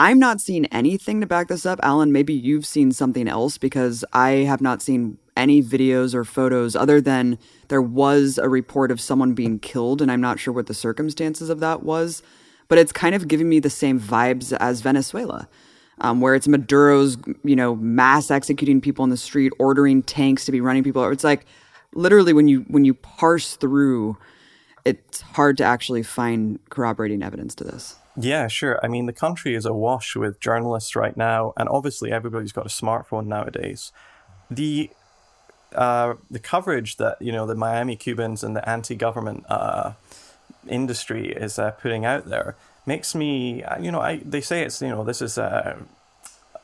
I'm 0.00 0.18
not 0.18 0.40
seeing 0.40 0.64
anything 0.68 1.20
to 1.20 1.26
back 1.26 1.48
this 1.48 1.66
up. 1.66 1.78
Alan, 1.82 2.10
maybe 2.10 2.32
you've 2.32 2.64
seen 2.64 2.90
something 2.90 3.28
else 3.28 3.58
because 3.58 4.02
I 4.14 4.30
have 4.30 4.62
not 4.62 4.80
seen 4.80 5.18
any 5.36 5.62
videos 5.62 6.14
or 6.14 6.24
photos 6.24 6.74
other 6.74 7.02
than 7.02 7.38
there 7.68 7.82
was 7.82 8.38
a 8.38 8.48
report 8.48 8.90
of 8.90 8.98
someone 8.98 9.34
being 9.34 9.58
killed, 9.58 10.00
and 10.00 10.10
I'm 10.10 10.22
not 10.22 10.40
sure 10.40 10.54
what 10.54 10.68
the 10.68 10.72
circumstances 10.72 11.50
of 11.50 11.60
that 11.60 11.82
was. 11.82 12.22
But 12.68 12.78
it's 12.78 12.92
kind 12.92 13.14
of 13.14 13.28
giving 13.28 13.50
me 13.50 13.58
the 13.58 13.68
same 13.68 14.00
vibes 14.00 14.56
as 14.58 14.80
Venezuela, 14.80 15.50
um, 16.00 16.22
where 16.22 16.34
it's 16.34 16.48
Maduro's, 16.48 17.18
you 17.44 17.54
know, 17.54 17.76
mass 17.76 18.30
executing 18.30 18.80
people 18.80 19.04
in 19.04 19.10
the 19.10 19.18
street, 19.18 19.52
ordering 19.58 20.02
tanks 20.02 20.46
to 20.46 20.52
be 20.52 20.62
running 20.62 20.82
people. 20.82 21.06
It's 21.10 21.24
like 21.24 21.44
literally 21.92 22.32
when 22.32 22.48
you 22.48 22.60
when 22.68 22.86
you 22.86 22.94
parse 22.94 23.54
through 23.56 24.16
it's 24.84 25.20
hard 25.20 25.56
to 25.58 25.64
actually 25.64 26.02
find 26.02 26.58
corroborating 26.70 27.22
evidence 27.22 27.54
to 27.56 27.64
this. 27.64 27.96
Yeah, 28.20 28.48
sure. 28.48 28.78
I 28.82 28.88
mean, 28.88 29.06
the 29.06 29.12
country 29.12 29.54
is 29.54 29.64
awash 29.64 30.16
with 30.16 30.40
journalists 30.40 30.96
right 30.96 31.16
now, 31.16 31.52
and 31.56 31.68
obviously 31.68 32.12
everybody's 32.12 32.52
got 32.52 32.66
a 32.66 32.68
smartphone 32.68 33.26
nowadays. 33.26 33.92
The 34.50 34.90
uh, 35.74 36.14
the 36.30 36.40
coverage 36.40 36.96
that 36.96 37.22
you 37.22 37.32
know 37.32 37.46
the 37.46 37.54
Miami 37.54 37.96
Cubans 37.96 38.42
and 38.42 38.56
the 38.56 38.68
anti-government 38.68 39.44
uh, 39.48 39.92
industry 40.68 41.32
is 41.32 41.58
uh, 41.58 41.70
putting 41.72 42.04
out 42.04 42.26
there 42.28 42.56
makes 42.86 43.14
me, 43.14 43.62
uh, 43.62 43.78
you 43.78 43.92
know, 43.92 44.00
I 44.00 44.18
they 44.18 44.40
say 44.40 44.62
it's 44.62 44.82
you 44.82 44.88
know 44.88 45.04
this 45.04 45.22
is 45.22 45.38
uh, 45.38 45.76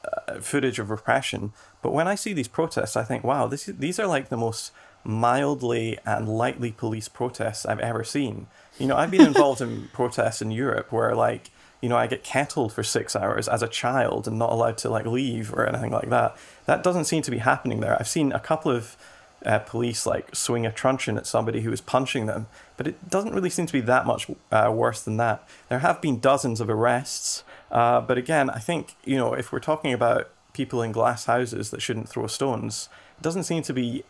uh, 0.05 0.41
footage 0.41 0.79
of 0.79 0.91
repression, 0.91 1.53
but 1.83 1.93
when 1.93 2.09
I 2.09 2.17
see 2.17 2.33
these 2.33 2.49
protests, 2.49 2.97
I 2.97 3.05
think, 3.05 3.25
wow, 3.25 3.47
this 3.47 3.67
these 3.67 3.99
are 4.01 4.07
like 4.07 4.29
the 4.29 4.37
most 4.37 4.73
mildly 5.05 5.99
and 6.05 6.29
lightly 6.29 6.73
police 6.73 7.09
protests 7.09 7.65
I've 7.65 7.81
ever 7.81 8.03
seen. 8.03 8.49
You 8.79 8.87
know, 8.87 8.97
I've 8.97 9.11
been 9.11 9.27
involved 9.27 9.61
in 9.61 9.89
protests 9.93 10.43
in 10.43 10.51
Europe 10.51 10.93
where 10.93 11.15
like, 11.15 11.51
you 11.81 11.89
know, 11.89 11.97
I 11.97 12.07
get 12.07 12.25
kettled 12.25 12.73
for 12.73 12.83
six 12.83 13.15
hours 13.15 13.49
as 13.49 13.63
a 13.63 13.69
child 13.69 14.27
and 14.27 14.39
not 14.39 14.53
allowed 14.53 14.79
to 14.79 14.91
like 14.91 15.07
leave 15.07 15.53
or 15.53 15.67
anything 15.67 15.93
like 15.93 16.11
that. 16.11 16.37
That 16.67 16.83
doesn't 16.83 17.05
seem 17.05 17.23
to 17.23 17.31
be 17.31 17.39
happening 17.39 17.81
there. 17.81 17.97
I've 17.99 18.09
seen 18.09 18.33
a 18.33 18.41
couple 18.41 18.71
of 18.71 18.97
uh, 19.45 19.61
police 19.61 20.07
like 20.07 20.35
swing 20.35 20.67
a 20.67 20.73
truncheon 20.73 21.17
at 21.17 21.27
somebody 21.27 21.61
who 21.61 21.71
was 21.71 21.81
punching 21.81 22.27
them, 22.27 22.47
but 22.77 22.87
it 22.87 23.09
doesn't 23.09 23.33
really 23.33 23.51
seem 23.51 23.67
to 23.67 23.73
be 23.73 23.81
that 23.81 24.07
much 24.07 24.29
uh, 24.51 24.71
worse 24.75 25.03
than 25.03 25.17
that. 25.19 25.47
There 25.69 25.81
have 25.81 26.01
been 26.01 26.19
dozens 26.19 26.61
of 26.61 26.71
arrests, 26.71 27.45
uh, 27.71 28.01
but 28.01 28.19
again, 28.19 28.51
I 28.51 28.59
think 28.59 28.97
you 29.05 29.17
know 29.17 29.35
if 29.35 29.53
we're 29.53 29.61
talking 29.61 29.93
about 29.93 30.31
people 30.53 30.83
in 30.83 30.91
glass 30.91 31.27
houses 31.27 31.71
that 31.71 31.83
shouldn't 31.83 32.09
throw 32.09 32.27
stones, 32.27 32.89
it 33.19 33.23
doesn't 33.23 33.45
seem 33.45 33.63
to 33.63 33.73
be 33.73 34.05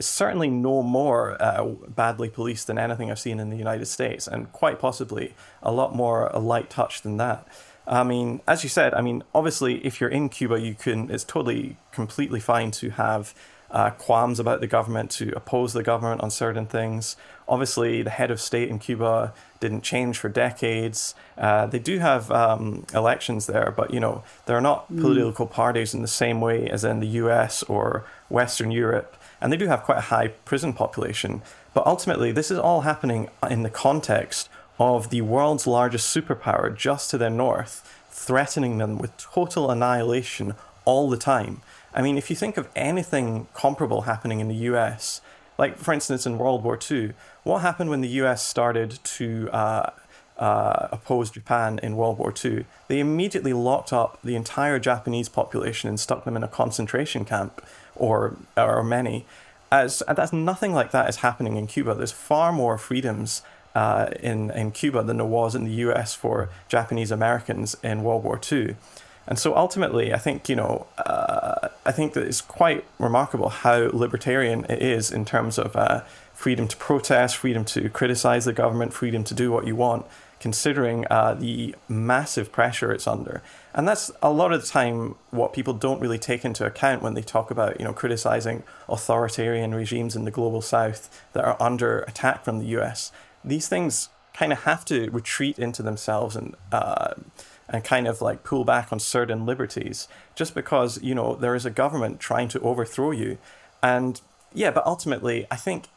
certainly 0.00 0.48
no 0.48 0.82
more 0.82 1.40
uh, 1.40 1.64
badly 1.88 2.28
policed 2.28 2.66
than 2.66 2.78
anything 2.78 3.10
I've 3.10 3.18
seen 3.18 3.40
in 3.40 3.50
the 3.50 3.56
United 3.56 3.86
States, 3.86 4.26
and 4.26 4.50
quite 4.52 4.78
possibly 4.78 5.34
a 5.62 5.72
lot 5.72 5.94
more 5.94 6.28
a 6.28 6.38
light 6.38 6.70
touch 6.70 7.02
than 7.02 7.16
that. 7.16 7.46
I 7.86 8.02
mean, 8.02 8.40
as 8.48 8.64
you 8.64 8.68
said, 8.68 8.94
I 8.94 9.00
mean, 9.00 9.22
obviously, 9.34 9.76
if 9.86 10.00
you're 10.00 10.10
in 10.10 10.28
Cuba, 10.28 10.60
you 10.60 10.74
can. 10.74 11.10
It's 11.10 11.24
totally, 11.24 11.76
completely 11.92 12.40
fine 12.40 12.72
to 12.72 12.90
have 12.90 13.34
uh, 13.70 13.90
qualms 13.90 14.40
about 14.40 14.60
the 14.60 14.66
government, 14.66 15.10
to 15.12 15.32
oppose 15.36 15.72
the 15.72 15.82
government 15.82 16.20
on 16.20 16.30
certain 16.30 16.66
things. 16.66 17.16
Obviously, 17.48 18.02
the 18.02 18.10
head 18.10 18.30
of 18.30 18.40
state 18.40 18.68
in 18.68 18.78
Cuba 18.78 19.32
didn't 19.60 19.82
change 19.82 20.18
for 20.18 20.28
decades. 20.28 21.14
Uh, 21.38 21.66
they 21.66 21.78
do 21.78 21.98
have 21.98 22.30
um, 22.30 22.84
elections 22.92 23.46
there, 23.46 23.72
but 23.76 23.92
you 23.92 24.00
know 24.00 24.24
they're 24.46 24.60
not 24.60 24.90
mm. 24.92 25.00
political 25.00 25.46
parties 25.46 25.94
in 25.94 26.02
the 26.02 26.08
same 26.08 26.40
way 26.40 26.68
as 26.68 26.84
in 26.84 27.00
the 27.00 27.06
U.S. 27.06 27.62
or 27.64 28.04
Western 28.28 28.70
Europe, 28.70 29.16
and 29.46 29.52
they 29.52 29.56
do 29.56 29.68
have 29.68 29.84
quite 29.84 29.98
a 29.98 30.10
high 30.10 30.26
prison 30.26 30.72
population. 30.72 31.40
But 31.72 31.86
ultimately, 31.86 32.32
this 32.32 32.50
is 32.50 32.58
all 32.58 32.80
happening 32.80 33.28
in 33.48 33.62
the 33.62 33.70
context 33.70 34.48
of 34.80 35.10
the 35.10 35.20
world's 35.20 35.68
largest 35.68 36.12
superpower 36.12 36.76
just 36.76 37.10
to 37.10 37.16
their 37.16 37.30
north, 37.30 37.88
threatening 38.10 38.78
them 38.78 38.98
with 38.98 39.16
total 39.18 39.70
annihilation 39.70 40.56
all 40.84 41.08
the 41.08 41.16
time. 41.16 41.62
I 41.94 42.02
mean, 42.02 42.18
if 42.18 42.28
you 42.28 42.34
think 42.34 42.56
of 42.56 42.68
anything 42.74 43.46
comparable 43.54 44.00
happening 44.00 44.40
in 44.40 44.48
the 44.48 44.66
US, 44.72 45.20
like 45.58 45.78
for 45.78 45.94
instance 45.94 46.26
in 46.26 46.38
World 46.38 46.64
War 46.64 46.76
II, 46.90 47.12
what 47.44 47.60
happened 47.60 47.88
when 47.88 48.00
the 48.00 48.18
US 48.22 48.44
started 48.44 48.98
to 49.04 49.48
uh, 49.52 49.90
uh, 50.38 50.88
oppose 50.90 51.30
Japan 51.30 51.78
in 51.84 51.96
World 51.96 52.18
War 52.18 52.34
II? 52.44 52.64
They 52.88 52.98
immediately 52.98 53.52
locked 53.52 53.92
up 53.92 54.18
the 54.24 54.34
entire 54.34 54.80
Japanese 54.80 55.28
population 55.28 55.88
and 55.88 56.00
stuck 56.00 56.24
them 56.24 56.36
in 56.36 56.42
a 56.42 56.48
concentration 56.48 57.24
camp, 57.24 57.62
or 57.96 58.36
or 58.56 58.82
many. 58.82 59.26
As 59.70 60.02
that's 60.06 60.32
nothing 60.32 60.72
like 60.72 60.92
that 60.92 61.08
is 61.08 61.16
happening 61.16 61.56
in 61.56 61.66
Cuba. 61.66 61.94
There's 61.94 62.12
far 62.12 62.52
more 62.52 62.78
freedoms 62.78 63.42
uh, 63.74 64.08
in 64.20 64.50
in 64.50 64.70
Cuba 64.70 65.02
than 65.02 65.16
there 65.18 65.26
was 65.26 65.54
in 65.54 65.64
the 65.64 65.72
U.S. 65.86 66.14
for 66.14 66.48
Japanese 66.68 67.10
Americans 67.10 67.76
in 67.82 68.02
World 68.02 68.24
War 68.24 68.40
II. 68.50 68.76
And 69.28 69.38
so 69.38 69.56
ultimately, 69.56 70.14
I 70.14 70.18
think, 70.18 70.48
you 70.48 70.54
know, 70.54 70.86
uh, 70.98 71.68
I 71.84 71.90
think 71.90 72.12
that 72.12 72.24
it's 72.24 72.40
quite 72.40 72.84
remarkable 72.98 73.48
how 73.48 73.90
libertarian 73.92 74.64
it 74.66 74.80
is 74.80 75.10
in 75.10 75.24
terms 75.24 75.58
of 75.58 75.74
uh, 75.74 76.02
freedom 76.32 76.68
to 76.68 76.76
protest, 76.76 77.36
freedom 77.36 77.64
to 77.64 77.88
criticize 77.88 78.44
the 78.44 78.52
government, 78.52 78.92
freedom 78.92 79.24
to 79.24 79.34
do 79.34 79.50
what 79.50 79.66
you 79.66 79.74
want, 79.74 80.06
considering 80.40 81.06
uh, 81.10 81.34
the 81.34 81.74
massive 81.88 82.52
pressure 82.52 82.92
it's 82.92 83.06
under. 83.06 83.42
And 83.74 83.86
that's 83.88 84.10
a 84.22 84.30
lot 84.30 84.52
of 84.52 84.60
the 84.60 84.68
time 84.68 85.16
what 85.30 85.52
people 85.52 85.74
don't 85.74 86.00
really 86.00 86.18
take 86.18 86.44
into 86.44 86.64
account 86.66 87.02
when 87.02 87.14
they 87.14 87.22
talk 87.22 87.50
about, 87.50 87.78
you 87.78 87.84
know, 87.84 87.92
criticizing 87.92 88.62
authoritarian 88.88 89.74
regimes 89.74 90.14
in 90.16 90.24
the 90.24 90.30
global 90.30 90.62
south 90.62 91.24
that 91.32 91.44
are 91.44 91.56
under 91.60 92.00
attack 92.00 92.44
from 92.44 92.58
the 92.58 92.66
US. 92.78 93.12
These 93.44 93.68
things 93.68 94.08
kind 94.34 94.52
of 94.52 94.64
have 94.64 94.84
to 94.84 95.10
retreat 95.10 95.58
into 95.58 95.82
themselves 95.82 96.36
and 96.36 96.54
uh, 96.70 97.14
and 97.68 97.82
kind 97.82 98.06
of 98.06 98.20
like 98.20 98.44
pull 98.44 98.64
back 98.64 98.92
on 98.92 99.00
certain 99.00 99.46
liberties 99.46 100.08
just 100.34 100.54
because 100.54 101.02
you 101.02 101.14
know 101.14 101.34
there 101.34 101.54
is 101.54 101.66
a 101.66 101.70
government 101.70 102.20
trying 102.20 102.48
to 102.48 102.60
overthrow 102.60 103.10
you 103.10 103.38
and 103.82 104.20
yeah 104.54 104.70
but 104.70 104.86
ultimately 104.86 105.46
i 105.50 105.56
think 105.56 105.88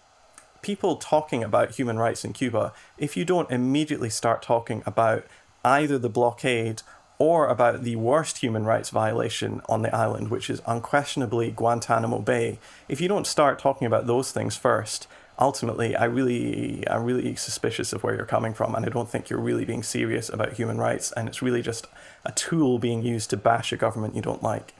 people 0.61 0.95
talking 0.95 1.44
about 1.44 1.72
human 1.72 1.98
rights 1.98 2.23
in 2.26 2.34
cuba 2.34 2.73
if 2.98 3.15
you 3.15 3.26
don't 3.26 3.52
immediately 3.52 4.10
start 4.10 4.41
talking 4.41 4.84
about 4.86 5.26
either 5.64 5.98
the 5.98 6.10
blockade 6.10 6.81
or 7.18 7.48
about 7.48 7.84
the 7.84 7.95
worst 7.98 8.38
human 8.38 8.64
rights 8.64 8.90
violation 8.90 9.61
on 9.68 9.81
the 9.81 9.94
island 9.95 10.30
which 10.30 10.49
is 10.49 10.61
unquestionably 10.65 11.52
guantanamo 11.52 12.19
bay 12.19 12.60
if 12.88 13.02
you 13.02 13.07
don't 13.07 13.27
start 13.27 13.60
talking 13.60 13.86
about 13.86 14.07
those 14.07 14.31
things 14.31 14.56
first 14.56 15.07
ultimately, 15.40 15.95
I 15.95 16.06
really, 16.06 16.88
I'm 16.90 17.03
really 17.03 17.36
suspicious 17.36 17.94
of 17.94 18.03
where 18.03 18.15
you're 18.15 18.26
coming 18.26 18.53
from, 18.53 18.76
and 18.76 18.86
I 18.86 18.90
don't 18.90 19.10
think 19.10 19.30
you're 19.30 19.40
really 19.40 19.65
being 19.65 19.84
serious 19.84 20.30
about 20.30 20.53
human 20.53 20.77
rights, 20.77 21.11
and 21.14 21.27
it's 21.27 21.41
really 21.41 21.61
just 21.61 21.88
a 22.26 22.31
tool 22.34 22.77
being 22.77 23.02
used 23.02 23.30
to 23.30 23.38
bash 23.38 23.72
a 23.72 23.77
government 23.77 24.15
you 24.15 24.22
don't 24.22 24.44
like. 24.44 24.73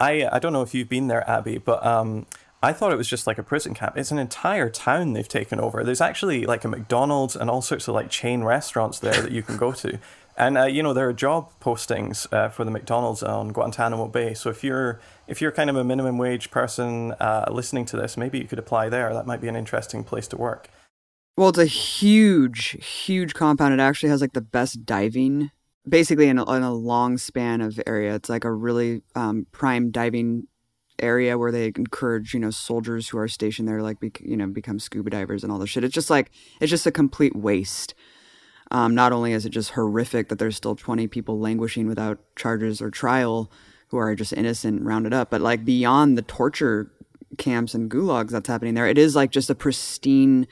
I, 0.00 0.28
I 0.30 0.38
don't 0.38 0.52
know 0.52 0.62
if 0.62 0.74
you've 0.74 0.88
been 0.88 1.08
there, 1.08 1.28
Abby, 1.28 1.58
but 1.58 1.84
um, 1.84 2.26
I 2.62 2.72
thought 2.72 2.92
it 2.92 2.96
was 2.96 3.08
just 3.08 3.26
like 3.26 3.38
a 3.38 3.42
prison 3.42 3.72
camp. 3.72 3.96
It's 3.96 4.10
an 4.10 4.18
entire 4.18 4.68
town 4.68 5.12
they've 5.12 5.28
taken 5.28 5.60
over. 5.60 5.84
There's 5.84 6.00
actually 6.00 6.44
like 6.44 6.64
a 6.64 6.68
McDonald's 6.68 7.36
and 7.36 7.48
all 7.48 7.62
sorts 7.62 7.86
of 7.86 7.94
like 7.94 8.10
chain 8.10 8.42
restaurants 8.42 8.98
there 8.98 9.22
that 9.22 9.30
you 9.30 9.42
can 9.42 9.56
go 9.56 9.72
to. 9.72 9.98
And 10.36 10.58
uh, 10.58 10.64
you 10.64 10.82
know 10.82 10.92
there 10.92 11.08
are 11.08 11.12
job 11.12 11.50
postings 11.60 12.32
uh, 12.32 12.48
for 12.48 12.64
the 12.64 12.70
McDonald's 12.70 13.22
on 13.22 13.48
Guantanamo 13.48 14.06
Bay. 14.06 14.34
So 14.34 14.50
if 14.50 14.64
you're 14.64 15.00
if 15.26 15.40
you're 15.40 15.52
kind 15.52 15.70
of 15.70 15.76
a 15.76 15.84
minimum 15.84 16.18
wage 16.18 16.50
person 16.50 17.12
uh, 17.20 17.48
listening 17.50 17.84
to 17.86 17.96
this, 17.96 18.16
maybe 18.16 18.38
you 18.38 18.46
could 18.46 18.58
apply 18.58 18.88
there. 18.88 19.12
That 19.12 19.26
might 19.26 19.40
be 19.40 19.48
an 19.48 19.56
interesting 19.56 20.02
place 20.02 20.26
to 20.28 20.36
work. 20.36 20.68
Well, 21.36 21.50
it's 21.50 21.58
a 21.58 21.66
huge, 21.66 22.76
huge 22.84 23.34
compound. 23.34 23.72
It 23.72 23.80
actually 23.80 24.08
has 24.08 24.20
like 24.20 24.32
the 24.32 24.40
best 24.40 24.84
diving, 24.84 25.52
basically 25.88 26.28
in 26.28 26.38
a, 26.38 26.52
in 26.52 26.64
a 26.64 26.74
long 26.74 27.18
span 27.18 27.60
of 27.60 27.80
area. 27.86 28.16
It's 28.16 28.28
like 28.28 28.44
a 28.44 28.52
really 28.52 29.02
um, 29.14 29.46
prime 29.52 29.92
diving 29.92 30.48
area 30.98 31.38
where 31.38 31.52
they 31.52 31.66
encourage 31.66 32.34
you 32.34 32.40
know 32.40 32.50
soldiers 32.50 33.08
who 33.08 33.18
are 33.18 33.28
stationed 33.28 33.68
there 33.68 33.82
like 33.82 33.98
you 34.20 34.36
know 34.36 34.46
become 34.46 34.78
scuba 34.78 35.10
divers 35.10 35.42
and 35.42 35.52
all 35.52 35.58
this 35.58 35.70
shit. 35.70 35.84
It's 35.84 35.94
just 35.94 36.10
like 36.10 36.30
it's 36.60 36.70
just 36.70 36.86
a 36.86 36.92
complete 36.92 37.36
waste. 37.36 37.94
Um, 38.70 38.94
not 38.94 39.12
only 39.12 39.32
is 39.32 39.46
it 39.46 39.50
just 39.50 39.70
horrific 39.70 40.28
that 40.28 40.38
there's 40.38 40.56
still 40.56 40.76
20 40.76 41.06
people 41.06 41.38
languishing 41.38 41.86
without 41.86 42.18
charges 42.36 42.82
or 42.82 42.90
trial 42.90 43.50
who 43.88 43.96
are 43.96 44.14
just 44.14 44.34
innocent 44.34 44.82
rounded 44.82 45.14
up, 45.14 45.30
but 45.30 45.40
like 45.40 45.64
beyond 45.64 46.18
the 46.18 46.22
torture 46.22 46.92
camps 47.38 47.74
and 47.74 47.90
gulags 47.90 48.30
that's 48.30 48.48
happening 48.48 48.74
there, 48.74 48.86
it 48.86 48.98
is 48.98 49.16
like 49.16 49.30
just 49.30 49.48
a 49.48 49.54
pristine 49.54 50.46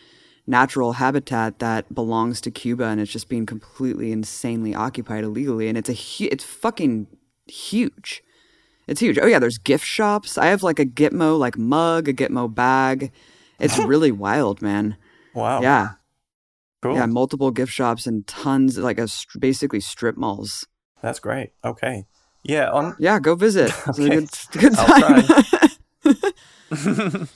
natural 0.47 0.94
habitat 0.94 1.59
that 1.59 1.93
belongs 1.94 2.40
to 2.40 2.51
Cuba 2.51 2.85
and 2.85 3.01
it's 3.01 3.12
just 3.12 3.28
being 3.28 3.47
completely 3.47 4.12
insanely 4.12 4.74
occupied 4.74 5.24
illegally 5.24 5.68
and 5.68 5.77
it's 5.77 5.89
a 5.89 5.93
hu- 5.94 6.28
it's 6.31 6.44
fucking 6.44 7.06
huge. 7.47 8.23
It's 8.87 9.01
huge. 9.01 9.19
Oh 9.19 9.27
yeah, 9.27 9.39
there's 9.39 9.59
gift 9.59 9.85
shops. 9.85 10.39
I 10.39 10.47
have 10.47 10.63
like 10.63 10.79
a 10.79 10.87
Gitmo 10.87 11.39
like 11.39 11.59
mug, 11.59 12.09
a 12.09 12.13
Gitmo 12.13 12.53
bag. 12.53 13.13
It's 13.59 13.79
really 13.87 14.13
wild, 14.13 14.63
man. 14.63 14.97
Wow. 15.35 15.61
Yeah. 15.61 15.91
Cool. 16.83 16.95
Yeah, 16.95 17.07
multiple 17.07 17.51
gift 17.51 17.73
shops 17.73 18.07
and 18.07 18.27
tons, 18.27 18.79
like 18.79 18.99
a 18.99 19.09
basically 19.39 19.81
strip 19.81 20.17
malls. 20.17 20.67
That's 21.03 21.19
great. 21.19 21.53
Okay. 21.65 22.07
Yeah. 22.45 22.71
On. 22.71 22.95
Yeah, 22.99 23.19
go 23.19 23.35
visit. 23.35 23.73
okay. 23.89 24.09
Good, 24.09 24.29
good 24.53 24.75
time. 24.75 25.25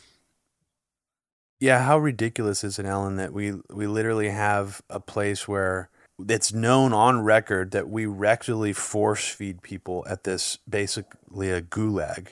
yeah. 1.59 1.83
How 1.85 1.99
ridiculous 1.99 2.63
is 2.63 2.79
it, 2.79 2.87
Alan, 2.87 3.17
that 3.17 3.33
we 3.33 3.55
we 3.71 3.89
literally 3.89 4.29
have 4.29 4.83
a 4.89 5.01
place 5.01 5.49
where 5.49 5.91
it's 6.29 6.53
known 6.53 6.93
on 6.93 7.23
record 7.23 7.71
that 7.73 7.89
we 7.89 8.07
regularly 8.07 8.73
force 8.73 9.29
feed 9.29 9.63
people 9.63 10.05
at 10.09 10.25
this 10.25 10.59
basically 10.69 11.51
a 11.51 11.63
gulag 11.63 12.29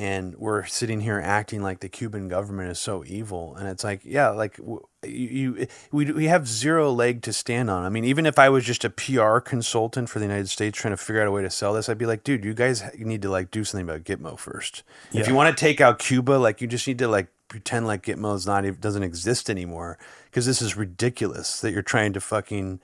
and 0.00 0.34
we're 0.36 0.64
sitting 0.64 1.02
here 1.02 1.20
acting 1.22 1.62
like 1.62 1.80
the 1.80 1.88
Cuban 1.90 2.26
government 2.26 2.70
is 2.70 2.78
so 2.78 3.04
evil. 3.06 3.54
And 3.56 3.68
it's 3.68 3.84
like, 3.84 4.00
yeah, 4.02 4.30
like 4.30 4.56
you, 4.56 5.10
you, 5.10 5.66
we 5.92 6.10
we 6.10 6.24
have 6.24 6.48
zero 6.48 6.90
leg 6.90 7.20
to 7.24 7.34
stand 7.34 7.68
on. 7.68 7.84
I 7.84 7.90
mean, 7.90 8.04
even 8.04 8.24
if 8.24 8.38
I 8.38 8.48
was 8.48 8.64
just 8.64 8.82
a 8.82 8.88
PR 8.88 9.40
consultant 9.40 10.08
for 10.08 10.18
the 10.18 10.24
United 10.24 10.48
States 10.48 10.78
trying 10.78 10.94
to 10.94 10.96
figure 10.96 11.20
out 11.20 11.28
a 11.28 11.30
way 11.30 11.42
to 11.42 11.50
sell 11.50 11.74
this, 11.74 11.90
I'd 11.90 11.98
be 11.98 12.06
like, 12.06 12.24
dude, 12.24 12.46
you 12.46 12.54
guys 12.54 12.82
need 12.96 13.20
to 13.20 13.30
like 13.30 13.50
do 13.50 13.62
something 13.62 13.86
about 13.86 14.04
Gitmo 14.04 14.38
first. 14.38 14.84
Yeah. 15.12 15.20
If 15.20 15.28
you 15.28 15.34
want 15.34 15.54
to 15.54 15.60
take 15.60 15.82
out 15.82 15.98
Cuba, 15.98 16.32
like 16.32 16.62
you 16.62 16.66
just 16.66 16.88
need 16.88 16.98
to 17.00 17.08
like 17.08 17.26
pretend 17.48 17.86
like 17.86 18.04
Gitmo 18.04 18.34
is 18.34 18.46
not 18.46 18.64
doesn't 18.80 19.02
exist 19.02 19.50
anymore 19.50 19.98
because 20.30 20.46
this 20.46 20.62
is 20.62 20.78
ridiculous 20.78 21.60
that 21.60 21.72
you're 21.72 21.82
trying 21.82 22.14
to 22.14 22.22
fucking 22.22 22.80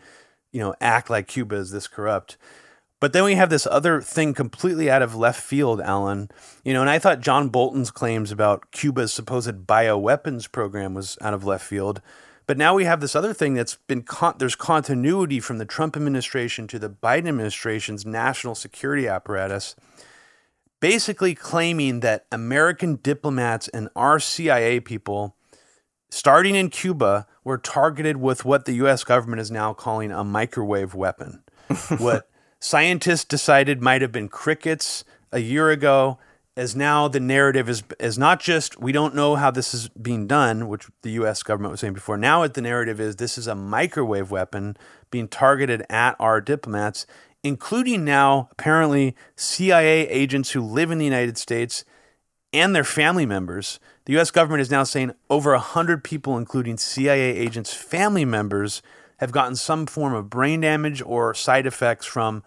you 0.52 0.60
know 0.60 0.74
act 0.81 1.10
like 1.10 1.28
Cuba 1.28 1.56
is 1.56 1.70
this 1.70 1.89
corrupt. 1.89 2.36
But 2.98 3.12
then 3.12 3.24
we 3.24 3.35
have 3.35 3.51
this 3.51 3.66
other 3.66 4.01
thing 4.01 4.32
completely 4.32 4.90
out 4.90 5.02
of 5.02 5.14
left 5.14 5.43
field, 5.43 5.81
Alan. 5.82 6.31
You 6.64 6.73
know, 6.73 6.81
and 6.81 6.89
I 6.89 6.98
thought 6.98 7.20
John 7.20 7.51
Bolton's 7.51 7.90
claims 7.90 8.32
about 8.32 8.70
Cuba's 8.70 9.12
supposed 9.12 9.66
bioweapons 9.66 10.51
program 10.51 10.94
was 10.94 11.18
out 11.20 11.35
of 11.35 11.44
left 11.44 11.64
field. 11.64 12.01
But 12.47 12.56
now 12.56 12.74
we 12.74 12.85
have 12.85 13.01
this 13.01 13.16
other 13.16 13.35
thing 13.35 13.55
that's 13.55 13.77
been 13.86 14.02
con- 14.02 14.36
there's 14.39 14.55
continuity 14.55 15.40
from 15.40 15.59
the 15.59 15.64
Trump 15.64 15.97
administration 15.97 16.66
to 16.68 16.78
the 16.78 16.89
Biden 16.89 17.28
administration's 17.28 18.06
national 18.06 18.55
security 18.55 19.09
apparatus, 19.09 19.74
basically 20.81 21.35
claiming 21.35 22.01
that 22.01 22.27
American 22.31 23.01
diplomats 23.02 23.66
and 23.68 23.89
our 23.97 24.20
CIA 24.20 24.78
people, 24.78 25.36
starting 26.09 26.55
in 26.55 26.70
Cuba, 26.70 27.27
were 27.47 27.59
targeted 27.59 28.16
with 28.16 28.44
what 28.44 28.64
the 28.64 28.73
U.S. 28.73 29.05
government 29.05 29.40
is 29.40 29.52
now 29.52 29.73
calling 29.73 30.10
a 30.10 30.24
microwave 30.24 30.97
weapon. 30.97 31.44
what 31.98 32.28
scientists 32.59 33.24
decided 33.24 33.81
might 33.81 34.02
have 34.02 34.10
been 34.10 34.28
crickets 34.28 35.05
a 35.31 35.39
year 35.39 35.70
ago 35.70 36.18
as 36.56 36.74
now 36.74 37.06
the 37.06 37.20
narrative 37.20 37.68
is 37.68 37.85
is 38.01 38.18
not 38.18 38.40
just 38.40 38.81
we 38.81 38.90
don't 38.90 39.14
know 39.14 39.36
how 39.36 39.52
this 39.52 39.73
is 39.73 39.89
being 39.90 40.27
done, 40.27 40.66
which 40.66 40.89
the 41.02 41.10
U.S. 41.10 41.44
government 41.44 41.70
was 41.70 41.78
saying 41.78 41.93
before. 41.93 42.16
Now 42.16 42.44
the 42.48 42.60
narrative 42.60 42.98
is 42.98 43.14
this 43.14 43.39
is 43.39 43.47
a 43.47 43.55
microwave 43.55 44.32
weapon 44.32 44.77
being 45.12 45.28
targeted 45.28 45.86
at 45.89 46.16
our 46.18 46.40
diplomats, 46.40 47.06
including 47.44 48.05
now 48.05 48.48
apparently 48.51 49.14
CIA 49.36 50.09
agents 50.09 50.51
who 50.51 50.62
live 50.62 50.90
in 50.90 50.98
the 50.98 51.05
United 51.05 51.39
States 51.39 51.85
and 52.52 52.74
their 52.74 52.82
family 52.82 53.24
members. 53.24 53.78
The 54.06 54.12
U.S. 54.12 54.30
government 54.30 54.60
is 54.60 54.70
now 54.70 54.84
saying 54.84 55.12
over 55.28 55.56
hundred 55.56 56.04
people, 56.04 56.38
including 56.38 56.76
CIA 56.78 57.36
agents' 57.36 57.74
family 57.74 58.24
members, 58.24 58.80
have 59.18 59.32
gotten 59.32 59.56
some 59.56 59.84
form 59.86 60.14
of 60.14 60.30
brain 60.30 60.60
damage 60.60 61.02
or 61.02 61.34
side 61.34 61.66
effects 61.66 62.06
from 62.06 62.44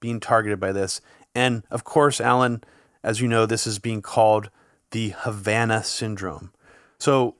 being 0.00 0.20
targeted 0.20 0.58
by 0.58 0.72
this. 0.72 1.02
And 1.34 1.64
of 1.70 1.84
course, 1.84 2.18
Alan, 2.18 2.64
as 3.02 3.20
you 3.20 3.28
know, 3.28 3.44
this 3.44 3.66
is 3.66 3.78
being 3.78 4.00
called 4.00 4.48
the 4.92 5.10
Havana 5.18 5.84
syndrome. 5.84 6.50
So, 6.98 7.36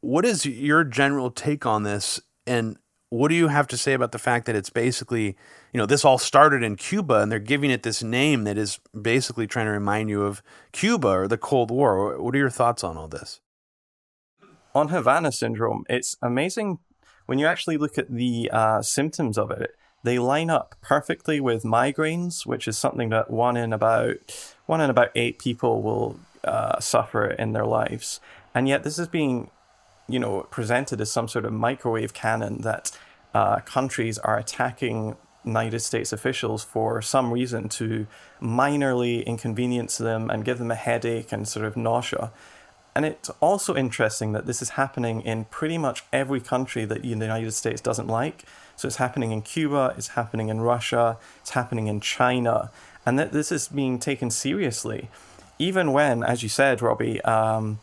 what 0.00 0.24
is 0.24 0.46
your 0.46 0.84
general 0.84 1.32
take 1.32 1.66
on 1.66 1.82
this? 1.82 2.20
And 2.46 2.76
what 3.16 3.28
do 3.28 3.34
you 3.34 3.48
have 3.48 3.66
to 3.68 3.76
say 3.76 3.92
about 3.92 4.12
the 4.12 4.18
fact 4.18 4.46
that 4.46 4.56
it's 4.56 4.70
basically, 4.70 5.36
you 5.72 5.78
know, 5.78 5.86
this 5.86 6.04
all 6.04 6.18
started 6.18 6.62
in 6.62 6.76
Cuba 6.76 7.20
and 7.20 7.30
they're 7.30 7.38
giving 7.38 7.70
it 7.70 7.82
this 7.82 8.02
name 8.02 8.44
that 8.44 8.58
is 8.58 8.78
basically 9.00 9.46
trying 9.46 9.66
to 9.66 9.72
remind 9.72 10.08
you 10.08 10.22
of 10.22 10.42
Cuba 10.72 11.08
or 11.08 11.28
the 11.28 11.38
Cold 11.38 11.70
War? 11.70 12.20
What 12.20 12.34
are 12.34 12.38
your 12.38 12.50
thoughts 12.50 12.84
on 12.84 12.96
all 12.96 13.08
this? 13.08 13.40
On 14.74 14.88
Havana 14.88 15.32
syndrome, 15.32 15.84
it's 15.88 16.16
amazing 16.20 16.78
when 17.26 17.38
you 17.38 17.46
actually 17.46 17.76
look 17.76 17.96
at 17.98 18.10
the 18.10 18.50
uh, 18.52 18.82
symptoms 18.82 19.38
of 19.38 19.50
it. 19.50 19.74
They 20.02 20.18
line 20.18 20.50
up 20.50 20.74
perfectly 20.82 21.40
with 21.40 21.64
migraines, 21.64 22.46
which 22.46 22.68
is 22.68 22.78
something 22.78 23.08
that 23.08 23.30
one 23.30 23.56
in 23.56 23.72
about 23.72 24.16
one 24.66 24.80
in 24.80 24.90
about 24.90 25.10
eight 25.14 25.38
people 25.38 25.82
will 25.82 26.20
uh, 26.44 26.78
suffer 26.78 27.26
in 27.26 27.52
their 27.52 27.64
lives, 27.64 28.20
and 28.54 28.68
yet 28.68 28.84
this 28.84 28.98
is 28.98 29.08
being 29.08 29.50
you 30.08 30.18
know, 30.18 30.46
presented 30.50 31.00
as 31.00 31.10
some 31.10 31.28
sort 31.28 31.44
of 31.44 31.52
microwave 31.52 32.14
cannon 32.14 32.60
that 32.62 32.96
uh, 33.36 33.60
countries 33.76 34.16
are 34.18 34.38
attacking 34.38 35.16
United 35.44 35.80
States 35.80 36.10
officials 36.18 36.64
for 36.64 37.02
some 37.02 37.26
reason 37.38 37.68
to 37.68 38.06
minorly 38.40 39.24
inconvenience 39.26 39.98
them 39.98 40.30
and 40.30 40.44
give 40.44 40.58
them 40.58 40.70
a 40.70 40.74
headache 40.74 41.30
and 41.34 41.46
sort 41.46 41.66
of 41.66 41.76
nausea. 41.76 42.32
And 42.94 43.04
it's 43.04 43.30
also 43.40 43.76
interesting 43.76 44.32
that 44.32 44.46
this 44.46 44.62
is 44.62 44.70
happening 44.70 45.20
in 45.20 45.44
pretty 45.58 45.76
much 45.76 45.98
every 46.14 46.40
country 46.40 46.86
that 46.86 47.02
the 47.02 47.08
United 47.08 47.52
States 47.52 47.82
doesn't 47.82 48.08
like. 48.08 48.44
So 48.74 48.88
it's 48.88 48.96
happening 48.96 49.32
in 49.32 49.42
Cuba, 49.42 49.94
it's 49.98 50.08
happening 50.20 50.48
in 50.48 50.62
Russia, 50.62 51.18
it's 51.42 51.50
happening 51.50 51.88
in 51.88 52.00
China, 52.00 52.70
and 53.04 53.18
that 53.18 53.32
this 53.32 53.52
is 53.52 53.68
being 53.68 53.98
taken 53.98 54.30
seriously. 54.30 55.10
Even 55.58 55.92
when, 55.92 56.22
as 56.22 56.42
you 56.42 56.48
said, 56.48 56.80
Robbie, 56.80 57.20
um, 57.22 57.80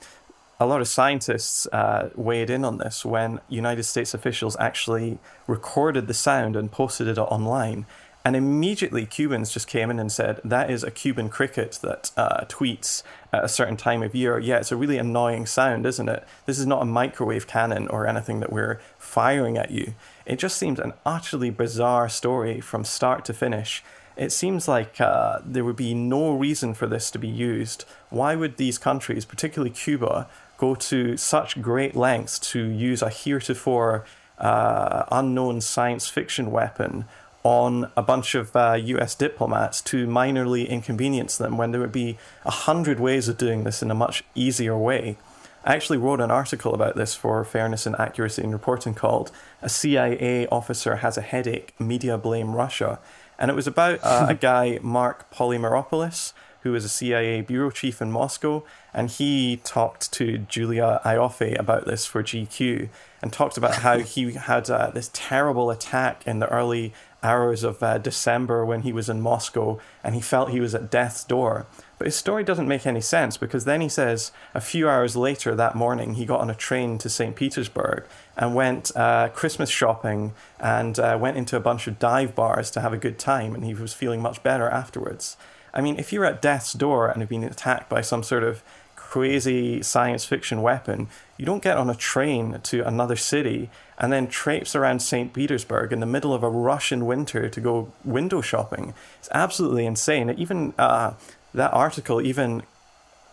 a 0.64 0.66
lot 0.66 0.80
of 0.80 0.88
scientists 0.88 1.68
uh, 1.74 2.10
weighed 2.16 2.50
in 2.50 2.64
on 2.64 2.78
this 2.78 3.04
when 3.04 3.42
United 3.50 3.84
States 3.84 4.14
officials 4.14 4.56
actually 4.62 5.20
recorded 5.46 6.08
the 6.08 6.14
sound 6.14 6.56
and 6.56 6.72
posted 6.72 7.06
it 7.06 7.18
online. 7.18 7.86
And 8.24 8.38
immediately, 8.38 9.06
Cubans 9.06 9.52
just 9.52 9.68
came 9.68 9.92
in 9.92 10.00
and 10.00 10.10
said, 10.10 10.40
That 10.46 10.72
is 10.72 10.82
a 10.82 10.90
Cuban 10.90 11.28
cricket 11.28 11.80
that 11.82 12.12
uh, 12.16 12.46
tweets 12.46 13.04
at 13.34 13.44
a 13.44 13.50
certain 13.50 13.76
time 13.76 14.02
of 14.02 14.16
year. 14.16 14.40
Yeah, 14.40 14.60
it's 14.60 14.72
a 14.72 14.78
really 14.78 14.98
annoying 14.98 15.46
sound, 15.46 15.86
isn't 15.86 16.08
it? 16.08 16.26
This 16.46 16.58
is 16.58 16.66
not 16.66 16.82
a 16.82 16.86
microwave 16.86 17.46
cannon 17.46 17.90
or 17.90 18.08
anything 18.08 18.40
that 18.40 18.54
we're 18.54 18.80
firing 18.98 19.58
at 19.58 19.72
you. 19.72 19.96
It 20.26 20.40
just 20.40 20.58
seems 20.58 20.80
an 20.80 20.94
utterly 21.06 21.50
bizarre 21.50 22.08
story 22.08 22.62
from 22.62 22.86
start 22.86 23.26
to 23.26 23.34
finish. 23.34 23.84
It 24.16 24.32
seems 24.32 24.68
like 24.68 25.02
uh, 25.02 25.40
there 25.44 25.66
would 25.66 25.76
be 25.76 25.94
no 25.94 26.32
reason 26.34 26.74
for 26.74 26.88
this 26.88 27.10
to 27.12 27.20
be 27.20 27.28
used. 27.28 27.84
Why 28.10 28.36
would 28.36 28.58
these 28.58 28.78
countries, 28.78 29.26
particularly 29.26 29.72
Cuba, 29.72 30.30
go 30.64 30.76
to 30.76 31.18
such 31.18 31.62
great 31.62 31.94
lengths 31.94 32.40
to 32.40 32.60
use 32.90 33.02
a 33.02 33.10
heretofore 33.10 34.06
uh, 34.38 35.04
unknown 35.12 35.60
science 35.60 36.08
fiction 36.08 36.52
weapon 36.52 37.04
on 37.44 37.92
a 37.98 38.02
bunch 38.02 38.34
of 38.34 38.56
uh, 38.56 38.72
US 38.96 39.14
diplomats 39.14 39.82
to 39.82 40.08
minorly 40.08 40.66
inconvenience 40.70 41.38
them 41.38 41.58
when 41.58 41.72
there 41.72 41.82
would 41.82 41.92
be 42.06 42.18
a 42.46 42.56
hundred 42.68 42.98
ways 42.98 43.28
of 43.28 43.38
doing 43.38 43.66
this 43.66 43.84
in 43.84 43.92
a 43.92 43.96
much 44.06 44.24
easier 44.36 44.78
way. 44.78 45.18
I 45.66 45.76
actually 45.76 45.98
wrote 45.98 46.22
an 46.22 46.32
article 46.32 46.74
about 46.74 46.96
this 46.96 47.14
for 47.14 47.44
Fairness 47.44 47.86
and 47.86 47.98
Accuracy 48.00 48.42
in 48.42 48.52
Reporting 48.52 48.94
called 48.94 49.32
A 49.62 49.68
CIA 49.68 50.48
Officer 50.48 50.98
Has 50.98 51.18
a 51.18 51.22
Headache, 51.22 51.74
Media 51.78 52.18
Blame 52.18 52.56
Russia. 52.56 53.00
And 53.38 53.52
it 53.52 53.54
was 53.54 53.68
about 53.68 54.00
uh, 54.02 54.28
a 54.30 54.34
guy, 54.50 54.80
Marc 54.82 55.30
Polymeropoulos, 55.30 56.32
who 56.64 56.72
was 56.72 56.84
a 56.86 56.90
CIA 56.90 57.42
bureau 57.42 57.70
chief 57.70 58.02
in 58.02 58.12
Moscow, 58.12 58.64
and 58.94 59.10
he 59.10 59.58
talked 59.64 60.12
to 60.14 60.40
Julia 60.40 61.02
Ioffe 61.06 61.60
about 61.60 61.86
this 61.86 62.06
for 62.06 62.24
GQ 62.24 62.90
and 63.22 63.32
talked 63.32 63.58
about 63.58 63.76
how 63.76 64.00
he 64.00 64.34
had 64.34 64.70
uh, 64.70 64.90
this 64.90 65.10
terrible 65.14 65.70
attack 65.70 66.26
in 66.26 66.40
the 66.40 66.50
early 66.50 66.94
hours 67.24 67.64
of 67.64 67.82
uh, 67.82 67.98
December 67.98 68.66
when 68.66 68.82
he 68.82 68.92
was 68.92 69.10
in 69.10 69.22
Moscow 69.22 69.80
and 70.04 70.14
he 70.14 70.22
felt 70.22 70.50
he 70.50 70.60
was 70.60 70.76
at 70.76 70.92
death's 70.92 71.24
door. 71.24 71.66
But 71.98 72.08
his 72.08 72.16
story 72.16 72.44
doesn't 72.44 72.68
make 72.68 72.86
any 72.86 73.00
sense 73.00 73.38
because 73.38 73.64
then 73.64 73.80
he 73.80 73.88
says 73.88 74.32
a 74.54 74.60
few 74.60 74.90
hours 74.90 75.16
later 75.16 75.56
that 75.56 75.76
morning 75.76 76.16
he 76.16 76.26
got 76.26 76.42
on 76.42 76.50
a 76.50 76.56
train 76.56 76.98
to 76.98 77.10
St. 77.10 77.36
Petersburg 77.36 78.04
and 78.36 78.54
went 78.54 78.92
uh, 78.96 79.30
Christmas 79.30 79.70
shopping 79.70 80.34
and 80.60 81.00
uh, 81.00 81.18
went 81.20 81.38
into 81.38 81.56
a 81.56 81.62
bunch 81.62 81.88
of 81.88 82.00
dive 82.00 82.36
bars 82.36 82.70
to 82.72 82.82
have 82.82 82.92
a 82.92 82.98
good 82.98 83.18
time 83.18 83.56
and 83.56 83.64
he 83.64 83.74
was 83.74 83.94
feeling 83.94 84.22
much 84.22 84.44
better 84.44 84.70
afterwards. 84.70 85.38
I 85.74 85.82
mean, 85.82 85.98
if 85.98 86.14
you're 86.14 86.26
at 86.26 86.42
death's 86.42 86.74
door 86.74 87.10
and 87.10 87.22
have 87.22 87.30
been 87.30 87.44
attacked 87.44 87.90
by 87.90 88.02
some 88.02 88.24
sort 88.24 88.44
of 88.44 88.64
crazy 88.96 89.82
science 89.84 90.26
fiction 90.26 90.62
weapon, 90.62 91.08
you 91.38 91.46
don't 91.46 91.62
get 91.62 91.78
on 91.78 91.90
a 91.90 91.96
train 91.96 92.60
to 92.64 92.82
another 92.88 93.16
city 93.16 93.70
and 93.98 94.12
then 94.12 94.28
traipse 94.28 94.76
around 94.76 95.02
St. 95.02 95.34
Petersburg 95.34 95.94
in 95.94 96.00
the 96.00 96.06
middle 96.06 96.34
of 96.34 96.44
a 96.44 96.50
Russian 96.50 97.06
winter 97.06 97.48
to 97.50 97.62
go 97.62 97.92
window 98.04 98.42
shopping. 98.42 98.94
It's 99.20 99.30
absolutely 99.32 99.86
insane. 99.86 100.30
Even 100.32 100.74
uh, 100.80 101.14
that 101.54 101.74
article 101.74 102.22
even 102.22 102.64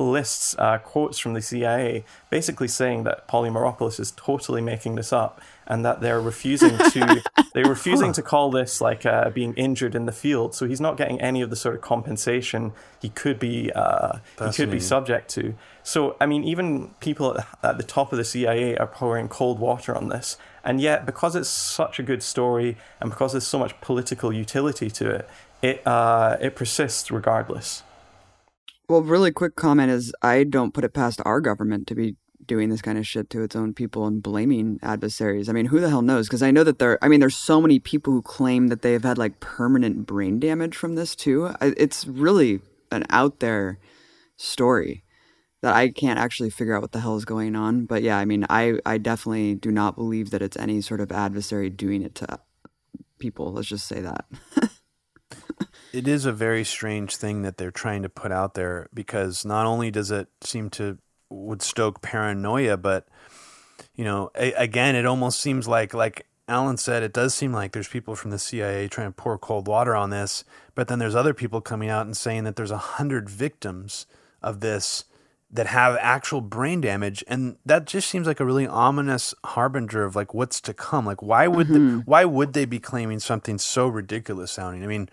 lists 0.01 0.55
uh, 0.59 0.79
quotes 0.79 1.19
from 1.19 1.35
the 1.35 1.43
CIA 1.43 2.05
basically 2.31 2.69
saying 2.69 3.05
that 3.05 3.29
Polymeropoulos 3.29 4.01
is 4.01 4.13
totally 4.13 4.61
making 4.61 4.95
this 4.95 5.13
up 5.13 5.41
and 5.67 5.85
that 5.85 6.01
they're 6.01 6.21
refusing 6.21 6.77
to 6.77 7.23
they're 7.55 7.65
refusing 7.65 8.13
to 8.13 8.23
call 8.23 8.51
this 8.51 8.81
like 8.81 9.07
uh, 9.07 9.31
being 9.31 9.55
injured 9.55 9.95
in 9.95 10.07
the 10.07 10.13
field. 10.13 10.55
So 10.55 10.67
he's 10.67 10.81
not 10.81 10.97
getting 10.97 11.21
any 11.21 11.43
of 11.43 11.51
the 11.51 11.57
sort 11.57 11.75
of 11.75 11.81
compensation 11.81 12.73
he 13.01 13.09
could 13.11 13.39
be 13.39 13.71
uh, 13.73 14.19
he 14.39 14.53
could 14.53 14.71
be 14.71 14.81
subject 14.81 15.29
to. 15.31 15.55
So 15.83 16.17
I 16.21 16.27
mean, 16.27 16.45
even 16.45 16.89
people 17.01 17.39
at, 17.39 17.47
at 17.63 17.77
the 17.77 17.85
top 17.85 18.13
of 18.13 18.19
the 18.19 18.25
CIA 18.25 18.77
are 18.77 18.87
pouring 18.87 19.29
cold 19.29 19.59
water 19.59 19.97
on 19.97 20.09
this, 20.09 20.37
and 20.65 20.81
yet 20.81 21.07
because 21.07 21.37
it's 21.37 21.49
such 21.49 21.99
a 21.99 22.03
good 22.03 22.23
story 22.23 22.77
and 23.01 23.11
because 23.11 23.33
there's 23.33 23.47
so 23.47 23.59
much 23.59 23.81
political 23.81 24.33
utility 24.33 24.91
to 24.91 25.11
it, 25.11 25.29
it 25.63 25.87
uh, 25.87 26.37
it 26.41 26.57
persists 26.57 27.11
regardless. 27.11 27.83
Well, 28.91 29.03
really 29.03 29.31
quick 29.31 29.55
comment 29.55 29.89
is 29.89 30.13
I 30.21 30.43
don't 30.43 30.75
put 30.75 30.83
it 30.83 30.93
past 30.93 31.23
our 31.25 31.41
government 31.41 31.87
to 31.87 31.95
be 31.95 32.17
doing 32.45 32.71
this 32.71 32.83
kind 32.83 32.99
of 32.99 33.07
shit 33.07 33.31
to 33.31 33.41
its 33.45 33.55
own 33.55 33.73
people 33.73 34.05
and 34.05 34.21
blaming 34.21 34.81
adversaries. 34.83 35.49
I 35.49 35.53
mean, 35.53 35.67
who 35.67 35.79
the 35.79 35.89
hell 35.89 36.03
knows? 36.03 36.27
Because 36.27 36.43
I 36.43 36.51
know 36.51 36.65
that 36.65 36.81
there, 36.81 36.99
I 37.01 37.07
mean, 37.07 37.21
there's 37.21 37.37
so 37.37 37.61
many 37.61 37.79
people 37.79 38.13
who 38.13 38.21
claim 38.21 38.67
that 38.67 38.83
they've 38.83 39.01
had 39.01 39.17
like 39.17 39.39
permanent 39.39 40.07
brain 40.07 40.41
damage 40.41 40.75
from 40.75 40.97
this 40.97 41.15
too. 41.15 41.55
It's 41.61 42.05
really 42.05 42.63
an 42.91 43.05
out 43.11 43.39
there 43.39 43.79
story 44.37 45.05
that 45.61 45.73
I 45.73 45.91
can't 45.91 46.19
actually 46.19 46.51
figure 46.51 46.75
out 46.75 46.83
what 46.83 46.91
the 46.91 46.99
hell 46.99 47.15
is 47.15 47.25
going 47.25 47.55
on. 47.55 47.85
But 47.85 48.03
yeah, 48.03 48.19
I 48.19 48.25
mean, 48.25 48.45
I, 48.51 48.81
I 48.85 48.99
definitely 48.99 49.55
do 49.55 49.71
not 49.71 49.95
believe 49.95 50.31
that 50.31 50.43
it's 50.43 50.57
any 50.57 50.81
sort 50.81 51.01
of 51.01 51.13
adversary 51.13 51.71
doing 51.71 52.03
it 52.03 52.17
to 52.17 52.41
people. 53.21 53.53
Let's 53.53 53.69
just 53.69 53.87
say 53.87 54.01
that. 54.01 54.25
it 55.93 56.09
is 56.09 56.27
a 56.27 56.33
very 56.33 56.65
strange 56.65 57.17
thing 57.17 57.43
that 57.43 57.57
they're 57.57 57.71
trying 57.71 58.03
to 58.03 58.09
put 58.09 58.33
out 58.33 58.55
there 58.55 58.89
because 58.95 59.45
not 59.45 59.67
only 59.67 59.91
does 59.91 60.11
it 60.11 60.29
seem 60.43 60.71
to 60.71 60.99
would 61.29 61.63
stoke 61.63 62.03
paranoia, 62.03 62.77
but 62.77 63.07
you 63.95 64.05
know, 64.05 64.31
a, 64.35 64.53
again, 64.53 64.97
it 64.97 65.07
almost 65.07 65.41
seems 65.41 65.69
like 65.69 65.95
like 65.95 66.27
Alan 66.49 66.77
said, 66.77 67.03
it 67.03 67.13
does 67.13 67.35
seem 67.35 67.53
like 67.53 67.73
there's 67.73 67.89
people 67.89 68.17
from 68.17 68.31
the 68.31 68.39
CIA 68.39 68.89
trying 68.89 69.09
to 69.09 69.13
pour 69.13 69.39
cold 69.39 69.69
water 69.69 69.95
on 69.95 70.11
this, 70.11 70.45
but 70.75 70.89
then 70.89 70.99
there's 70.99 71.15
other 71.15 71.35
people 71.35 71.61
coming 71.61 71.89
out 71.89 72.07
and 72.07 72.17
saying 72.17 72.45
that 72.45 72.57
there's 72.57 72.73
a 72.73 72.79
hundred 72.79 73.31
victims 73.31 74.07
of 74.43 74.61
this 74.61 75.05
that 75.53 75.67
have 75.67 75.97
actual 76.01 76.41
brain 76.41 76.81
damage. 76.81 77.25
And 77.27 77.57
that 77.67 77.85
just 77.85 78.09
seems 78.09 78.27
like 78.27 78.39
a 78.39 78.45
really 78.45 78.67
ominous 78.67 79.35
harbinger 79.45 80.05
of 80.05 80.15
like 80.15 80.33
what's 80.33 80.61
to 80.63 80.75
come. 80.75 81.07
Like 81.07 81.23
why 81.23 81.49
would 81.49 81.67
mm-hmm. 81.67 81.97
the, 81.99 82.03
why 82.05 82.25
would 82.25 82.53
they 82.53 82.65
be 82.65 82.79
claiming 82.79 83.19
something 83.19 83.59
so 83.59 83.89
ridiculous 83.89 84.53
sounding? 84.53 84.85
I 84.85 84.87
mean 84.87 85.09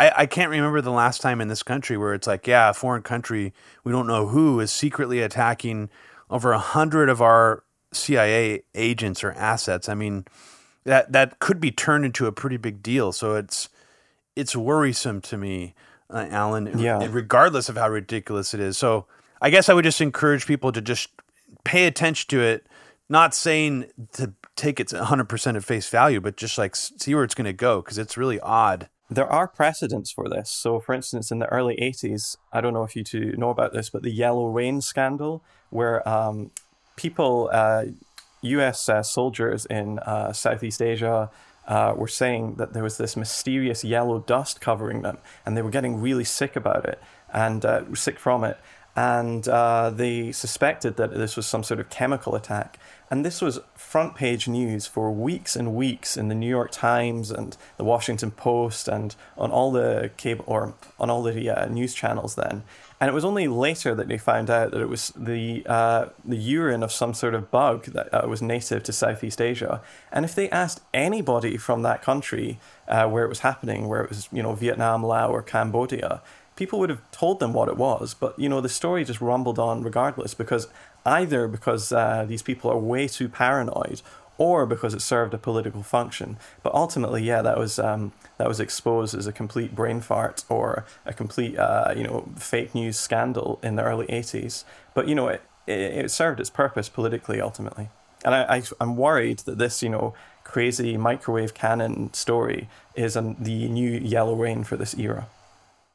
I, 0.00 0.22
I 0.22 0.26
can't 0.26 0.50
remember 0.50 0.80
the 0.80 0.90
last 0.90 1.20
time 1.20 1.42
in 1.42 1.48
this 1.48 1.62
country 1.62 1.98
where 1.98 2.14
it's 2.14 2.26
like, 2.26 2.46
yeah, 2.46 2.70
a 2.70 2.74
foreign 2.74 3.02
country, 3.02 3.52
we 3.84 3.92
don't 3.92 4.06
know 4.06 4.28
who, 4.28 4.58
is 4.58 4.72
secretly 4.72 5.20
attacking 5.20 5.90
over 6.30 6.52
a 6.52 6.58
hundred 6.58 7.10
of 7.10 7.20
our 7.20 7.64
CIA 7.92 8.62
agents 8.74 9.22
or 9.22 9.32
assets. 9.32 9.90
I 9.90 9.94
mean, 9.94 10.24
that 10.84 11.12
that 11.12 11.38
could 11.38 11.60
be 11.60 11.70
turned 11.70 12.06
into 12.06 12.24
a 12.26 12.32
pretty 12.32 12.56
big 12.56 12.82
deal. 12.82 13.12
So 13.12 13.34
it's 13.34 13.68
it's 14.34 14.56
worrisome 14.56 15.20
to 15.22 15.36
me, 15.36 15.74
uh, 16.08 16.26
Alan. 16.30 16.78
Yeah. 16.78 17.06
Regardless 17.10 17.68
of 17.68 17.76
how 17.76 17.90
ridiculous 17.90 18.54
it 18.54 18.60
is. 18.60 18.78
So 18.78 19.04
I 19.42 19.50
guess 19.50 19.68
I 19.68 19.74
would 19.74 19.84
just 19.84 20.00
encourage 20.00 20.46
people 20.46 20.72
to 20.72 20.80
just 20.80 21.10
pay 21.64 21.86
attention 21.86 22.26
to 22.30 22.40
it. 22.40 22.66
Not 23.10 23.34
saying 23.34 23.90
to 24.12 24.32
take 24.56 24.80
it 24.80 24.88
100% 24.88 25.56
at 25.56 25.64
face 25.64 25.88
value, 25.90 26.22
but 26.22 26.38
just 26.38 26.56
like 26.56 26.74
see 26.74 27.14
where 27.14 27.24
it's 27.24 27.34
going 27.34 27.44
to 27.44 27.52
go 27.52 27.82
because 27.82 27.98
it's 27.98 28.16
really 28.16 28.40
odd 28.40 28.88
there 29.10 29.30
are 29.30 29.48
precedents 29.48 30.12
for 30.12 30.28
this. 30.28 30.48
So, 30.48 30.78
for 30.78 30.94
instance, 30.94 31.32
in 31.32 31.40
the 31.40 31.46
early 31.46 31.76
80s, 31.76 32.36
I 32.52 32.60
don't 32.60 32.72
know 32.72 32.84
if 32.84 32.94
you 32.94 33.02
two 33.02 33.34
know 33.36 33.50
about 33.50 33.72
this, 33.72 33.90
but 33.90 34.02
the 34.02 34.12
Yellow 34.12 34.46
Rain 34.48 34.80
scandal, 34.80 35.42
where 35.70 36.08
um, 36.08 36.52
people, 36.96 37.50
uh, 37.52 37.86
US 38.42 38.88
uh, 38.88 39.02
soldiers 39.02 39.66
in 39.66 39.98
uh, 39.98 40.32
Southeast 40.32 40.80
Asia, 40.80 41.30
uh, 41.66 41.92
were 41.96 42.08
saying 42.08 42.54
that 42.54 42.72
there 42.72 42.82
was 42.82 42.98
this 42.98 43.16
mysterious 43.16 43.84
yellow 43.84 44.20
dust 44.20 44.60
covering 44.60 45.02
them, 45.02 45.18
and 45.44 45.56
they 45.56 45.62
were 45.62 45.70
getting 45.70 46.00
really 46.00 46.24
sick 46.24 46.56
about 46.56 46.84
it 46.84 47.00
and 47.32 47.64
uh, 47.64 47.82
sick 47.94 48.18
from 48.18 48.44
it. 48.44 48.58
and 48.96 49.46
uh, 49.48 49.88
they 49.90 50.32
suspected 50.32 50.96
that 50.96 51.14
this 51.14 51.36
was 51.36 51.46
some 51.46 51.62
sort 51.62 51.78
of 51.80 51.88
chemical 51.90 52.34
attack. 52.34 52.78
And 53.08 53.24
this 53.24 53.40
was 53.40 53.60
front 53.90 54.14
page 54.14 54.46
news 54.46 54.86
for 54.86 55.10
weeks 55.10 55.56
and 55.56 55.74
weeks 55.74 56.16
in 56.16 56.28
the 56.28 56.34
New 56.34 56.48
York 56.48 56.70
Times 56.70 57.32
and 57.32 57.56
the 57.76 57.82
Washington 57.82 58.30
Post 58.30 58.86
and 58.86 59.16
on 59.36 59.50
all 59.50 59.72
the 59.72 60.12
cable 60.16 60.44
or 60.46 60.74
on 61.00 61.10
all 61.10 61.24
the 61.24 61.50
uh, 61.50 61.66
news 61.66 61.92
channels 61.92 62.36
then. 62.36 62.62
And 63.00 63.08
it 63.08 63.12
was 63.12 63.24
only 63.24 63.48
later 63.48 63.92
that 63.96 64.06
they 64.06 64.16
found 64.16 64.48
out 64.48 64.70
that 64.70 64.80
it 64.80 64.88
was 64.88 65.12
the 65.16 65.64
uh, 65.66 66.10
the 66.24 66.36
urine 66.36 66.84
of 66.84 66.92
some 66.92 67.14
sort 67.14 67.34
of 67.34 67.50
bug 67.50 67.86
that 67.86 68.14
uh, 68.14 68.28
was 68.28 68.40
native 68.40 68.84
to 68.84 68.92
Southeast 68.92 69.40
Asia. 69.40 69.82
And 70.12 70.24
if 70.24 70.36
they 70.36 70.48
asked 70.50 70.82
anybody 70.94 71.56
from 71.56 71.82
that 71.82 72.00
country 72.00 72.60
uh, 72.86 73.08
where 73.08 73.24
it 73.24 73.28
was 73.28 73.40
happening, 73.40 73.88
where 73.88 74.02
it 74.02 74.08
was 74.08 74.28
you 74.30 74.42
know 74.44 74.54
Vietnam, 74.54 75.02
Laos, 75.02 75.32
or 75.32 75.42
Cambodia, 75.42 76.22
people 76.54 76.78
would 76.78 76.90
have 76.90 77.00
told 77.10 77.40
them 77.40 77.54
what 77.54 77.68
it 77.68 77.76
was. 77.76 78.14
But 78.14 78.38
you 78.38 78.48
know 78.48 78.60
the 78.60 78.68
story 78.68 79.02
just 79.02 79.20
rumbled 79.20 79.58
on 79.58 79.82
regardless 79.82 80.34
because 80.34 80.68
either 81.04 81.48
because 81.48 81.92
uh, 81.92 82.24
these 82.28 82.42
people 82.42 82.70
are 82.70 82.78
way 82.78 83.08
too 83.08 83.28
paranoid 83.28 84.02
or 84.40 84.64
because 84.64 84.94
it 84.94 85.02
served 85.02 85.34
a 85.34 85.38
political 85.38 85.82
function. 85.82 86.38
But 86.62 86.74
ultimately, 86.74 87.22
yeah, 87.22 87.42
that 87.42 87.58
was 87.58 87.78
um, 87.78 88.12
that 88.38 88.48
was 88.48 88.58
exposed 88.58 89.14
as 89.14 89.26
a 89.26 89.32
complete 89.32 89.74
brain 89.74 90.00
fart 90.00 90.44
or 90.48 90.86
a 91.04 91.12
complete 91.12 91.58
uh, 91.58 91.92
you 91.94 92.04
know 92.04 92.26
fake 92.36 92.74
news 92.74 92.98
scandal 92.98 93.60
in 93.62 93.76
the 93.76 93.82
early 93.82 94.06
'80s. 94.06 94.64
But 94.94 95.06
you 95.08 95.14
know 95.14 95.28
it, 95.28 95.42
it, 95.66 96.04
it 96.06 96.10
served 96.10 96.40
its 96.40 96.48
purpose 96.48 96.88
politically 96.88 97.38
ultimately. 97.38 97.90
And 98.24 98.34
I, 98.34 98.56
I 98.56 98.62
I'm 98.80 98.96
worried 98.96 99.40
that 99.40 99.58
this 99.58 99.82
you 99.82 99.90
know 99.90 100.14
crazy 100.42 100.96
microwave 100.96 101.52
cannon 101.52 102.12
story 102.14 102.70
is 102.94 103.14
the 103.14 103.68
new 103.68 103.90
yellow 103.90 104.34
rain 104.34 104.64
for 104.64 104.78
this 104.78 104.94
era. 104.94 105.28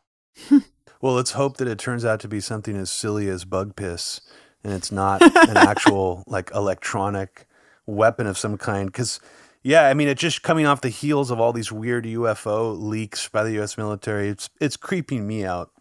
well, 1.01 1.15
let's 1.15 1.31
hope 1.31 1.57
that 1.57 1.67
it 1.67 1.79
turns 1.79 2.05
out 2.05 2.19
to 2.19 2.27
be 2.27 2.39
something 2.39 2.77
as 2.77 2.91
silly 2.91 3.27
as 3.27 3.43
bug 3.43 3.75
piss 3.75 4.21
and 4.65 4.73
it's 4.73 4.91
not 4.91 5.21
an 5.21 5.55
actual 5.57 6.23
like 6.27 6.51
electronic 6.53 7.47
weapon 7.85 8.25
of 8.25 8.37
some 8.37 8.57
kind 8.57 8.87
because 8.87 9.19
yeah 9.61 9.87
i 9.87 9.93
mean 9.93 10.07
it's 10.07 10.19
just 10.19 10.41
coming 10.41 10.65
off 10.65 10.81
the 10.81 10.89
heels 10.89 11.29
of 11.29 11.39
all 11.39 11.53
these 11.53 11.71
weird 11.71 12.03
ufo 12.05 12.77
leaks 12.77 13.29
by 13.29 13.43
the 13.43 13.61
us 13.61 13.77
military 13.77 14.27
it's 14.27 14.49
it's 14.59 14.75
creeping 14.75 15.25
me 15.25 15.45
out. 15.45 15.71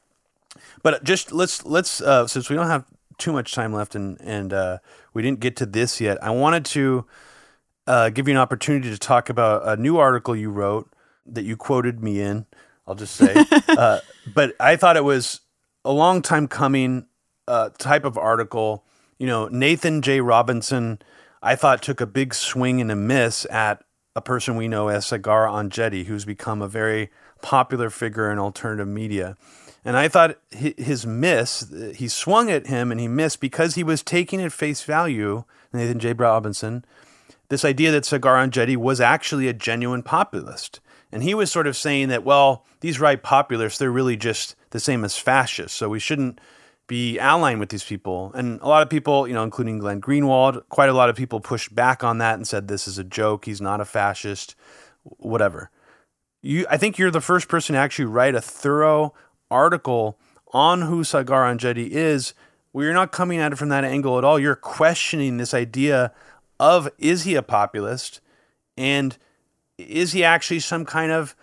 But 0.82 1.02
just 1.02 1.32
let's 1.32 1.65
let's 1.65 2.01
uh, 2.01 2.27
since 2.27 2.48
we 2.48 2.56
don't 2.56 2.69
have 2.69 2.85
too 3.19 3.32
much 3.32 3.55
time 3.55 3.73
left 3.73 3.94
and 3.94 4.20
and 4.20 4.52
uh, 4.52 4.78
we 5.15 5.23
didn't 5.23 5.40
get 5.40 5.56
to 5.56 5.66
this 5.66 6.01
yet 6.01 6.23
i 6.23 6.31
wanted 6.31 6.65
to 6.65 7.06
uh, 7.86 8.11
give 8.11 8.28
you 8.28 8.35
an 8.35 8.39
opportunity 8.39 8.90
to 8.90 8.98
talk 8.98 9.31
about 9.31 9.66
a 9.66 9.81
new 9.81 9.97
article 9.97 10.36
you 10.36 10.51
wrote 10.51 10.90
that 11.27 11.44
you 11.44 11.56
quoted 11.56 12.02
me 12.02 12.20
in 12.20 12.47
i'll 12.86 12.94
just 12.94 13.16
say. 13.16 13.35
Uh, 13.69 13.98
but 14.35 14.55
i 14.61 14.77
thought 14.77 14.97
it 14.97 15.05
was 15.05 15.40
a 15.85 15.93
long 15.93 16.23
time 16.23 16.47
coming 16.47 17.06
uh, 17.49 17.71
type 17.79 18.05
of 18.05 18.19
article. 18.19 18.85
You 19.19 19.27
know, 19.27 19.49
Nathan 19.49 20.03
J. 20.03 20.21
Robinson, 20.21 21.01
I 21.43 21.57
thought 21.57 21.83
took 21.83 22.01
a 22.01 22.07
big 22.07 22.35
swing 22.35 22.81
and 22.81 22.91
a 22.91 22.97
miss 22.97 23.47
at 23.51 23.85
a 24.16 24.21
person 24.21 24.57
we 24.57 24.69
know 24.69 24.89
as 24.89 25.07
Saagar 25.07 25.49
Enjeti, 25.49 26.07
who's 26.07 26.25
become 26.25 26.62
a 26.62 26.69
very 26.69 27.11
popular 27.43 27.91
figure 27.91 28.31
in 28.31 28.39
alternative 28.39 28.89
media. 28.89 29.37
And 29.85 29.97
I 29.97 30.09
thought 30.09 30.39
his 30.51 31.07
miss, 31.07 31.71
he 31.95 32.09
swung 32.09 32.51
at 32.51 32.69
him 32.69 32.91
and 32.91 32.99
he 32.99 33.09
missed 33.09 33.41
because 33.41 33.75
he 33.75 33.85
was 33.85 34.03
taking 34.03 34.41
at 34.41 34.53
face 34.53 34.83
value, 34.83 35.45
Nathan 35.73 35.99
J. 35.99 36.15
Robinson, 36.15 36.85
this 37.49 37.65
idea 37.65 37.93
that 37.93 38.05
Saagar 38.05 38.49
Enjeti 38.49 38.77
was 38.77 39.01
actually 39.01 39.47
a 39.49 39.53
genuine 39.53 40.03
populist. 40.03 40.81
And 41.12 41.23
he 41.23 41.35
was 41.35 41.53
sort 41.53 41.66
of 41.66 41.77
saying 41.77 42.09
that, 42.09 42.25
well, 42.25 42.65
these 42.81 42.99
right 42.99 43.23
populists, 43.23 43.79
they're 43.79 43.91
really 43.91 44.16
just 44.16 44.57
the 44.71 44.81
same 44.81 45.05
as 45.05 45.19
fascists. 45.19 45.77
So 45.77 45.89
we 45.89 46.01
shouldn't 46.01 46.41
be 46.86 47.19
allying 47.19 47.59
with 47.59 47.70
these 47.70 47.85
people. 47.85 48.31
And 48.35 48.61
a 48.61 48.69
lot 48.69 48.82
of 48.82 48.90
people, 48.90 49.27
you 49.27 49.35
know, 49.35 49.43
including 49.43 49.78
Glenn 49.78 50.01
Greenwald, 50.01 50.62
quite 50.69 50.89
a 50.89 50.94
lot 50.94 51.09
of 51.09 51.16
people 51.16 51.40
pushed 51.40 51.74
back 51.74 52.05
on 52.05 52.19
that 52.19 52.35
and 52.35 52.47
said 52.47 52.69
this 52.69 52.86
is 52.86 52.98
a 52.98 53.05
joke. 53.05 53.47
He's 53.47 53.61
not 53.61 53.81
a 53.81 53.85
fascist, 53.85 54.55
whatever. 55.02 55.70
You, 56.43 56.66
I 56.69 56.77
think 56.77 56.98
you're 56.98 57.11
the 57.11 57.20
first 57.20 57.48
person 57.48 57.74
to 57.74 57.78
actually 57.78 58.05
write 58.05 58.35
a 58.35 58.40
thorough 58.40 59.15
article 59.51 60.19
on 60.52 60.82
who 60.82 61.02
Saagar 61.02 61.51
Enjeti 61.52 61.89
is. 61.90 62.35
Where 62.73 62.86
you're 62.86 62.94
not 62.94 63.12
coming 63.12 63.39
at 63.39 63.52
it 63.52 63.56
from 63.56 63.69
that 63.69 63.85
angle 63.85 64.19
at 64.19 64.24
all. 64.24 64.36
You're 64.36 64.56
questioning 64.56 65.36
this 65.36 65.55
idea 65.55 66.12
of 66.59 66.89
is 66.98 67.23
he 67.23 67.36
a 67.36 67.43
populist, 67.43 68.20
and 68.77 69.16
is 69.78 70.11
he 70.11 70.24
actually 70.24 70.59
some 70.59 70.85
kind 70.85 71.12
of, 71.12 71.36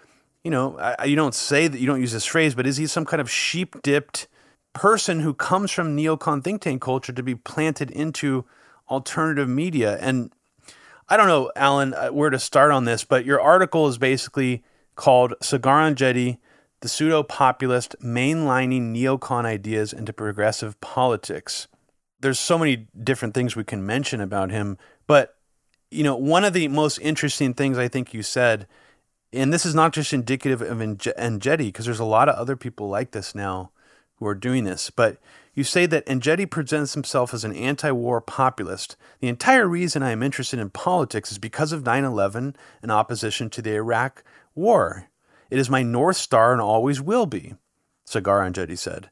you 0.43 0.51
know, 0.51 0.77
you 1.05 1.15
don't 1.15 1.33
say 1.33 1.69
that 1.69 1.79
you 1.79 1.87
don't 1.87 2.01
use 2.01 2.11
this 2.11 2.25
phrase, 2.25 2.53
but 2.53 2.67
is 2.67 2.75
he 2.75 2.85
some 2.85 3.05
kind 3.05 3.21
of 3.21 3.31
sheep 3.31 3.81
dipped 3.81 4.27
person 4.73 5.19
who 5.19 5.33
comes 5.33 5.71
from 5.71 5.95
neocon 5.95 6.43
think 6.43 6.61
tank 6.61 6.81
culture 6.81 7.13
to 7.13 7.23
be 7.23 7.35
planted 7.35 7.91
into 7.91 8.45
alternative 8.89 9.49
media. 9.49 9.97
And 9.99 10.31
I 11.09 11.17
don't 11.17 11.27
know, 11.27 11.51
Alan, 11.55 11.93
uh, 11.93 12.09
where 12.09 12.29
to 12.29 12.39
start 12.39 12.71
on 12.71 12.85
this, 12.85 13.03
but 13.03 13.25
your 13.25 13.41
article 13.41 13.87
is 13.87 13.97
basically 13.97 14.63
called 14.95 15.33
Saagar 15.41 15.93
Enjeti, 15.93 16.37
the 16.81 16.89
pseudo 16.89 17.23
populist 17.23 17.95
mainlining 18.01 18.93
neocon 18.93 19.45
ideas 19.45 19.93
into 19.93 20.13
progressive 20.13 20.79
politics. 20.81 21.67
There's 22.19 22.39
so 22.39 22.57
many 22.57 22.87
different 23.03 23.33
things 23.33 23.55
we 23.55 23.63
can 23.63 23.85
mention 23.85 24.21
about 24.21 24.51
him, 24.51 24.77
but 25.07 25.35
you 25.89 26.03
know, 26.03 26.15
one 26.15 26.45
of 26.45 26.53
the 26.53 26.69
most 26.69 26.99
interesting 26.99 27.53
things 27.53 27.77
I 27.77 27.89
think 27.89 28.13
you 28.13 28.23
said, 28.23 28.67
and 29.33 29.51
this 29.51 29.65
is 29.65 29.75
not 29.75 29.91
just 29.91 30.13
indicative 30.13 30.61
of 30.61 30.77
Enjeti, 30.77 31.57
because 31.57 31.85
there's 31.85 31.99
a 31.99 32.05
lot 32.05 32.29
of 32.29 32.35
other 32.35 32.55
people 32.55 32.87
like 32.87 33.11
this 33.11 33.35
now 33.35 33.71
who 34.21 34.27
are 34.27 34.35
doing 34.35 34.65
this, 34.65 34.91
but 34.91 35.17
you 35.55 35.63
say 35.63 35.87
that 35.87 36.05
Enjeti 36.05 36.47
presents 36.47 36.93
himself 36.93 37.33
as 37.33 37.43
an 37.43 37.55
anti 37.55 37.91
war 37.91 38.21
populist. 38.21 38.95
The 39.19 39.27
entire 39.27 39.67
reason 39.67 40.03
I 40.03 40.11
am 40.11 40.21
interested 40.21 40.59
in 40.59 40.69
politics 40.69 41.31
is 41.31 41.39
because 41.39 41.71
of 41.71 41.83
9 41.83 42.03
11 42.03 42.55
and 42.83 42.91
opposition 42.91 43.49
to 43.49 43.63
the 43.63 43.73
Iraq 43.73 44.23
war. 44.53 45.07
It 45.49 45.57
is 45.57 45.71
my 45.71 45.81
North 45.81 46.17
Star 46.17 46.53
and 46.53 46.61
always 46.61 47.01
will 47.01 47.25
be, 47.25 47.55
Saagar 48.07 48.47
Enjeti 48.47 48.77
said. 48.77 49.09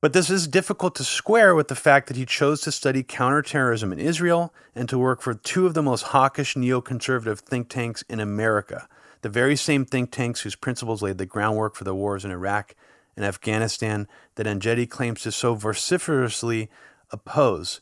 But 0.00 0.14
this 0.14 0.30
is 0.30 0.48
difficult 0.48 0.94
to 0.94 1.04
square 1.04 1.54
with 1.54 1.68
the 1.68 1.74
fact 1.74 2.08
that 2.08 2.16
he 2.16 2.24
chose 2.24 2.62
to 2.62 2.72
study 2.72 3.02
counterterrorism 3.02 3.92
in 3.92 4.00
Israel 4.00 4.54
and 4.74 4.88
to 4.88 4.98
work 4.98 5.20
for 5.20 5.34
two 5.34 5.66
of 5.66 5.74
the 5.74 5.82
most 5.82 6.04
hawkish 6.04 6.54
neoconservative 6.54 7.40
think 7.40 7.68
tanks 7.68 8.02
in 8.08 8.18
America, 8.18 8.88
the 9.20 9.28
very 9.28 9.56
same 9.56 9.84
think 9.84 10.10
tanks 10.10 10.40
whose 10.40 10.56
principles 10.56 11.02
laid 11.02 11.18
the 11.18 11.26
groundwork 11.26 11.74
for 11.74 11.84
the 11.84 11.94
wars 11.94 12.24
in 12.24 12.30
Iraq 12.30 12.74
in 13.16 13.24
Afghanistan 13.24 14.06
that 14.34 14.46
Enjeti 14.46 14.88
claims 14.88 15.22
to 15.22 15.32
so 15.32 15.54
vociferously 15.54 16.70
oppose. 17.10 17.80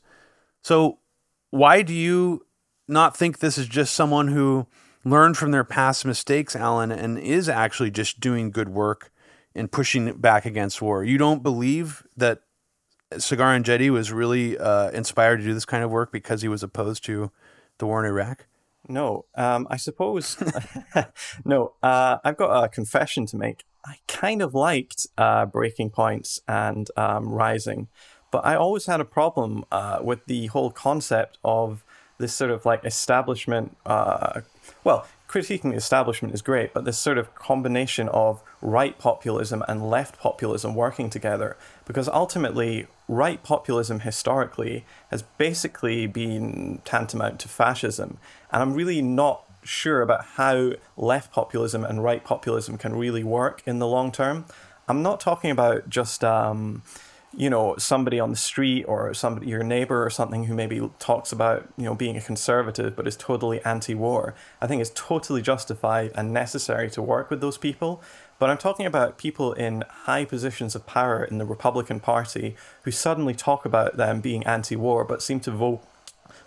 So, 0.63 0.99
why 1.51 1.83
do 1.83 1.95
you 1.95 2.47
not 2.89 3.17
think 3.17 3.39
this 3.39 3.59
is 3.59 3.69
just 3.69 3.95
someone 3.95 4.29
who 4.29 4.67
learned 5.05 5.37
from 5.37 5.51
their 5.51 5.65
past 5.65 6.05
mistakes, 6.05 6.57
Alan, 6.57 6.91
and 6.91 7.19
is 7.19 7.49
actually 7.49 7.91
just 7.91 8.21
doing 8.21 8.51
good 8.51 8.69
work 8.69 9.13
and 9.55 9.71
pushing 9.71 10.13
back 10.15 10.47
against 10.47 10.83
war? 10.83 11.05
You 11.05 11.19
don't 11.19 11.43
believe 11.43 12.03
that 12.17 12.41
Saagar 13.13 13.61
Enjeti 13.61 13.91
was 13.91 14.13
really 14.13 14.59
uh, 14.59 14.91
inspired 14.91 15.39
to 15.39 15.45
do 15.45 15.55
this 15.55 15.65
kind 15.65 15.85
of 15.85 15.91
work 15.91 16.11
because 16.11 16.43
he 16.43 16.49
was 16.49 16.63
opposed 16.63 17.05
to 17.05 17.31
the 17.79 17.87
war 17.87 18.05
in 18.05 18.11
Iraq? 18.11 18.47
No, 18.89 19.25
um, 19.35 19.67
I 19.71 19.77
suppose. 19.77 20.37
no, 21.45 21.73
uh, 21.83 22.19
I've 22.25 22.37
got 22.37 22.65
a 22.65 22.69
confession 22.69 23.27
to 23.27 23.37
make. 23.37 23.65
I 23.85 23.99
kind 24.09 24.41
of 24.43 24.55
liked 24.55 25.07
uh, 25.19 25.47
Breaking 25.47 25.91
Points 25.91 26.41
and 26.49 26.89
um, 26.97 27.29
Rising, 27.29 27.89
but 28.31 28.45
I 28.45 28.57
always 28.57 28.87
had 28.87 29.01
a 29.01 29.05
problem 29.05 29.65
uh, 29.71 29.99
with 30.03 30.25
the 30.27 30.47
whole 30.47 30.71
concept 30.71 31.39
of 31.45 31.85
this 32.19 32.33
sort 32.33 32.51
of 32.51 32.65
like 32.65 32.85
establishment. 32.85 33.77
Uh, 33.85 34.41
well, 34.83 35.07
critiquing 35.29 35.71
the 35.71 35.77
establishment 35.77 36.33
is 36.33 36.43
great, 36.43 36.73
but 36.73 36.85
this 36.85 36.99
sort 36.99 37.19
of 37.19 37.35
combination 37.35 38.09
of 38.09 38.43
right 38.63 38.99
populism 38.99 39.63
and 39.69 39.91
left 39.91 40.19
populism 40.19 40.75
working 40.75 41.11
together, 41.11 41.57
because 41.85 42.09
ultimately, 42.09 42.87
right 43.09 43.43
populism 43.43 44.01
historically 44.01 44.85
has 45.11 45.23
basically 45.37 46.07
been 46.07 46.81
tantamount 46.85 47.41
to 47.41 47.49
fascism. 47.49 48.19
And 48.51 48.63
I'm 48.63 48.75
really 48.75 49.03
not 49.03 49.44
sure 49.65 50.03
about 50.03 50.25
how 50.37 50.73
left 50.97 51.33
populism 51.33 51.85
and 51.85 52.03
right 52.03 52.25
populism 52.25 52.79
can 52.79 52.95
really 52.95 53.25
work 53.25 53.63
in 53.67 53.79
the 53.79 53.87
long 53.87 54.13
term. 54.13 54.45
I'm 54.89 55.03
not 55.03 55.21
talking 55.21 55.51
about 55.51 55.89
just 55.89 56.23
um, 56.23 56.83
you 57.37 57.51
know 57.51 57.75
somebody 57.79 58.21
on 58.21 58.31
the 58.31 58.37
street 58.37 58.85
or 58.85 59.13
somebody 59.15 59.49
your 59.49 59.63
neighbor 59.63 60.05
or 60.05 60.11
something 60.11 60.45
who 60.45 60.55
maybe 60.55 60.91
talks 60.99 61.33
about 61.33 61.69
you 61.77 61.85
know 61.85 61.95
being 61.95 62.17
a 62.17 62.21
conservative 62.21 62.95
but 62.95 63.07
is 63.07 63.17
totally 63.17 63.63
anti-war. 63.65 64.35
I 64.61 64.67
think 64.67 64.81
it's 64.81 64.93
totally 64.95 65.43
justified 65.43 66.13
and 66.15 66.33
necessary 66.33 66.91
to 66.91 67.03
work 67.03 67.31
with 67.31 67.41
those 67.41 67.59
people. 67.59 68.03
But 68.39 68.51
I'm 68.51 68.59
talking 68.59 68.85
about 68.85 69.17
people 69.17 69.53
in 69.53 69.85
high 69.89 70.25
positions 70.25 70.75
of 70.75 70.87
power 70.87 71.25
in 71.25 71.39
the 71.39 71.45
Republican 71.45 72.01
Party 72.01 72.57
who 72.83 72.91
suddenly 72.91 73.33
talk 73.33 73.65
about 73.65 73.97
them 73.97 74.21
being 74.21 74.45
anti-war 74.45 75.05
but 75.05 75.23
seem 75.23 75.41
to 75.41 75.51
vote 75.51 75.83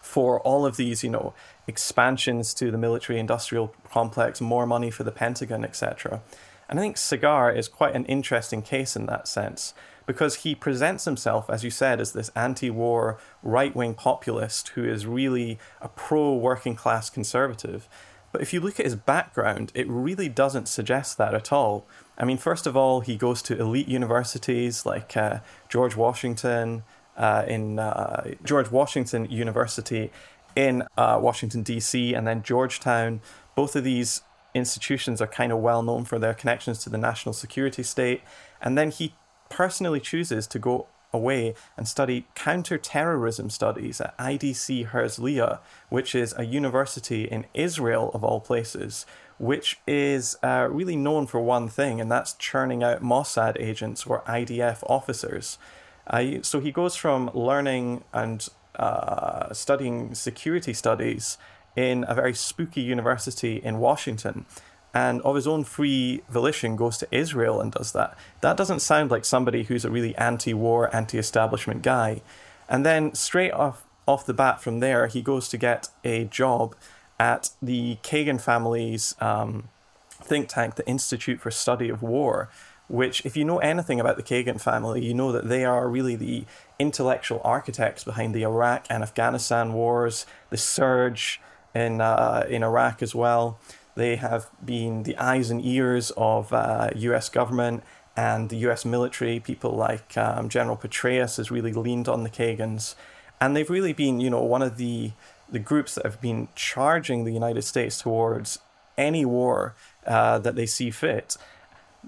for 0.02 0.40
all 0.42 0.66
of 0.66 0.78
these, 0.78 1.04
you 1.04 1.10
know, 1.10 1.34
expansions 1.68 2.54
to 2.56 2.72
the 2.72 2.78
military 2.78 3.20
industrial 3.20 3.74
complex, 3.90 4.42
more 4.42 4.66
money 4.66 4.90
for 4.90 5.04
the 5.04 5.12
Pentagon, 5.12 5.64
etc. 5.64 6.22
And 6.70 6.80
I 6.80 6.82
think 6.82 6.96
Saagar 6.96 7.56
is 7.56 7.68
quite 7.68 7.96
an 7.96 8.06
interesting 8.06 8.62
case 8.62 8.96
in 8.96 9.06
that 9.06 9.28
sense 9.28 9.74
because 10.06 10.36
he 10.36 10.56
presents 10.56 11.06
himself, 11.06 11.50
as 11.50 11.64
you 11.64 11.70
said, 11.70 12.00
as 12.00 12.14
this 12.14 12.32
anti 12.36 12.70
war 12.70 13.20
right 13.44 13.76
wing 13.76 13.94
populist 13.94 14.70
who 14.70 14.84
is 14.84 15.06
really 15.06 15.60
a 15.82 15.90
pro 15.90 16.34
working 16.34 16.76
class 16.76 17.10
conservative. 17.10 17.88
But 18.32 18.42
if 18.42 18.54
you 18.54 18.60
look 18.60 18.80
at 18.80 18.86
his 18.86 18.96
background, 18.96 19.72
it 19.74 19.88
really 19.88 20.30
doesn't 20.30 20.68
suggest 20.68 21.18
that 21.18 21.34
at 21.34 21.52
all. 21.52 21.86
I 22.18 22.26
mean, 22.26 22.38
first 22.38 22.68
of 22.68 22.76
all, 22.76 23.02
he 23.02 23.16
goes 23.16 23.42
to 23.44 23.58
elite 23.58 23.88
universities 23.88 24.86
like 24.86 25.16
uh, 25.16 25.40
George 25.70 25.96
Washington 25.96 26.84
uh, 27.16 27.46
in 27.48 27.80
uh, 27.80 28.34
George 28.44 28.70
Washington 28.70 29.30
University 29.30 30.12
in 30.58 30.84
uh, 30.98 31.20
Washington 31.22 31.62
D.C. 31.62 32.16
and 32.16 32.28
then 32.28 32.42
Georgetown. 32.42 33.22
Both 33.54 33.76
of 33.76 33.84
these 33.84 34.24
institutions 34.56 35.22
are 35.22 35.28
kind 35.28 35.52
of 35.52 35.60
well 35.60 35.84
known 35.84 36.04
for 36.04 36.18
their 36.18 36.34
connections 36.34 36.80
to 36.80 36.90
the 36.90 36.98
national 36.98 37.34
security 37.34 37.84
state. 37.84 38.22
And 38.60 38.76
then 38.76 38.90
he 38.90 39.14
personally 39.52 40.00
chooses 40.00 40.48
to 40.48 40.58
go 40.58 40.88
away 41.14 41.54
and 41.78 41.88
study 41.88 42.26
counterterrorism 42.34 43.52
studies 43.52 44.02
at 44.02 44.18
IDC 44.18 44.90
Herzliya, 44.90 45.60
which 45.90 46.16
is 46.16 46.34
a 46.36 46.44
university 46.44 47.26
in 47.26 47.46
Israel, 47.54 48.10
of 48.16 48.24
all 48.24 48.40
places, 48.40 49.06
which 49.38 49.80
is 49.86 50.38
uh, 50.42 50.68
really 50.72 50.96
known 50.96 51.28
for 51.28 51.40
one 51.40 51.68
thing, 51.68 52.02
and 52.02 52.12
that's 52.12 52.34
churning 52.34 52.84
out 52.84 53.04
Mossad 53.04 53.62
agents 53.62 54.08
or 54.08 54.22
IDF 54.22 54.84
officers. 54.90 55.60
Uh, 56.08 56.42
so 56.42 56.60
he 56.60 56.72
goes 56.72 56.96
from 56.96 57.30
learning 57.34 58.04
and 58.12 58.48
uh, 58.78 59.54
studying 59.54 60.16
security 60.16 60.74
studies 60.74 61.38
in 61.76 62.06
a 62.08 62.16
very 62.16 62.34
spooky 62.34 62.82
university 62.82 63.58
in 63.58 63.80
Washington 63.80 64.46
and 64.94 65.22
of 65.22 65.36
his 65.36 65.48
own 65.48 65.64
free 65.64 66.24
volition 66.30 66.76
goes 66.76 66.98
to 66.98 67.08
Israel 67.12 67.62
and 67.62 67.72
does 67.72 67.92
that. 67.92 68.18
That 68.42 68.58
doesn't 68.58 68.80
sound 68.80 69.12
like 69.12 69.26
somebody 69.26 69.64
who's 69.64 69.86
a 69.86 69.92
really 69.92 70.16
anti 70.16 70.54
war, 70.54 70.94
anti 70.96 71.20
establishment 71.20 71.84
guy. 71.84 72.22
And 72.68 72.86
then 72.86 73.14
straight 73.14 73.52
off, 73.52 73.86
off 74.08 74.26
the 74.26 74.34
bat 74.34 74.62
from 74.62 74.80
there, 74.80 75.06
he 75.08 75.22
goes 75.22 75.50
to 75.50 75.58
get 75.58 75.90
a 76.04 76.26
job 76.26 76.76
at 77.20 77.52
the 77.62 77.98
Kagan 78.02 78.42
family's 78.42 79.16
um, 79.20 79.70
think 80.10 80.50
tank, 80.50 80.76
the 80.76 80.88
Institute 80.88 81.40
for 81.40 81.52
Study 81.52 81.90
of 81.90 82.02
War, 82.02 82.50
which, 82.88 83.26
if 83.26 83.36
you 83.36 83.44
know 83.44 83.60
anything 83.60 84.00
about 84.00 84.18
the 84.18 84.24
Kagan 84.24 84.62
family, 84.62 85.06
you 85.06 85.14
know 85.14 85.32
that 85.32 85.48
they 85.48 85.66
are 85.66 85.88
really 85.90 86.16
the 86.16 86.46
intellectual 86.80 87.42
architects 87.44 88.04
behind 88.04 88.34
the 88.34 88.44
Iraq 88.44 88.86
and 88.90 89.04
Afghanistan 89.04 89.74
wars, 89.74 90.26
the 90.50 90.58
surge 90.58 91.42
in 91.74 92.02
uh, 92.02 92.46
in 92.50 92.64
Iraq 92.64 93.02
as 93.02 93.14
well. 93.16 93.60
They 93.96 94.16
have 94.18 94.50
been 94.64 95.04
the 95.04 95.18
eyes 95.18 95.50
and 95.50 95.64
ears 95.66 96.12
of 96.16 96.54
uh, 96.54 96.92
U.S. 96.96 97.30
government 97.30 97.84
and 98.16 98.50
the 98.50 98.58
U.S. 98.58 98.86
military. 98.86 99.40
People 99.40 99.72
like 99.72 100.16
um, 100.18 100.50
General 100.50 100.78
Petraeus 100.78 101.38
has 101.38 101.50
really 101.50 101.74
leaned 101.74 102.08
on 102.08 102.24
the 102.24 102.30
Kagans, 102.30 102.96
and 103.42 103.56
they've 103.56 103.70
really 103.70 103.94
been, 103.94 104.20
you 104.20 104.30
know, 104.30 104.42
one 104.42 104.62
of 104.62 104.78
the 104.78 105.12
the 105.50 105.60
groups 105.60 105.96
that 105.96 106.06
have 106.06 106.20
been 106.20 106.50
charging 106.56 107.24
the 107.24 107.32
United 107.32 107.62
States 107.64 108.02
towards 108.02 108.60
any 108.98 109.24
war 109.24 109.76
uh, 110.06 110.38
that 110.40 110.56
they 110.56 110.66
see 110.66 110.92
fit. 110.92 111.38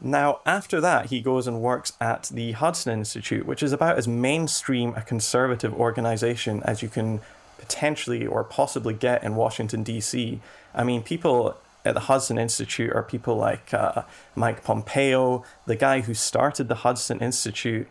Now, 0.02 0.40
after 0.46 0.80
that, 0.80 1.08
he 1.08 1.22
goes 1.22 1.46
and 1.48 1.62
works 1.62 1.94
at 2.00 2.24
the 2.34 2.54
Hudson 2.54 2.94
Institute, 2.94 3.46
which 3.46 3.62
is 3.62 3.74
about 3.74 3.98
as 3.98 4.08
mainstream 4.08 4.94
a 4.96 5.02
conservative 5.02 5.74
organization 5.74 6.62
as 6.64 6.82
you 6.82 6.90
can 6.90 7.20
potentially 7.58 8.26
or 8.26 8.44
possibly 8.44 8.94
get 8.94 9.24
in 9.24 9.36
Washington, 9.36 9.84
D.C. 9.84 10.40
I 10.74 10.84
mean, 10.84 11.04
people 11.04 11.58
at 11.84 11.94
the 11.94 12.02
Hudson 12.02 12.38
Institute 12.38 12.94
are 12.94 13.04
people 13.04 13.36
like 13.36 13.74
uh, 13.74 14.04
Mike 14.36 14.64
Pompeo, 14.64 15.44
the 15.66 15.76
guy 15.76 16.02
who 16.02 16.14
started 16.14 16.68
the 16.68 16.76
Hudson 16.76 17.20
Institute. 17.20 17.88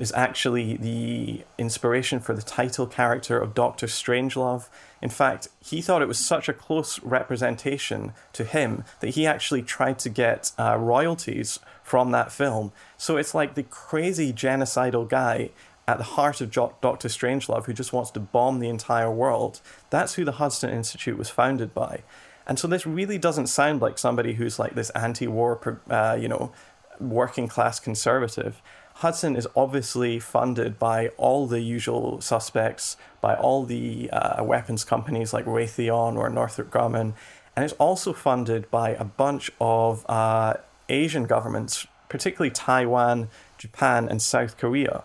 Is 0.00 0.12
actually 0.12 0.78
the 0.78 1.44
inspiration 1.58 2.20
for 2.20 2.34
the 2.34 2.40
title 2.40 2.86
character 2.86 3.38
of 3.38 3.52
Doctor 3.52 3.86
Strangelove. 3.86 4.70
In 5.02 5.10
fact, 5.10 5.48
he 5.62 5.82
thought 5.82 6.00
it 6.00 6.08
was 6.08 6.18
such 6.18 6.48
a 6.48 6.54
close 6.54 6.98
representation 7.02 8.14
to 8.32 8.44
him 8.44 8.84
that 9.00 9.10
he 9.10 9.26
actually 9.26 9.60
tried 9.60 9.98
to 9.98 10.08
get 10.08 10.52
uh, 10.58 10.78
royalties 10.78 11.60
from 11.82 12.12
that 12.12 12.32
film. 12.32 12.72
So 12.96 13.18
it's 13.18 13.34
like 13.34 13.56
the 13.56 13.62
crazy 13.62 14.32
genocidal 14.32 15.06
guy 15.06 15.50
at 15.86 15.98
the 15.98 16.04
heart 16.04 16.40
of 16.40 16.50
Doctor 16.50 17.08
Strangelove 17.08 17.66
who 17.66 17.74
just 17.74 17.92
wants 17.92 18.10
to 18.12 18.20
bomb 18.20 18.58
the 18.58 18.70
entire 18.70 19.12
world. 19.12 19.60
That's 19.90 20.14
who 20.14 20.24
the 20.24 20.38
Hudson 20.40 20.70
Institute 20.70 21.18
was 21.18 21.28
founded 21.28 21.74
by. 21.74 22.04
And 22.46 22.58
so 22.58 22.66
this 22.66 22.86
really 22.86 23.18
doesn't 23.18 23.48
sound 23.48 23.82
like 23.82 23.98
somebody 23.98 24.32
who's 24.32 24.58
like 24.58 24.74
this 24.74 24.88
anti-war, 24.90 25.82
uh, 25.90 26.16
you 26.18 26.28
know, 26.28 26.52
working 26.98 27.48
class 27.48 27.78
conservative. 27.78 28.62
Hudson 29.00 29.34
is 29.34 29.48
obviously 29.56 30.18
funded 30.18 30.78
by 30.78 31.08
all 31.16 31.46
the 31.46 31.62
usual 31.62 32.20
suspects, 32.20 32.98
by 33.22 33.34
all 33.34 33.64
the 33.64 34.10
uh, 34.10 34.44
weapons 34.44 34.84
companies 34.84 35.32
like 35.32 35.46
Raytheon 35.46 36.18
or 36.18 36.28
Northrop 36.28 36.70
Grumman, 36.70 37.14
and 37.56 37.64
it's 37.64 37.72
also 37.74 38.12
funded 38.12 38.70
by 38.70 38.90
a 38.90 39.04
bunch 39.04 39.50
of 39.58 40.04
uh, 40.06 40.52
Asian 40.90 41.24
governments, 41.24 41.86
particularly 42.10 42.50
Taiwan, 42.50 43.28
Japan, 43.56 44.06
and 44.06 44.20
South 44.20 44.58
Korea. 44.58 45.02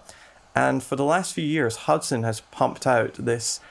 And 0.53 0.83
for 0.83 0.97
the 0.97 1.05
last 1.05 1.33
few 1.33 1.45
years, 1.45 1.77
Hudson 1.87 2.23
has 2.23 2.41
pumped 2.41 2.85
out 2.85 3.13
this 3.13 3.61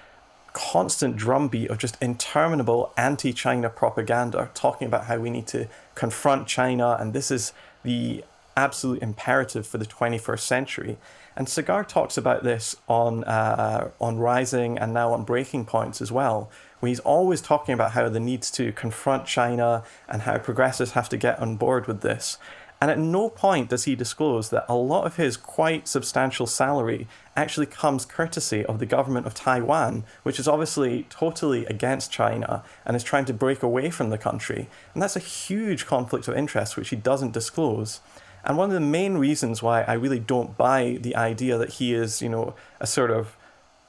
constant 0.55 1.16
drumbeat 1.16 1.68
of 1.68 1.76
just 1.76 2.01
interminable 2.01 2.94
anti 2.96 3.34
China 3.34 3.68
propaganda, 3.68 4.51
talking 4.55 4.86
about 4.86 5.05
how 5.05 5.18
we 5.18 5.28
need 5.28 5.46
to 5.48 5.68
confront 5.94 6.48
China 6.48 6.96
and 6.98 7.12
this 7.12 7.30
is 7.30 7.52
the 7.82 8.24
absolute 8.56 9.02
imperative 9.02 9.66
for 9.66 9.78
the 9.78 9.86
21st 9.86 10.40
century. 10.40 10.98
And 11.36 11.47
Saagar 11.48 11.86
talks 11.86 12.16
about 12.16 12.44
this 12.44 12.76
on, 12.89 13.24
uh, 13.24 13.90
on 14.01 14.18
Rising 14.18 14.78
and 14.78 14.94
now 14.94 15.12
on 15.12 15.24
Breaking 15.24 15.64
Points 15.64 16.01
as 16.01 16.12
well, 16.12 16.51
where 16.78 16.89
he's 16.89 17.01
always 17.01 17.40
talking 17.40 17.74
about 17.74 17.93
how 17.93 18.09
the 18.09 18.20
needs 18.20 18.51
to 18.52 18.72
confront 18.72 19.26
China 19.26 19.82
and 20.09 20.22
how 20.22 20.39
progressives 20.39 20.93
have 20.93 21.09
to 21.09 21.16
get 21.16 21.40
on 21.40 21.56
board 21.56 21.86
with 21.86 22.02
this. 22.02 22.39
And 22.81 22.90
at 22.90 22.98
no 22.98 23.31
point 23.31 23.70
does 23.70 23.85
he 23.85 23.94
disclose 23.94 24.51
that 24.51 24.66
a 24.68 24.74
lot 24.74 25.06
of 25.06 25.16
his 25.16 25.39
quite 25.39 25.89
substantial 25.89 26.47
salary 26.47 27.09
actually 27.35 27.64
comes 27.64 28.05
courtesy 28.05 28.62
of 28.62 28.78
the 28.78 28.85
government 28.85 29.26
of 29.26 29.32
Taiwan, 29.32 30.05
which 30.22 30.39
is 30.39 30.47
obviously 30.47 31.06
totally 31.09 31.64
against 31.64 32.12
China 32.12 32.62
and 32.85 32.94
is 32.94 33.02
trying 33.02 33.24
to 33.24 33.32
break 33.32 33.62
away 33.62 33.89
from 33.89 34.10
the 34.10 34.18
country. 34.18 34.68
And 34.93 35.02
that's 35.02 35.16
a 35.16 35.20
huge 35.20 35.86
conflict 35.86 36.28
of 36.28 36.36
interest, 36.36 36.76
which 36.76 36.90
he 36.90 36.97
doesn't 36.97 37.32
disclose. 37.32 38.01
And 38.45 38.59
one 38.59 38.69
of 38.69 38.75
the 38.75 38.81
main 38.81 39.15
reasons 39.16 39.62
why 39.62 39.83
I 39.83 39.95
really 39.95 40.21
don't 40.21 40.57
buy 40.57 40.99
the 41.01 41.16
idea 41.16 41.57
that 41.59 41.71
he 41.71 41.95
is, 41.95 42.21
you 42.21 42.29
know, 42.29 42.55
a 42.79 42.87
sort 42.87 43.11
of 43.11 43.37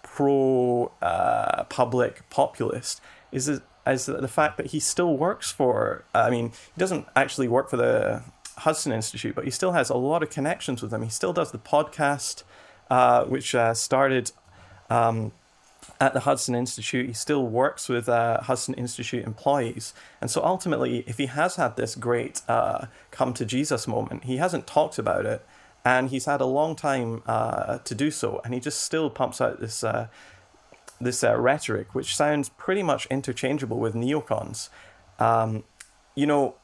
pro 0.03 0.91
uh, 1.01 1.65
public 1.65 2.29
populist 2.29 3.01
is, 3.31 3.49
is 3.49 4.05
the 4.05 4.27
fact 4.29 4.57
that 4.57 4.67
he 4.67 4.79
still 4.79 5.17
works 5.17 5.51
for, 5.51 6.05
I 6.13 6.29
mean, 6.29 6.49
he 6.49 6.79
doesn't 6.79 7.05
actually 7.15 7.49
work 7.49 7.69
for 7.69 7.77
the 7.77 8.23
Hudson 8.59 8.93
Institute, 8.93 9.35
but 9.35 9.43
he 9.43 9.51
still 9.51 9.73
has 9.73 9.89
a 9.89 9.97
lot 9.97 10.23
of 10.23 10.29
connections 10.29 10.81
with 10.81 10.91
them. 10.91 11.03
He 11.03 11.09
still 11.09 11.33
does 11.33 11.51
the 11.51 11.59
podcast, 11.59 12.43
uh, 12.89 13.25
which 13.25 13.53
uh, 13.53 13.73
started 13.73 14.31
um, 14.89 15.33
at 15.99 16.13
the 16.13 16.21
Hudson 16.21 16.55
Institute. 16.55 17.07
He 17.07 17.13
still 17.13 17.45
works 17.45 17.87
with 17.87 18.09
uh, 18.09 18.41
Hudson 18.41 18.73
Institute 18.73 19.25
employees. 19.25 19.93
And 20.21 20.29
so 20.29 20.43
ultimately, 20.43 21.03
if 21.07 21.17
he 21.17 21.27
has 21.27 21.55
had 21.55 21.75
this 21.77 21.95
great 21.95 22.41
uh, 22.47 22.87
come 23.11 23.33
to 23.33 23.45
Jesus 23.45 23.87
moment, 23.87 24.25
he 24.25 24.37
hasn't 24.37 24.67
talked 24.67 24.97
about 24.97 25.25
it. 25.25 25.45
And 25.83 26.09
he's 26.09 26.25
had 26.25 26.41
a 26.41 26.45
long 26.45 26.75
time 26.75 27.21
uh, 27.27 27.77
to 27.79 27.95
do 27.95 28.09
so. 28.09 28.41
And 28.43 28.53
he 28.53 28.59
just 28.59 28.81
still 28.81 29.09
pumps 29.09 29.39
out 29.39 29.59
this, 29.59 29.83
uh, 29.83 30.07
this 30.99 31.23
rhetoric, 31.23 31.93
which 31.93 32.15
sounds 32.15 32.49
pretty 32.49 32.81
much 32.81 33.05
interchangeable 33.07 33.77
with 33.77 33.93
neocons. 33.93 34.69
Um, 35.19 35.63
you 36.15 36.25
know, 36.25 36.55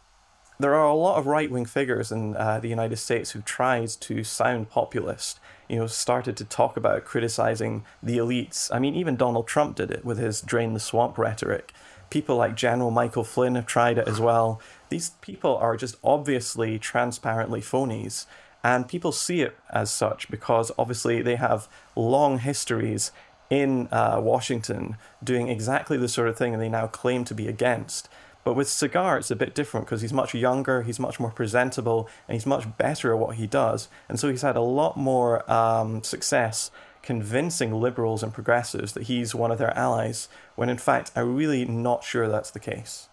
there 0.62 0.76
are 0.76 0.88
a 0.88 0.96
lot 0.96 1.18
of 1.18 1.28
right 1.28 1.50
wing 1.50 1.66
figures 1.66 2.12
in 2.12 2.36
uh, 2.36 2.60
the 2.60 2.68
United 2.68 2.98
States 2.98 3.32
who've 3.32 3.46
tried 3.46 3.90
to 3.90 4.24
sound 4.24 4.70
populist, 4.70 5.40
you 5.72 5.78
know, 5.78 5.88
started 5.88 6.36
to 6.36 6.44
talk 6.44 6.76
about 6.76 7.06
criticizing 7.06 7.86
the 8.04 8.18
elites. 8.18 8.70
I 8.74 8.80
mean, 8.80 8.94
even 8.94 9.16
Donald 9.16 9.48
Trump 9.48 9.78
did 9.78 9.90
it 9.90 10.04
with 10.04 10.18
his 10.18 10.42
drain 10.42 10.74
the 10.74 10.82
swamp 10.82 11.18
rhetoric. 11.18 11.72
People 12.10 12.36
like 12.36 12.56
General 12.56 12.92
Michael 12.92 13.24
Flynn 13.24 13.56
have 13.56 13.66
tried 13.66 13.98
it 13.98 14.06
as 14.06 14.20
well. 14.20 14.60
These 14.90 15.12
people 15.22 15.56
are 15.56 15.78
just 15.78 15.96
obviously 16.04 16.78
transparently 16.78 17.62
phonies. 17.62 18.26
And 18.66 18.90
people 18.90 19.14
see 19.14 19.42
it 19.44 19.58
as 19.70 19.90
such 19.90 20.30
because 20.30 20.74
obviously 20.78 21.22
they 21.22 21.38
have 21.38 21.70
long 21.96 22.40
histories 22.40 23.14
in 23.50 23.88
uh, 23.94 24.20
Washington 24.22 24.98
doing 25.24 25.48
exactly 25.48 25.98
the 25.98 26.10
sort 26.10 26.28
of 26.28 26.38
thing 26.38 26.60
they 26.60 26.68
now 26.68 26.88
claim 26.88 27.24
to 27.24 27.34
be 27.34 27.48
against. 27.48 28.10
But 28.44 28.56
with 28.56 28.68
Saagar, 28.68 29.20
it's 29.20 29.32
a 29.32 29.36
bit 29.36 29.54
different 29.54 29.86
because 29.86 30.02
he's 30.02 30.14
much 30.14 30.34
younger, 30.34 30.82
he's 30.82 31.00
much 31.00 31.20
more 31.20 31.32
presentable, 31.32 32.10
and 32.28 32.36
he's 32.36 32.46
much 32.46 32.66
better 32.78 33.14
at 33.14 33.20
what 33.20 33.36
he 33.36 33.46
does. 33.46 33.88
And 34.10 34.20
so 34.20 34.30
he's 34.30 34.42
had 34.42 34.56
a 34.56 34.62
lot 34.62 34.98
more 34.98 35.50
um, 35.52 36.04
success 36.04 36.72
convincing 37.04 37.74
liberals 37.74 38.24
and 38.24 38.34
progressives 38.34 38.94
that 38.94 39.04
he's 39.04 39.34
one 39.34 39.52
of 39.52 39.58
their 39.58 39.76
allies, 39.78 40.30
when 40.56 40.70
in 40.70 40.78
fact, 40.78 41.12
I'm 41.16 41.36
really 41.36 41.66
not 41.66 42.04
sure 42.04 42.28
that's 42.28 42.52
the 42.52 42.60
case. 42.60 43.10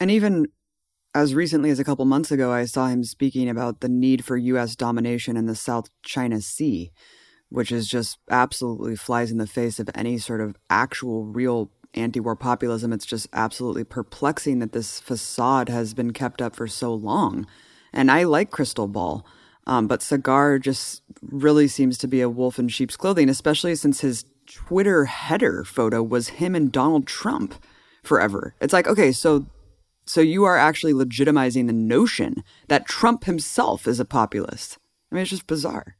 And 0.00 0.10
even 0.10 0.46
as 1.14 1.34
recently 1.34 1.70
as 1.70 1.78
a 1.78 1.84
couple 1.84 2.04
months 2.04 2.30
ago, 2.30 2.52
I 2.52 2.64
saw 2.64 2.88
him 2.88 3.04
speaking 3.04 3.48
about 3.48 3.80
the 3.80 3.88
need 3.88 4.24
for 4.24 4.36
U.S. 4.36 4.76
domination 4.76 5.36
in 5.36 5.46
the 5.46 5.54
South 5.54 5.88
China 6.02 6.40
Sea, 6.40 6.92
which 7.48 7.72
is 7.72 7.88
just 7.88 8.18
absolutely 8.30 8.96
flies 8.96 9.30
in 9.30 9.38
the 9.38 9.46
face 9.46 9.80
of 9.80 9.90
any 9.94 10.18
sort 10.18 10.40
of 10.40 10.56
actual, 10.70 11.24
real 11.24 11.70
anti 11.98 12.20
war 12.20 12.36
populism. 12.36 12.92
It's 12.92 13.06
just 13.06 13.28
absolutely 13.32 13.84
perplexing 13.84 14.58
that 14.58 14.72
this 14.72 15.00
facade 15.00 15.68
has 15.68 15.94
been 15.94 16.12
kept 16.12 16.40
up 16.40 16.56
for 16.56 16.66
so 16.66 16.92
long. 16.94 17.46
And 17.92 18.10
I 18.10 18.24
like 18.24 18.50
Krystal 18.50 18.90
Ball. 18.90 19.24
Um, 19.66 19.86
but 19.86 20.00
Saagar 20.00 20.60
just 20.60 21.02
really 21.20 21.68
seems 21.68 21.98
to 21.98 22.08
be 22.08 22.22
a 22.22 22.30
wolf 22.30 22.58
in 22.58 22.68
sheep's 22.68 22.96
clothing, 22.96 23.28
especially 23.28 23.74
since 23.74 24.00
his 24.00 24.24
Twitter 24.46 25.04
header 25.04 25.62
photo 25.62 26.02
was 26.02 26.28
him 26.28 26.54
and 26.54 26.72
Donald 26.72 27.06
Trump 27.06 27.54
forever. 28.02 28.54
It's 28.60 28.72
like, 28.72 28.88
okay, 28.88 29.12
so 29.12 29.46
so 30.06 30.22
you 30.22 30.44
are 30.44 30.56
actually 30.56 30.94
legitimizing 30.94 31.66
the 31.66 31.74
notion 31.74 32.42
that 32.68 32.86
Trump 32.86 33.24
himself 33.24 33.86
is 33.86 34.00
a 34.00 34.06
populist. 34.06 34.78
I 35.12 35.14
mean, 35.14 35.22
it's 35.22 35.30
just 35.30 35.46
bizarre. 35.46 35.97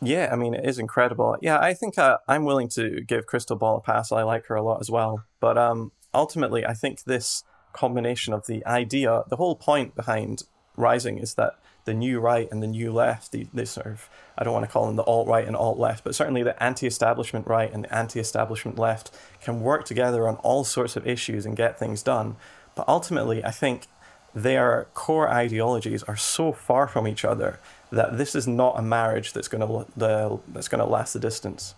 Yeah, 0.00 0.28
I 0.32 0.36
mean, 0.36 0.54
it 0.54 0.64
is 0.64 0.78
incredible. 0.78 1.36
Yeah, 1.40 1.58
I 1.58 1.74
think 1.74 1.98
uh, 1.98 2.18
I'm 2.28 2.44
willing 2.44 2.68
to 2.70 3.00
give 3.00 3.26
Krystal 3.26 3.58
Ball 3.58 3.78
a 3.78 3.80
pass. 3.80 4.12
I 4.12 4.22
like 4.22 4.46
her 4.46 4.54
a 4.54 4.62
lot 4.62 4.80
as 4.80 4.90
well. 4.90 5.24
But 5.40 5.58
um, 5.58 5.92
ultimately, 6.14 6.64
I 6.64 6.74
think 6.74 7.04
this 7.04 7.42
combination 7.72 8.32
of 8.32 8.46
the 8.46 8.64
idea, 8.64 9.24
the 9.28 9.36
whole 9.36 9.56
point 9.56 9.94
behind 9.94 10.44
Rising 10.76 11.18
is 11.18 11.34
that 11.34 11.58
the 11.84 11.94
new 11.94 12.20
right 12.20 12.48
and 12.52 12.62
the 12.62 12.68
new 12.68 12.92
left, 12.92 13.32
the, 13.32 13.48
they 13.52 13.64
sort 13.64 13.86
of, 13.86 14.08
I 14.36 14.44
don't 14.44 14.52
want 14.52 14.64
to 14.66 14.70
call 14.70 14.86
them 14.86 14.96
the 14.96 15.02
alt 15.02 15.26
right 15.26 15.46
and 15.46 15.56
alt 15.56 15.78
left, 15.78 16.04
but 16.04 16.14
certainly 16.14 16.42
the 16.44 16.62
anti 16.62 16.86
establishment 16.86 17.48
right 17.48 17.72
and 17.72 17.84
the 17.84 17.94
anti 17.94 18.20
establishment 18.20 18.78
left 18.78 19.10
can 19.40 19.60
work 19.60 19.84
together 19.84 20.28
on 20.28 20.36
all 20.36 20.62
sorts 20.62 20.96
of 20.96 21.06
issues 21.06 21.44
and 21.44 21.56
get 21.56 21.78
things 21.78 22.02
done. 22.02 22.36
But 22.76 22.86
ultimately, 22.86 23.44
I 23.44 23.50
think 23.50 23.88
their 24.34 24.86
core 24.94 25.28
ideologies 25.28 26.02
are 26.04 26.16
so 26.16 26.52
far 26.52 26.86
from 26.86 27.08
each 27.08 27.24
other 27.24 27.58
that 27.90 28.18
this 28.18 28.34
is 28.34 28.46
not 28.46 28.78
a 28.78 28.82
marriage 28.82 29.32
that's 29.32 29.48
going 29.48 29.66
to 29.66 30.40
that's 30.48 30.68
going 30.68 30.80
to 30.80 30.90
last 30.90 31.12
the 31.12 31.20
distance. 31.20 31.74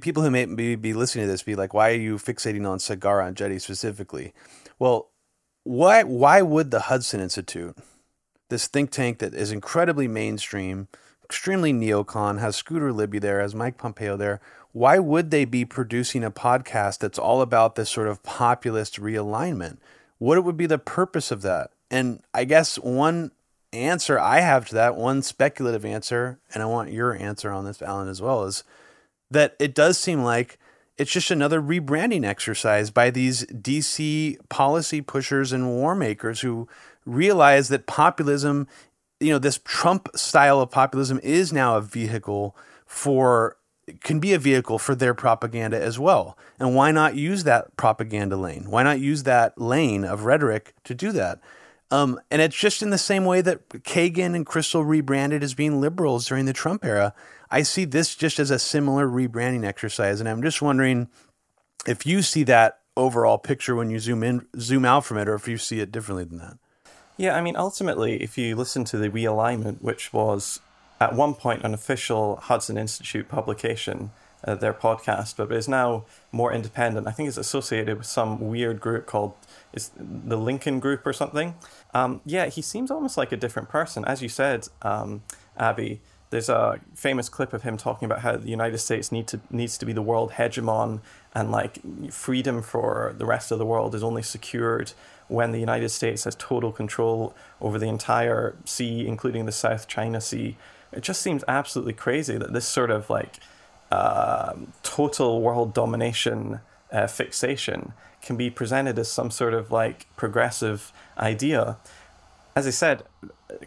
People 0.00 0.22
who 0.22 0.30
may 0.30 0.44
be 0.44 0.92
listening 0.92 1.24
to 1.24 1.30
this 1.30 1.42
be 1.42 1.54
like, 1.54 1.72
"Why 1.72 1.90
are 1.90 1.94
you 1.94 2.16
fixating 2.16 2.68
on 2.68 2.78
Saagar 2.78 3.32
Enjeti 3.32 3.60
specifically?" 3.60 4.34
Well, 4.78 5.08
why 5.64 6.02
why 6.02 6.42
would 6.42 6.70
the 6.70 6.80
Hudson 6.80 7.20
Institute 7.20 7.76
this 8.50 8.66
think 8.66 8.90
tank 8.90 9.18
that 9.20 9.32
is 9.32 9.52
incredibly 9.52 10.06
mainstream, 10.08 10.88
extremely 11.24 11.72
neocon, 11.72 12.40
has 12.40 12.56
Scooter 12.56 12.92
Libby 12.92 13.18
there, 13.18 13.40
has 13.40 13.54
Mike 13.54 13.78
Pompeo 13.78 14.16
there. 14.16 14.40
Why 14.72 14.98
would 14.98 15.30
they 15.30 15.44
be 15.44 15.64
producing 15.64 16.22
a 16.22 16.30
podcast 16.30 16.98
that's 16.98 17.18
all 17.18 17.40
about 17.40 17.74
this 17.74 17.90
sort 17.90 18.08
of 18.08 18.22
populist 18.22 19.00
realignment? 19.00 19.78
What 20.18 20.42
would 20.44 20.56
be 20.56 20.66
the 20.66 20.78
purpose 20.78 21.30
of 21.30 21.42
that? 21.42 21.70
And 21.90 22.22
I 22.34 22.44
guess 22.44 22.78
one 22.78 23.32
answer 23.72 24.18
I 24.18 24.40
have 24.40 24.68
to 24.68 24.74
that, 24.74 24.96
one 24.96 25.22
speculative 25.22 25.84
answer, 25.84 26.38
and 26.52 26.62
I 26.62 26.66
want 26.66 26.92
your 26.92 27.14
answer 27.14 27.50
on 27.50 27.64
this, 27.64 27.82
Alan, 27.82 28.08
as 28.08 28.20
well, 28.20 28.44
is 28.44 28.64
that 29.30 29.56
it 29.58 29.74
does 29.74 29.98
seem 29.98 30.22
like 30.22 30.58
it's 30.98 31.12
just 31.12 31.30
another 31.30 31.62
rebranding 31.62 32.26
exercise 32.26 32.90
by 32.90 33.10
these 33.10 33.46
DC 33.46 34.36
policy 34.48 35.00
pushers 35.00 35.52
and 35.52 35.68
war 35.68 35.94
makers 35.94 36.40
who 36.40 36.68
realize 37.06 37.68
that 37.68 37.86
populism, 37.86 38.66
you 39.18 39.30
know, 39.30 39.38
this 39.38 39.60
Trump 39.64 40.08
style 40.14 40.60
of 40.60 40.70
populism 40.70 41.18
is 41.22 41.52
now 41.52 41.76
a 41.76 41.80
vehicle 41.80 42.54
for 42.84 43.56
can 44.02 44.20
be 44.20 44.32
a 44.34 44.38
vehicle 44.38 44.78
for 44.78 44.94
their 44.94 45.14
propaganda 45.14 45.80
as 45.80 45.98
well. 45.98 46.36
And 46.58 46.74
why 46.74 46.92
not 46.92 47.16
use 47.16 47.44
that 47.44 47.76
propaganda 47.76 48.36
lane? 48.36 48.70
Why 48.70 48.82
not 48.82 49.00
use 49.00 49.24
that 49.24 49.58
lane 49.60 50.04
of 50.04 50.24
rhetoric 50.24 50.74
to 50.84 50.94
do 50.94 51.10
that? 51.12 51.40
Um, 51.90 52.20
and 52.30 52.40
it's 52.40 52.56
just 52.56 52.82
in 52.82 52.90
the 52.90 52.98
same 52.98 53.24
way 53.24 53.40
that 53.40 53.68
Kagan 53.68 54.34
and 54.36 54.46
Kristol 54.46 54.86
rebranded 54.86 55.42
as 55.42 55.54
being 55.54 55.80
liberals 55.80 56.28
during 56.28 56.46
the 56.46 56.52
Trump 56.52 56.84
era. 56.84 57.12
I 57.50 57.62
see 57.62 57.84
this 57.84 58.14
just 58.14 58.38
as 58.38 58.50
a 58.50 58.58
similar 58.58 59.08
rebranding 59.08 59.64
exercise. 59.64 60.20
And 60.20 60.28
I'm 60.28 60.42
just 60.42 60.62
wondering 60.62 61.08
if 61.86 62.06
you 62.06 62.22
see 62.22 62.44
that 62.44 62.78
overall 62.96 63.38
picture 63.38 63.74
when 63.74 63.90
you 63.90 63.98
zoom 63.98 64.22
in, 64.22 64.46
zoom 64.58 64.84
out 64.84 65.04
from 65.04 65.18
it, 65.18 65.28
or 65.28 65.34
if 65.34 65.48
you 65.48 65.58
see 65.58 65.80
it 65.80 65.90
differently 65.90 66.24
than 66.24 66.38
that. 66.38 66.58
Yeah, 67.16 67.36
I 67.36 67.42
mean, 67.42 67.56
ultimately, 67.56 68.22
if 68.22 68.38
you 68.38 68.54
listen 68.54 68.84
to 68.84 68.96
the 68.96 69.10
realignment, 69.10 69.82
which 69.82 70.12
was 70.12 70.60
at 71.00 71.14
one 71.14 71.34
point 71.34 71.64
an 71.64 71.74
official 71.74 72.36
Hudson 72.36 72.78
Institute 72.78 73.28
publication, 73.28 74.10
uh, 74.44 74.54
their 74.54 74.72
podcast, 74.72 75.36
but 75.36 75.52
is 75.52 75.68
now 75.68 76.04
more 76.32 76.52
independent. 76.52 77.06
I 77.06 77.10
think 77.10 77.28
it's 77.28 77.36
associated 77.36 77.98
with 77.98 78.06
some 78.06 78.40
weird 78.40 78.80
group 78.80 79.06
called 79.06 79.34
is 79.72 79.90
the 79.98 80.36
Lincoln 80.36 80.80
Group 80.80 81.06
or 81.06 81.12
something. 81.12 81.54
Um, 81.94 82.20
yeah, 82.24 82.46
he 82.46 82.62
seems 82.62 82.90
almost 82.90 83.16
like 83.16 83.32
a 83.32 83.36
different 83.36 83.68
person, 83.68 84.04
as 84.04 84.22
you 84.22 84.28
said, 84.28 84.68
um, 84.82 85.22
Abby. 85.56 86.00
There's 86.30 86.48
a 86.48 86.78
famous 86.94 87.28
clip 87.28 87.52
of 87.52 87.64
him 87.64 87.76
talking 87.76 88.06
about 88.06 88.20
how 88.20 88.36
the 88.36 88.48
United 88.48 88.78
States 88.78 89.10
need 89.10 89.26
to 89.28 89.40
needs 89.50 89.76
to 89.78 89.86
be 89.86 89.92
the 89.92 90.02
world 90.02 90.32
hegemon 90.32 91.00
and 91.34 91.50
like 91.50 91.80
freedom 92.12 92.62
for 92.62 93.14
the 93.18 93.26
rest 93.26 93.50
of 93.50 93.58
the 93.58 93.66
world 93.66 93.96
is 93.96 94.04
only 94.04 94.22
secured 94.22 94.92
when 95.26 95.50
the 95.50 95.58
United 95.58 95.88
States 95.88 96.24
has 96.24 96.34
total 96.36 96.70
control 96.72 97.34
over 97.60 97.78
the 97.78 97.86
entire 97.86 98.54
sea, 98.64 99.06
including 99.06 99.46
the 99.46 99.52
South 99.52 99.88
China 99.88 100.20
Sea. 100.20 100.56
It 100.92 101.02
just 101.02 101.22
seems 101.22 101.44
absolutely 101.46 101.92
crazy 101.92 102.36
that 102.36 102.52
this 102.52 102.66
sort 102.66 102.90
of 102.90 103.10
like 103.10 103.38
uh, 103.90 104.54
total 104.82 105.40
world 105.40 105.74
domination 105.74 106.60
uh, 106.92 107.06
fixation 107.06 107.92
can 108.22 108.36
be 108.36 108.50
presented 108.50 108.98
as 108.98 109.10
some 109.10 109.30
sort 109.30 109.54
of 109.54 109.70
like 109.70 110.06
progressive 110.16 110.92
idea. 111.18 111.76
As 112.54 112.66
I 112.66 112.70
said, 112.70 113.04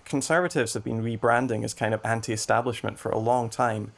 conservatives 0.06 0.74
have 0.74 0.84
been 0.84 1.02
rebranding 1.02 1.64
as 1.64 1.74
kind 1.74 1.94
of 1.94 2.02
anti 2.04 2.34
establishment 2.34 3.00
for 3.00 3.10
a 3.12 3.18
long 3.18 3.50
time. 3.50 3.92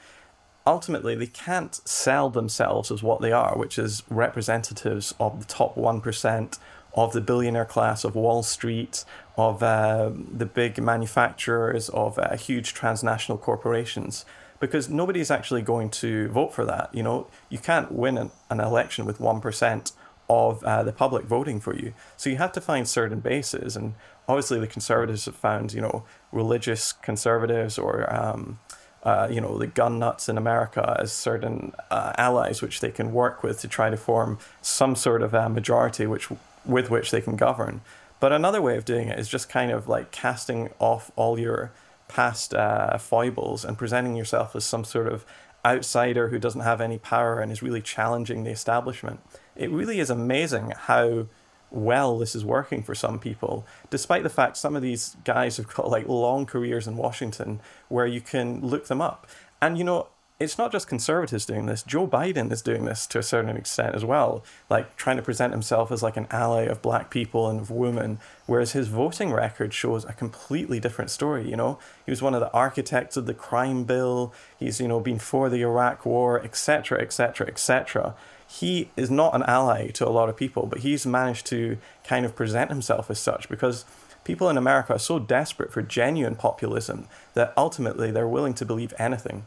Ultimately, 0.68 1.16
they 1.16 1.28
can't 1.28 1.76
sell 1.88 2.30
themselves 2.30 2.92
as 2.92 3.04
what 3.04 3.22
they 3.22 3.32
are, 3.32 3.58
which 3.58 3.78
is 3.78 4.04
representatives 4.10 5.14
of 5.20 5.40
the 5.40 5.46
top 5.46 5.76
1% 5.76 6.58
of 6.96 7.14
the 7.14 7.22
billionaire 7.22 7.66
class 7.66 8.04
of 8.04 8.16
Wall 8.16 8.42
Street, 8.42 9.04
of 9.38 9.62
uh, 9.62 10.12
the 10.16 10.46
big 10.46 10.82
manufacturers, 10.82 11.90
of 11.90 12.18
uh, 12.18 12.36
huge 12.38 12.74
transnational 12.74 13.38
corporations, 13.38 14.26
because 14.60 14.90
nobody's 14.90 15.32
actually 15.32 15.62
going 15.62 15.90
to 15.90 16.30
vote 16.30 16.54
for 16.54 16.66
that. 16.66 16.90
You 16.94 17.04
know, 17.04 17.28
you 17.50 17.58
can't 17.58 17.92
win 17.92 18.18
an, 18.18 18.32
an 18.50 18.60
election 18.60 19.06
with 19.06 19.20
1% 19.20 19.92
of 20.30 20.64
uh, 20.64 20.84
the 20.84 20.92
public 20.92 21.26
voting 21.26 21.60
for 21.60 21.76
you. 21.76 21.94
So 22.18 22.30
you 22.30 22.38
have 22.38 22.52
to 22.54 22.62
find 22.62 22.88
certain 22.88 23.20
bases. 23.20 23.76
And 23.76 23.94
obviously, 24.28 24.60
the 24.60 24.68
conservatives 24.68 25.26
have 25.26 25.36
found, 25.36 25.74
you 25.74 25.82
know, 25.82 26.04
religious 26.32 26.94
conservatives 26.94 27.78
or, 27.78 28.12
um, 28.14 28.60
uh, 29.04 29.28
you 29.30 29.40
know, 29.40 29.58
the 29.58 29.68
gun 29.68 30.00
nuts 30.00 30.28
in 30.28 30.38
America 30.38 30.98
as 31.00 31.12
certain 31.12 31.74
uh, 31.92 32.14
allies 32.18 32.62
which 32.62 32.80
they 32.80 32.92
can 32.92 33.14
work 33.14 33.44
with 33.44 33.60
to 33.62 33.68
try 33.68 33.90
to 33.90 33.98
form 33.98 34.40
some 34.62 34.96
sort 34.96 35.22
of 35.22 35.34
a 35.34 35.48
majority 35.50 36.08
which 36.08 36.30
with 36.66 36.90
which 36.90 37.12
they 37.12 37.22
can 37.22 37.36
govern. 37.36 37.82
But 38.20 38.32
another 38.32 38.62
way 38.62 38.78
of 38.78 38.86
doing 38.86 39.10
it 39.10 39.20
is 39.20 39.28
just 39.28 39.50
kind 39.50 39.72
of 39.72 39.88
like 39.88 40.12
casting 40.12 40.72
off 40.80 41.12
all 41.16 41.38
your 41.38 41.72
past 42.08 42.54
uh, 42.54 42.98
foibles 42.98 43.66
and 43.66 43.78
presenting 43.78 44.16
yourself 44.16 44.56
as 44.56 44.64
some 44.64 44.84
sort 44.84 45.08
of 45.08 45.26
outsider 45.66 46.30
who 46.30 46.38
doesn't 46.38 46.62
have 46.62 46.80
any 46.80 46.98
power 46.98 47.40
and 47.40 47.52
is 47.52 47.64
really 47.64 47.82
challenging 47.82 48.44
the 48.44 48.52
establishment. 48.52 49.20
It 49.56 49.72
really 49.72 50.00
is 50.00 50.10
amazing 50.10 50.74
how 50.76 51.28
well 51.72 52.18
this 52.18 52.36
is 52.36 52.46
working 52.46 52.84
for 52.84 52.94
some 52.94 53.20
people, 53.20 53.66
despite 53.90 54.24
the 54.24 54.30
fact 54.30 54.58
some 54.58 54.76
of 54.76 54.82
these 54.82 55.18
guys 55.24 55.58
have 55.58 55.74
got 55.74 55.90
like 55.90 56.08
long 56.08 56.46
careers 56.46 56.88
in 56.88 56.96
Washington 56.96 57.60
where 57.90 58.06
you 58.06 58.22
can 58.22 58.62
look 58.62 58.88
them 58.88 59.02
up. 59.02 59.28
And 59.62 59.78
you 59.78 59.84
know, 59.84 60.08
it's 60.38 60.58
not 60.58 60.70
just 60.70 60.90
conservatives 60.90 61.46
doing 61.46 61.66
this. 61.66 61.82
Joe 61.82 62.06
Biden 62.06 62.52
is 62.52 62.62
doing 62.62 62.84
this 62.84 63.08
to 63.08 63.20
a 63.20 63.24
certain 63.24 63.56
extent 63.56 63.96
as 63.96 64.04
well, 64.04 64.44
like 64.70 64.98
trying 64.98 65.16
to 65.16 65.24
present 65.24 65.54
himself 65.54 65.94
as 65.94 66.04
like 66.04 66.18
an 66.18 66.28
ally 66.30 66.64
of 66.64 66.82
black 66.82 67.10
people 67.10 67.50
and 67.50 67.62
of 67.62 67.72
women, 67.72 68.20
whereas 68.46 68.74
his 68.74 68.90
voting 68.90 69.32
record 69.32 69.74
shows 69.74 70.04
a 70.04 70.12
completely 70.12 70.78
different 70.78 71.10
story. 71.10 71.50
You 71.50 71.56
know, 71.56 71.80
he 72.06 72.12
was 72.12 72.22
one 72.22 72.34
of 72.34 72.42
the 72.42 72.52
architects 72.52 73.16
of 73.16 73.28
the 73.28 73.34
crime 73.34 73.86
bill. 73.86 74.34
He's 74.60 74.82
you 74.82 74.90
know 74.90 75.00
been 75.00 75.20
for 75.20 75.50
the 75.50 75.62
Iraq 75.62 76.06
War, 76.06 76.42
etc., 76.44 77.00
etc., 77.00 77.48
etc. 77.48 78.14
He 78.46 78.90
is 78.98 79.10
not 79.10 79.36
an 79.36 79.44
ally 79.44 79.88
to 79.92 80.08
a 80.08 80.12
lot 80.12 80.28
of 80.28 80.36
people, 80.36 80.66
but 80.66 80.80
he's 80.80 81.06
managed 81.06 81.46
to 81.48 81.78
kind 82.04 82.26
of 82.26 82.36
present 82.36 82.70
himself 82.70 83.10
as 83.10 83.20
such 83.20 83.48
because 83.48 83.86
people 84.26 84.50
in 84.50 84.58
America 84.58 84.96
are 84.96 85.00
so 85.00 85.18
desperate 85.18 85.72
for 85.72 85.82
genuine 85.82 86.36
populism 86.36 87.08
that 87.36 87.54
ultimately 87.56 88.12
they're 88.12 88.28
willing 88.28 88.54
to 88.56 88.66
believe 88.66 88.94
anything. 89.00 89.46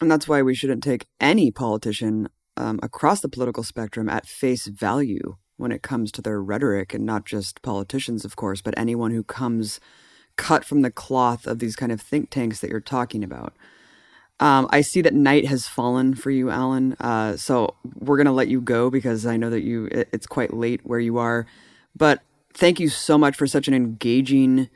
And 0.00 0.10
that's 0.10 0.28
why 0.28 0.42
we 0.42 0.54
shouldn't 0.54 0.82
take 0.82 1.06
any 1.20 1.50
politician 1.50 2.28
um, 2.56 2.78
across 2.82 3.20
the 3.20 3.28
political 3.28 3.62
spectrum 3.62 4.08
at 4.08 4.26
face 4.26 4.66
value 4.66 5.36
when 5.56 5.72
it 5.72 5.82
comes 5.82 6.12
to 6.12 6.22
their 6.22 6.40
rhetoric, 6.40 6.94
and 6.94 7.04
not 7.04 7.24
just 7.24 7.62
politicians, 7.62 8.24
of 8.24 8.36
course, 8.36 8.62
but 8.62 8.78
anyone 8.78 9.10
who 9.10 9.24
comes 9.24 9.80
cut 10.36 10.64
from 10.64 10.82
the 10.82 10.90
cloth 10.90 11.46
of 11.46 11.58
these 11.58 11.74
kind 11.74 11.90
of 11.90 12.00
think 12.00 12.30
tanks 12.30 12.60
that 12.60 12.70
you're 12.70 12.80
talking 12.80 13.24
about. 13.24 13.52
Um, 14.40 14.68
I 14.70 14.82
see 14.82 15.02
that 15.02 15.14
night 15.14 15.46
has 15.46 15.66
fallen 15.66 16.14
for 16.14 16.30
you, 16.30 16.48
Alan. 16.48 16.94
Uh, 17.00 17.36
so 17.36 17.74
we're 17.98 18.16
gonna 18.16 18.32
let 18.32 18.46
you 18.48 18.60
go 18.60 18.88
because 18.88 19.26
I 19.26 19.36
know 19.36 19.50
that 19.50 19.62
you 19.62 19.86
it, 19.86 20.08
it's 20.12 20.26
quite 20.26 20.54
late 20.54 20.80
where 20.84 21.00
you 21.00 21.18
are. 21.18 21.44
But 21.96 22.22
thank 22.54 22.78
you 22.78 22.88
so 22.88 23.18
much 23.18 23.36
for 23.36 23.48
such 23.48 23.66
an 23.66 23.74
engaging, 23.74 24.68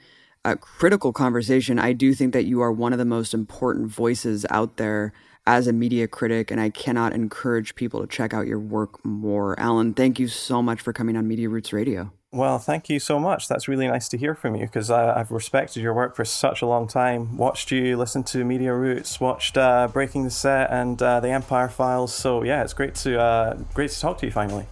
uh, 0.45 0.57
critical 0.57 1.13
conversation. 1.13 1.79
I 1.79 1.93
do 1.93 2.15
think 2.15 2.33
that 2.33 2.45
you 2.45 2.61
are 2.61 2.73
one 2.73 2.93
of 2.93 2.99
the 2.99 3.05
most 3.05 3.35
important 3.35 3.89
voices 3.89 4.45
out 4.51 4.77
there 4.77 5.13
as 5.47 5.67
a 5.67 5.73
media 5.73 6.07
critic, 6.07 6.51
and 6.51 6.61
I 6.61 6.71
cannot 6.71 7.13
encourage 7.13 7.75
people 7.75 8.01
to 8.01 8.07
check 8.07 8.33
out 8.33 8.47
your 8.47 8.61
work 8.61 9.05
more. 9.05 9.59
Alan, 9.59 9.95
thank 9.95 10.19
you 10.19 10.29
so 10.29 10.63
much 10.63 10.81
for 10.81 10.93
coming 10.93 11.17
on 11.17 11.27
Media 11.27 11.49
Roots 11.49 11.73
Radio. 11.73 12.13
Well, 12.35 12.59
thank 12.59 12.89
you 12.89 12.99
so 12.99 13.19
much. 13.19 13.47
That's 13.47 13.69
really 13.69 13.87
nice 13.87 14.09
to 14.09 14.17
hear 14.17 14.35
from 14.35 14.55
you 14.55 14.65
because 14.65 14.91
I've 14.91 15.31
respected 15.31 15.83
your 15.83 15.93
work 15.93 16.17
for 16.17 16.25
such 16.25 16.63
a 16.63 16.67
long 16.67 16.89
time. 16.89 17.37
Watched 17.37 17.71
you, 17.71 17.97
listened 17.99 18.27
to 18.29 18.43
Media 18.43 18.73
Roots, 18.73 19.21
watched 19.21 19.59
uh, 19.59 19.89
Breaking 19.93 20.25
the 20.25 20.31
Set 20.31 20.71
and 20.71 21.01
uh, 21.03 21.21
the 21.21 21.29
Empire 21.29 21.69
Files. 21.69 22.15
So 22.15 22.43
yeah, 22.43 22.63
it's 22.63 22.73
great 22.73 22.95
to 22.97 23.21
uh, 23.21 23.55
great 23.75 23.91
to 23.91 24.01
talk 24.01 24.17
to 24.19 24.27
you 24.27 24.33
finally. 24.33 24.65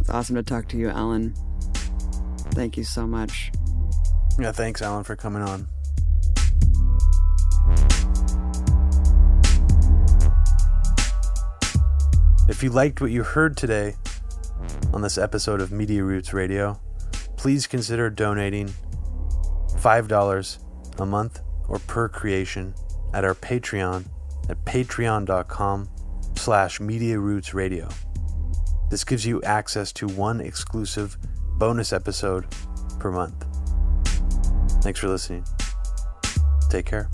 It's 0.00 0.10
awesome 0.10 0.34
to 0.34 0.42
talk 0.42 0.66
to 0.68 0.76
you, 0.76 0.88
Alan. 0.88 1.34
Thank 2.52 2.76
you 2.76 2.82
so 2.82 3.06
much. 3.06 3.52
Yeah, 4.40 4.52
thanks, 4.52 4.80
Alan, 4.80 5.04
for 5.04 5.16
coming 5.16 5.42
on. 5.42 5.66
If 12.48 12.62
you 12.62 12.70
liked 12.70 13.02
what 13.02 13.10
you 13.10 13.22
heard 13.22 13.54
today 13.58 13.96
on 14.94 15.02
this 15.02 15.18
episode 15.18 15.60
of 15.60 15.70
Media 15.70 16.02
Roots 16.02 16.32
Radio, 16.32 16.80
please 17.36 17.66
consider 17.66 18.08
donating 18.08 18.72
$5 19.74 20.58
a 20.98 21.06
month 21.06 21.40
or 21.68 21.78
per 21.80 22.08
creation 22.08 22.74
at 23.12 23.24
our 23.24 23.34
Patreon 23.34 24.06
at 24.48 24.64
patreon.com 24.64 25.88
slash 26.36 26.80
Media 26.80 27.18
Roots 27.18 27.52
Radio. 27.52 27.90
This 28.90 29.04
gives 29.04 29.26
you 29.26 29.42
access 29.42 29.92
to 29.92 30.06
one 30.08 30.40
exclusive 30.40 31.18
bonus 31.58 31.92
episode 31.92 32.46
per 32.98 33.12
month. 33.12 33.49
Thanks 34.82 34.98
for 34.98 35.08
listening. 35.08 35.44
Take 36.70 36.86
care. 36.86 37.10